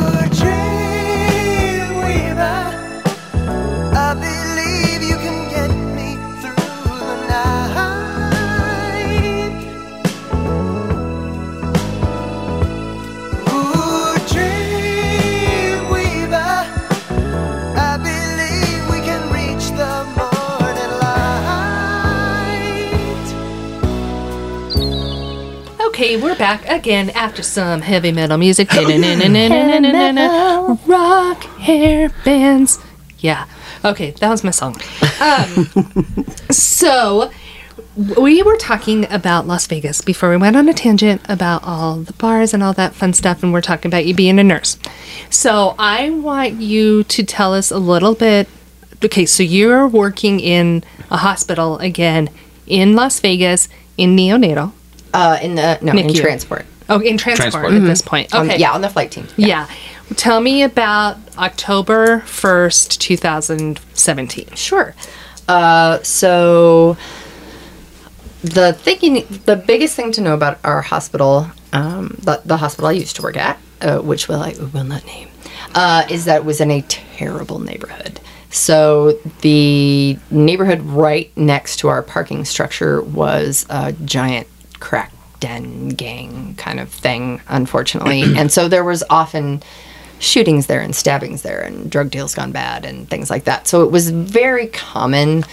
Okay, 26.03 26.17
we're 26.17 26.35
back 26.35 26.69
again 26.69 27.11
after 27.11 27.45
some 27.45 27.81
heavy 27.81 28.11
metal 28.11 28.37
music. 28.37 28.69
Rock 30.89 31.45
hair 31.61 32.11
bands. 32.25 32.81
Yeah. 33.21 33.47
Okay, 33.85 34.11
that 34.11 34.29
was 34.29 34.43
my 34.43 34.51
song. 34.51 34.75
Um, 35.21 36.27
so 36.51 37.31
we 38.19 38.43
were 38.43 38.57
talking 38.57 39.07
about 39.13 39.47
Las 39.47 39.69
Vegas 39.69 40.01
before 40.01 40.31
we 40.31 40.39
went 40.39 40.57
on 40.57 40.69
a 40.69 40.75
tangent 40.75 41.21
about 41.29 41.63
all 41.63 41.99
the 41.99 42.15
bars 42.15 42.53
and 42.53 42.65
all 42.65 42.73
that 42.73 42.97
fun 42.97 43.13
stuff, 43.13 43.45
and 43.45 43.53
we're 43.53 43.61
talking 43.61 43.89
about 43.89 44.05
you 44.05 44.13
being 44.13 44.41
a 44.41 44.43
nurse. 44.43 44.79
So 45.31 45.77
I 45.79 46.11
want 46.11 46.55
you 46.55 47.05
to 47.05 47.23
tell 47.23 47.55
us 47.55 47.71
a 47.71 47.79
little 47.79 48.17
bit. 48.17 48.49
Okay, 49.05 49.25
so 49.25 49.45
you're 49.45 49.87
working 49.87 50.41
in 50.41 50.83
a 51.13 51.19
hospital 51.19 51.79
again 51.79 52.29
in 52.67 52.97
Las 52.97 53.21
Vegas 53.21 53.69
in 53.97 54.17
neonatal. 54.17 54.73
Uh, 55.15 55.39
in 55.43 55.55
the 55.57 55.79
no 55.83 55.93
in 55.93 56.13
transport. 56.15 56.65
Oh, 56.89 56.99
in 57.01 57.17
transport, 57.17 57.53
Transport. 57.53 57.75
at 57.75 57.83
this 57.85 58.03
point. 58.03 58.35
On- 58.35 58.47
Okay. 58.47 58.59
yeah, 58.59 58.73
on 58.73 58.81
the 58.81 58.89
flight 58.89 59.11
team. 59.13 59.27
Yeah. 59.37 59.67
Tell 60.17 60.41
me 60.41 60.63
about 60.63 61.17
October 61.39 62.21
1st, 62.27 62.99
2017. 62.99 64.49
Sure. 64.55 64.95
Uh, 65.49 66.03
so 66.03 66.97
the 68.43 68.73
thinking, 68.73 69.25
the 69.47 69.57
biggest 69.57 69.95
thing 69.97 70.13
to 70.13 70.21
know 70.21 70.35
about 70.35 70.59
our 70.65 70.83
hospital, 70.83 71.47
um, 71.73 72.17
the, 72.23 72.43
the 72.45 72.57
hospital 72.59 72.89
I 72.89 72.93
used 72.93 73.17
to 73.17 73.23
work 73.23 73.37
at, 73.37 73.59
uh, 73.81 73.99
which 74.01 74.29
will 74.29 74.41
I 74.41 74.55
will 74.73 74.85
not 74.85 75.05
name, 75.07 75.29
uh, 75.75 76.05
is 76.11 76.25
that 76.27 76.37
it 76.39 76.45
was 76.45 76.61
in 76.61 76.71
a 76.71 76.83
terrible 76.83 77.59
neighborhood. 77.59 78.21
So 78.51 79.13
the 79.41 80.19
neighborhood 80.31 80.83
right 80.83 81.31
next 81.37 81.79
to 81.79 81.89
our 81.89 82.03
parking 82.03 82.45
structure 82.45 83.01
was 83.01 83.65
a 83.71 83.93
giant 83.93 84.47
crack 84.83 85.13
den 85.39 85.91
gang 85.91 86.55
kind 86.57 86.81
of 86.81 86.91
thing, 86.91 87.41
unfortunately, 87.49 88.23
and 88.37 88.51
so 88.51 88.69
there 88.69 88.85
was 88.85 89.05
often 89.09 89.63
shootings 90.19 90.67
there 90.67 90.81
and 90.81 90.95
stabbings 90.95 91.43
there 91.43 91.61
and 91.61 91.91
drug 91.91 92.11
deals 92.11 92.35
gone 92.35 92.53
bad 92.53 92.85
and 92.85 93.09
things 93.09 93.31
like 93.31 93.45
that. 93.45 93.67
So 93.67 93.83
it 93.83 93.91
was 93.91 94.11
very 94.11 94.67
common. 94.69 95.45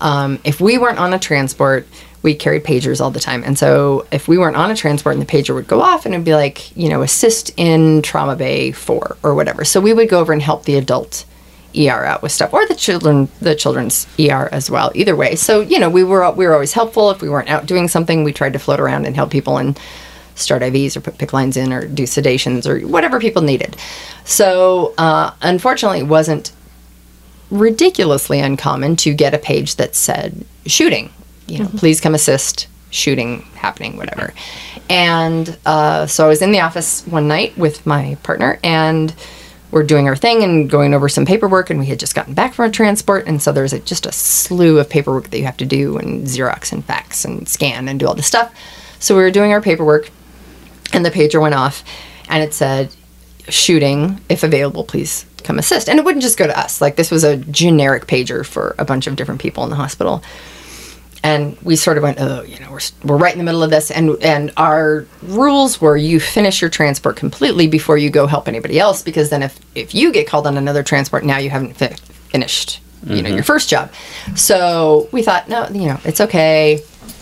Um, 0.00 0.40
if 0.44 0.60
we 0.60 0.78
weren't 0.78 0.98
on 0.98 1.14
a 1.14 1.18
transport, 1.18 1.86
we 2.22 2.34
carried 2.34 2.64
pagers 2.64 3.00
all 3.00 3.10
the 3.10 3.20
time. 3.20 3.44
And 3.44 3.56
so 3.56 4.06
if 4.10 4.26
we 4.26 4.36
weren't 4.36 4.56
on 4.56 4.70
a 4.70 4.76
transport 4.76 5.14
and 5.14 5.22
the 5.22 5.30
pager 5.30 5.54
would 5.54 5.68
go 5.68 5.80
off 5.80 6.06
and 6.06 6.14
it'd 6.14 6.24
be 6.24 6.34
like, 6.34 6.76
you 6.76 6.88
know, 6.88 7.02
assist 7.02 7.52
in 7.56 8.02
trauma 8.02 8.34
bay 8.34 8.72
4 8.72 9.18
or 9.22 9.34
whatever. 9.34 9.64
So 9.64 9.80
we 9.80 9.92
would 9.92 10.08
go 10.08 10.20
over 10.20 10.32
and 10.32 10.42
help 10.42 10.64
the 10.64 10.76
adult 10.76 11.24
ER 11.76 12.04
out 12.04 12.22
with 12.22 12.32
stuff 12.32 12.52
or 12.52 12.66
the 12.66 12.74
children 12.74 13.28
the 13.40 13.54
children's 13.54 14.06
ER 14.18 14.48
as 14.52 14.70
well. 14.70 14.90
Either 14.94 15.16
way. 15.16 15.34
So, 15.34 15.60
you 15.60 15.78
know, 15.78 15.90
we 15.90 16.04
were 16.04 16.30
we 16.32 16.46
were 16.46 16.54
always 16.54 16.72
helpful 16.72 17.10
if 17.10 17.20
we 17.20 17.28
weren't 17.28 17.50
out 17.50 17.66
doing 17.66 17.88
something, 17.88 18.24
we 18.24 18.32
tried 18.32 18.52
to 18.54 18.58
float 18.58 18.80
around 18.80 19.06
and 19.06 19.14
help 19.14 19.30
people 19.30 19.58
and 19.58 19.78
start 20.34 20.62
IVs 20.62 20.96
or 20.96 21.00
put 21.00 21.18
PICC 21.18 21.32
lines 21.32 21.56
in 21.56 21.72
or 21.72 21.86
do 21.86 22.04
sedations 22.04 22.66
or 22.66 22.86
whatever 22.86 23.18
people 23.18 23.42
needed. 23.42 23.76
So, 24.24 24.94
uh, 24.98 25.32
unfortunately, 25.42 26.00
it 26.00 26.08
wasn't 26.08 26.52
ridiculously 27.50 28.40
uncommon 28.40 28.96
to 28.96 29.14
get 29.14 29.34
a 29.34 29.38
page 29.38 29.76
that 29.76 29.94
said 29.94 30.44
shooting. 30.66 31.10
You 31.46 31.60
know, 31.60 31.68
please 31.76 32.00
come 32.00 32.14
assist, 32.14 32.66
shooting 32.90 33.42
happening, 33.54 33.96
whatever. 33.96 34.34
And 34.90 35.56
uh, 35.64 36.06
so 36.06 36.24
I 36.24 36.28
was 36.28 36.42
in 36.42 36.52
the 36.52 36.60
office 36.60 37.06
one 37.06 37.28
night 37.28 37.56
with 37.56 37.86
my 37.86 38.16
partner 38.22 38.58
and 38.62 39.14
we're 39.70 39.82
doing 39.82 40.08
our 40.08 40.16
thing 40.16 40.42
and 40.42 40.70
going 40.70 40.94
over 40.94 41.08
some 41.08 41.26
paperwork 41.26 41.70
and 41.70 41.78
we 41.80 41.86
had 41.86 41.98
just 41.98 42.14
gotten 42.14 42.34
back 42.34 42.54
from 42.54 42.66
a 42.66 42.70
transport 42.70 43.26
and 43.26 43.42
so 43.42 43.52
there's 43.52 43.72
a, 43.72 43.80
just 43.80 44.06
a 44.06 44.12
slew 44.12 44.78
of 44.78 44.88
paperwork 44.88 45.30
that 45.30 45.38
you 45.38 45.44
have 45.44 45.56
to 45.56 45.66
do 45.66 45.98
and 45.98 46.26
xerox 46.26 46.72
and 46.72 46.84
fax 46.84 47.24
and 47.24 47.48
scan 47.48 47.88
and 47.88 47.98
do 47.98 48.06
all 48.06 48.14
this 48.14 48.26
stuff. 48.26 48.54
So 48.98 49.16
we 49.16 49.22
were 49.22 49.30
doing 49.30 49.52
our 49.52 49.60
paperwork 49.60 50.10
and 50.92 51.04
the 51.04 51.10
pager 51.10 51.40
went 51.40 51.54
off 51.54 51.84
and 52.28 52.42
it 52.42 52.54
said 52.54 52.94
shooting 53.48 54.20
if 54.28 54.42
available 54.42 54.84
please 54.84 55.26
come 55.44 55.58
assist. 55.58 55.88
And 55.88 55.98
it 55.98 56.04
wouldn't 56.04 56.22
just 56.22 56.38
go 56.38 56.46
to 56.46 56.58
us. 56.58 56.80
Like 56.80 56.96
this 56.96 57.10
was 57.10 57.24
a 57.24 57.36
generic 57.36 58.06
pager 58.06 58.44
for 58.44 58.74
a 58.78 58.84
bunch 58.84 59.06
of 59.06 59.16
different 59.16 59.40
people 59.40 59.64
in 59.64 59.70
the 59.70 59.76
hospital 59.76 60.22
and 61.22 61.56
we 61.62 61.76
sort 61.76 61.96
of 61.96 62.02
went 62.02 62.18
oh 62.20 62.42
you 62.42 62.58
know 62.60 62.70
we're, 62.70 62.80
we're 63.04 63.16
right 63.16 63.32
in 63.32 63.38
the 63.38 63.44
middle 63.44 63.62
of 63.62 63.70
this 63.70 63.90
and 63.90 64.22
and 64.22 64.52
our 64.56 65.06
rules 65.22 65.80
were 65.80 65.96
you 65.96 66.20
finish 66.20 66.60
your 66.60 66.70
transport 66.70 67.16
completely 67.16 67.66
before 67.66 67.96
you 67.96 68.10
go 68.10 68.26
help 68.26 68.48
anybody 68.48 68.78
else 68.78 69.02
because 69.02 69.30
then 69.30 69.42
if 69.42 69.58
if 69.74 69.94
you 69.94 70.12
get 70.12 70.26
called 70.26 70.46
on 70.46 70.56
another 70.56 70.82
transport 70.82 71.24
now 71.24 71.38
you 71.38 71.50
haven't 71.50 71.74
fi- 71.74 71.94
finished 72.30 72.80
you 73.04 73.22
know 73.22 73.28
your 73.28 73.38
mm-hmm. 73.38 73.44
first 73.44 73.68
job. 73.68 73.92
So 74.34 75.08
we 75.12 75.22
thought 75.22 75.48
no 75.48 75.68
you 75.68 75.86
know 75.86 76.00
it's 76.04 76.20
okay 76.20 76.78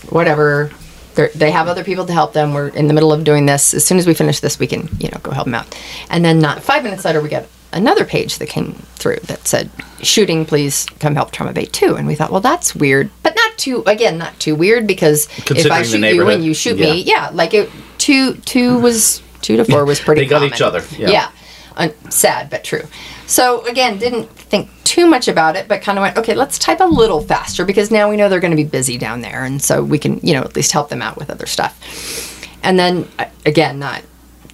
whatever. 0.09 0.71
They're, 1.15 1.29
they 1.33 1.51
have 1.51 1.69
other 1.69 1.85
people 1.85 2.05
to 2.05 2.13
help 2.13 2.33
them. 2.33 2.53
We're 2.53 2.67
in 2.67 2.87
the 2.87 2.93
middle 2.93 3.13
of 3.13 3.23
doing 3.23 3.45
this. 3.45 3.73
As 3.73 3.85
soon 3.85 3.97
as 3.97 4.05
we 4.07 4.13
finish 4.13 4.39
this 4.39 4.59
we 4.59 4.67
can 4.67 4.89
you 4.99 5.09
know 5.09 5.19
go 5.21 5.31
help 5.31 5.45
them 5.45 5.55
out. 5.55 5.77
And 6.09 6.25
then 6.25 6.39
not 6.39 6.63
five 6.63 6.83
minutes 6.83 7.05
later 7.05 7.21
we 7.21 7.29
get 7.29 7.47
another 7.71 8.05
page 8.05 8.37
that 8.39 8.47
came 8.47 8.73
through 8.95 9.17
that 9.23 9.47
said 9.47 9.69
shooting 10.01 10.45
please 10.45 10.85
come 10.99 11.13
help 11.13 11.31
trauma 11.31 11.51
bay 11.51 11.65
2 11.65 11.95
and 11.95 12.07
we 12.07 12.15
thought 12.15 12.31
well 12.31 12.41
that's 12.41 12.75
weird. 12.75 13.09
But 13.21 13.35
not 13.35 13.44
too 13.57 13.83
again 13.85 14.17
not 14.17 14.37
too 14.39 14.55
weird 14.55 14.87
because 14.87 15.27
if 15.49 15.69
i 15.71 15.81
shoot 15.81 16.01
you 16.13 16.29
and 16.29 16.43
you 16.43 16.53
shoot 16.53 16.77
me 16.77 17.01
yeah. 17.01 17.27
yeah 17.27 17.29
like 17.33 17.53
it 17.53 17.69
two 17.97 18.35
two 18.37 18.79
was 18.79 19.21
two 19.41 19.57
to 19.57 19.65
four 19.65 19.85
was 19.85 19.99
pretty 19.99 20.21
They 20.21 20.27
got 20.27 20.37
common. 20.39 20.53
each 20.53 20.61
other, 20.61 20.83
yeah. 20.97 21.09
yeah 21.09 21.31
Un- 21.77 21.93
sad 22.11 22.49
but 22.49 22.63
true 22.63 22.83
so 23.27 23.65
again 23.65 23.97
didn't 23.97 24.29
think 24.29 24.69
too 24.83 25.05
much 25.07 25.27
about 25.27 25.55
it 25.55 25.67
but 25.67 25.81
kind 25.81 25.97
of 25.97 26.03
went 26.03 26.17
okay 26.17 26.33
let's 26.33 26.57
type 26.57 26.79
a 26.79 26.85
little 26.85 27.19
faster 27.21 27.65
because 27.65 27.91
now 27.91 28.09
we 28.09 28.15
know 28.15 28.29
they're 28.29 28.39
going 28.39 28.55
to 28.55 28.57
be 28.57 28.63
busy 28.63 28.97
down 28.97 29.21
there 29.21 29.43
and 29.43 29.61
so 29.61 29.83
we 29.83 29.99
can 29.99 30.19
you 30.23 30.33
know 30.33 30.41
at 30.41 30.55
least 30.55 30.71
help 30.71 30.89
them 30.89 31.01
out 31.01 31.17
with 31.17 31.29
other 31.29 31.45
stuff 31.45 32.47
and 32.63 32.79
then 32.79 33.07
uh, 33.19 33.25
again 33.45 33.77
not 33.79 34.01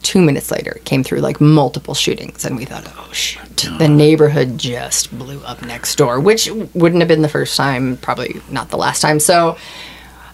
two 0.04 0.22
minutes 0.22 0.52
later 0.52 0.72
it 0.72 0.86
came 0.86 1.04
through 1.04 1.20
like 1.20 1.40
multiple 1.40 1.94
shootings 1.94 2.46
and 2.46 2.58
we 2.58 2.66
thought 2.66 2.86
oh 2.98 3.12
shoot 3.12 3.68
oh, 3.70 3.78
the 3.78 3.88
neighborhood 3.88 4.58
just 4.58 5.16
blew 5.18 5.40
up 5.44 5.62
next 5.62 5.96
door 5.96 6.20
which 6.20 6.50
wouldn't 6.74 7.02
have 7.02 7.08
been 7.08 7.22
the 7.22 7.30
first 7.30 7.56
time 7.56 7.98
probably 7.98 8.42
not 8.50 8.70
the 8.70 8.78
last 8.78 9.02
time 9.02 9.20
so 9.20 9.58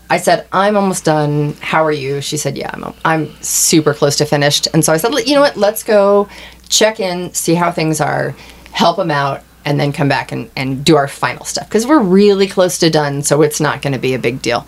I 0.09 0.17
said, 0.17 0.47
I'm 0.51 0.77
almost 0.77 1.03
done. 1.03 1.53
How 1.59 1.83
are 1.83 1.91
you? 1.91 2.21
She 2.21 2.37
said, 2.37 2.57
Yeah, 2.57 2.71
I'm, 2.73 2.93
I'm 3.03 3.43
super 3.43 3.93
close 3.93 4.15
to 4.17 4.25
finished. 4.25 4.67
And 4.73 4.83
so 4.83 4.93
I 4.93 4.97
said, 4.97 5.13
You 5.27 5.35
know 5.35 5.41
what? 5.41 5.57
Let's 5.57 5.83
go 5.83 6.29
check 6.69 6.99
in, 6.99 7.33
see 7.33 7.55
how 7.55 7.71
things 7.71 7.99
are, 7.99 8.35
help 8.71 8.97
them 8.97 9.11
out, 9.11 9.43
and 9.65 9.79
then 9.79 9.91
come 9.91 10.07
back 10.07 10.31
and, 10.31 10.49
and 10.55 10.85
do 10.85 10.95
our 10.95 11.07
final 11.07 11.43
stuff. 11.43 11.67
Because 11.67 11.85
we're 11.85 12.01
really 12.01 12.47
close 12.47 12.77
to 12.79 12.89
done, 12.89 13.21
so 13.21 13.41
it's 13.41 13.59
not 13.59 13.81
going 13.81 13.93
to 13.93 13.99
be 13.99 14.13
a 14.13 14.19
big 14.19 14.41
deal. 14.41 14.65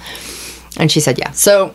And 0.77 0.91
she 0.91 0.99
said, 0.99 1.17
Yeah. 1.17 1.31
So 1.31 1.73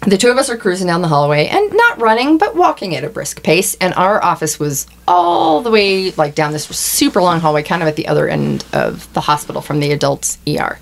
the 0.00 0.16
two 0.16 0.30
of 0.30 0.36
us 0.36 0.50
are 0.50 0.56
cruising 0.56 0.86
down 0.86 1.02
the 1.02 1.08
hallway 1.08 1.46
and 1.46 1.72
not 1.72 2.00
running, 2.00 2.38
but 2.38 2.54
walking 2.54 2.94
at 2.94 3.04
a 3.04 3.08
brisk 3.08 3.42
pace. 3.42 3.74
And 3.76 3.94
our 3.94 4.22
office 4.22 4.58
was 4.58 4.86
all 5.08 5.62
the 5.62 5.70
way 5.70 6.10
like 6.12 6.34
down 6.34 6.52
this 6.52 6.64
super 6.66 7.22
long 7.22 7.40
hallway, 7.40 7.62
kind 7.62 7.82
of 7.82 7.88
at 7.88 7.96
the 7.96 8.08
other 8.08 8.28
end 8.28 8.64
of 8.72 9.12
the 9.14 9.22
hospital 9.22 9.62
from 9.62 9.80
the 9.80 9.92
adults 9.92 10.38
ER. 10.46 10.78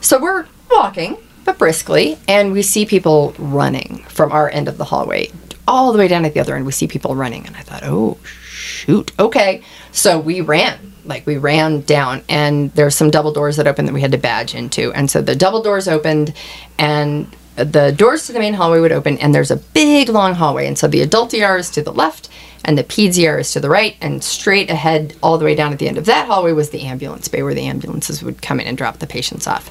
So 0.00 0.20
we're 0.20 0.46
walking, 0.70 1.16
but 1.44 1.58
briskly, 1.58 2.18
and 2.28 2.52
we 2.52 2.62
see 2.62 2.86
people 2.86 3.34
running 3.38 4.04
from 4.08 4.32
our 4.32 4.50
end 4.50 4.68
of 4.68 4.78
the 4.78 4.84
hallway 4.84 5.30
all 5.66 5.92
the 5.92 5.98
way 5.98 6.08
down 6.08 6.24
at 6.24 6.34
the 6.34 6.40
other 6.40 6.56
end. 6.56 6.66
We 6.66 6.72
see 6.72 6.86
people 6.86 7.14
running, 7.14 7.46
and 7.46 7.56
I 7.56 7.60
thought, 7.60 7.82
oh, 7.84 8.18
shoot. 8.24 9.12
Okay. 9.18 9.62
So 9.92 10.18
we 10.18 10.40
ran. 10.40 10.92
Like 11.04 11.26
we 11.26 11.36
ran 11.36 11.80
down, 11.80 12.22
and 12.28 12.72
there's 12.74 12.94
some 12.94 13.10
double 13.10 13.32
doors 13.32 13.56
that 13.56 13.66
opened 13.66 13.88
that 13.88 13.94
we 13.94 14.00
had 14.00 14.12
to 14.12 14.18
badge 14.18 14.54
into. 14.54 14.92
And 14.92 15.10
so 15.10 15.20
the 15.20 15.34
double 15.34 15.62
doors 15.62 15.88
opened, 15.88 16.32
and 16.78 17.26
the 17.56 17.92
doors 17.92 18.26
to 18.26 18.32
the 18.32 18.38
main 18.38 18.54
hallway 18.54 18.80
would 18.80 18.92
open, 18.92 19.18
and 19.18 19.34
there's 19.34 19.50
a 19.50 19.56
big 19.56 20.08
long 20.08 20.34
hallway. 20.34 20.66
And 20.66 20.78
so 20.78 20.88
the 20.88 21.02
adult 21.02 21.34
ER 21.34 21.56
is 21.56 21.70
to 21.70 21.82
the 21.82 21.92
left, 21.92 22.28
and 22.64 22.78
the 22.78 22.84
peds 22.84 23.22
ER 23.22 23.38
is 23.38 23.52
to 23.52 23.60
the 23.60 23.68
right, 23.68 23.96
and 24.00 24.22
straight 24.22 24.70
ahead, 24.70 25.14
all 25.22 25.38
the 25.38 25.44
way 25.44 25.54
down 25.54 25.72
at 25.72 25.78
the 25.78 25.88
end 25.88 25.98
of 25.98 26.06
that 26.06 26.26
hallway, 26.26 26.52
was 26.52 26.70
the 26.70 26.82
ambulance 26.82 27.28
bay 27.28 27.42
where 27.42 27.54
the 27.54 27.66
ambulances 27.66 28.22
would 28.22 28.40
come 28.40 28.60
in 28.60 28.66
and 28.66 28.78
drop 28.78 28.98
the 28.98 29.06
patients 29.06 29.46
off. 29.46 29.70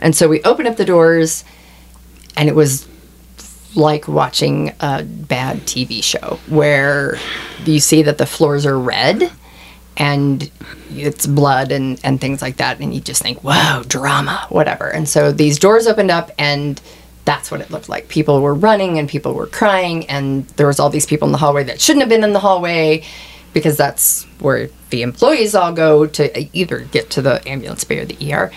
And 0.00 0.16
so 0.16 0.28
we 0.28 0.42
opened 0.42 0.68
up 0.68 0.76
the 0.76 0.84
doors, 0.84 1.44
and 2.36 2.48
it 2.48 2.54
was 2.54 2.88
like 3.76 4.06
watching 4.08 4.72
a 4.80 5.02
bad 5.02 5.58
TV 5.62 6.02
show 6.02 6.38
where 6.48 7.18
you 7.64 7.80
see 7.80 8.02
that 8.02 8.18
the 8.18 8.26
floors 8.26 8.66
are 8.66 8.78
red 8.78 9.32
and 9.96 10.50
it's 10.90 11.26
blood 11.26 11.72
and, 11.72 12.00
and 12.04 12.20
things 12.20 12.42
like 12.42 12.56
that. 12.56 12.80
And 12.80 12.94
you 12.94 13.00
just 13.00 13.22
think, 13.22 13.42
whoa, 13.42 13.82
drama, 13.86 14.46
whatever. 14.48 14.88
And 14.88 15.08
so 15.08 15.32
these 15.32 15.58
doors 15.58 15.86
opened 15.86 16.10
up, 16.10 16.30
and 16.38 16.80
that's 17.24 17.50
what 17.50 17.60
it 17.60 17.70
looked 17.70 17.88
like. 17.88 18.08
People 18.08 18.40
were 18.40 18.54
running 18.54 18.98
and 18.98 19.08
people 19.08 19.34
were 19.34 19.46
crying, 19.46 20.06
and 20.06 20.46
there 20.50 20.66
was 20.66 20.80
all 20.80 20.90
these 20.90 21.06
people 21.06 21.26
in 21.26 21.32
the 21.32 21.38
hallway 21.38 21.64
that 21.64 21.80
shouldn't 21.80 22.02
have 22.02 22.08
been 22.08 22.24
in 22.24 22.32
the 22.32 22.40
hallway 22.40 23.04
because 23.52 23.76
that's 23.76 24.24
where 24.40 24.68
the 24.90 25.02
employees 25.02 25.54
all 25.54 25.72
go 25.72 26.06
to 26.06 26.56
either 26.56 26.80
get 26.80 27.08
to 27.10 27.22
the 27.22 27.46
ambulance 27.48 27.84
bay 27.84 28.00
or 28.00 28.04
the 28.04 28.32
ER 28.32 28.50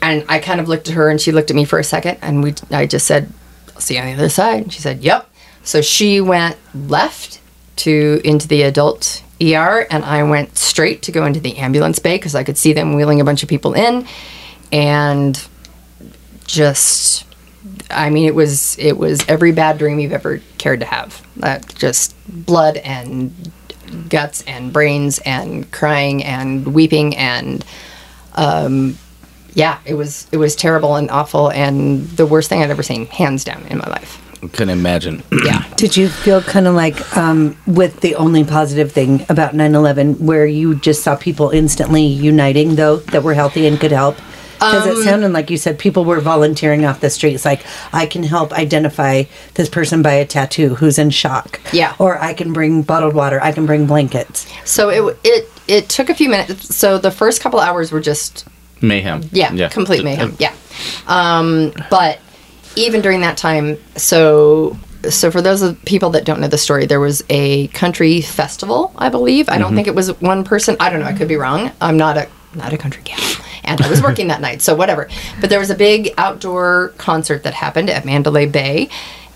and 0.00 0.24
I 0.28 0.38
kind 0.38 0.60
of 0.60 0.68
looked 0.68 0.88
at 0.88 0.94
her 0.94 1.08
and 1.08 1.20
she 1.20 1.32
looked 1.32 1.50
at 1.50 1.56
me 1.56 1.64
for 1.64 1.78
a 1.78 1.84
second 1.84 2.18
and 2.22 2.42
we 2.42 2.54
I 2.70 2.86
just 2.86 3.06
said, 3.06 3.32
I'll 3.74 3.80
see 3.80 3.94
you 3.94 4.00
on 4.00 4.06
the 4.06 4.12
other 4.14 4.28
side. 4.28 4.62
And 4.62 4.72
she 4.72 4.80
said, 4.80 5.02
Yep. 5.02 5.28
So 5.62 5.80
she 5.80 6.20
went 6.20 6.56
left 6.74 7.40
to 7.76 8.20
into 8.24 8.48
the 8.48 8.62
adult 8.62 9.22
ER 9.40 9.86
and 9.90 10.04
I 10.04 10.22
went 10.24 10.56
straight 10.58 11.02
to 11.02 11.12
go 11.12 11.24
into 11.24 11.40
the 11.40 11.58
ambulance 11.58 11.98
bay 11.98 12.16
because 12.16 12.34
I 12.34 12.44
could 12.44 12.58
see 12.58 12.72
them 12.72 12.94
wheeling 12.94 13.20
a 13.20 13.24
bunch 13.24 13.42
of 13.42 13.48
people 13.48 13.74
in 13.74 14.06
and 14.72 15.46
just 16.44 17.24
I 17.90 18.10
mean 18.10 18.26
it 18.26 18.34
was 18.34 18.78
it 18.78 18.98
was 18.98 19.24
every 19.28 19.52
bad 19.52 19.78
dream 19.78 19.98
you've 19.98 20.12
ever 20.12 20.40
cared 20.58 20.80
to 20.80 20.86
have. 20.86 21.24
That 21.36 21.74
just 21.74 22.14
blood 22.26 22.78
and 22.78 23.52
guts 24.08 24.42
and 24.46 24.72
brains 24.72 25.18
and 25.20 25.70
crying 25.70 26.24
and 26.24 26.74
weeping 26.74 27.16
and 27.16 27.64
yeah, 29.54 29.80
it 29.84 29.94
was 29.94 30.28
it 30.30 30.36
was 30.36 30.54
terrible 30.54 30.96
and 30.96 31.10
awful 31.10 31.50
and 31.50 32.08
the 32.10 32.26
worst 32.26 32.48
thing 32.48 32.62
I'd 32.62 32.70
ever 32.70 32.82
seen, 32.82 33.06
hands 33.06 33.44
down, 33.44 33.66
in 33.66 33.78
my 33.78 33.88
life. 33.88 34.22
Couldn't 34.40 34.70
imagine. 34.70 35.22
Yeah. 35.44 35.64
Did 35.76 35.96
you 35.96 36.08
feel 36.08 36.42
kind 36.42 36.66
of 36.66 36.74
like 36.74 37.16
um, 37.16 37.56
with 37.66 38.00
the 38.00 38.14
only 38.16 38.44
positive 38.44 38.92
thing 38.92 39.24
about 39.28 39.54
9 39.54 39.74
11 39.74 40.24
where 40.26 40.46
you 40.46 40.74
just 40.74 41.02
saw 41.02 41.16
people 41.16 41.50
instantly 41.50 42.02
uniting, 42.04 42.74
though, 42.74 42.96
that 43.12 43.22
were 43.22 43.34
healthy 43.34 43.66
and 43.66 43.78
could 43.80 43.92
help? 43.92 44.16
Because 44.58 44.86
Um, 44.86 44.90
it 44.90 45.04
sounded 45.04 45.32
like 45.32 45.50
you 45.50 45.56
said 45.56 45.78
people 45.78 46.04
were 46.04 46.20
volunteering 46.20 46.84
off 46.84 46.98
the 47.00 47.08
streets. 47.10 47.44
Like, 47.44 47.62
I 47.92 48.06
can 48.06 48.24
help 48.24 48.52
identify 48.52 49.22
this 49.54 49.68
person 49.68 50.02
by 50.02 50.14
a 50.14 50.26
tattoo 50.26 50.74
who's 50.74 50.98
in 50.98 51.10
shock. 51.10 51.60
Yeah. 51.72 51.94
Or 52.00 52.18
I 52.20 52.34
can 52.34 52.52
bring 52.52 52.82
bottled 52.82 53.14
water. 53.14 53.40
I 53.40 53.52
can 53.52 53.66
bring 53.66 53.86
blankets. 53.86 54.46
So 54.64 54.88
it 54.90 55.16
it 55.22 55.48
it 55.68 55.88
took 55.88 56.10
a 56.10 56.14
few 56.14 56.28
minutes. 56.28 56.74
So 56.74 56.98
the 56.98 57.12
first 57.12 57.40
couple 57.40 57.60
hours 57.60 57.92
were 57.92 58.00
just 58.00 58.46
Mayhem. 58.80 59.22
yeah, 59.32 59.52
yeah. 59.52 59.68
complete 59.68 60.02
mayhem. 60.02 60.34
Yeah. 60.40 60.52
Um, 61.06 61.72
but 61.88 62.18
even 62.78 63.00
during 63.00 63.20
that 63.20 63.36
time, 63.36 63.76
so 63.96 64.76
so 65.10 65.30
for 65.30 65.40
those 65.40 65.62
of 65.62 65.82
people 65.84 66.10
that 66.10 66.24
don't 66.24 66.40
know 66.40 66.48
the 66.48 66.58
story, 66.58 66.86
there 66.86 67.00
was 67.00 67.22
a 67.28 67.68
country 67.68 68.20
festival, 68.20 68.92
I 68.96 69.08
believe. 69.08 69.48
I 69.48 69.58
don't 69.58 69.74
think 69.74 69.86
it 69.86 69.94
was 69.94 70.20
one 70.20 70.44
person. 70.44 70.76
I 70.80 70.90
don't 70.90 71.00
know. 71.00 71.06
I 71.06 71.12
could 71.12 71.28
be 71.28 71.36
wrong. 71.36 71.70
I'm 71.80 71.96
not 71.96 72.16
a 72.16 72.28
not 72.54 72.72
a 72.72 72.78
country 72.78 73.02
gal, 73.04 73.18
and 73.64 73.80
I 73.80 73.88
was 73.88 74.02
working 74.02 74.28
that 74.28 74.40
night, 74.40 74.62
so 74.62 74.74
whatever. 74.74 75.08
But 75.40 75.50
there 75.50 75.58
was 75.58 75.70
a 75.70 75.74
big 75.74 76.14
outdoor 76.18 76.94
concert 76.98 77.42
that 77.44 77.54
happened 77.54 77.90
at 77.90 78.04
Mandalay 78.04 78.46
Bay, 78.46 78.88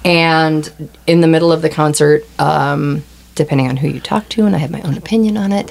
and 0.04 0.90
in 1.06 1.20
the 1.20 1.28
middle 1.28 1.52
of 1.52 1.62
the 1.62 1.68
concert, 1.68 2.24
um, 2.40 3.04
depending 3.42 3.68
on 3.68 3.76
who 3.76 3.88
you 3.88 4.00
talk 4.00 4.24
to, 4.30 4.46
and 4.46 4.54
I 4.56 4.58
have 4.58 4.70
my 4.70 4.82
own 4.82 4.96
opinion 4.96 5.36
on 5.36 5.50
it. 5.52 5.70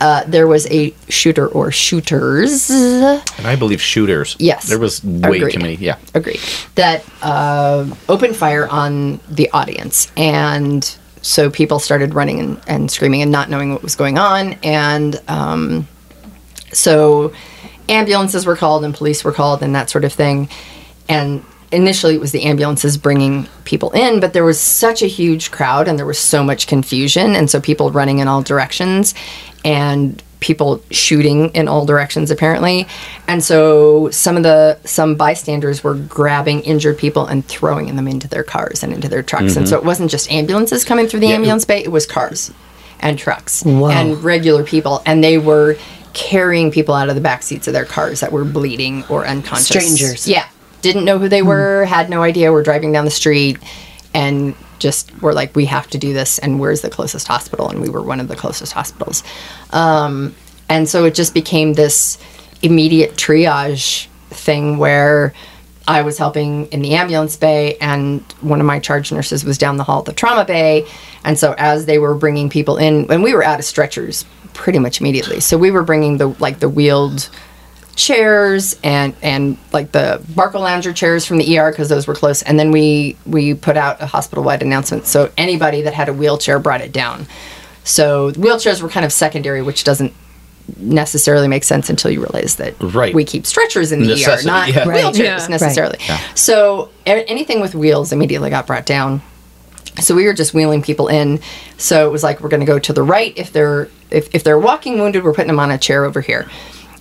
uh, 0.00 0.24
there 0.26 0.46
was 0.46 0.66
a 0.70 0.94
shooter 1.08 1.46
or 1.46 1.70
shooters. 1.70 2.70
And 2.70 3.46
I 3.46 3.54
believe 3.56 3.80
shooters. 3.82 4.34
Yes. 4.38 4.66
There 4.68 4.78
was 4.78 5.04
way 5.04 5.36
Agreed. 5.38 5.52
too 5.52 5.60
many. 5.60 5.74
Yeah. 5.74 5.98
Agreed. 6.14 6.40
That 6.76 7.04
uh, 7.22 7.86
opened 8.08 8.36
fire 8.36 8.66
on 8.68 9.20
the 9.28 9.50
audience. 9.50 10.10
And 10.16 10.82
so 11.22 11.50
people 11.50 11.78
started 11.78 12.14
running 12.14 12.40
and, 12.40 12.60
and 12.66 12.90
screaming 12.90 13.20
and 13.20 13.30
not 13.30 13.50
knowing 13.50 13.72
what 13.74 13.82
was 13.82 13.94
going 13.94 14.16
on. 14.16 14.54
And 14.62 15.20
um, 15.28 15.86
so 16.72 17.34
ambulances 17.88 18.46
were 18.46 18.56
called 18.56 18.84
and 18.84 18.94
police 18.94 19.22
were 19.22 19.32
called 19.32 19.62
and 19.62 19.74
that 19.74 19.90
sort 19.90 20.04
of 20.04 20.14
thing. 20.14 20.48
And 21.10 21.44
initially 21.72 22.14
it 22.14 22.20
was 22.20 22.32
the 22.32 22.42
ambulances 22.44 22.96
bringing 22.96 23.46
people 23.64 23.90
in, 23.92 24.20
but 24.20 24.32
there 24.32 24.44
was 24.44 24.58
such 24.60 25.02
a 25.02 25.06
huge 25.06 25.50
crowd 25.50 25.86
and 25.88 25.98
there 25.98 26.06
was 26.06 26.18
so 26.18 26.42
much 26.42 26.66
confusion. 26.66 27.34
And 27.36 27.48
so 27.48 27.60
people 27.60 27.90
running 27.90 28.18
in 28.18 28.28
all 28.28 28.42
directions 28.42 29.14
and 29.64 30.22
people 30.40 30.82
shooting 30.90 31.50
in 31.50 31.68
all 31.68 31.84
directions 31.84 32.30
apparently 32.30 32.86
and 33.28 33.44
so 33.44 34.08
some 34.10 34.38
of 34.38 34.42
the 34.42 34.78
some 34.86 35.14
bystanders 35.14 35.84
were 35.84 35.94
grabbing 35.94 36.60
injured 36.62 36.96
people 36.96 37.26
and 37.26 37.44
throwing 37.44 37.94
them 37.94 38.08
into 38.08 38.26
their 38.26 38.42
cars 38.42 38.82
and 38.82 38.90
into 38.94 39.06
their 39.06 39.22
trucks 39.22 39.54
and 39.54 39.66
mm-hmm. 39.66 39.66
so 39.66 39.76
it 39.76 39.84
wasn't 39.84 40.10
just 40.10 40.32
ambulances 40.32 40.82
coming 40.82 41.06
through 41.06 41.20
the 41.20 41.26
Yeah. 41.26 41.34
ambulance 41.34 41.66
bay 41.66 41.82
it 41.84 41.92
was 41.92 42.06
cars 42.06 42.50
and 43.00 43.18
trucks 43.18 43.62
Wow. 43.66 43.90
and 43.90 44.24
regular 44.24 44.64
people 44.64 45.02
and 45.04 45.22
they 45.22 45.36
were 45.36 45.76
carrying 46.14 46.70
people 46.70 46.94
out 46.94 47.10
of 47.10 47.16
the 47.16 47.20
back 47.20 47.42
seats 47.42 47.66
of 47.68 47.74
their 47.74 47.84
cars 47.84 48.20
that 48.20 48.32
were 48.32 48.44
bleeding 48.46 49.04
or 49.10 49.26
unconscious 49.26 49.66
Strangers. 49.66 50.26
yeah 50.26 50.46
didn't 50.82 51.04
know 51.04 51.18
who 51.18 51.28
they 51.28 51.42
were 51.42 51.84
had 51.84 52.10
no 52.10 52.22
idea 52.22 52.52
were 52.52 52.62
driving 52.62 52.92
down 52.92 53.04
the 53.04 53.10
street 53.10 53.58
and 54.14 54.54
just 54.78 55.20
were 55.20 55.34
like 55.34 55.54
we 55.54 55.66
have 55.66 55.88
to 55.90 55.98
do 55.98 56.12
this 56.12 56.38
and 56.38 56.58
where's 56.58 56.80
the 56.80 56.90
closest 56.90 57.28
hospital? 57.28 57.68
And 57.68 57.80
we 57.80 57.88
were 57.88 58.02
one 58.02 58.20
of 58.20 58.28
the 58.28 58.36
closest 58.36 58.72
hospitals. 58.72 59.22
Um, 59.70 60.34
and 60.68 60.88
so 60.88 61.04
it 61.04 61.14
just 61.14 61.34
became 61.34 61.74
this 61.74 62.18
immediate 62.62 63.12
triage 63.14 64.06
thing 64.30 64.78
where 64.78 65.34
I 65.88 66.02
was 66.02 66.18
helping 66.18 66.66
in 66.66 66.82
the 66.82 66.94
ambulance 66.94 67.36
bay, 67.36 67.76
and 67.80 68.20
one 68.42 68.60
of 68.60 68.66
my 68.66 68.78
charge 68.78 69.10
nurses 69.10 69.44
was 69.44 69.58
down 69.58 69.76
the 69.76 69.82
hall 69.82 70.00
at 70.00 70.04
the 70.04 70.12
trauma 70.12 70.44
bay. 70.44 70.86
And 71.24 71.36
so, 71.36 71.54
as 71.58 71.86
they 71.86 71.98
were 71.98 72.14
bringing 72.14 72.48
people 72.48 72.76
in, 72.76 73.10
and 73.10 73.24
we 73.24 73.34
were 73.34 73.42
out 73.42 73.58
of 73.58 73.64
stretchers 73.64 74.24
pretty 74.52 74.78
much 74.78 75.00
immediately, 75.00 75.40
so 75.40 75.58
we 75.58 75.70
were 75.70 75.82
bringing 75.82 76.18
the 76.18 76.28
like 76.38 76.60
the 76.60 76.68
wheeled 76.68 77.28
chairs 77.96 78.78
and 78.82 79.14
and 79.22 79.58
like 79.72 79.92
the 79.92 80.22
Barcalounger 80.32 80.94
chairs 80.94 81.24
from 81.26 81.38
the 81.38 81.58
ER 81.58 81.70
because 81.70 81.88
those 81.88 82.06
were 82.06 82.14
close. 82.14 82.42
And 82.42 82.58
then 82.58 82.70
we 82.70 83.16
we 83.26 83.54
put 83.54 83.76
out 83.76 84.00
a 84.00 84.06
hospital 84.06 84.44
wide 84.44 84.62
announcement, 84.62 85.06
so 85.06 85.30
anybody 85.36 85.82
that 85.82 85.94
had 85.94 86.08
a 86.08 86.12
wheelchair 86.12 86.58
brought 86.58 86.80
it 86.80 86.92
down. 86.92 87.26
So 87.84 88.30
wheelchairs 88.32 88.82
were 88.82 88.88
kind 88.88 89.04
of 89.06 89.12
secondary, 89.12 89.62
which 89.62 89.84
doesn't 89.84 90.12
necessarily 90.76 91.48
make 91.48 91.64
sense 91.64 91.90
until 91.90 92.10
you 92.10 92.20
realize 92.20 92.56
that 92.56 92.74
Right. 92.80 93.12
we 93.12 93.24
keep 93.24 93.44
stretchers 93.44 93.90
in 93.90 94.00
the 94.02 94.08
Necessity, 94.08 94.48
ER, 94.48 94.52
not 94.52 94.68
yeah. 94.68 94.84
Right. 94.88 95.04
wheelchairs 95.04 95.18
Yeah. 95.40 95.46
necessarily. 95.48 95.98
So 96.34 96.90
a- 97.06 97.28
anything 97.28 97.60
with 97.60 97.74
wheels 97.74 98.12
immediately 98.12 98.50
got 98.50 98.66
brought 98.68 98.86
down. 98.86 99.20
So 100.00 100.14
we 100.14 100.24
were 100.26 100.32
just 100.34 100.54
wheeling 100.54 100.82
people 100.82 101.08
in. 101.08 101.40
So 101.76 102.06
it 102.06 102.12
was 102.12 102.22
like 102.22 102.40
we're 102.40 102.50
going 102.50 102.60
to 102.60 102.66
go 102.66 102.78
to 102.78 102.92
the 102.92 103.02
right 103.02 103.32
if 103.36 103.52
they're 103.52 103.88
if, 104.10 104.32
if 104.34 104.44
they're 104.44 104.58
walking 104.58 105.00
wounded, 105.00 105.24
we're 105.24 105.32
putting 105.32 105.48
them 105.48 105.58
on 105.60 105.70
a 105.72 105.78
chair 105.78 106.04
over 106.04 106.20
here. 106.20 106.48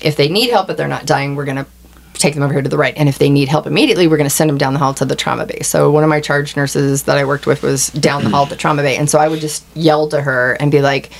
If 0.01 0.15
they 0.15 0.29
need 0.29 0.49
help 0.49 0.67
but 0.67 0.77
they're 0.77 0.87
not 0.87 1.05
dying, 1.05 1.35
we're 1.35 1.45
going 1.45 1.57
to 1.57 1.67
take 2.13 2.33
them 2.33 2.43
over 2.43 2.53
here 2.53 2.61
to 2.61 2.69
the 2.69 2.77
right. 2.77 2.93
And 2.97 3.07
if 3.09 3.17
they 3.17 3.29
need 3.29 3.47
help 3.47 3.65
immediately, 3.65 4.07
we're 4.07 4.17
going 4.17 4.29
to 4.29 4.35
send 4.35 4.49
them 4.49 4.57
down 4.57 4.73
the 4.73 4.79
hall 4.79 4.93
to 4.95 5.05
the 5.05 5.15
trauma 5.15 5.45
bay. 5.45 5.61
So 5.61 5.89
one 5.89 6.03
of 6.03 6.09
my 6.09 6.19
charge 6.19 6.55
nurses 6.55 7.03
that 7.03 7.17
I 7.17 7.25
worked 7.25 7.47
with 7.47 7.63
was 7.63 7.87
down 7.87 8.23
the 8.23 8.29
hall 8.29 8.43
at 8.43 8.49
the 8.49 8.55
trauma 8.55 8.81
bay, 8.83 8.97
and 8.97 9.09
so 9.09 9.17
I 9.17 9.27
would 9.27 9.39
just 9.39 9.65
yell 9.75 10.07
to 10.09 10.21
her 10.21 10.53
and 10.59 10.71
be 10.71 10.81
like, 10.81 11.11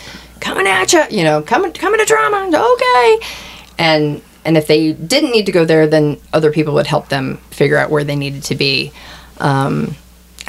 "Coming 0.42 0.68
at 0.68 0.94
you, 0.94 1.04
you 1.10 1.24
know, 1.24 1.42
coming 1.42 1.72
coming 1.72 2.00
to 2.00 2.06
trauma, 2.06 2.50
okay." 2.54 3.20
And 3.78 4.22
and 4.46 4.58
if 4.58 4.68
they 4.68 4.94
didn't 4.94 5.32
need 5.32 5.46
to 5.46 5.52
go 5.52 5.66
there, 5.66 5.88
then 5.88 6.18
other 6.34 6.52
people 6.52 6.74
would 6.76 6.88
help 6.88 7.10
them 7.10 7.38
figure 7.52 7.78
out 7.78 7.90
where 7.90 8.04
they 8.04 8.16
needed 8.16 8.44
to 8.44 8.56
be. 8.56 8.92
Um, 9.40 9.96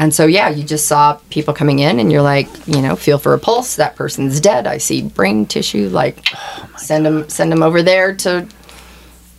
and 0.00 0.14
so, 0.14 0.24
yeah, 0.24 0.48
you 0.48 0.64
just 0.64 0.88
saw 0.88 1.20
people 1.28 1.52
coming 1.52 1.80
in, 1.80 2.00
and 2.00 2.10
you're 2.10 2.22
like, 2.22 2.48
you 2.66 2.80
know, 2.80 2.96
feel 2.96 3.18
for 3.18 3.34
a 3.34 3.38
pulse. 3.38 3.76
That 3.76 3.96
person's 3.96 4.40
dead. 4.40 4.66
I 4.66 4.78
see 4.78 5.02
brain 5.02 5.44
tissue. 5.44 5.90
Like, 5.90 6.26
send 6.78 7.04
them, 7.04 7.28
send 7.28 7.52
them 7.52 7.62
over 7.62 7.82
there 7.82 8.14
to. 8.16 8.48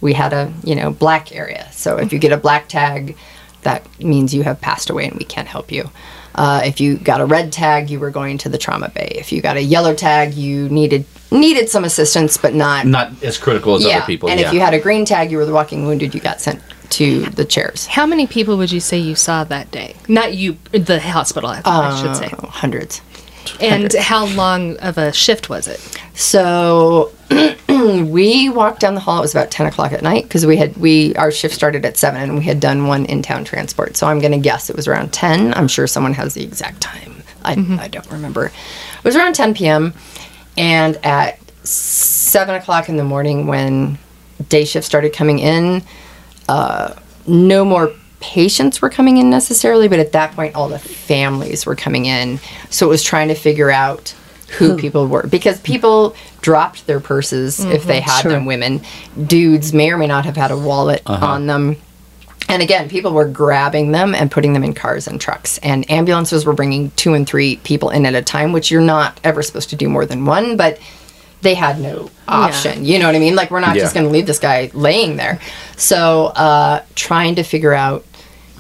We 0.02 0.14
had 0.14 0.34
a, 0.34 0.54
you 0.64 0.76
know, 0.76 0.92
black 0.92 1.36
area. 1.36 1.68
So 1.72 1.98
if 1.98 2.14
you 2.14 2.20
get 2.20 2.32
a 2.32 2.38
black 2.38 2.70
tag, 2.70 3.18
that 3.64 3.88
means 4.00 4.36
you 4.36 4.44
have 4.44 4.62
passed 4.62 4.92
away, 4.92 5.08
and 5.08 5.18
we 5.18 5.26
can't 5.26 5.48
help 5.48 5.72
you. 5.72 5.90
Uh, 6.36 6.62
if 6.64 6.80
you 6.80 6.98
got 6.98 7.22
a 7.22 7.26
red 7.26 7.52
tag, 7.52 7.90
you 7.90 8.00
were 8.00 8.12
going 8.12 8.38
to 8.38 8.50
the 8.50 8.60
trauma 8.60 8.90
bay. 8.90 9.14
If 9.16 9.32
you 9.32 9.42
got 9.42 9.58
a 9.58 9.64
yellow 9.64 9.96
tag, 9.96 10.36
you 10.36 10.70
needed 10.70 11.06
needed 11.32 11.70
some 11.70 11.86
assistance, 11.86 12.38
but 12.38 12.54
not 12.54 12.86
Not 12.86 13.24
as 13.24 13.40
critical 13.40 13.76
as 13.78 13.84
yeah. 13.84 13.98
other 13.98 14.06
people. 14.06 14.30
and 14.30 14.40
yeah. 14.40 14.48
if 14.48 14.54
you 14.54 14.60
had 14.60 14.76
a 14.76 14.80
green 14.80 15.06
tag, 15.06 15.32
you 15.32 15.38
were 15.38 15.46
the 15.46 15.54
walking 15.54 15.88
wounded. 15.88 16.14
You 16.14 16.22
got 16.22 16.40
sent 16.40 16.62
to 16.92 17.22
the 17.22 17.46
chairs. 17.46 17.88
How 17.88 18.06
many 18.06 18.28
people 18.28 18.58
would 18.58 18.72
you 18.72 18.80
say 18.80 18.98
you 18.98 19.16
saw 19.16 19.44
that 19.46 19.72
day? 19.72 19.96
Not 20.08 20.34
you, 20.36 20.58
the 20.72 21.00
hospital, 21.00 21.50
I, 21.50 21.62
I 21.66 21.98
should 22.00 22.10
uh, 22.10 22.14
say. 22.14 22.30
Oh, 22.38 22.48
hundreds. 22.48 23.02
And 23.60 23.94
how 23.94 24.26
long 24.28 24.78
of 24.78 24.98
a 24.98 25.12
shift 25.12 25.50
was 25.50 25.68
it? 25.68 25.80
So 26.14 27.12
we 27.70 28.50
walked 28.50 28.82
down 28.82 28.94
the 28.94 29.00
hall. 29.00 29.20
It 29.20 29.22
was 29.22 29.34
about 29.34 29.50
ten 29.52 29.66
o'clock 29.66 29.94
at 29.94 30.04
night 30.04 30.24
because 30.24 30.46
we 30.46 30.58
had 30.58 30.78
we 30.78 31.16
our 31.16 31.32
shift 31.32 31.56
started 31.56 31.86
at 31.86 31.98
seven 31.98 32.22
and 32.22 32.38
we 32.38 32.44
had 32.44 32.60
done 32.60 32.88
one 32.88 33.06
in 33.06 33.22
town 33.22 33.44
transport. 33.44 33.98
So 33.98 34.08
I'm 34.08 34.20
going 34.20 34.32
to 34.32 34.38
guess 34.38 34.70
it 34.70 34.76
was 34.76 34.88
around 34.88 35.12
ten. 35.12 35.54
I'm 35.56 35.68
sure 35.68 35.88
someone 35.88 36.14
has 36.14 36.34
the 36.34 36.44
exact 36.44 36.82
time. 36.82 37.24
I 37.44 37.56
mm-hmm. 37.56 37.80
I 37.80 37.88
don't 37.88 38.10
remember. 38.12 38.48
It 38.48 39.04
was 39.04 39.16
around 39.16 39.34
ten 39.34 39.54
p.m. 39.54 39.94
and 40.58 40.98
at 41.04 41.40
seven 41.66 42.56
o'clock 42.56 42.90
in 42.90 42.98
the 42.98 43.04
morning 43.04 43.48
when 43.48 43.98
day 44.50 44.66
shift 44.66 44.86
started 44.86 45.14
coming 45.14 45.40
in, 45.40 45.84
uh, 46.52 46.96
no 47.28 47.64
more 47.64 47.94
patients 48.20 48.82
were 48.82 48.90
coming 48.90 49.18
in 49.18 49.30
necessarily, 49.30 49.88
but 49.88 50.00
at 50.00 50.12
that 50.12 50.34
point, 50.34 50.54
all 50.54 50.68
the 50.68 50.78
families 50.80 51.66
were 51.66 51.78
coming 51.78 52.06
in. 52.06 52.40
So 52.70 52.86
it 52.86 52.90
was 52.90 53.04
trying 53.04 53.30
to 53.30 53.36
figure 53.36 53.72
out 53.72 54.14
who 54.58 54.78
people 54.78 55.08
were 55.08 55.26
because 55.28 55.62
people 55.62 56.14
dropped 56.42 56.86
their 56.86 57.00
purses 57.00 57.64
if 57.64 57.86
they 57.86 58.02
had 58.02 58.26
them. 58.26 58.46
Women, 58.46 58.82
dudes 59.28 59.74
may 59.74 59.92
or 59.92 59.98
may 59.98 60.08
not 60.08 60.26
have 60.26 60.36
had 60.36 60.52
a 60.52 60.58
wallet 60.58 61.02
on 61.06 61.48
them. 61.48 61.78
And 62.50 62.62
again, 62.62 62.90
people 62.90 63.14
were 63.14 63.30
grabbing 63.30 63.94
them 63.94 64.14
and 64.14 64.30
putting 64.30 64.52
them 64.52 64.66
in 64.66 64.74
cars 64.74 65.08
and 65.08 65.22
trucks. 65.22 65.58
And 65.60 65.90
ambulances 65.90 66.46
were 66.46 66.52
bringing 66.52 66.92
two 66.92 67.14
and 67.14 67.26
three 67.26 67.58
people 67.64 67.92
in 67.92 68.06
at 68.06 68.14
a 68.14 68.22
time, 68.22 68.52
which 68.52 68.70
you're 68.70 68.82
not 68.82 69.22
ever 69.24 69.42
supposed 69.42 69.70
to 69.70 69.78
do 69.78 69.88
more 69.88 70.06
than 70.06 70.26
one, 70.26 70.58
but 70.58 70.78
they 71.42 71.54
had 71.56 71.80
no 71.80 72.10
option. 72.28 72.86
You 72.86 73.00
know 73.00 73.08
what 73.08 73.16
I 73.16 73.20
mean? 73.20 73.36
Like, 73.36 73.52
we're 73.52 73.60
not 73.60 73.76
just 73.76 73.94
going 73.94 74.06
to 74.06 74.12
leave 74.12 74.28
this 74.28 74.40
guy 74.40 74.72
laying 74.74 75.18
there. 75.18 75.40
So, 75.76 76.28
uh, 76.28 76.84
trying 76.96 77.36
to 77.36 77.44
figure 77.44 77.74
out, 77.74 78.06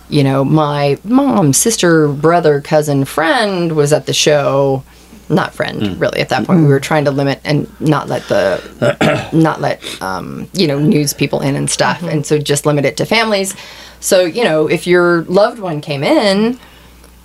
you 0.09 0.23
know, 0.23 0.43
my 0.43 0.99
mom, 1.03 1.53
sister, 1.53 2.07
brother, 2.07 2.59
cousin, 2.61 3.05
friend 3.05 3.75
was 3.75 3.93
at 3.93 4.05
the 4.05 4.13
show. 4.13 4.83
Not 5.29 5.53
friend, 5.53 5.97
really. 5.97 6.19
At 6.19 6.27
that 6.29 6.45
point, 6.45 6.59
we 6.59 6.67
were 6.67 6.81
trying 6.81 7.05
to 7.05 7.11
limit 7.11 7.39
and 7.45 7.69
not 7.79 8.09
let 8.09 8.23
the, 8.27 9.29
not 9.33 9.61
let, 9.61 9.81
um, 10.01 10.49
you 10.51 10.67
know, 10.67 10.77
news 10.77 11.13
people 11.13 11.39
in 11.39 11.55
and 11.55 11.69
stuff, 11.69 12.03
and 12.03 12.25
so 12.25 12.37
just 12.37 12.65
limit 12.65 12.83
it 12.83 12.97
to 12.97 13.05
families. 13.05 13.55
So, 14.01 14.25
you 14.25 14.43
know, 14.43 14.67
if 14.67 14.85
your 14.87 15.21
loved 15.23 15.59
one 15.59 15.79
came 15.79 16.03
in, 16.03 16.59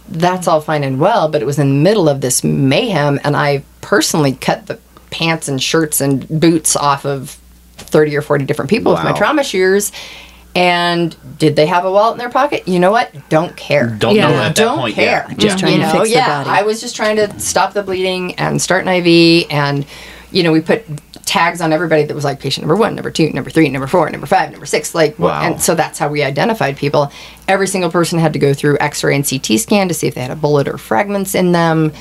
that's 0.09 0.47
all 0.47 0.61
fine 0.61 0.85
and 0.85 1.01
well, 1.01 1.29
but 1.29 1.43
it 1.43 1.47
was 1.47 1.59
in 1.59 1.69
the 1.69 1.83
middle 1.83 2.09
of 2.09 2.21
this 2.21 2.45
mayhem, 2.45 3.19
and 3.25 3.37
I 3.37 3.65
personally 3.81 4.35
cut 4.35 4.67
the 4.67 4.79
pants 5.11 5.49
and 5.49 5.63
shirts 5.63 6.01
and 6.01 6.29
boots 6.29 6.77
off 6.77 7.05
of 7.05 7.39
30 7.77 8.17
or 8.17 8.23
40 8.23 8.45
different 8.45 8.71
people 8.71 8.93
with 8.93 9.05
my 9.05 9.13
trauma 9.13 9.45
shears. 9.45 9.93
And 10.55 11.15
did 11.39 11.55
they 11.55 11.67
have 11.67 11.85
a 11.85 11.91
wallet 11.93 12.13
in 12.15 12.19
their 12.19 12.31
pocket? 12.31 12.67
You 12.67 12.79
know 12.79 12.91
what? 12.91 13.13
Don't 13.29 13.55
care. 13.57 13.89
Don't 13.89 14.15
Yeah. 14.15 14.29
know 14.29 14.35
at 14.37 14.39
that 14.41 14.55
Don't 14.57 14.79
point. 14.79 14.95
care. 14.95 15.27
Yeah. 15.29 15.35
Just 15.37 15.57
yeah. 15.57 15.61
trying 15.61 15.73
you 15.75 15.79
to 15.81 15.87
know, 15.87 15.93
fix 15.93 16.09
the 16.09 16.15
yeah. 16.17 16.45
body. 16.45 16.51
I 16.59 16.63
was 16.63 16.81
just 16.81 16.97
trying 16.97 17.17
to 17.17 17.39
stop 17.39 17.75
the 17.75 17.83
bleeding 17.83 18.35
and 18.37 18.61
start 18.61 18.87
an 18.87 18.89
IV, 18.89 19.47
and 19.51 19.85
you 20.33 20.43
know, 20.43 20.53
we 20.53 20.61
put 20.61 20.85
tags 21.27 21.61
on 21.61 21.73
everybody 21.73 22.05
that 22.05 22.15
was 22.15 22.25
like 22.25 22.41
patient 22.41 22.63
number 22.67 22.77
one, 22.77 22.95
number 22.95 23.11
two, 23.11 23.31
number 23.33 23.51
three, 23.51 23.69
number 23.69 23.87
four, 23.87 24.09
number 24.11 24.27
five, 24.27 24.51
number 24.51 24.65
six. 24.67 24.95
Like, 24.95 25.19
Wow. 25.19 25.43
and 25.43 25.61
so 25.61 25.75
that's 25.75 25.99
how 25.99 26.09
we 26.09 26.23
identified 26.23 26.77
people. 26.77 27.13
Every 27.49 27.67
single 27.67 27.91
person 27.91 28.19
had 28.19 28.33
to 28.33 28.39
go 28.39 28.55
through 28.55 28.79
X-ray 28.81 29.15
and 29.15 29.29
CT 29.29 29.59
scan 29.59 29.89
to 29.89 29.95
see 29.95 30.07
if 30.07 30.15
they 30.15 30.21
had 30.23 30.31
a 30.31 30.37
bullet 30.37 30.69
or 30.69 30.79
fragments 30.79 31.35
in 31.35 31.53
them. 31.53 31.93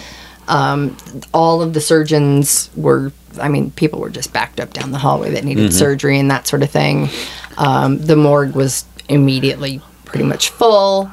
Um, 0.48 0.96
all 1.34 1.62
of 1.62 1.74
the 1.74 1.82
surgeons 1.82 2.70
were, 2.76 3.12
I 3.40 3.50
mean, 3.50 3.72
people 3.72 4.00
were 4.00 4.10
just 4.10 4.32
backed 4.32 4.60
up 4.60 4.74
down 4.74 4.92
the 4.92 5.00
hallway 5.00 5.32
that 5.32 5.44
needed 5.44 5.74
surgery 5.74 6.20
and 6.20 6.30
that 6.32 6.48
sort 6.48 6.64
of 6.64 6.70
thing. 6.70 7.10
Um, 7.58 7.98
the 8.00 8.16
morgue 8.16 8.56
was 8.56 8.86
immediately 9.10 9.82
pretty 10.06 10.26
much 10.26 10.50
full. 10.50 11.10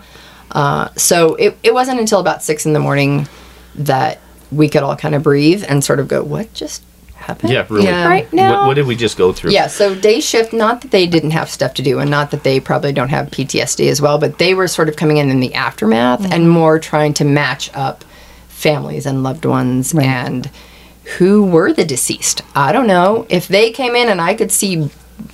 Uh, 0.51 0.91
so 0.97 1.35
it, 1.37 1.57
it 1.62 1.72
wasn't 1.72 1.99
until 1.99 2.20
about 2.20 2.43
six 2.43 2.66
in 2.66 2.72
the 2.74 2.78
morning 2.78 3.26
that 3.74 4.20
we 4.51 4.68
could 4.68 4.83
all 4.83 4.97
kind 4.97 5.14
of 5.14 5.22
breathe 5.22 5.64
and 5.66 5.83
sort 5.83 5.99
of 5.99 6.09
go, 6.09 6.22
what 6.22 6.53
just 6.53 6.83
happened? 7.14 7.53
Yeah, 7.53 7.66
really. 7.70 7.87
Yeah. 7.87 8.07
Right 8.07 8.33
now? 8.33 8.61
What, 8.61 8.66
what 8.68 8.74
did 8.74 8.87
we 8.87 8.97
just 8.97 9.16
go 9.16 9.33
through? 9.33 9.53
Yeah, 9.53 9.68
so 9.68 9.95
day 9.95 10.20
shift, 10.20 10.53
not 10.53 10.83
that 10.83 10.91
they 10.91 11.07
didn't 11.07 11.30
have 11.30 11.49
stuff 11.49 11.74
to 11.74 11.83
do 11.83 12.01
and 12.01 12.11
not 12.11 12.30
that 12.33 12.45
they 12.45 12.61
probably 12.61 12.93
don't 12.93 13.09
have 13.09 13.28
PTSD 13.28 13.89
as 13.89 14.03
well, 14.03 14.18
but 14.18 14.39
they 14.39 14.53
were 14.53 14.68
sort 14.68 14.89
of 14.89 14.97
coming 14.97 15.16
in 15.16 15.30
in 15.30 15.41
the 15.41 15.55
aftermath 15.55 16.30
and 16.30 16.51
more 16.51 16.78
trying 16.78 17.14
to 17.14 17.24
match 17.24 17.70
up 17.74 18.05
families 18.62 19.04
and 19.06 19.22
loved 19.22 19.44
ones 19.44 19.94
and 19.94 20.50
who 21.18 21.44
were 21.44 21.72
the 21.72 21.84
deceased. 21.84 22.42
I 22.54 22.72
don't 22.72 22.86
know 22.86 23.26
if 23.28 23.48
they 23.48 23.70
came 23.70 23.96
in 23.96 24.08
and 24.08 24.20
I 24.20 24.34
could 24.34 24.52
see, 24.52 24.88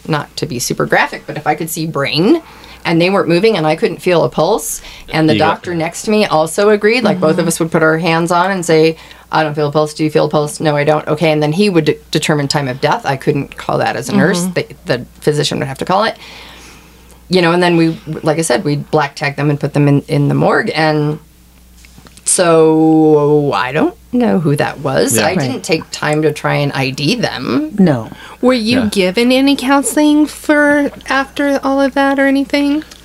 not 0.08 0.34
to 0.38 0.46
be 0.46 0.58
super 0.58 0.86
graphic, 0.86 1.24
but 1.26 1.36
if 1.36 1.46
I 1.46 1.54
could 1.54 1.70
see 1.70 1.86
brain. 1.86 2.42
And 2.84 3.02
they 3.02 3.10
weren't 3.10 3.28
moving, 3.28 3.56
and 3.56 3.66
I 3.66 3.76
couldn't 3.76 3.98
feel 3.98 4.24
a 4.24 4.30
pulse. 4.30 4.80
And 5.10 5.28
the 5.28 5.34
You 5.34 5.40
doctor 5.40 5.74
next 5.74 6.04
to 6.04 6.10
me 6.10 6.24
also 6.24 6.70
agreed. 6.70 7.02
Like 7.02 7.20
both 7.20 7.32
of 7.32 7.38
mm-hmm. 7.38 7.48
us 7.48 7.60
would 7.60 7.70
put 7.72 7.82
our 7.82 7.98
hands 7.98 8.30
on 8.30 8.50
and 8.50 8.64
say, 8.64 8.96
"I 9.30 9.42
don't 9.42 9.54
feel 9.54 9.68
a 9.68 9.72
pulse. 9.72 9.92
Do 9.92 10.04
you 10.04 10.10
feel 10.10 10.26
a 10.26 10.30
pulse? 10.30 10.58
No, 10.58 10.74
I 10.74 10.84
don't. 10.84 11.06
Okay." 11.06 11.30
And 11.32 11.42
then 11.42 11.52
he 11.52 11.68
would 11.68 11.84
de- 11.84 11.98
determine 12.12 12.48
time 12.48 12.66
of 12.66 12.80
death. 12.80 13.04
I 13.04 13.16
couldn't 13.16 13.56
call 13.58 13.78
that 13.78 13.96
as 13.96 14.08
a 14.08 14.16
nurse. 14.16 14.44
Mm-hmm. 14.44 14.52
The, 14.86 14.96
the 14.96 15.04
physician 15.20 15.58
would 15.58 15.68
have 15.68 15.78
to 15.78 15.84
call 15.84 16.04
it 16.04 16.16
you 17.28 17.42
know, 17.42 17.52
and 17.52 17.62
then 17.62 17.76
we, 17.76 17.90
like 18.22 18.38
I 18.38 18.42
said, 18.42 18.64
we 18.64 18.76
black 18.76 19.14
tag 19.14 19.36
them 19.36 19.50
and 19.50 19.60
put 19.60 19.74
them 19.74 19.86
in, 19.86 20.00
in 20.02 20.28
the 20.28 20.34
morgue. 20.34 20.70
And 20.74 21.20
so 22.38 23.52
I 23.52 23.72
don't 23.72 23.96
know 24.12 24.38
who 24.38 24.54
that 24.56 24.78
was. 24.80 25.16
Yeah. 25.16 25.26
I 25.26 25.34
Right. 25.34 25.38
didn't 25.40 25.62
take 25.64 25.82
time 25.90 26.22
to 26.22 26.32
try 26.32 26.54
and 26.54 26.72
ID 26.72 27.16
them. 27.16 27.74
No. 27.78 28.10
Were 28.40 28.54
you 28.54 28.78
Yeah. 28.82 28.88
given 28.90 29.32
any 29.32 29.56
counseling 29.56 30.26
for 30.26 30.90
after 31.08 31.58
all 31.64 31.80
of 31.80 31.94
that 31.94 32.18
or 32.18 32.26
anything? 32.26 32.84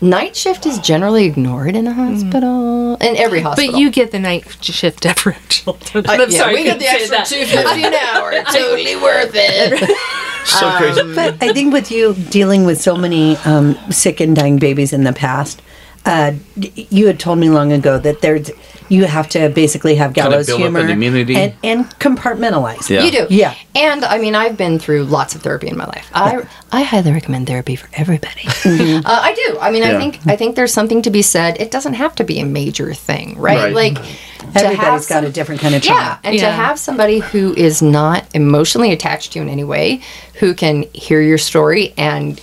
Night 0.00 0.34
shift 0.34 0.64
is 0.66 0.78
generally 0.78 1.26
ignored 1.26 1.76
in 1.76 1.86
a 1.86 1.92
hospital, 1.92 2.96
in 2.96 3.16
every 3.16 3.40
hospital. 3.40 3.72
But 3.72 3.78
you 3.80 3.90
get 3.90 4.10
the 4.12 4.18
night 4.18 4.44
shift 4.62 5.00
differential. 5.02 5.78
Uh, 5.94 6.02
I'm 6.08 6.30
yeah, 6.30 6.38
sorry, 6.38 6.54
we 6.54 6.64
get 6.64 6.78
the 6.78 6.86
extra 6.88 7.16
that. 7.18 7.26
two 7.26 7.44
fifty 7.44 7.82
an 7.84 7.94
hour. 8.12 8.32
Totally 8.50 8.96
worth 8.96 9.32
it. 9.34 9.90
So 10.44 10.70
crazy. 10.78 11.02
But 11.14 11.34
I 11.42 11.52
think 11.52 11.74
with 11.74 11.90
you 11.90 12.14
dealing 12.30 12.64
with 12.64 12.80
so 12.80 12.96
many 12.96 13.36
um, 13.44 13.76
sick 13.90 14.18
and 14.20 14.34
dying 14.34 14.56
babies 14.58 14.94
in 14.94 15.04
the 15.04 15.12
past, 15.12 15.60
uh, 16.08 16.32
you 16.56 17.06
had 17.06 17.20
told 17.20 17.38
me 17.38 17.50
long 17.50 17.70
ago 17.72 17.98
that 17.98 18.22
there's 18.22 18.50
you 18.88 19.04
have 19.04 19.28
to 19.28 19.50
basically 19.50 19.96
have 19.96 20.14
Kinda 20.14 20.30
gallows 20.30 20.48
humor 20.48 20.80
an 20.80 20.88
immunity. 20.88 21.36
and, 21.36 21.54
and 21.62 21.84
compartmentalize. 21.98 22.88
Yeah. 22.88 23.04
You 23.04 23.10
do. 23.10 23.26
Yeah. 23.28 23.54
And 23.74 24.02
I 24.02 24.16
mean, 24.16 24.34
I've 24.34 24.56
been 24.56 24.78
through 24.78 25.04
lots 25.04 25.34
of 25.34 25.42
therapy 25.42 25.68
in 25.68 25.76
my 25.76 25.84
life. 25.84 26.08
I, 26.14 26.48
I 26.72 26.82
highly 26.82 27.12
recommend 27.12 27.46
therapy 27.46 27.76
for 27.76 27.90
everybody. 27.92 28.46
uh, 28.46 29.02
I 29.04 29.34
do. 29.34 29.58
I 29.60 29.70
mean, 29.70 29.82
I 29.82 29.98
think 29.98 30.20
I 30.26 30.36
think 30.36 30.56
there's 30.56 30.72
something 30.72 31.02
to 31.02 31.10
be 31.10 31.20
said. 31.20 31.60
It 31.60 31.70
doesn't 31.70 31.94
have 31.94 32.14
to 32.16 32.24
be 32.24 32.40
a 32.40 32.46
major 32.46 32.94
thing, 32.94 33.38
right? 33.38 33.58
Right. 33.58 33.74
Like 33.74 33.94
to 33.96 34.64
Everybody's 34.64 34.78
have 34.80 35.08
got 35.08 35.24
a 35.24 35.30
different 35.30 35.60
kind 35.60 35.74
of 35.74 35.82
trauma. 35.82 36.00
Yeah, 36.00 36.30
and 36.30 36.38
to 36.38 36.50
have 36.50 36.78
somebody 36.78 37.18
who 37.18 37.52
is 37.54 37.82
not 37.82 38.24
emotionally 38.34 38.92
attached 38.92 39.32
to 39.32 39.38
you 39.38 39.42
in 39.42 39.50
any 39.50 39.64
way, 39.64 40.00
who 40.34 40.54
can 40.54 40.84
hear 40.94 41.20
your 41.20 41.38
story 41.38 41.92
and 41.98 42.40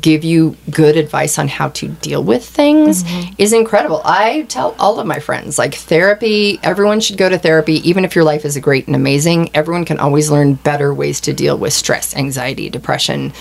give 0.00 0.24
you 0.24 0.56
good 0.70 0.96
advice 0.96 1.38
on 1.38 1.48
how 1.48 1.68
to 1.68 1.88
deal 1.88 2.22
with 2.22 2.44
things 2.44 3.04
is 3.38 3.52
incredible. 3.52 4.00
I 4.04 4.42
tell 4.42 4.74
all 4.78 4.98
of 4.98 5.06
my 5.06 5.18
friends 5.18 5.58
like 5.58 5.74
therapy, 5.74 6.58
everyone 6.62 7.00
should 7.00 7.18
go 7.18 7.28
to 7.28 7.38
therapy 7.38 7.86
even 7.88 8.04
if 8.04 8.14
your 8.14 8.24
life 8.24 8.44
is 8.44 8.56
great 8.58 8.86
and 8.86 8.96
amazing. 8.96 9.50
Everyone 9.54 9.84
can 9.84 9.98
always 9.98 10.30
learn 10.30 10.54
better 10.54 10.94
ways 10.94 11.20
to 11.22 11.32
deal 11.32 11.58
with 11.58 11.72
stress, 11.72 12.16
anxiety, 12.16 12.70
depression, 12.70 13.32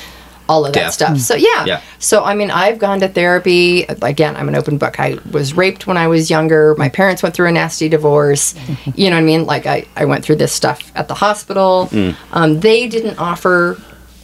all 0.50 0.66
of 0.66 0.74
that 0.74 0.94
stuff. 0.94 1.18
So 1.20 1.36
yeah. 1.36 1.66
Yeah. 1.66 1.82
So 2.00 2.24
I 2.24 2.36
mean, 2.36 2.52
I've 2.52 2.80
gone 2.80 3.00
to 3.00 3.08
therapy. 3.08 3.84
Again, 3.84 4.36
I'm 4.36 4.50
an 4.50 4.56
open 4.56 4.78
book. 4.78 5.00
I 5.00 5.18
was 5.32 5.54
raped 5.56 5.88
when 5.88 5.98
I 5.98 6.08
was 6.08 6.30
younger. 6.30 6.76
My 6.76 6.90
parents 6.90 7.24
went 7.24 7.34
through 7.36 7.48
a 7.48 7.52
nasty 7.52 7.90
divorce. 7.90 8.56
You 8.96 9.10
know 9.10 9.16
what 9.16 9.22
I 9.22 9.26
mean? 9.26 9.46
Like 9.46 9.66
I, 9.66 9.86
I 9.96 10.06
went 10.06 10.24
through 10.26 10.36
this 10.36 10.52
stuff 10.52 10.92
at 10.94 11.08
the 11.08 11.14
hospital. 11.14 11.88
Mm. 11.92 12.16
Um, 12.32 12.60
they 12.60 12.88
didn't 12.88 13.18
offer 13.18 13.78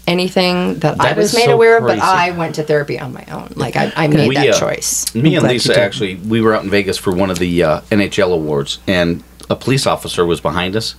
anything 0.09 0.79
that, 0.79 0.99
I 0.99 1.13
was 1.13 1.33
made 1.33 1.45
so 1.45 1.53
aware 1.53 1.77
of, 1.77 1.83
but. 1.83 1.99
I 1.99 2.31
went 2.31 2.55
to 2.55 2.63
therapy 2.63 2.99
on 2.99 3.13
my 3.13 3.25
own. 3.31 3.53
Like 3.55 3.75
I, 3.75 3.91
I 3.95 4.07
made 4.07 4.27
We, 4.27 4.35
that 4.35 4.49
uh, 4.49 4.59
choice. 4.59 5.13
Me 5.13 5.35
and 5.35 5.41
glad 5.41 5.49
you 5.51 5.53
Lisa 5.55 5.79
actually, 5.79 6.15
we 6.15 6.41
were 6.41 6.53
out 6.53 6.63
in 6.63 6.69
Vegas 6.69 6.97
for 6.97 7.13
one 7.13 7.29
of 7.29 7.39
the 7.39 7.63
uh, 7.63 7.81
NHL 7.91 8.33
awards, 8.33 8.79
and 8.87 9.23
a 9.49 9.55
police 9.55 9.85
officer 9.85 10.25
was 10.25 10.41
behind 10.41 10.75
us, 10.75 10.95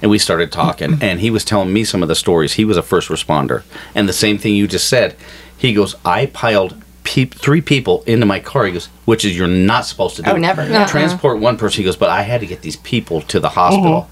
and 0.00 0.10
we 0.10 0.18
started 0.18 0.52
talking, 0.52 0.98
and 1.02 1.20
he 1.20 1.30
was 1.30 1.44
telling 1.44 1.72
me 1.72 1.84
some 1.84 2.02
of 2.02 2.08
the 2.08 2.14
stories. 2.14 2.54
He 2.54 2.64
was 2.64 2.76
a 2.76 2.82
first 2.82 3.08
responder, 3.08 3.62
and 3.94 4.08
the 4.08 4.12
same 4.12 4.38
thing 4.38 4.54
you 4.54 4.66
just 4.66 4.88
said. 4.88 5.16
He 5.56 5.72
goes, 5.72 5.94
I 6.04 6.26
piled 6.26 6.82
peop 7.04 7.34
three 7.34 7.60
people 7.60 8.02
into 8.06 8.26
my 8.26 8.40
car. 8.40 8.66
He 8.66 8.72
goes, 8.72 8.86
which 9.04 9.24
is 9.24 9.36
you're 9.36 9.46
not 9.46 9.86
supposed 9.86 10.16
to 10.16 10.22
do. 10.22 10.30
Oh, 10.30 10.36
never. 10.36 10.62
Uh-uh. 10.62 10.86
Transport 10.86 11.38
one 11.38 11.56
person. 11.56 11.78
He 11.78 11.84
goes, 11.84 11.96
but 11.96 12.10
I 12.10 12.22
had 12.22 12.40
to 12.40 12.46
get 12.46 12.60
these 12.62 12.76
people 12.76 13.22
to 13.22 13.40
the 13.40 13.50
hospital. 13.50 14.10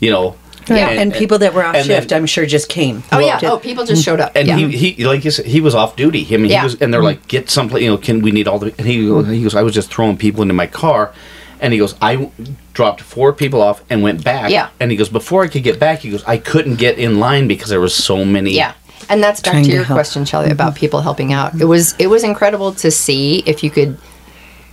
You 0.00 0.10
know. 0.10 0.36
Yeah. 0.68 0.90
And, 0.90 1.12
people 1.12 1.38
that 1.38 1.54
were 1.54 1.64
off 1.64 1.74
and 1.74 1.88
then- 1.88 2.00
shift, 2.00 2.12
I'm 2.12 2.26
sure, 2.26 2.46
just 2.46 2.68
came. 2.68 3.02
oh 3.12 3.18
yeah. 3.18 3.40
Oh, 3.42 3.58
people 3.58 3.84
just 3.84 4.04
showed 4.04 4.20
up. 4.20 4.34
Mm-hmm. 4.34 4.50
and 4.50 4.60
yeah. 4.60 4.68
he, 4.68 4.92
he 4.92 5.04
like 5.04 5.24
you 5.24 5.30
said, 5.30 5.46
he 5.46 5.60
was 5.60 5.74
off 5.74 5.96
duty. 5.96 6.26
I 6.32 6.36
mean, 6.38 6.50
Yeah. 6.50 6.60
he 6.60 6.64
was, 6.64 6.80
and 6.80 6.92
they're 6.92 7.00
mm-hmm. 7.00 7.06
like, 7.06 7.28
get 7.28 7.50
someplace. 7.50 7.82
You 7.82 7.90
know, 7.90 7.98
can 7.98 8.22
we 8.22 8.30
need 8.30 8.48
all 8.48 8.58
the? 8.58 8.74
And 8.78 8.86
he 8.86 8.98
mm-hmm. 8.98 9.32
he 9.32 9.42
goes, 9.42 9.54
I 9.54 9.62
was 9.62 9.74
just 9.74 9.92
throwing 9.92 10.16
people 10.16 10.42
into 10.42 10.54
my 10.54 10.66
car, 10.66 11.12
and 11.60 11.72
he 11.72 11.78
goes, 11.78 11.94
I 12.02 12.30
dropped 12.74 13.00
four 13.00 13.32
people 13.32 13.62
off 13.62 13.82
and 13.88 14.02
went 14.02 14.24
back. 14.24 14.50
Yeah. 14.50 14.70
And 14.80 14.90
he 14.90 14.96
goes, 14.96 15.08
before 15.08 15.44
I 15.44 15.48
could 15.48 15.62
get 15.62 15.78
back, 15.78 16.00
he 16.00 16.10
goes, 16.10 16.24
I 16.24 16.38
couldn't 16.38 16.76
get 16.76 16.98
in 16.98 17.20
line 17.20 17.46
because 17.46 17.68
there 17.68 17.80
was 17.80 17.94
so 17.94 18.24
many. 18.24 18.50
Yeah. 18.50 18.74
And 19.08 19.22
that's 19.22 19.40
back 19.40 19.54
to 19.54 19.64
to 19.64 19.70
your 19.70 19.84
help. 19.84 19.96
question, 19.96 20.24
Shelly, 20.24 20.50
about 20.50 20.74
people 20.74 21.00
helping 21.00 21.32
out. 21.32 21.60
It 21.60 21.64
was 21.64 21.94
it 21.98 22.06
was 22.08 22.24
incredible 22.24 22.72
to 22.74 22.90
see 22.90 23.42
if 23.46 23.62
you 23.62 23.70
could 23.70 23.98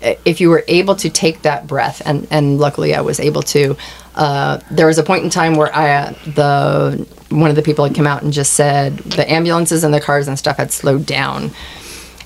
if 0.01 0.39
you 0.39 0.49
were 0.49 0.63
able 0.67 0.95
to 0.95 1.09
take 1.09 1.41
that 1.43 1.67
breath 1.67 2.01
and 2.05 2.27
and 2.31 2.59
luckily 2.59 2.95
I 2.95 3.01
was 3.01 3.19
able 3.19 3.43
to. 3.43 3.77
Uh, 4.19 4.59
there 4.69 4.85
was 4.85 4.97
a 4.97 5.03
point 5.03 5.23
in 5.23 5.29
time 5.29 5.55
where 5.55 5.73
I 5.73 5.93
uh, 5.93 6.13
the 6.25 7.07
one 7.29 7.49
of 7.49 7.55
the 7.55 7.61
people 7.61 7.85
had 7.85 7.95
come 7.95 8.05
out 8.05 8.21
and 8.21 8.33
just 8.33 8.51
said 8.51 8.97
the 8.97 9.31
ambulances 9.31 9.85
and 9.85 9.93
the 9.93 10.01
cars 10.01 10.27
and 10.27 10.37
stuff 10.37 10.57
had 10.57 10.73
slowed 10.73 11.05
down. 11.05 11.51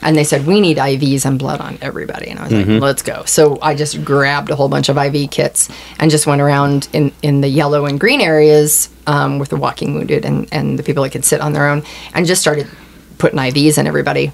And 0.02 0.18
they 0.18 0.24
said, 0.24 0.48
we 0.48 0.60
need 0.60 0.78
IVs 0.78 1.24
and 1.24 1.38
blood 1.38 1.62
on 1.62 1.78
everybody. 1.82 2.30
And 2.30 2.40
I 2.40 2.44
was 2.44 2.52
like, 2.52 2.82
let's 2.82 3.04
go. 3.04 3.24
So 3.26 3.58
I 3.62 3.74
just 3.74 4.04
grabbed 4.04 4.50
a 4.50 4.56
whole 4.56 4.68
bunch 4.68 4.90
of 4.90 4.98
IV 4.98 5.30
kits 5.32 5.70
and 6.00 6.12
just 6.12 6.28
went 6.28 6.42
around 6.42 6.90
in, 6.94 7.14
in 7.22 7.40
the 7.40 7.48
yellow 7.48 7.86
and 7.86 7.98
green 8.00 8.20
areas 8.20 8.90
um, 9.08 9.40
with 9.40 9.50
the 9.50 9.56
walking 9.56 9.94
wounded 9.94 10.26
and, 10.26 10.50
and 10.52 10.78
the 10.78 10.84
people 10.84 11.04
that 11.04 11.12
could 11.12 11.24
sit 11.24 11.40
on 11.40 11.54
their 11.54 11.70
own 11.70 11.84
and 12.14 12.26
just 12.26 12.42
started 12.42 12.68
putting 13.18 13.40
IVs 13.40 13.78
in 13.78 13.88
everybody. 13.88 14.32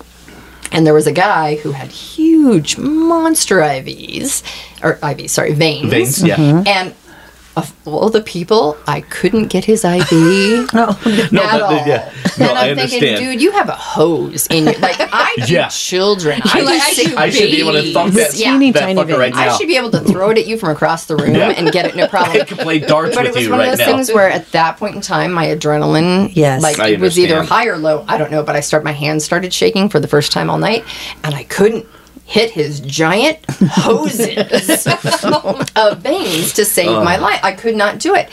And 0.71 0.87
there 0.87 0.93
was 0.93 1.07
a 1.07 1.11
guy 1.11 1.57
who 1.57 1.71
had 1.71 1.89
huge 1.89 2.77
monster 2.77 3.57
IVs, 3.57 4.43
or 4.83 4.95
IVs, 4.95 5.29
sorry, 5.29 5.53
veins. 5.53 5.89
Veins, 5.89 6.23
yeah. 6.23 6.35
Mm-hmm. 6.35 6.67
And 6.67 6.95
of 7.59 7.87
all 7.87 8.09
the 8.09 8.21
people, 8.21 8.77
I 8.87 9.01
couldn't 9.01 9.47
get 9.47 9.65
his 9.65 9.83
IV 9.85 10.11
no, 10.73 10.73
No, 10.73 10.87
at 10.87 11.31
but, 11.31 11.61
uh, 11.61 11.65
all. 11.65 11.87
yeah. 11.87 12.13
No, 12.37 12.49
and 12.49 12.57
I 12.57 12.69
I'm 12.69 12.77
thinking, 12.77 12.97
understand. 13.03 13.17
dude, 13.19 13.41
you 13.41 13.51
have 13.51 13.69
a 13.69 13.75
hose 13.75 14.47
in 14.47 14.63
your 14.65 14.73
like. 14.79 14.95
I 14.99 15.35
do 15.45 15.53
Yeah. 15.53 15.67
children. 15.69 16.41
I, 16.43 16.61
like, 16.61 16.81
I 16.81 16.91
sick 16.93 17.07
should- 17.09 17.17
I 17.17 17.29
should 17.29 17.51
be 17.51 17.59
able 17.59 17.73
to 17.73 17.91
thump 17.93 18.13
that. 18.15 18.33
Yeah. 18.35 18.51
Teeny 18.53 18.71
that 18.71 18.79
tiny 18.81 18.99
fucker 19.01 19.17
right 19.17 19.33
now. 19.33 19.53
I 19.53 19.57
should 19.57 19.67
be 19.67 19.77
able 19.77 19.91
to 19.91 19.99
throw 20.01 20.29
it 20.29 20.37
at 20.37 20.47
you 20.47 20.57
from 20.57 20.69
across 20.69 21.05
the 21.05 21.15
room 21.15 21.35
Yeah. 21.35 21.49
and 21.49 21.71
get 21.71 21.85
it 21.85 21.95
no 21.95 22.07
problem. 22.15 22.41
I 22.41 22.45
could 22.45 22.59
play 22.59 22.79
darts 22.79 23.15
But 23.15 23.25
it 23.25 23.29
with 23.29 23.35
was 23.35 23.45
you 23.45 23.49
one 23.51 23.59
right 23.59 23.69
of 23.73 23.77
those 23.77 23.85
now. 23.87 23.93
things 23.95 24.11
where 24.11 24.29
at 24.29 24.51
that 24.53 24.77
point 24.77 24.95
in 24.95 25.01
time 25.01 25.31
my 25.33 25.47
adrenaline 25.47 26.31
Yes. 26.33 26.61
like 26.63 26.79
I 26.79 26.89
it 26.89 26.99
was 26.99 27.19
either 27.19 27.35
understand. 27.37 27.49
high 27.63 27.67
or 27.67 27.77
low. 27.77 28.05
I 28.07 28.17
don't 28.17 28.31
know, 28.31 28.43
but 28.43 28.55
I 28.55 28.59
started 28.61 28.85
my 28.85 28.91
hands 28.93 29.23
started 29.25 29.53
shaking 29.53 29.89
for 29.89 29.99
the 29.99 30.07
first 30.07 30.31
time 30.31 30.49
all 30.49 30.57
night 30.57 30.83
and 31.23 31.35
I 31.35 31.43
couldn't 31.43 31.85
hit 32.29 32.51
his 32.51 32.79
giant 32.79 33.39
hoses 33.49 34.85
of 35.75 35.97
veins 35.97 36.53
to 36.53 36.63
save 36.63 37.03
my 37.03 37.17
uh. 37.17 37.21
life. 37.21 37.39
I 37.43 37.53
could 37.53 37.75
not 37.75 37.97
do 37.97 38.13
it. 38.13 38.29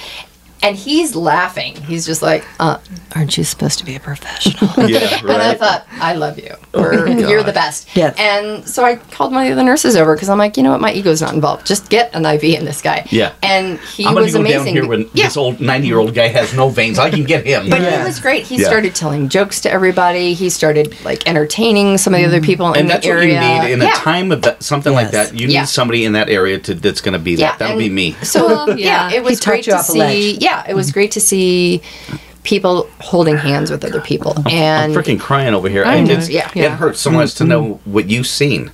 And 0.63 0.75
he's 0.77 1.15
laughing. 1.15 1.77
He's 1.77 2.07
just 2.07 2.23
like, 2.23 2.45
uh, 2.59 2.79
aren't 3.15 3.37
you 3.39 3.45
supposed 3.45 3.79
to 3.79 3.85
be 3.85 3.95
a 3.95 4.01
professional? 4.01 4.71
Yeah, 4.89 5.19
And 5.21 5.31
I 5.43 5.55
thought, 5.55 5.87
I 6.01 6.15
love 6.15 6.39
you. 6.39 6.55
Or, 6.75 7.07
you're 7.09 7.43
the 7.43 7.53
best. 7.53 7.89
Yes. 7.97 8.15
And 8.19 8.67
so 8.67 8.85
I 8.85 8.97
called 8.97 9.33
one 9.33 9.43
of 9.43 9.49
the 9.49 9.53
other 9.53 9.65
nurses 9.65 9.97
over 9.97 10.15
because 10.15 10.29
I'm 10.29 10.39
like, 10.39 10.57
you 10.57 10.63
know 10.63 10.71
what, 10.73 10.81
my 10.81 10.93
ego's 10.93 11.21
not 11.23 11.35
involved. 11.35 11.67
Just 11.67 11.89
get 11.91 12.15
an 12.15 12.25
IV 12.25 12.45
in 12.45 12.65
this 12.65 12.83
guy. 12.83 13.07
Yeah. 13.11 13.33
And 13.43 13.79
he 13.81 14.07
I'm 14.07 14.15
was 14.15 14.33
go 14.35 14.41
amazing. 14.41 14.59
down 14.59 14.67
here 14.75 14.87
when 14.89 15.11
yeah. 15.13 15.27
this 15.27 15.37
old 15.37 15.61
90 15.61 15.87
year 15.87 15.99
old 15.99 16.15
guy 16.15 16.29
has 16.29 16.55
no 16.55 16.69
veins. 16.69 16.99
I 16.99 17.11
can 17.11 17.25
get 17.25 17.47
him. 17.47 17.69
But 17.71 17.81
Yeah. 17.81 18.01
he 18.01 18.05
was 18.07 18.19
great. 18.21 18.45
He 18.47 18.57
Yeah. 18.61 18.67
started 18.67 18.95
telling 18.95 19.29
jokes 19.29 19.61
to 19.63 19.71
everybody. 19.71 20.35
He 20.35 20.51
started 20.51 20.97
like 21.05 21.27
entertaining 21.29 21.99
some 21.99 22.15
of 22.15 22.21
the 22.21 22.27
other 22.27 22.41
people 22.41 22.73
in 22.75 22.87
the 22.87 23.05
area. 23.05 23.35
and 23.35 23.43
the 23.43 23.47
that's 23.47 23.61
what 23.61 23.63
you 23.63 23.69
need 23.69 23.73
in 23.75 23.81
yeah. 23.83 23.93
a 23.93 23.97
time 23.97 24.33
of 24.33 24.43
that, 24.43 24.63
something 24.63 24.93
like 24.93 25.11
that. 25.13 25.35
You 25.39 25.49
Yeah. 25.49 25.61
need 25.63 25.69
somebody 25.69 26.05
in 26.05 26.13
that 26.13 26.29
area 26.29 26.59
to 26.61 26.75
that's 26.75 27.01
going 27.01 27.13
to 27.15 27.19
be 27.19 27.33
Yeah, 27.33 27.49
that. 27.53 27.59
That'll 27.59 27.73
and 27.73 27.81
be 27.81 27.89
me. 27.91 28.17
So 28.23 28.47
Well, 28.47 28.69
yeah. 28.79 29.11
yeah. 29.11 29.17
it 29.17 29.23
was 29.25 29.39
He 29.39 29.45
great 29.45 29.67
you 29.67 29.73
to 29.73 29.79
off 29.79 29.89
a 29.89 29.93
see. 29.93 30.39
Ledge. 30.47 30.65
Yeah, 30.67 30.71
it 30.71 30.75
was 30.75 30.93
great 30.93 31.13
to 31.13 31.21
see 31.21 31.83
people 32.43 32.89
holding 33.01 33.37
hands 33.37 33.71
with 33.71 33.85
other 33.85 34.01
people. 34.01 34.35
I'm 34.37 34.47
And 34.47 34.95
freaking 34.95 35.21
crying 35.21 35.55
over 35.55 35.69
here. 35.69 35.85
I 35.85 35.97
I 35.97 36.01
know, 36.01 36.15
it's, 36.15 36.29
yeah. 36.29 36.51
It 36.55 36.71
hurts 36.71 37.01
so 37.01 37.11
mm, 37.11 37.15
much 37.15 37.35
to 37.35 37.45
know 37.45 37.63
mm. 37.63 37.87
what 37.87 38.09
you've 38.09 38.27
seen. 38.27 38.71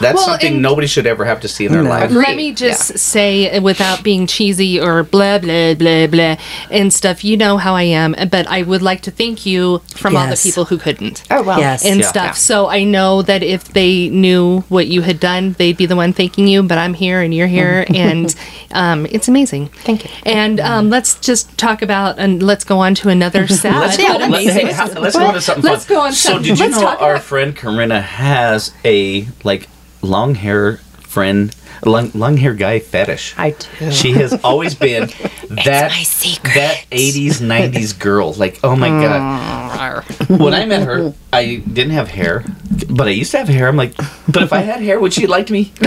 That's 0.00 0.16
Well, 0.16 0.26
something 0.26 0.60
nobody 0.60 0.86
should 0.86 1.06
ever 1.06 1.24
have 1.24 1.40
to 1.40 1.48
see 1.48 1.64
in 1.66 1.72
their 1.72 1.82
No. 1.82 1.90
life. 1.90 2.10
Let 2.10 2.36
me 2.36 2.52
just 2.52 2.98
say, 2.98 3.50
uh, 3.50 3.60
without 3.60 4.02
being 4.02 4.26
cheesy 4.26 4.78
or 4.80 5.02
blah 5.02 5.38
blah 5.38 5.74
blah 5.74 6.06
blah 6.06 6.36
and 6.70 6.92
stuff, 6.92 7.24
you 7.24 7.36
know 7.36 7.56
how 7.56 7.74
I 7.74 7.82
am. 7.84 8.14
But 8.30 8.46
I 8.48 8.62
would 8.62 8.82
like 8.82 9.00
to 9.02 9.10
thank 9.10 9.46
you 9.46 9.80
from 9.94 10.16
all 10.16 10.26
the 10.28 10.36
people 10.36 10.66
who 10.66 10.78
couldn't 10.78 11.22
oh 11.30 11.42
well. 11.42 11.58
Yes. 11.58 11.84
and 11.84 12.00
Yeah. 12.00 12.06
stuff. 12.08 12.24
Yeah. 12.26 12.32
So 12.32 12.68
I 12.68 12.84
know 12.84 13.22
that 13.22 13.42
if 13.42 13.64
they 13.72 14.08
knew 14.08 14.60
what 14.68 14.86
you 14.86 15.02
had 15.02 15.18
done, 15.20 15.54
they'd 15.58 15.76
be 15.76 15.86
the 15.86 15.96
one 15.96 16.12
thanking 16.12 16.46
you. 16.46 16.62
But 16.62 16.78
I'm 16.78 16.94
here 16.94 17.20
and 17.22 17.34
you're 17.34 17.46
here, 17.46 17.84
and 17.94 18.34
um, 18.72 19.06
it's 19.10 19.28
amazing. 19.28 19.68
Thank 19.84 20.04
you. 20.04 20.10
And 20.26 20.60
um, 20.60 20.90
let's 20.90 21.14
just 21.20 21.56
talk 21.58 21.82
about 21.82 22.18
and 22.18 22.42
let's 22.42 22.64
go 22.64 22.78
on 22.80 22.94
to 22.96 23.08
another 23.08 23.46
sad 23.62 23.80
Let's 23.80 23.96
but 23.96 24.18
go, 24.18 24.26
let's, 24.26 24.52
hey, 24.52 24.64
let's 25.00 25.16
go 25.16 25.28
into 25.28 25.40
something 25.40 25.64
let's 25.64 25.84
fun. 25.86 25.96
go 25.96 26.00
on 26.02 26.12
So 26.12 26.30
some- 26.32 26.42
did 26.42 26.58
you 26.58 26.64
let's 26.66 26.78
know 26.80 26.86
our 26.88 27.14
about- 27.14 27.22
friend 27.22 27.56
Corinna 27.56 28.00
has 28.02 28.72
a 28.84 29.26
like 29.44 29.68
long 30.02 30.34
hair 30.34 30.78
friend 31.02 31.54
long, 31.84 32.10
long 32.14 32.36
hair 32.36 32.54
guy 32.54 32.78
fetish. 32.80 33.34
I 33.38 33.50
do. 33.50 33.90
She 33.92 34.12
has 34.12 34.32
always 34.42 34.74
been 34.74 35.08
that 35.64 35.90
my 35.90 36.02
secret. 36.02 36.54
that 36.54 36.84
80s 36.90 37.40
90s 37.40 37.98
girl. 37.98 38.32
Like, 38.32 38.58
oh 38.64 38.74
my 38.76 38.88
god. 38.88 40.04
Mm. 40.04 40.38
When 40.42 40.54
I 40.54 40.64
met 40.66 40.86
her, 40.86 41.12
I 41.32 41.56
didn't 41.56 41.92
have 41.92 42.08
hair, 42.08 42.44
but 42.90 43.06
I 43.08 43.10
used 43.10 43.30
to 43.32 43.38
have 43.38 43.48
hair. 43.48 43.68
I'm 43.68 43.76
like, 43.76 43.94
but 44.28 44.42
if 44.42 44.52
I 44.52 44.60
had 44.60 44.80
hair, 44.80 44.98
would 44.98 45.12
she 45.12 45.26
like 45.26 45.50
me? 45.50 45.72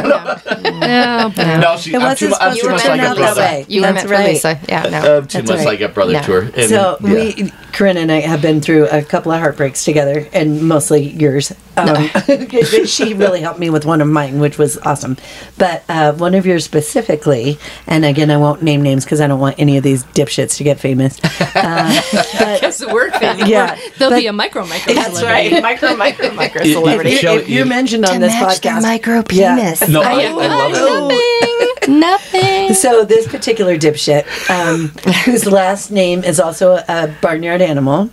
No, 0.80 1.32
boy. 1.36 1.44
no 1.44 1.78
she, 1.78 1.92
It 1.94 1.96
I'm 1.98 2.02
wasn't 2.04 2.20
too, 2.20 2.30
mu- 2.30 2.36
I'm 2.40 2.56
supposed 2.56 2.62
too 2.62 2.68
to 2.68 2.74
much 2.74 2.86
like 2.86 3.00
a 3.00 3.04
out 3.04 3.18
that 3.18 3.18
brother. 3.18 3.42
way. 3.42 3.66
You 3.68 3.82
were 3.82 3.88
That's 3.94 4.08
meant 4.08 4.22
for. 4.24 4.28
Lisa. 4.32 4.60
Yeah, 4.70 4.84
no. 4.84 5.18
I'm 5.18 5.28
too 5.28 5.38
That's 5.40 5.50
much 5.50 5.58
right. 5.60 5.66
like 5.66 5.82
a 5.82 5.90
brother 5.90 6.12
Yeah. 6.14 6.22
to 6.22 6.32
her. 6.32 6.42
And, 6.42 6.70
So 6.70 6.98
yeah. 7.02 7.14
we, 7.14 7.52
Corinne 7.74 7.98
and 7.98 8.12
I 8.12 8.20
have 8.22 8.42
been 8.42 8.62
through 8.62 8.88
a 8.90 9.02
couple 9.04 9.32
of 9.32 9.40
heartbreaks 9.40 9.84
together, 9.86 10.28
and 10.34 10.68
mostly 10.68 11.02
yours. 11.10 11.54
Um, 11.78 12.10
she 12.86 13.14
really 13.14 13.40
helped 13.42 13.60
me 13.60 13.70
with 13.70 13.86
one 13.86 14.02
of 14.02 14.08
mine, 14.08 14.40
which 14.40 14.58
was 14.58 14.78
awesome. 14.80 15.16
But 15.58 15.84
uh, 15.88 16.14
one 16.14 16.36
of 16.36 16.46
yours 16.46 16.66
specifically, 16.66 17.58
and 17.88 18.04
again, 18.04 18.32
I 18.32 18.38
won't 18.38 18.62
name 18.62 18.82
names 18.82 19.06
because 19.06 19.22
I 19.22 19.28
don't 19.28 19.40
want 19.40 19.56
any 19.60 19.78
of 19.78 19.84
these 19.84 20.04
dipshits 20.04 20.58
to 20.58 20.64
get 20.64 20.80
famous. 20.80 21.20
Uh, 21.24 22.02
but 22.40 22.62
That's 22.62 22.80
the 22.80 22.90
word 22.94 23.14
famous. 23.14 23.48
Yeah, 23.48 23.76
There'll 23.98 24.12
but- 24.14 24.20
be 24.20 24.28
a 24.28 24.34
micro 24.34 24.66
micro. 24.66 24.94
That's 24.94 25.18
celebrity. 25.20 25.54
right. 25.54 25.62
micro, 25.64 25.96
micro, 25.96 26.32
micro 26.34 26.62
You- 26.64 26.68
you- 26.70 26.74
celebrity. 26.76 27.12
if, 27.12 27.20
Shelley, 27.20 27.38
if 27.44 27.50
you're 27.50 27.66
mentioned 27.66 28.06
on 28.06 28.20
this 28.20 28.34
podcast, 28.34 28.82
micro 28.82 29.24
Yeah. 29.32 29.56
penis. 29.56 29.88
no, 29.88 30.02
I, 30.02 30.22
yeah. 30.22 30.34
I 30.36 30.48
love 30.48 31.12
it. 31.14 31.90
Nothing. 31.90 32.00
Nothing. 32.00 32.74
So 32.74 33.04
this 33.04 33.28
particular 33.28 33.78
dipshit, 33.78 34.26
um, 34.50 34.90
whose 35.24 35.46
last 35.46 35.92
name 35.92 36.24
is 36.24 36.40
also 36.40 36.76
a 36.88 37.16
barnyard 37.22 37.59
animal, 37.62 38.10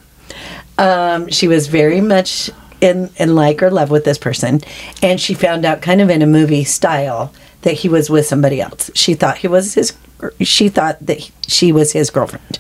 um, 0.79 1.29
she 1.29 1.49
was 1.49 1.67
very 1.69 2.01
much 2.01 2.51
in 2.81 3.11
in 3.17 3.35
like 3.35 3.63
or 3.63 3.71
love 3.71 3.91
with 3.91 4.05
this 4.05 4.19
person, 4.19 4.61
and 5.03 5.21
she 5.21 5.35
found 5.35 5.65
out 5.65 5.81
kind 5.83 6.01
of 6.01 6.11
in 6.11 6.23
a 6.23 6.27
movie 6.27 6.65
style 6.65 7.33
that 7.63 7.75
he 7.75 7.89
was 7.89 8.11
with 8.11 8.27
somebody 8.27 8.61
else. 8.61 8.91
She 8.95 9.15
thought 9.15 9.39
he 9.39 9.49
was 9.49 9.75
his. 9.75 9.93
She 10.41 10.69
thought 10.69 10.99
that 11.05 11.19
he- 11.19 11.33
she 11.47 11.73
was 11.73 11.93
his 11.93 12.11
girlfriend. 12.11 12.59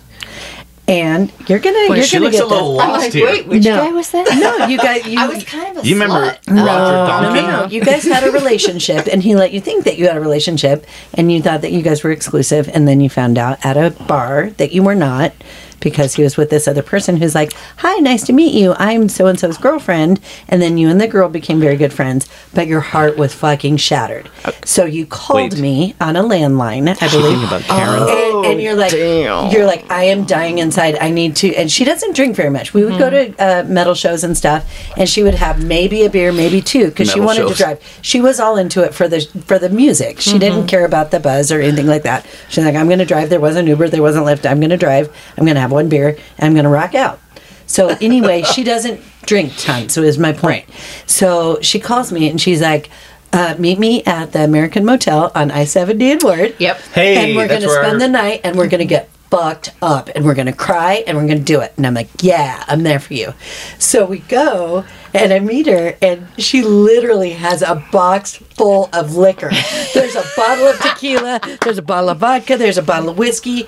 And 0.88 1.32
you're 1.48 1.58
gonna, 1.58 1.86
Wait, 1.88 1.96
you're 1.96 2.04
she 2.04 2.12
gonna 2.16 2.26
looks 2.26 2.36
get 2.36 2.44
a 2.44 2.46
little 2.46 2.74
this. 2.74 2.82
I'm 2.82 2.88
lost 2.90 3.02
like, 3.02 3.12
here. 3.12 3.26
wait, 3.26 3.46
which 3.48 3.64
No. 3.64 3.76
guy 3.76 3.90
was 3.90 4.08
that? 4.12 4.38
No, 4.38 4.66
you 4.68 4.78
guys, 4.78 5.04
you, 5.06 5.18
I 5.18 5.26
was 5.26 5.42
kind 5.42 5.76
of 5.76 5.82
a 5.84 5.86
You 5.88 5.94
remember 5.94 6.14
slut. 6.46 6.64
Roger 6.64 7.34
no, 7.34 7.34
no, 7.34 7.62
no. 7.62 7.66
You 7.66 7.84
guys 7.84 8.04
had 8.04 8.22
a 8.22 8.30
relationship, 8.30 9.08
and 9.10 9.20
he 9.20 9.34
let 9.34 9.52
you 9.52 9.60
think 9.60 9.84
that 9.84 9.98
you 9.98 10.06
had 10.06 10.16
a 10.16 10.20
relationship, 10.20 10.86
and 11.14 11.32
you 11.32 11.42
thought 11.42 11.62
that 11.62 11.72
you 11.72 11.82
guys 11.82 12.04
were 12.04 12.12
exclusive, 12.12 12.68
and 12.72 12.86
then 12.86 13.00
you 13.00 13.10
found 13.10 13.36
out 13.36 13.58
at 13.66 13.76
a 13.76 13.90
bar 14.04 14.50
that 14.58 14.70
you 14.72 14.84
were 14.84 14.94
not 14.94 15.32
because 15.81 16.15
he 16.15 16.23
was 16.23 16.36
with 16.36 16.51
this 16.51 16.66
other 16.69 16.82
person 16.82 17.16
who's 17.16 17.35
like, 17.35 17.53
Hi, 17.78 17.97
nice 17.98 18.24
to 18.27 18.32
meet 18.32 18.55
you. 18.55 18.74
I'm 18.78 19.09
so 19.09 19.27
and 19.27 19.39
so's 19.39 19.59
girlfriend. 19.59 20.20
And 20.48 20.61
then 20.61 20.78
you 20.78 20.89
and 20.89 21.01
the 21.01 21.09
girl 21.09 21.28
became 21.28 21.61
very 21.61 21.77
good 21.77 21.93
friends, 21.93 22.28
but 22.55 22.66
your 22.66 22.81
heart 22.81 23.16
was 23.16 23.35
fucking 23.35 23.77
shattered. 23.78 24.31
So 24.65 24.85
you 24.85 25.07
called 25.07 25.55
Wait. 25.55 25.61
me 25.61 25.94
on 26.01 26.16
a 26.16 26.23
landline, 26.23 26.97
I 27.01 27.11
believe. 27.11 27.43
About 27.43 27.62
Karen. 27.62 28.03
And, 28.03 28.47
and 28.47 28.62
you're 28.62 28.74
like, 28.74 28.93
you're 28.93 29.66
like, 29.66 29.90
I 29.90 30.05
am 30.05 30.24
dying 30.24 30.59
inside. 30.59 30.97
I 30.98 31.11
need 31.11 31.36
to. 31.36 31.55
And 31.55 31.70
she 31.70 31.85
doesn't 31.85 32.16
drink 32.16 32.36
very 32.36 32.51
much. 32.51 32.74
We 32.74 32.85
would 32.85 32.98
go 32.98 33.11
to 33.11 33.35
uh, 33.39 33.65
metal 33.65 33.94
shows 33.94 34.24
and 34.24 34.36
stuff, 34.36 34.69
and 34.97 35.09
she 35.09 35.23
would 35.23 35.35
have 35.35 35.65
maybe 35.65 36.05
a 36.05 36.11
beer, 36.11 36.32
maybe 36.32 36.61
two, 36.61 36.89
because 36.89 37.11
she 37.11 37.20
wanted 37.20 37.43
shows. 37.43 37.53
to 37.53 37.57
drive. 37.57 37.98
She 38.03 38.20
was 38.20 38.40
all 38.40 38.57
into 38.57 38.82
it 38.82 38.94
for 38.94 39.09
the 39.09 39.20
for 39.47 39.59
the 39.59 39.69
music. 39.69 40.20
She 40.20 40.39
didn't 40.39 40.66
care 40.66 40.85
about 40.85 41.11
the 41.11 41.20
buzz 41.20 41.53
or 41.53 41.61
anything 41.61 41.86
like 41.86 42.03
that. 42.03 42.27
She's 42.48 42.65
like, 42.65 42.74
I'm 42.74 42.86
going 42.86 42.98
to 42.98 43.05
drive. 43.05 43.31
There 43.31 43.40
wasn't 43.40 43.69
Uber. 43.69 43.89
There 43.89 44.03
wasn't 44.03 44.27
Lyft. 44.27 44.48
I'm 44.48 44.61
going 44.61 44.70
to 44.70 44.77
drive. 44.77 45.15
I'm 45.36 45.44
going 45.44 45.55
to 45.55 45.61
have 45.61 45.65
one 45.70 45.88
beer. 45.88 46.09
And 46.38 46.47
I'm 46.47 46.52
going 46.52 46.64
to 46.64 46.70
rock 46.70 46.94
out. 46.94 47.20
So 47.66 47.88
anyway, 48.01 48.43
she 48.43 48.64
doesn't 48.64 49.01
drink 49.22 49.52
tons. 49.56 49.94
So 49.94 50.02
is 50.02 50.18
my 50.18 50.32
point. 50.32 50.66
So 51.06 51.60
she 51.60 51.80
calls 51.80 52.12
me 52.12 52.28
and 52.28 52.40
she's 52.40 52.60
like. 52.60 52.90
Uh, 53.32 53.55
meet 53.59 53.78
me 53.78 54.02
at 54.05 54.32
the 54.32 54.43
American 54.43 54.84
Motel 54.84 55.30
on 55.34 55.51
I 55.51 55.64
seventy 55.64 56.10
in 56.10 56.20
Ward. 56.22 56.55
Yep. 56.59 56.80
Hey, 56.94 57.16
and 57.16 57.36
we're 57.36 57.48
gonna 57.48 57.68
spend 57.68 58.01
the 58.01 58.09
night 58.09 58.40
and 58.44 58.56
we're 58.56 58.68
gonna 58.68 58.86
get 58.86 59.10
fucked 59.30 59.74
up 59.82 60.09
and 60.14 60.24
we're 60.24 60.34
gonna 60.34 60.55
cry 60.55 61.05
and 61.06 61.18
we're 61.18 61.26
gonna 61.26 61.40
do 61.40 61.60
it. 61.60 61.74
And 61.76 61.86
I'm 61.86 61.93
like, 61.93 62.09
yeah, 62.22 62.64
I'm 62.66 62.82
there 62.82 63.01
for 63.01 63.12
you. 63.12 63.34
So 63.78 64.06
we 64.06 64.20
go 64.20 64.86
and 65.16 65.32
I 65.32 65.38
meet 65.40 65.66
her 65.66 65.97
and 66.02 66.26
she 66.38 66.62
literally 66.62 67.30
has 67.32 67.62
a 67.62 67.76
box 67.93 68.36
full 68.36 68.88
of 68.93 69.16
liquor. 69.16 69.51
There's 69.94 70.16
a 70.16 70.24
bottle 70.36 70.66
of 70.68 70.78
tequila, 70.80 71.40
there's 71.62 71.78
a 71.78 71.82
bottle 71.82 72.10
of 72.10 72.18
vodka, 72.18 72.56
there's 72.56 72.78
a 72.78 72.82
bottle 72.82 73.10
of 73.10 73.18
whiskey. 73.18 73.66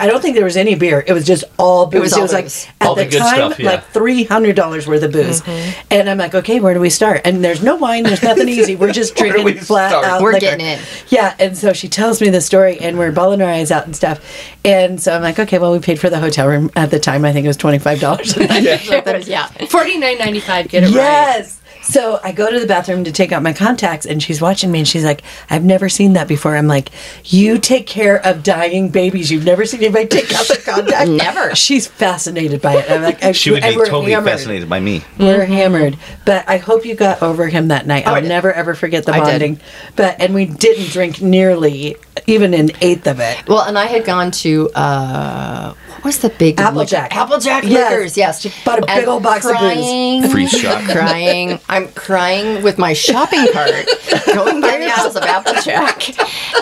I 0.00 0.06
don't 0.06 0.20
think 0.20 0.34
there 0.36 0.44
was 0.44 0.56
any 0.56 0.74
beer. 0.74 1.04
It 1.06 1.12
was 1.12 1.26
just 1.26 1.44
all 1.58 1.86
booze. 1.86 2.12
It 2.16 2.20
was 2.20 2.28
was, 2.28 2.32
like 2.32 2.44
booze. 2.44 2.66
at 2.80 2.86
All 2.86 2.94
the, 2.94 3.04
the 3.04 3.18
time 3.18 3.52
stuff, 3.52 3.58
yeah. 3.58 3.70
like 3.70 3.84
three 3.86 4.24
hundred 4.24 4.56
dollars 4.56 4.86
worth 4.86 5.02
of 5.02 5.12
booze. 5.12 5.40
Mm-hmm. 5.42 5.88
And 5.90 6.10
I'm 6.10 6.18
like, 6.18 6.34
okay, 6.34 6.60
where 6.60 6.74
do 6.74 6.80
we 6.80 6.90
start? 6.90 7.22
And 7.24 7.44
there's 7.44 7.62
no 7.62 7.76
wine, 7.76 8.04
there's 8.04 8.22
nothing 8.22 8.48
easy. 8.48 8.76
We're 8.76 8.92
just 8.92 9.14
drinking 9.16 9.44
we 9.44 9.54
flat 9.54 9.90
start? 9.90 10.04
out 10.04 10.22
We're 10.22 10.32
liquor. 10.32 10.40
getting 10.46 10.66
in. 10.66 10.80
Yeah, 11.08 11.34
and 11.38 11.56
so 11.56 11.72
she 11.72 11.88
tells 11.88 12.20
me 12.20 12.28
the 12.30 12.40
story, 12.40 12.78
and 12.80 12.98
we're 12.98 13.12
bawling 13.12 13.42
our 13.42 13.48
eyes 13.48 13.70
out 13.70 13.86
and 13.86 13.94
stuff. 13.94 14.20
And 14.64 15.00
so 15.00 15.14
I'm 15.14 15.22
like, 15.22 15.38
okay, 15.38 15.58
well, 15.58 15.72
we 15.72 15.78
paid 15.78 15.98
for 15.98 16.10
the 16.10 16.18
hotel 16.18 16.48
room 16.48 16.70
at 16.76 16.90
the 16.90 16.98
time. 17.00 17.24
I 17.24 17.32
think 17.32 17.44
it 17.44 17.48
was 17.48 17.56
twenty 17.56 17.78
five 17.78 18.00
dollars. 18.00 18.36
yeah. 19.28 19.46
Forty 19.68 19.98
nine 19.98 20.18
ninety 20.18 20.40
five. 20.40 20.68
Get 20.68 20.84
it 20.84 20.87
right. 20.88 20.94
yes. 20.94 21.54
So 21.80 22.20
I 22.22 22.32
go 22.32 22.50
to 22.50 22.60
the 22.60 22.66
bathroom 22.66 23.04
to 23.04 23.12
take 23.12 23.32
out 23.32 23.42
my 23.42 23.54
contacts, 23.54 24.04
and 24.04 24.22
she's 24.22 24.42
watching 24.42 24.70
me, 24.70 24.80
and 24.80 24.86
she's 24.86 25.04
like, 25.04 25.22
"I've 25.48 25.64
never 25.64 25.88
seen 25.88 26.12
that 26.14 26.28
before." 26.28 26.54
I'm 26.54 26.66
like, 26.66 26.90
"You 27.24 27.56
take 27.58 27.86
care 27.86 28.20
of 28.26 28.42
dying 28.42 28.90
babies. 28.90 29.30
You've 29.30 29.46
never 29.46 29.64
seen 29.64 29.80
anybody 29.82 30.06
take 30.06 30.30
out 30.34 30.46
the 30.48 30.56
contact." 30.64 31.08
Never. 31.08 31.54
She's 31.54 31.86
fascinated 31.86 32.60
by 32.60 32.74
it. 32.76 32.90
I'm 32.90 33.00
like, 33.02 33.24
I- 33.24 33.32
She 33.32 33.52
would 33.52 33.62
be 33.62 33.72
totally 33.74 34.12
hammered. 34.12 34.28
fascinated 34.32 34.68
by 34.68 34.80
me. 34.80 35.02
We're 35.18 35.46
hammered, 35.46 35.96
but 36.26 36.46
I 36.46 36.58
hope 36.58 36.84
you 36.84 36.94
got 36.94 37.22
over 37.22 37.46
him 37.46 37.68
that 37.68 37.86
night. 37.86 38.06
I 38.06 38.16
I'll 38.16 38.20
did. 38.20 38.28
never 38.28 38.52
ever 38.52 38.74
forget 38.74 39.06
the 39.06 39.12
bonding. 39.12 39.58
But 39.96 40.20
and 40.20 40.34
we 40.34 40.44
didn't 40.44 40.90
drink 40.90 41.22
nearly 41.22 41.96
even 42.26 42.52
an 42.52 42.70
eighth 42.82 43.06
of 43.06 43.18
it. 43.20 43.48
Well, 43.48 43.62
and 43.62 43.78
I 43.78 43.86
had 43.86 44.04
gone 44.04 44.30
to 44.32 44.68
uh, 44.74 45.72
what 45.98 46.04
was 46.06 46.18
the 46.18 46.30
big 46.30 46.60
Applejack. 46.60 47.10
liquor- 47.10 47.22
Applejack 47.22 47.64
Yes. 47.64 47.90
liquors. 47.90 48.16
Yes, 48.16 48.40
She 48.40 48.52
bought 48.64 48.78
a 48.78 48.82
big 48.86 48.90
And 48.90 49.06
old 49.08 49.22
box 49.22 49.44
of 49.44 49.52
booze. 49.52 49.58
crying, 49.60 50.28
Free 50.30 50.46
shot. 50.48 50.82
crying. 50.84 51.60
I'm 51.68 51.88
crying 51.88 52.62
with 52.62 52.78
my 52.78 52.92
shopping 52.92 53.46
cart 53.52 53.86
going 54.34 54.60
by 54.60 54.76
the 54.78 54.86
aisles 54.96 55.16
of 55.16 55.22
Applejack, 55.24 56.08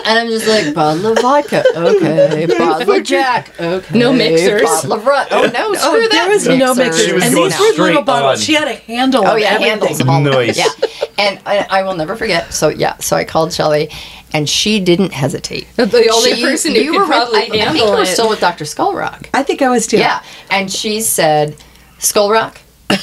and 0.07 0.19
I'm 0.19 0.27
just 0.27 0.47
like 0.47 0.73
bottle 0.73 1.07
of 1.13 1.19
vodka, 1.19 1.63
okay, 1.75 2.45
bottle 2.57 2.91
of 2.91 3.03
Jack, 3.03 3.51
okay, 3.59 3.97
No 3.99 4.11
mixers. 4.13 4.61
bottle 4.63 4.93
of 4.93 5.05
run. 5.05 5.27
Oh 5.31 5.43
no, 5.43 5.51
oh, 5.69 5.73
screw 5.75 5.89
Oh, 5.89 6.01
that. 6.01 6.09
there 6.11 6.29
was 6.29 6.47
no 6.47 6.73
mixers. 6.73 6.77
mixers. 6.77 7.05
She 7.05 7.13
was 7.13 7.23
and 7.25 7.33
going 7.35 7.49
these 7.51 7.77
were 7.79 7.85
little 7.85 8.01
bottles. 8.03 8.39
on. 8.39 8.45
She 8.45 8.53
had 8.53 8.67
a 8.67 8.73
handle. 8.75 9.25
Oh 9.27 9.35
yeah, 9.35 9.47
everything. 9.53 9.69
handles 9.79 9.99
of. 9.99 10.07
Nice. 10.07 10.57
Yeah, 10.57 10.67
and 11.17 11.39
I, 11.45 11.65
I 11.69 11.83
will 11.83 11.95
never 11.95 12.15
forget. 12.15 12.53
So 12.53 12.69
yeah, 12.69 12.97
so 12.97 13.15
I 13.15 13.23
called 13.23 13.53
Shelly, 13.53 13.89
and 14.33 14.47
she 14.49 14.79
didn't 14.79 15.13
hesitate. 15.13 15.67
The 15.75 16.09
only 16.13 16.35
She- 16.35 16.41
person 16.41 16.75
who 16.75 16.81
you 16.81 16.91
could 16.91 16.97
were 16.97 17.03
with- 17.03 17.09
probably 17.09 17.39
I, 17.39 17.41
I 17.43 17.49
think 17.49 17.63
handle 17.63 17.87
you 17.93 17.97
were 17.97 18.05
still 18.05 18.29
with 18.29 18.39
Dr. 18.39 18.65
Skullrock. 18.65 19.27
I 19.33 19.43
think 19.43 19.61
I 19.61 19.69
was 19.69 19.87
too. 19.87 19.97
Yeah, 19.97 20.21
and 20.51 20.71
she 20.71 21.01
said, 21.01 21.55
"Skullrock, 21.99 22.57
I'll 22.89 22.97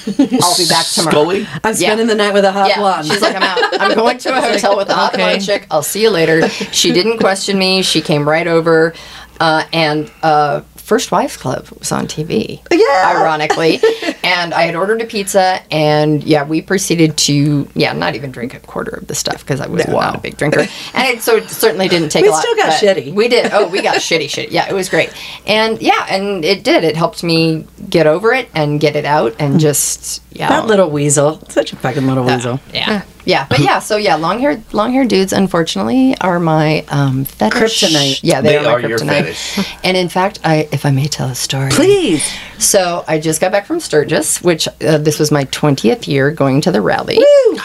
be 0.56 0.68
back 0.68 0.86
tomorrow." 0.86 1.10
Scully? 1.10 1.46
I'm 1.62 1.74
spending 1.74 2.06
the 2.06 2.14
night 2.14 2.32
with 2.34 2.44
a 2.44 2.52
hot 2.52 2.68
Yeah, 2.68 2.78
blonde. 2.78 3.06
she's 3.06 3.20
like, 3.22 3.34
I'm 3.36 3.42
out. 3.42 3.80
I'm 3.80 3.94
going 4.02 4.18
to 4.18 4.36
a 4.36 4.40
hotel 4.40 4.76
with 4.76 4.88
a 4.88 4.94
hot 4.94 5.14
okay. 5.14 5.22
blonde 5.24 5.44
chick. 5.44 5.66
I'll 5.70 5.82
see 5.82 6.02
you 6.02 6.10
later. 6.10 6.48
She 6.48 6.92
didn't 6.92 7.18
question 7.18 7.59
me. 7.59 7.82
She 7.82 8.01
came 8.01 8.28
right 8.28 8.46
over, 8.46 8.94
uh, 9.40 9.64
and 9.72 10.10
uh, 10.22 10.60
First 10.85 11.11
Wives 11.11 11.39
Club 11.39 11.66
was 11.78 11.90
on 11.93 12.06
TV. 12.06 12.61
Yeah. 12.70 13.15
ironically, 13.16 13.81
and 14.23 14.52
I 14.52 14.65
had 14.65 14.77
ordered 14.77 15.01
a 15.01 15.06
pizza, 15.06 15.62
and 15.70 16.23
yeah, 16.23 16.44
we 16.44 16.61
proceeded 16.61 17.16
to 17.19 17.66
yeah, 17.74 17.94
not 17.94 18.15
even 18.16 18.31
drink 18.31 18.52
a 18.52 18.61
quarter 18.61 18.97
of 18.97 19.06
the 19.06 19.15
stuff 19.15 19.39
because 19.39 19.62
I 19.62 19.66
was 19.66 19.89
not 19.89 20.16
a 20.16 20.19
big 20.19 20.36
drinker, 20.36 20.61
and 20.94 21.09
it, 21.09 21.23
so 21.23 21.36
it 21.36 21.48
certainly 21.48 21.89
didn't 21.89 22.11
take 22.11 22.23
We 22.23 22.28
a 22.28 22.32
lot. 22.32 22.44
We 22.44 22.52
still 22.52 22.56
got 22.56 22.81
shitty. 22.81 23.15
We 23.15 23.28
did. 23.28 23.51
Oh, 23.51 23.66
we 23.66 23.81
got 23.81 23.97
shitty, 23.97 24.27
shitty. 24.27 24.51
Yeah, 24.51 24.69
it 24.69 24.74
was 24.74 24.90
great, 24.90 25.11
and 25.47 25.81
yeah, 25.81 26.06
and 26.11 26.44
it 26.44 26.65
did. 26.65 26.85
It 26.85 26.97
helped 26.97 27.24
me 27.24 27.66
get 27.89 28.06
over 28.06 28.35
it 28.35 28.51
and 28.55 28.78
get 28.78 28.94
it 28.94 29.06
out, 29.06 29.35
and 29.39 29.55
mm. 29.55 29.61
just 29.61 30.23
yeah, 30.35 30.48
that 30.48 30.66
little 30.66 30.90
weasel. 30.90 31.40
Such 31.48 31.73
a 31.73 31.77
fucking 31.77 32.06
little 32.06 32.24
weasel. 32.24 32.61
yeah. 32.73 33.02
Yeah, 33.27 33.47
but 33.48 33.61
yeah, 33.61 33.78
so 33.78 33.97
yeah, 33.97 34.16
long 34.16 34.39
haired 34.39 34.62
long 34.74 34.93
haired 34.93 35.09
dudes 35.09 35.32
unfortunately 35.32 36.15
are 36.20 36.39
my 36.39 36.85
um 36.89 37.24
fetish. 37.24 37.82
Kryptonite. 37.82 38.20
Yeah, 38.23 38.43
they, 38.43 38.51
They 38.51 38.56
are, 38.59 38.62
my 38.65 38.70
are 38.73 38.81
your 38.81 38.98
kryptonite. 38.98 39.32
fetish. 39.55 39.77
And 39.85 39.97
in 39.97 40.11
fact, 40.11 40.40
I 40.44 40.69
if 40.73 40.85
I 40.85 40.90
may 40.90 41.06
tell 41.09 41.31
a 41.31 41.35
story. 41.35 41.70
Please. 41.70 42.23
So 42.59 43.02
I 43.09 43.19
just 43.19 43.40
got 43.40 43.51
back 43.51 43.65
from 43.65 43.81
Sturgis, 43.81 44.43
which 44.43 44.69
uh, 44.69 44.98
this 44.98 45.19
was 45.19 45.31
my 45.32 45.47
20th 45.47 46.06
year 46.06 46.32
going 46.32 46.61
to 46.62 46.70
the 46.70 46.82
rally. 46.82 47.19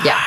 Yeah. 0.06 0.18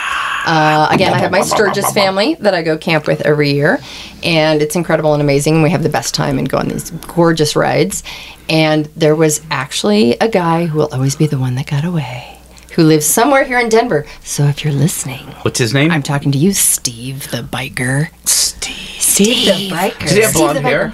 Uh, 0.44 0.88
again, 0.90 1.14
I 1.14 1.18
have 1.18 1.30
my 1.30 1.42
Sturgis 1.42 1.90
family 1.92 2.34
that 2.40 2.52
I 2.52 2.62
go 2.62 2.76
camp 2.76 3.06
with 3.06 3.20
every 3.22 3.52
year, 3.52 3.78
and 4.24 4.60
it's 4.60 4.74
incredible 4.76 5.12
and 5.14 5.22
amazing. 5.22 5.62
We 5.62 5.70
have 5.70 5.82
the 5.84 5.88
best 5.88 6.14
time 6.14 6.38
and 6.38 6.48
go 6.48 6.58
on 6.58 6.68
these 6.68 6.90
gorgeous 6.90 7.54
rides. 7.56 8.02
And 8.50 8.86
there 8.96 9.14
was 9.14 9.40
actually 9.52 10.16
a 10.18 10.28
guy 10.28 10.66
who 10.66 10.78
will 10.78 10.88
always 10.92 11.14
be 11.16 11.26
the 11.28 11.38
one 11.38 11.54
that 11.54 11.66
got 11.68 11.84
away, 11.84 12.31
who 12.74 12.82
lives 12.82 13.06
somewhere 13.06 13.44
here 13.44 13.58
in 13.58 13.68
Denver. 13.68 14.06
So 14.22 14.44
if 14.44 14.64
you're 14.64 14.72
listening, 14.72 15.26
What's 15.42 15.58
his 15.58 15.74
name? 15.74 15.90
I'm 15.90 16.02
talking 16.02 16.32
to 16.32 16.38
you, 16.38 16.52
Steve 16.52 17.30
the 17.30 17.38
biker. 17.42 18.08
Steve 18.26 18.76
steve 19.02 19.46
the 19.46 19.70
biker. 19.74 19.98
Does 20.00 20.12
he 20.14 20.20
have 20.22 20.32
blonde 20.34 20.58
hair? 20.58 20.92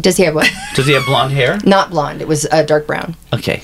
Does 0.00 0.16
he 0.18 0.24
have 0.24 0.34
what? 0.34 0.50
Does 0.74 0.86
he 0.86 0.92
have 0.92 1.04
blonde 1.06 1.32
hair? 1.32 1.58
Not 1.64 1.90
blonde. 1.90 2.20
It 2.20 2.28
was 2.28 2.46
uh, 2.50 2.62
dark 2.62 2.86
brown. 2.86 3.16
Okay. 3.32 3.62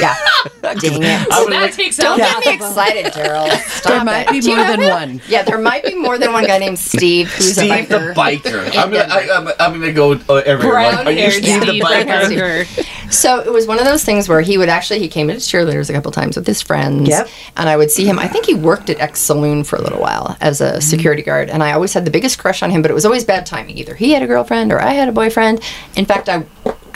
Yeah. 0.00 0.14
Dang 0.62 1.02
it. 1.02 1.32
So 1.32 1.46
that 1.50 1.72
takes 1.74 1.96
Don't 1.96 2.18
half 2.20 2.42
get 2.42 2.60
me 2.60 2.66
excited, 2.66 3.06
Daryl. 3.12 3.48
Stop 3.68 3.92
There 3.92 4.04
might 4.04 4.28
it. 4.28 4.42
be 4.42 4.48
more 4.48 4.56
than 4.64 4.80
it? 4.82 4.90
one. 4.90 5.20
Yeah, 5.28 5.42
there 5.42 5.58
might 5.58 5.84
be 5.84 5.94
more 5.94 6.18
than 6.18 6.32
one 6.32 6.44
guy 6.44 6.58
named 6.58 6.78
Steve 6.78 7.30
who's 7.30 7.54
Steve 7.56 7.70
a 7.70 7.74
biker. 7.74 7.88
the 7.88 8.20
biker. 8.50 8.64
I'm 8.76 8.90
gonna, 8.90 9.06
I, 9.08 9.28
I'm, 9.36 9.48
I'm 9.60 9.80
gonna 9.80 9.92
go 9.92 10.12
uh, 10.28 10.42
everywhere. 10.44 10.74
Like, 10.82 11.06
are 11.06 11.10
you 11.12 11.16
Brown-haired 11.16 11.32
Steve 11.32 11.60
the 11.60 11.66
Steve 11.66 11.82
biker? 11.82 13.12
So 13.12 13.40
it 13.40 13.52
was 13.52 13.66
one 13.66 13.78
of 13.78 13.84
those 13.84 14.04
things 14.04 14.28
where 14.28 14.40
he 14.40 14.58
would 14.58 14.68
actually 14.68 14.98
he 14.98 15.08
came 15.08 15.30
into 15.30 15.40
cheerleaders 15.40 15.88
a 15.88 15.92
couple 15.92 16.10
times 16.10 16.36
with 16.36 16.46
his 16.46 16.60
friends. 16.60 17.08
Yep. 17.08 17.28
And 17.56 17.68
I 17.68 17.76
would 17.76 17.90
see 17.90 18.04
him. 18.04 18.18
I 18.18 18.26
think 18.26 18.46
he 18.46 18.54
worked 18.54 18.90
at 18.90 18.98
X 19.00 19.20
Saloon 19.20 19.62
for 19.64 19.76
a 19.76 19.82
little 19.82 20.00
while 20.00 20.36
as 20.40 20.60
a 20.60 20.80
security 20.80 21.22
guard, 21.22 21.48
and 21.48 21.62
I 21.62 21.72
always 21.72 21.92
had 21.94 22.04
the 22.04 22.10
biggest 22.10 22.38
crush 22.38 22.62
on 22.62 22.70
him. 22.70 22.82
But 22.82 22.90
it 22.90 22.94
was 22.94 23.04
always 23.06 23.24
bad 23.24 23.46
timing. 23.46 23.78
Either 23.78 23.94
he 23.94 24.10
had 24.12 24.22
a 24.22 24.26
girlfriend 24.26 24.72
or 24.72 24.80
I 24.80 24.92
had 24.92 25.08
a 25.08 25.12
boyfriend. 25.12 25.60
In 25.94 26.04
fact, 26.04 26.28
I. 26.28 26.44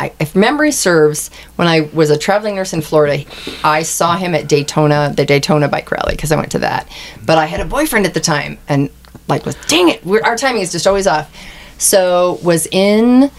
I, 0.01 0.13
if 0.19 0.35
memory 0.35 0.73
serves, 0.73 1.31
when 1.57 1.69
I 1.69 1.83
was 1.93 2.09
a 2.11 2.17
traveling 2.17 2.55
nurse 2.57 2.73
in 2.73 2.81
Florida, 2.81 3.25
I 3.63 3.83
saw 3.83 4.17
him 4.17 4.35
at 4.35 4.49
Daytona, 4.49 5.13
the 5.15 5.27
Daytona 5.27 5.69
bike 5.69 5.91
rally, 5.91 6.15
because 6.17 6.33
I 6.33 6.37
went 6.37 6.53
to 6.53 6.61
that. 6.61 6.89
But 7.27 7.37
I 7.37 7.45
had 7.45 7.61
a 7.61 7.67
boyfriend 7.67 8.07
at 8.07 8.15
the 8.15 8.21
time, 8.21 8.59
and 8.69 8.89
like 9.29 9.45
was 9.45 9.57
dang 9.69 9.89
it, 9.91 10.05
we're, 10.05 10.23
our 10.23 10.37
timing 10.37 10.63
is 10.63 10.73
just 10.73 10.87
always 10.87 11.07
off. 11.07 11.31
So 11.79 12.39
was 12.43 12.67
in 12.71 13.31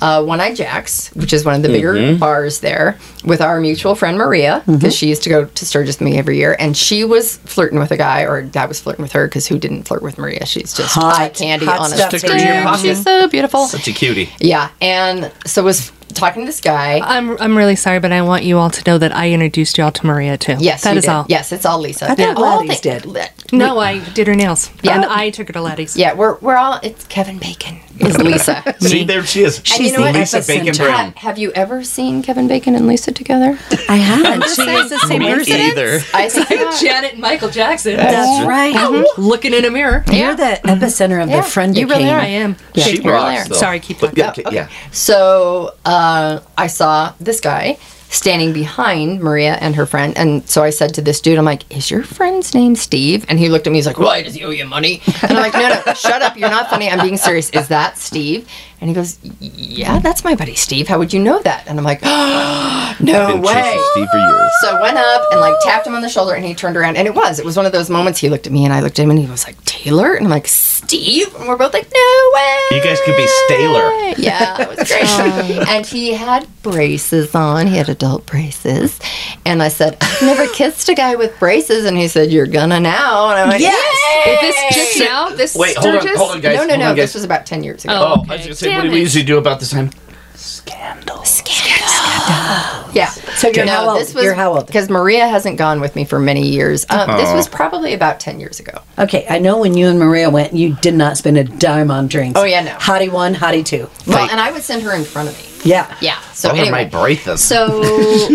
uh, 0.00 0.22
One 0.24 0.40
Eye 0.40 0.54
Jack's, 0.54 1.08
which 1.14 1.32
is 1.32 1.44
one 1.44 1.54
of 1.54 1.62
the 1.62 1.68
bigger 1.68 2.16
bars 2.16 2.60
there, 2.60 2.98
with 3.24 3.40
our 3.40 3.60
mutual 3.60 3.96
friend 3.96 4.16
Maria, 4.16 4.62
because 4.66 4.94
she 4.94 5.08
used 5.08 5.24
to 5.24 5.28
go 5.28 5.44
to 5.46 5.66
Sturgis 5.66 5.98
with 5.98 6.06
me 6.08 6.18
every 6.18 6.36
year, 6.36 6.54
and 6.58 6.76
she 6.76 7.04
was 7.04 7.38
flirting 7.38 7.78
with 7.80 7.90
a 7.90 7.96
guy, 7.96 8.22
or 8.22 8.48
I 8.54 8.66
was 8.66 8.80
flirting 8.80 9.02
with 9.02 9.12
her, 9.12 9.26
because 9.26 9.48
who 9.48 9.58
didn't 9.58 9.84
flirt 9.84 10.02
with 10.02 10.16
Maria? 10.18 10.46
She's 10.46 10.72
just 10.72 10.94
Hot. 10.94 11.18
eye 11.18 11.28
candy 11.30 11.66
Hot 11.66 11.80
on 11.80 11.92
a 11.92 11.96
stick. 11.96 12.10
baby. 12.10 12.18
Stick 12.18 12.48
her 12.48 12.72
in 12.72 12.78
She's 12.78 13.02
so 13.02 13.28
beautiful. 13.28 13.66
Such 13.66 13.88
a 13.88 13.92
cutie. 13.92 14.30
Yeah, 14.38 14.70
and 14.80 15.32
so 15.46 15.64
was 15.64 15.90
talking 16.14 16.42
to 16.42 16.46
this 16.46 16.60
guy. 16.60 17.00
I'm, 17.02 17.38
I'm 17.38 17.56
really 17.56 17.76
sorry, 17.76 18.00
but 18.00 18.12
I 18.12 18.22
want 18.22 18.44
you 18.44 18.58
all 18.58 18.70
to 18.70 18.90
know 18.90 18.98
that 18.98 19.14
I 19.14 19.30
introduced 19.30 19.78
you 19.78 19.84
all 19.84 19.92
to 19.92 20.06
Maria 20.06 20.36
too. 20.36 20.56
Yes, 20.58 20.82
that 20.82 20.92
you 20.92 20.98
is 20.98 21.04
did. 21.04 21.10
all. 21.10 21.26
Yes, 21.28 21.52
it's 21.52 21.64
all 21.64 21.78
Lisa. 21.78 22.10
I 22.10 22.14
thought 22.14 22.36
All 22.36 22.58
Laddie's 22.58 22.80
did. 22.80 23.06
No, 23.52 23.78
I 23.78 24.06
did 24.10 24.26
her 24.26 24.34
nails. 24.34 24.70
Yeah. 24.82 24.96
And 24.96 25.04
I 25.04 25.30
took 25.30 25.46
her 25.48 25.52
to 25.54 25.60
Laddie's. 25.60 25.96
Yeah, 25.96 26.14
we're 26.14 26.36
we're 26.38 26.56
all. 26.56 26.80
It's 26.82 27.06
Kevin 27.06 27.38
Bacon. 27.38 27.80
Is 27.98 28.16
Lisa. 28.22 28.62
See, 28.80 29.04
there 29.04 29.24
she 29.24 29.42
is. 29.42 29.58
And 29.58 29.80
you 29.84 29.92
know 29.92 30.00
what? 30.00 30.14
Lisa 30.14 30.40
Bacon 30.40 30.66
epicenter. 30.66 30.86
Brown. 30.86 31.12
Ha- 31.12 31.20
have 31.20 31.38
you 31.38 31.50
ever 31.52 31.82
seen 31.82 32.22
Kevin 32.22 32.46
Bacon 32.46 32.74
and 32.74 32.86
Lisa 32.86 33.12
together? 33.12 33.58
I 33.88 33.96
haven't. 33.96 34.44
She 34.48 34.62
is 34.62 34.90
the 34.90 34.98
same 35.00 35.20
Me 35.20 35.34
person. 35.34 35.56
either. 35.56 36.00
I 36.14 36.28
think 36.28 36.60
not. 36.60 36.80
Janet 36.80 37.12
and 37.12 37.20
Michael 37.20 37.50
Jackson. 37.50 37.96
That's 37.96 38.46
right. 38.46 38.74
Oh. 38.76 39.06
Looking 39.18 39.54
in 39.54 39.64
a 39.64 39.70
mirror. 39.70 40.04
You're 40.12 40.36
the 40.36 40.42
mm-hmm. 40.42 40.68
epicenter 40.68 41.22
of 41.22 41.28
Yeah, 41.28 41.42
the 41.42 41.48
friend 41.48 41.76
you 41.76 41.86
really 41.86 42.08
are. 42.08 42.18
I 42.18 42.26
am. 42.26 42.56
She 42.76 43.02
You're 43.02 43.14
rocks, 43.14 43.58
Sorry, 43.58 43.80
keep 43.80 44.00
But 44.00 44.14
talking. 44.14 44.44
yeah, 44.44 44.50
oh, 44.50 44.52
yeah. 44.52 44.68
So 44.92 45.74
uh, 45.84 45.97
uh, 45.98 46.40
I 46.56 46.68
saw 46.68 47.12
this 47.18 47.40
guy 47.40 47.76
standing 48.10 48.52
behind 48.52 49.20
Maria 49.20 49.54
and 49.60 49.74
her 49.74 49.84
friend, 49.84 50.16
and 50.16 50.48
so 50.48 50.62
I 50.62 50.70
said 50.70 50.94
to 50.94 51.02
this 51.02 51.20
dude, 51.20 51.38
"I'm 51.38 51.44
like, 51.44 51.64
is 51.74 51.90
your 51.90 52.04
friend's 52.04 52.54
name 52.54 52.76
Steve?" 52.76 53.26
And 53.28 53.36
he 53.38 53.48
looked 53.48 53.66
at 53.66 53.70
me. 53.70 53.78
He's 53.78 53.86
like, 53.86 53.98
"Why 53.98 54.22
does 54.22 54.34
he 54.34 54.44
owe 54.44 54.50
you 54.50 54.64
money?" 54.64 55.02
And 55.22 55.32
I'm 55.32 55.42
like, 55.42 55.54
"No, 55.54 55.68
no, 55.68 55.94
shut 55.94 56.22
up. 56.22 56.36
You're 56.36 56.50
not 56.50 56.70
funny. 56.70 56.88
I'm 56.88 57.00
being 57.00 57.16
serious. 57.16 57.50
Is 57.50 57.66
that 57.68 57.98
Steve?" 57.98 58.48
And 58.80 58.88
he 58.88 58.94
goes, 58.94 59.18
"Yeah, 59.40 59.98
that's 59.98 60.22
my 60.22 60.34
buddy 60.36 60.54
Steve. 60.54 60.86
How 60.86 60.98
would 60.98 61.12
you 61.12 61.18
know 61.20 61.40
that?" 61.42 61.66
And 61.66 61.78
I'm 61.78 61.84
like, 61.84 62.00
"No 63.00 63.26
Been 63.32 63.42
way." 63.42 63.76
Steve 63.92 64.08
for 64.10 64.18
years. 64.18 64.50
So 64.60 64.76
I 64.76 64.80
went 64.82 64.96
up 64.96 65.22
and 65.32 65.40
like 65.40 65.54
tapped 65.62 65.86
him 65.86 65.94
on 65.94 66.02
the 66.02 66.08
shoulder, 66.08 66.34
and 66.34 66.44
he 66.44 66.54
turned 66.54 66.76
around, 66.76 66.96
and 66.96 67.06
it 67.06 67.14
was. 67.14 67.38
It 67.38 67.44
was 67.44 67.56
one 67.56 67.66
of 67.66 67.72
those 67.72 67.90
moments. 67.90 68.20
He 68.20 68.28
looked 68.28 68.46
at 68.46 68.52
me, 68.52 68.64
and 68.64 68.72
I 68.72 68.80
looked 68.80 68.98
at 68.98 69.02
him, 69.02 69.10
and 69.10 69.18
he 69.18 69.26
was 69.26 69.44
like, 69.46 69.62
"Taylor," 69.64 70.14
and 70.14 70.24
I'm 70.26 70.30
like, 70.30 70.46
"Steve," 70.46 71.34
and 71.36 71.48
we're 71.48 71.56
both 71.56 71.72
like, 71.74 71.90
"No 71.92 72.30
way." 72.34 72.58
You 72.72 72.82
guys 72.84 72.98
could 73.04 73.16
be 73.16 73.26
Staler. 73.46 73.90
Yeah, 74.16 74.62
it 74.62 74.68
was 74.68 74.88
great. 74.88 75.68
and 75.68 75.84
he 75.84 76.12
had 76.14 76.46
braces 76.62 77.34
on. 77.34 77.66
He 77.66 77.76
had 77.76 77.88
adult 77.88 78.26
braces, 78.26 78.98
and 79.44 79.60
I 79.62 79.68
said, 79.68 79.96
"I've 80.00 80.22
never 80.22 80.46
kissed 80.48 80.88
a 80.88 80.94
guy 80.94 81.14
with 81.16 81.36
braces," 81.40 81.84
and 81.84 81.96
he 81.96 82.06
said, 82.08 82.30
"You're 82.30 82.46
gonna 82.46 82.78
now." 82.80 83.30
And 83.30 83.40
I'm 83.40 83.48
like, 83.48 83.60
Yes! 83.60 84.26
"Yay!" 84.26 84.32
Is 84.34 84.40
this 84.40 84.74
just 84.74 84.98
now? 85.00 85.28
This 85.30 85.54
Wait, 85.56 85.76
hold 85.76 85.94
on, 85.96 86.00
Sturgis? 86.00 86.18
hold 86.18 86.30
on, 86.32 86.40
guys. 86.40 86.56
No, 86.56 86.62
no, 86.64 86.68
hold 86.70 86.80
no. 86.80 86.90
on, 86.90 86.96
guys. 86.96 87.08
This 87.08 87.14
was 87.14 87.24
about 87.24 87.44
ten 87.46 87.62
years 87.64 87.84
ago. 87.84 87.94
Oh, 87.94 87.98
Oh, 88.18 88.24
I 88.28 88.36
was 88.36 88.42
gonna 88.42 88.54
say, 88.54 88.67
what 88.68 88.82
Damn 88.82 88.86
do 88.86 88.92
we 88.92 89.00
usually 89.00 89.24
do 89.24 89.38
about 89.38 89.60
this 89.60 89.70
time? 89.70 89.90
Scandal. 90.34 91.24
Scandal. 91.24 91.88
Scandal. 91.88 92.92
Yeah. 92.94 93.10
So 93.10 93.48
you're 93.48 93.66
how 93.66 93.90
old? 93.90 94.00
This 94.00 94.14
was 94.14 94.24
You're 94.24 94.34
how 94.34 94.54
old? 94.54 94.66
Because 94.66 94.88
Maria 94.88 95.26
hasn't 95.26 95.56
gone 95.58 95.80
with 95.80 95.96
me 95.96 96.04
for 96.04 96.18
many 96.18 96.48
years. 96.48 96.86
Um, 96.90 97.16
This 97.16 97.32
was 97.32 97.48
probably 97.48 97.94
about 97.94 98.20
ten 98.20 98.38
years 98.40 98.60
ago. 98.60 98.80
Okay, 98.98 99.26
I 99.28 99.38
know 99.38 99.58
when 99.58 99.76
you 99.76 99.88
and 99.88 99.98
Maria 99.98 100.30
went, 100.30 100.52
you 100.54 100.74
did 100.76 100.94
not 100.94 101.16
spend 101.16 101.38
a 101.38 101.44
dime 101.44 101.90
on 101.90 102.08
drinks. 102.08 102.38
Oh, 102.38 102.44
yeah, 102.44 102.62
no. 102.62 102.72
Hottie 102.72 103.10
one, 103.10 103.34
hottie 103.34 103.64
two. 103.64 103.88
Well, 104.06 104.28
and 104.30 104.40
I 104.40 104.52
would 104.52 104.62
send 104.62 104.82
her 104.82 104.94
in 104.94 105.04
front 105.04 105.28
of 105.28 105.38
me. 105.38 105.70
Yeah. 105.70 105.94
Yeah. 106.00 106.20
So 106.32 106.48
Those 106.48 106.68
are 106.68 106.70
my 106.70 106.82
anyway, 106.82 106.90
braces. 106.90 107.42
So, 107.44 107.82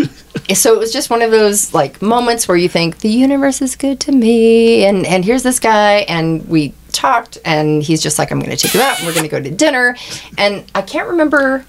so 0.53 0.73
it 0.73 0.79
was 0.79 0.91
just 0.91 1.09
one 1.09 1.21
of 1.21 1.31
those 1.31 1.73
like 1.73 2.01
moments 2.01 2.47
where 2.47 2.57
you 2.57 2.69
think 2.69 2.99
the 2.99 3.09
universe 3.09 3.61
is 3.61 3.75
good 3.75 3.99
to 4.01 4.11
me, 4.11 4.85
and 4.85 5.05
and 5.05 5.23
here's 5.23 5.43
this 5.43 5.59
guy, 5.59 5.99
and 6.09 6.47
we 6.47 6.73
talked, 6.93 7.37
and 7.43 7.83
he's 7.83 8.01
just 8.01 8.17
like, 8.19 8.31
I'm 8.31 8.39
going 8.39 8.51
to 8.51 8.57
take 8.57 8.73
you 8.73 8.81
out, 8.81 8.97
and 8.99 9.07
we're 9.07 9.13
going 9.13 9.29
to 9.29 9.29
go 9.29 9.41
to 9.41 9.51
dinner, 9.51 9.95
and 10.37 10.63
I 10.73 10.81
can't 10.81 11.09
remember 11.09 11.65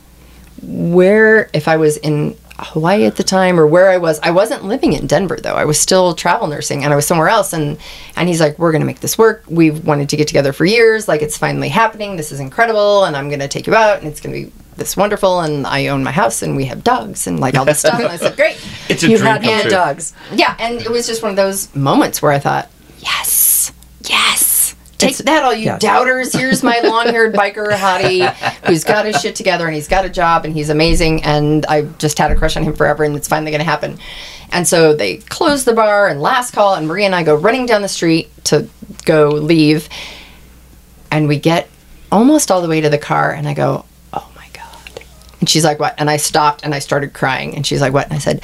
where 0.62 1.50
if 1.52 1.68
I 1.68 1.76
was 1.76 1.96
in 1.98 2.36
Hawaii 2.58 3.04
at 3.04 3.16
the 3.16 3.24
time 3.24 3.58
or 3.58 3.66
where 3.66 3.90
I 3.90 3.96
was. 3.98 4.20
I 4.20 4.30
wasn't 4.30 4.64
living 4.64 4.92
in 4.92 5.06
Denver 5.08 5.36
though. 5.36 5.54
I 5.56 5.64
was 5.64 5.78
still 5.78 6.14
travel 6.14 6.46
nursing 6.46 6.84
and 6.84 6.92
I 6.92 6.96
was 6.96 7.04
somewhere 7.06 7.28
else 7.28 7.52
and 7.52 7.78
and 8.16 8.28
he's 8.28 8.40
like, 8.40 8.58
"We're 8.60 8.70
going 8.70 8.80
to 8.80 8.86
make 8.86 9.00
this 9.00 9.18
work. 9.18 9.42
We've 9.48 9.84
wanted 9.84 10.08
to 10.10 10.16
get 10.16 10.28
together 10.28 10.52
for 10.52 10.64
years. 10.64 11.08
Like 11.08 11.20
it's 11.20 11.36
finally 11.36 11.68
happening. 11.68 12.16
This 12.16 12.30
is 12.30 12.38
incredible 12.38 13.04
and 13.04 13.16
I'm 13.16 13.28
going 13.28 13.40
to 13.40 13.48
take 13.48 13.66
you 13.66 13.74
out 13.74 13.98
and 13.98 14.06
it's 14.06 14.20
going 14.20 14.34
to 14.34 14.46
be 14.50 14.52
this 14.76 14.96
wonderful 14.96 15.40
and 15.40 15.66
I 15.66 15.88
own 15.88 16.04
my 16.04 16.12
house 16.12 16.42
and 16.42 16.54
we 16.54 16.64
have 16.66 16.84
dogs 16.84 17.26
and 17.26 17.40
like 17.40 17.56
all 17.56 17.64
this 17.64 17.80
stuff." 17.80 17.98
And 17.98 18.06
I 18.06 18.16
said, 18.16 18.36
"Great." 18.36 18.56
it's 18.88 19.02
a 19.02 19.08
You 19.08 19.18
dream 19.18 19.26
had 19.32 19.42
come 19.42 19.50
no 19.56 19.60
true. 19.62 19.70
dogs. 19.70 20.14
Yeah, 20.32 20.54
and 20.60 20.80
it 20.80 20.90
was 20.90 21.08
just 21.08 21.22
one 21.22 21.30
of 21.30 21.36
those 21.36 21.74
moments 21.74 22.22
where 22.22 22.30
I 22.30 22.38
thought, 22.38 22.70
"Yes. 23.00 23.33
Yes." 25.00 25.18
Take 25.18 25.26
that, 25.26 25.42
all 25.42 25.54
you 25.54 25.66
yeah. 25.66 25.78
doubters. 25.78 26.32
Here's 26.32 26.62
my 26.62 26.80
long 26.84 27.06
haired 27.06 27.34
biker 27.34 27.70
hottie 27.70 28.32
who's 28.66 28.84
got 28.84 29.06
his 29.06 29.20
shit 29.20 29.36
together 29.36 29.66
and 29.66 29.74
he's 29.74 29.88
got 29.88 30.04
a 30.04 30.10
job 30.10 30.44
and 30.44 30.54
he's 30.54 30.70
amazing. 30.70 31.22
And 31.24 31.66
I 31.66 31.82
just 31.98 32.18
had 32.18 32.30
a 32.30 32.36
crush 32.36 32.56
on 32.56 32.62
him 32.62 32.74
forever 32.74 33.04
and 33.04 33.16
it's 33.16 33.28
finally 33.28 33.50
going 33.50 33.60
to 33.60 33.64
happen. 33.64 33.98
And 34.54 34.68
so 34.68 34.94
they 34.94 35.16
close 35.16 35.64
the 35.64 35.72
bar 35.72 36.06
and 36.06 36.20
last 36.22 36.52
call, 36.52 36.76
and 36.76 36.86
Maria 36.86 37.06
and 37.06 37.14
I 37.14 37.24
go 37.24 37.34
running 37.34 37.66
down 37.66 37.82
the 37.82 37.88
street 37.88 38.30
to 38.44 38.68
go 39.04 39.30
leave. 39.30 39.88
And 41.10 41.26
we 41.26 41.38
get 41.38 41.68
almost 42.12 42.50
all 42.50 42.62
the 42.62 42.68
way 42.68 42.80
to 42.80 42.88
the 42.88 42.98
car, 42.98 43.32
and 43.32 43.48
I 43.48 43.54
go. 43.54 43.84
And 45.44 45.48
she's 45.50 45.62
like, 45.62 45.78
What? 45.78 45.94
And 45.98 46.08
I 46.08 46.16
stopped 46.16 46.64
and 46.64 46.74
I 46.74 46.78
started 46.78 47.12
crying. 47.12 47.54
And 47.54 47.66
she's 47.66 47.82
like, 47.82 47.92
What? 47.92 48.06
And 48.06 48.14
I 48.14 48.18
said, 48.18 48.40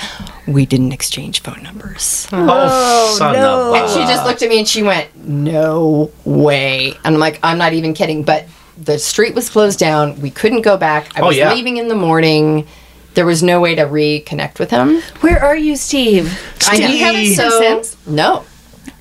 We 0.47 0.67
didn't 0.67 0.93
exchange 0.93 1.41
phone 1.41 1.63
numbers. 1.63 2.29
Oh, 2.31 2.47
oh 2.47 3.17
son 3.17 3.33
no. 3.33 3.71
of 3.71 3.75
And 3.75 3.89
she 3.89 4.01
just 4.01 4.27
looked 4.27 4.43
at 4.43 4.51
me 4.51 4.59
and 4.59 4.69
she 4.69 4.83
went, 4.83 5.09
"No 5.17 6.11
way!" 6.27 6.93
And 7.03 7.15
I'm 7.15 7.19
like, 7.19 7.41
"I'm 7.43 7.57
not 7.57 7.73
even 7.73 7.95
kidding." 7.95 8.23
But 8.23 8.45
the 8.77 8.99
street 8.99 9.35
was 9.35 9.49
closed 9.49 9.79
down. 9.79 10.21
We 10.21 10.31
couldn't 10.31 10.61
go 10.61 10.77
back. 10.77 11.17
I 11.17 11.23
Oh, 11.23 11.29
was 11.29 11.39
yeah. 11.39 11.55
leaving 11.55 11.79
in 11.79 11.89
the 11.89 11.95
morning. 11.95 12.67
There 13.15 13.25
was 13.25 13.43
no 13.43 13.63
way 13.63 13.75
to 13.77 13.85
reconnect 13.85 14.59
with 14.59 14.71
him. 14.71 15.01
Where 15.23 15.43
are 15.43 15.57
you, 15.57 15.77
Steve? 15.77 16.27
I 16.69 16.75
Steve. 16.77 16.91
You 16.91 16.99
haven't 16.99 17.35
so, 17.35 17.49
seen 17.49 17.83
Sims? 17.85 17.97
No. 18.07 18.45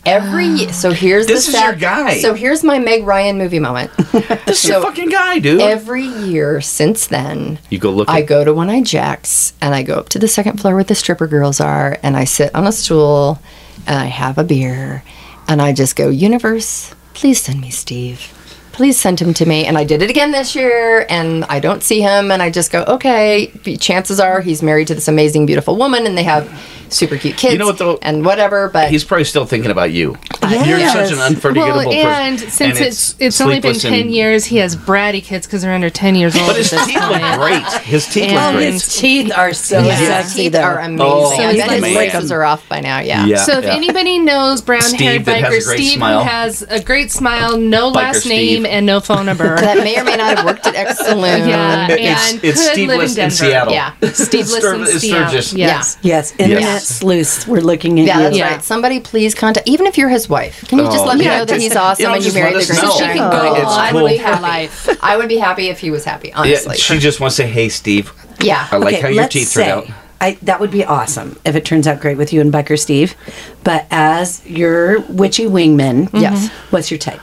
Every 0.06 0.46
ye- 0.48 0.72
so 0.72 0.92
here's 0.92 1.28
This 1.28 1.46
the 1.46 1.52
is 1.58 1.62
your 1.62 1.76
guy. 1.76 2.20
So 2.20 2.34
here's 2.34 2.64
my 2.64 2.80
Meg 2.80 3.04
Ryan 3.06 3.38
movie 3.38 3.60
moment. 3.60 3.92
This 4.46 4.64
is 4.64 4.70
your 4.70 4.82
fucking 4.82 5.10
guy, 5.10 5.38
dude. 5.40 5.62
every 5.62 6.04
year 6.06 6.62
since 6.62 7.08
then, 7.08 7.60
you 7.70 7.78
go 7.78 7.92
look 7.92 8.10
I 8.10 8.22
at... 8.22 8.28
go 8.28 8.44
to 8.44 8.54
One 8.54 8.70
Eye 8.70 8.82
Jack's 8.82 9.54
and 9.62 9.76
I 9.76 9.84
go 9.84 9.96
up 9.96 10.10
to 10.10 10.20
the 10.20 10.28
second 10.28 10.60
floor 10.60 10.74
where 10.74 10.84
the 10.84 10.96
stripper 10.96 11.28
girls 11.28 11.60
are 11.60 11.98
and 12.02 12.18
I 12.18 12.24
sit 12.24 12.54
on 12.56 12.66
a 12.66 12.72
stool 12.72 13.40
and 13.86 14.00
I 14.00 14.06
have 14.06 14.38
a 14.40 14.44
beer 14.44 15.04
and 15.48 15.62
I 15.62 15.74
just 15.74 15.96
go, 15.96 16.10
Universe, 16.10 16.96
please 17.14 17.42
send 17.42 17.62
me 17.62 17.70
Steve. 17.70 18.34
Please 18.72 18.98
send 18.98 19.20
him 19.20 19.34
to 19.36 19.46
me. 19.46 19.66
And 19.66 19.78
I 19.78 19.84
did 19.84 20.02
it 20.02 20.10
again 20.10 20.32
this 20.32 20.56
year 20.56 21.06
and 21.10 21.44
I 21.46 21.60
don't 21.60 21.84
see 21.84 22.02
him 22.02 22.32
and 22.32 22.42
I 22.42 22.50
just 22.50 22.72
go, 22.72 22.84
okay, 22.88 23.48
chances 23.78 24.20
are 24.20 24.42
he's 24.42 24.64
married 24.64 24.88
to 24.88 24.96
this 24.96 25.08
amazing, 25.10 25.46
beautiful 25.46 25.76
woman 25.76 26.08
and 26.08 26.18
they 26.18 26.24
have 26.24 26.48
super 26.92 27.18
cute 27.18 27.38
kids 27.38 27.58
know 27.60 27.66
what, 27.68 27.78
though? 27.78 28.00
and 28.02 28.26
whatever. 28.26 28.70
But 28.70 28.90
He's 28.90 29.04
probably 29.04 29.24
still 29.26 29.46
thinking 29.46 29.72
about 29.72 29.92
you. 29.92 30.18
You're 30.50 30.80
such 30.90 31.12
an 31.12 31.20
unforgettable 31.20 31.78
Well, 31.90 31.92
and 31.92 32.38
person. 32.40 32.52
since 32.52 32.80
it's 32.80 33.16
it's 33.20 33.42
only 33.42 33.60
been 33.60 33.76
ten 33.76 33.94
and- 33.94 34.12
years, 34.12 34.46
he 34.46 34.58
has 34.58 34.76
bratty 34.76 35.24
kids 35.24 35.46
because 35.46 35.62
they're 35.62 35.74
under 35.74 35.90
ten 35.90 36.16
years 36.16 36.36
old. 36.36 36.48
But 36.48 36.56
his 36.58 36.70
teeth 36.72 36.96
look 36.96 37.40
great. 37.40 37.82
His 37.84 38.06
teeth 38.08 38.32
look 38.32 38.42
Oh, 38.42 38.52
great. 38.54 38.74
his 38.74 38.96
teeth 38.98 39.32
are 39.36 39.54
so 39.54 39.82
his 39.82 39.98
sexy, 40.00 40.44
teeth 40.44 40.54
though. 40.54 40.62
are 40.62 40.80
oh, 40.82 40.86
amazing. 40.86 41.02
Oh, 41.06 41.32
I 41.48 41.52
he's 41.54 41.62
bet 41.62 41.72
his 41.72 41.82
man. 41.82 41.94
braces 41.94 42.32
are 42.32 42.44
off 42.44 42.68
by 42.70 42.80
now. 42.80 43.00
Yeah. 43.00 43.26
Yeah. 43.26 43.38
So 43.38 43.60
if 43.60 43.66
yeah. 43.66 43.74
anybody 43.76 44.18
knows 44.20 44.62
brown 44.62 44.82
haired 44.82 44.90
Steve 44.90 45.26
that 45.26 45.44
has 45.44 45.68
biker 45.68 45.76
Steve 45.76 45.92
smile. 45.98 46.24
who 46.24 46.30
has 46.30 46.62
a 46.64 46.82
great 46.84 47.12
smile, 47.12 47.58
no 47.58 47.90
last 47.90 48.22
Steve. 48.22 48.62
name, 48.62 48.66
and 48.66 48.86
no 48.86 49.00
phone 49.00 49.26
number. 49.26 49.56
That 49.70 49.78
may 49.84 50.00
or 50.00 50.04
may 50.04 50.16
not 50.16 50.38
have 50.38 50.46
worked 50.46 50.66
at 50.66 50.76
X 50.76 50.98
Saloon. 51.06 51.48
yeah, 51.48 51.92
It's- 51.92 52.32
and 52.34 52.44
it's 52.44 52.62
could 52.66 52.74
Steve 52.74 52.88
live 52.88 53.02
in 53.10 53.16
Denver. 53.16 53.36
Seattle. 53.36 53.74
Yeah. 53.74 53.92
Steve 54.14 54.42
It's 54.42 54.52
List 54.52 54.66
in 54.66 55.00
Seattle. 55.00 55.28
Sturgis. 55.30 55.54
Yes. 55.54 55.98
Yes, 56.02 56.34
internet 56.80 56.90
Yes. 56.90 56.98
sleuths. 57.00 57.48
We're 57.48 57.62
looking 57.62 58.00
at 58.00 58.06
Yeah, 58.06 58.18
you. 58.18 58.24
that's 58.24 58.38
Yeah. 58.38 58.52
right. 58.54 58.64
Somebody 58.64 59.00
please 59.00 59.36
contact, 59.36 59.68
even 59.68 59.86
if 59.86 59.98
you're 59.98 60.10
his 60.10 60.30
wife. 60.30 60.64
Can 60.68 60.80
you 60.80 60.86
just 60.86 61.00
Oh, 61.00 61.06
let 61.06 61.18
me 61.18 61.26
yeah, 61.26 61.40
know 61.40 61.46
that 61.46 61.54
just- 61.56 61.62
he's 61.62 61.76
awesome 61.76 62.02
you 62.04 62.08
know, 62.10 62.16
and 62.16 62.26
you 62.26 62.34
married 62.34 62.56
let 62.56 62.68
the 62.68 62.74
us 62.74 62.80
great 62.80 62.90
know. 62.90 62.96
She 62.98 63.04
guy? 63.06 63.14
can 63.18 63.32
go 63.32 63.56
It's 63.56 63.66
on 63.66 63.92
cool. 63.92 64.04
with 64.04 64.22
her 64.22 64.42
life. 64.42 64.90
I 65.02 65.18
would 65.18 65.30
be 65.30 65.38
happy 65.38 65.70
if 65.70 65.80
he 65.80 65.92
was 65.92 66.06
happy, 66.06 66.30
Yeah, 66.30 66.40
honestly. 66.40 66.78
she 66.78 67.00
just 67.00 67.20
wants 67.20 67.36
to 67.38 67.44
say, 67.44 67.50
"Hey, 67.50 67.70
Steve, 67.70 68.12
Yeah. 68.42 68.68
I 68.72 68.78
like 68.78 68.94
Okay, 68.94 69.02
how 69.02 69.08
your 69.10 69.22
let's 69.24 69.34
teeth 69.34 69.48
say, 69.50 69.66
turned 69.66 69.72
out." 69.72 69.88
I, 70.22 70.38
that 70.42 70.60
would 70.60 70.72
be 70.72 70.84
awesome 70.84 71.38
if 71.46 71.56
it 71.56 71.64
turns 71.64 71.88
out 71.88 72.02
great 72.02 72.18
with 72.18 72.34
you 72.34 72.42
and 72.42 72.52
Biker 72.52 72.78
Steve. 72.78 73.16
But 73.64 73.86
as 73.90 74.42
your 74.46 75.00
witchy 75.08 75.46
wingman, 75.46 76.10
Yes. 76.14 76.50
what's 76.72 76.92
your 76.92 76.98
type? 76.98 77.22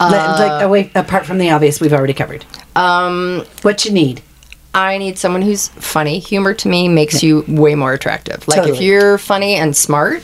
Li- 0.00 0.08
like 0.10 0.62
away, 0.62 0.90
apart 0.94 1.24
from 1.26 1.38
the 1.38 1.50
obvious 1.50 1.80
we've 1.80 1.92
already 1.92 2.12
covered. 2.14 2.44
Um, 2.74 3.44
what 3.62 3.84
you 3.86 3.92
need? 3.92 4.20
I 4.76 4.98
need 4.98 5.18
someone 5.18 5.40
who's 5.40 5.68
funny. 5.68 6.18
Humor 6.18 6.52
to 6.52 6.68
me 6.68 6.86
makes 6.86 7.22
you 7.22 7.44
way 7.48 7.74
more 7.74 7.94
attractive. 7.94 8.46
Like 8.46 8.68
if 8.68 8.80
you're 8.80 9.16
funny 9.16 9.54
and 9.54 9.74
smart, 9.74 10.22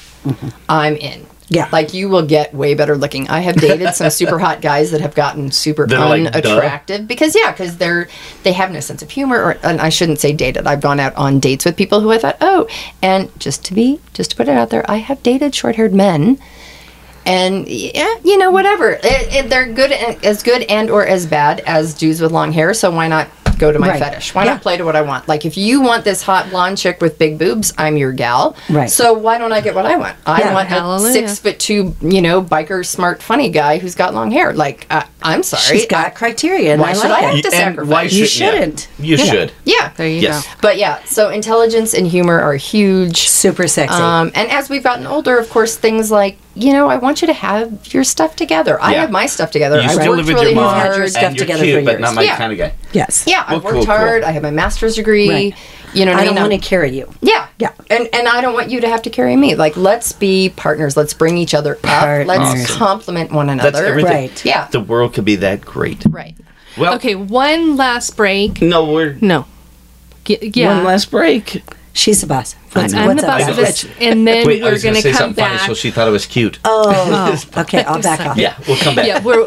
I'm 0.69 0.97
in. 0.97 1.27
Yeah. 1.49 1.69
Like 1.73 1.95
you 1.95 2.09
will 2.11 2.25
get 2.27 2.55
way 2.55 2.75
better 2.75 2.97
looking. 2.97 3.29
I 3.29 3.41
have 3.41 3.57
dated 3.57 3.95
some 3.95 4.11
super 4.21 4.39
hot 4.39 4.61
guys 4.61 4.91
that 4.91 5.01
have 5.01 5.15
gotten 5.15 5.51
super 5.51 5.87
That 5.87 5.99
are 5.99 6.09
like, 6.09 6.35
unattractive 6.35 7.09
because 7.09 7.35
yeah, 7.35 7.51
because 7.51 7.79
they're 7.79 8.09
they 8.43 8.53
have 8.53 8.71
no 8.71 8.81
sense 8.81 9.03
of 9.03 9.11
humor. 9.11 9.43
Or 9.43 9.59
and 9.63 9.81
I 9.81 9.89
shouldn't 9.89 10.19
say 10.19 10.35
dated. 10.35 10.67
I've 10.67 10.83
gone 10.83 11.01
out 11.01 11.15
on 11.17 11.41
dates 11.41 11.65
with 11.65 11.77
people 11.77 12.01
who 12.01 12.11
I 12.11 12.19
thought 12.19 12.37
oh, 12.43 12.69
and 13.03 13.31
just 13.41 13.65
to 13.67 13.75
be 13.75 14.01
just 14.13 14.33
to 14.33 14.37
put 14.37 14.49
it 14.49 14.57
out 14.57 14.69
there, 14.69 14.89
I 14.91 14.97
have 14.97 15.23
dated 15.23 15.55
short 15.55 15.77
haired 15.77 15.95
men. 15.95 16.39
And 17.25 17.69
yeah, 17.69 18.17
you 18.25 18.37
know, 18.37 18.51
whatever. 18.51 18.91
It, 18.91 19.05
it, 19.05 19.49
they're 19.49 19.73
good, 19.73 19.93
as 19.93 20.43
good 20.43 20.63
and 20.63 20.91
or 20.91 21.07
as 21.07 21.25
bad 21.25 21.61
as 21.61 21.95
dudes 21.95 22.21
with 22.21 22.33
long 22.33 22.51
hair. 22.51 22.75
So 22.75 22.91
why 22.91 23.07
not 23.07 23.29
go 23.63 23.71
to 23.73 23.79
my 23.79 23.91
Right. 23.91 23.99
fetish? 24.03 24.35
Why 24.35 24.45
Yeah. 24.45 24.53
not 24.55 24.63
play 24.63 24.77
to 24.77 24.85
what 24.85 24.97
I 24.97 25.03
want? 25.03 25.29
Like 25.29 25.47
if 25.47 25.57
you 25.57 25.81
want 25.81 26.05
this 26.05 26.21
hot 26.23 26.51
blonde 26.51 26.77
chick 26.79 27.01
with 27.01 27.17
big 27.17 27.39
boobs, 27.39 27.73
I'm 27.79 27.97
your 27.97 28.11
gal. 28.13 28.57
Right. 28.69 28.91
So 28.91 29.13
why 29.13 29.39
don't 29.39 29.53
I 29.53 29.61
get 29.61 29.75
what 29.75 29.87
I 29.87 29.97
want? 29.97 30.15
I 30.27 30.41
Yeah. 30.41 30.55
want 30.55 30.69
Hallelujah. 30.69 31.11
a 31.11 31.13
six 31.13 31.39
foot 31.39 31.59
two, 31.61 31.95
you 32.01 32.21
know, 32.21 32.43
biker, 32.43 32.85
smart, 32.85 33.23
funny 33.23 33.49
guy 33.51 33.79
who's 33.79 33.95
got 33.95 34.15
long 34.15 34.31
hair. 34.33 34.53
Like 34.53 34.87
uh, 34.91 35.03
I'm 35.23 35.43
sorry, 35.45 35.63
She's 35.79 35.87
got 35.87 36.15
criteria, 36.17 36.73
and 36.73 36.83
why 36.83 36.91
I 36.91 36.93
should 36.95 37.11
like 37.11 37.23
I 37.25 37.29
it. 37.31 37.45
have 37.45 37.53
to 37.53 37.57
And 37.57 37.77
why 37.89 38.09
sacrifice? 38.09 38.13
You 38.15 38.27
shouldn't 38.27 38.81
shouldn't. 38.81 38.89
You 38.99 39.17
should. 39.17 39.53
yeah. 39.65 39.91
There 39.97 40.09
you 40.09 40.21
Yes. 40.21 40.45
go. 40.45 40.51
But 40.61 40.79
yeah, 40.79 40.99
so 41.07 41.29
intelligence 41.31 41.95
and 41.95 42.07
humor 42.09 42.41
are 42.41 42.55
huge. 42.57 43.29
Super 43.29 43.69
sexy. 43.69 43.95
Um, 43.95 44.33
and 44.35 44.51
as 44.51 44.69
we've 44.69 44.83
gotten 44.83 45.07
older, 45.07 45.39
of 45.39 45.49
course, 45.49 45.77
things 45.77 46.11
like 46.11 46.39
you 46.55 46.73
know, 46.73 46.89
I 46.89 46.97
want 46.97 47.23
you 47.23 47.27
to 47.29 47.33
have 47.33 47.93
your 47.95 48.05
stuff 48.05 48.37
together. 48.37 48.81
I 48.81 48.95
have 48.95 49.11
my 49.11 49.27
stuff 49.27 49.51
together. 49.51 49.77
You 49.81 49.89
I 49.89 49.93
still 49.95 50.09
worked 50.13 50.17
live 50.19 50.27
with 50.27 50.35
really 50.37 50.53
your 50.53 50.55
mom, 50.63 50.77
You've 50.77 50.85
your 50.87 50.95
hard. 50.97 51.11
stuff 51.11 51.23
and 51.25 51.37
you're 51.37 51.47
together 51.47 51.65
cute, 51.65 51.79
for 51.81 51.85
but 51.85 51.91
years. 51.93 52.01
not 52.03 52.15
my 52.15 52.23
Yeah. 52.23 52.37
kind 52.37 52.53
of 52.53 52.59
guy. 52.59 52.73
yes. 52.93 53.25
Yeah, 53.27 53.45
I 53.47 53.53
Well, 53.53 53.61
worked 53.63 53.75
cool, 53.75 53.87
cool. 53.87 53.95
hard. 53.97 54.25
I 54.25 54.31
have 54.33 54.43
my 54.43 54.51
master's 54.51 54.97
degree. 54.97 55.29
Right. 55.31 55.55
You 55.95 56.05
know 56.07 56.13
what 56.13 56.21
I 56.21 56.23
I, 56.23 56.27
don't 56.27 56.37
want 56.37 56.53
to 56.53 56.59
carry 56.59 56.91
you. 56.97 57.13
Yeah, 57.21 57.47
Yeah. 57.59 57.71
and 57.91 58.09
and 58.15 58.27
I 58.29 58.41
don't 58.41 58.55
want 58.55 58.71
you 58.71 58.81
to 58.81 58.89
have 58.89 59.03
to 59.03 59.11
carry 59.11 59.37
me. 59.37 59.55
Like, 59.57 59.77
let's 59.77 60.13
be 60.13 60.51
partners. 60.57 60.97
Let's 60.97 61.13
bring 61.15 61.37
each 61.37 61.53
other 61.55 61.75
up. 61.77 61.83
Partners. 61.83 62.27
Let's 62.29 62.77
complement 62.77 63.31
one 63.33 63.51
another. 63.51 63.71
That's 63.73 63.85
everything. 63.87 64.13
Right. 64.31 64.45
Yeah. 64.45 64.69
The 64.71 64.81
world 64.81 65.13
could 65.15 65.25
be 65.27 65.37
that 65.37 65.61
great. 65.63 66.03
Right. 66.09 66.35
Well, 66.79 66.95
Okay, 66.95 67.15
one 67.15 67.77
last 67.77 68.17
break. 68.17 68.63
no, 68.63 68.87
we're 68.91 69.17
No. 69.21 69.45
G- 70.25 70.39
yeah. 70.55 70.69
one 70.77 70.85
last 70.85 71.11
break. 71.11 71.63
She's 71.95 72.21
the 72.23 72.27
boss. 72.27 72.55
What's, 72.73 72.95
I'm 72.95 73.07
what's 73.09 73.21
the 73.23 73.29
up, 73.31 73.39
boss 73.41 73.49
of 73.51 73.59
Alex? 73.59 73.83
this, 73.83 73.93
and 74.01 74.27
then 74.27 74.47
Wait, 74.47 74.63
I 74.63 74.67
we're 74.67 74.73
was 74.73 74.83
going 74.83 74.95
gonna 74.95 75.03
say 75.03 75.11
come 75.11 75.19
something 75.19 75.45
back. 75.45 75.61
funny, 75.61 75.75
so 75.75 75.79
she 75.79 75.91
thought 75.91 76.09
it 76.09 76.13
was 76.13 76.25
cute. 76.27 76.59
Oh, 76.65 77.39
okay. 77.59 77.85
I'll 77.85 78.01
back 78.01 78.21
off. 78.21 78.37
yeah, 78.39 78.57
we'll 78.67 78.79
come 78.79 78.95
back. 78.95 79.07
yeah, 79.07 79.23
we're 79.23 79.47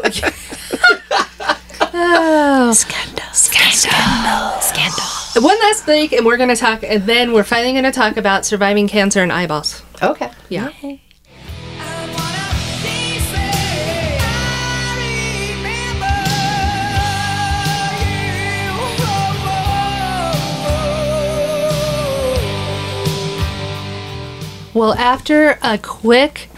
oh. 1.80 2.72
Scandal. 2.72 3.24
Scandal. 3.32 4.60
Scandal. 4.60 5.42
One 5.42 5.58
last 5.60 5.84
break, 5.84 6.12
and 6.12 6.24
we're 6.24 6.36
gonna 6.36 6.56
talk, 6.56 6.82
and 6.82 7.02
then 7.04 7.32
we're 7.32 7.44
finally 7.44 7.74
gonna 7.74 7.92
talk 7.92 8.16
about 8.16 8.46
surviving 8.46 8.88
cancer 8.88 9.22
and 9.22 9.32
eyeballs. 9.32 9.82
Okay. 10.02 10.30
Yeah. 10.48 10.70
Well, 24.76 24.92
after 24.92 25.58
a 25.62 25.78
quick 25.78 26.50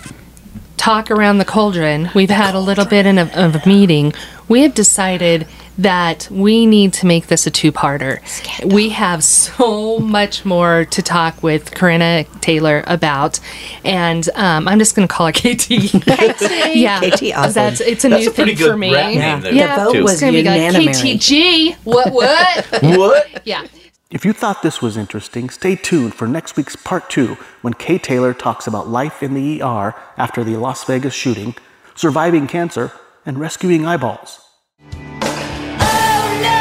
talk 0.77 1.09
around 1.09 1.39
the 1.39 1.45
cauldron, 1.45 2.11
we've 2.17 2.31
had 2.31 2.57
a 2.57 2.59
little 2.59 2.85
bit 2.85 3.07
in 3.07 3.17
a, 3.17 3.27
of 3.27 3.55
a 3.55 3.63
meeting. 3.65 4.13
We 4.49 4.63
have 4.63 4.75
decided 4.75 5.47
that 5.79 6.27
we 6.29 6.67
need 6.67 6.93
to 6.95 7.07
make 7.07 7.29
this 7.29 7.47
a 7.47 7.51
two-parter. 7.53 8.19
We 8.65 8.89
have 8.89 9.23
so 9.23 10.01
much 10.01 10.45
more 10.45 10.85
to 10.87 11.01
talk 11.01 11.45
with 11.45 11.73
Corinna 11.77 12.25
Taylor 12.41 12.83
about, 12.89 13.39
and 13.85 14.29
um, 14.35 14.67
I'm 14.67 14.81
just 14.81 14.97
going 14.97 15.07
to 15.07 15.15
call 15.15 15.27
her 15.29 15.33
KT. 15.33 15.71
yeah, 16.75 16.99
KT, 16.99 17.23
awesome. 17.37 17.53
That's 17.53 17.81
it's 17.81 18.05
a 18.05 18.09
That's 18.09 18.25
new 18.25 18.31
a 18.31 18.35
thing 18.35 18.57
good 18.57 18.71
for 18.73 18.77
me. 18.77 18.93
rap 18.93 19.07
name 19.11 19.19
Yeah, 19.19 19.39
there, 19.39 19.55
yeah. 19.55 19.85
The 19.85 19.93
vote 19.93 20.03
was 20.03 20.13
It's 20.15 20.21
gonna 20.23 20.33
be 20.33 20.43
like 20.43 20.61
unanimous. 20.61 21.01
KTG. 21.01 21.77
What? 21.85 22.13
What? 22.13 22.67
What? 22.99 23.43
yeah. 23.47 23.65
If 24.11 24.25
you 24.25 24.33
thought 24.33 24.63
this 24.63 24.81
was 24.81 24.97
interesting, 24.97 25.51
stay 25.51 25.77
tuned 25.77 26.15
for 26.15 26.27
next 26.27 26.57
week's 26.57 26.77
part 26.77 27.11
two 27.11 27.37
when 27.61 27.75
Kay 27.75 27.99
Taylor 27.99 28.33
talks 28.33 28.67
about 28.67 28.89
life 28.89 29.23
in 29.23 29.35
the 29.35 29.61
ER 29.61 29.95
after 30.17 30.43
the 30.43 30.57
Las 30.57 30.83
Vegas 30.85 31.13
shooting, 31.13 31.55
surviving 31.95 32.47
cancer, 32.47 32.91
and 33.27 33.39
rescuing 33.39 33.85
eyeballs. 33.85 34.41
Oh 34.81 36.39
no, 36.43 36.59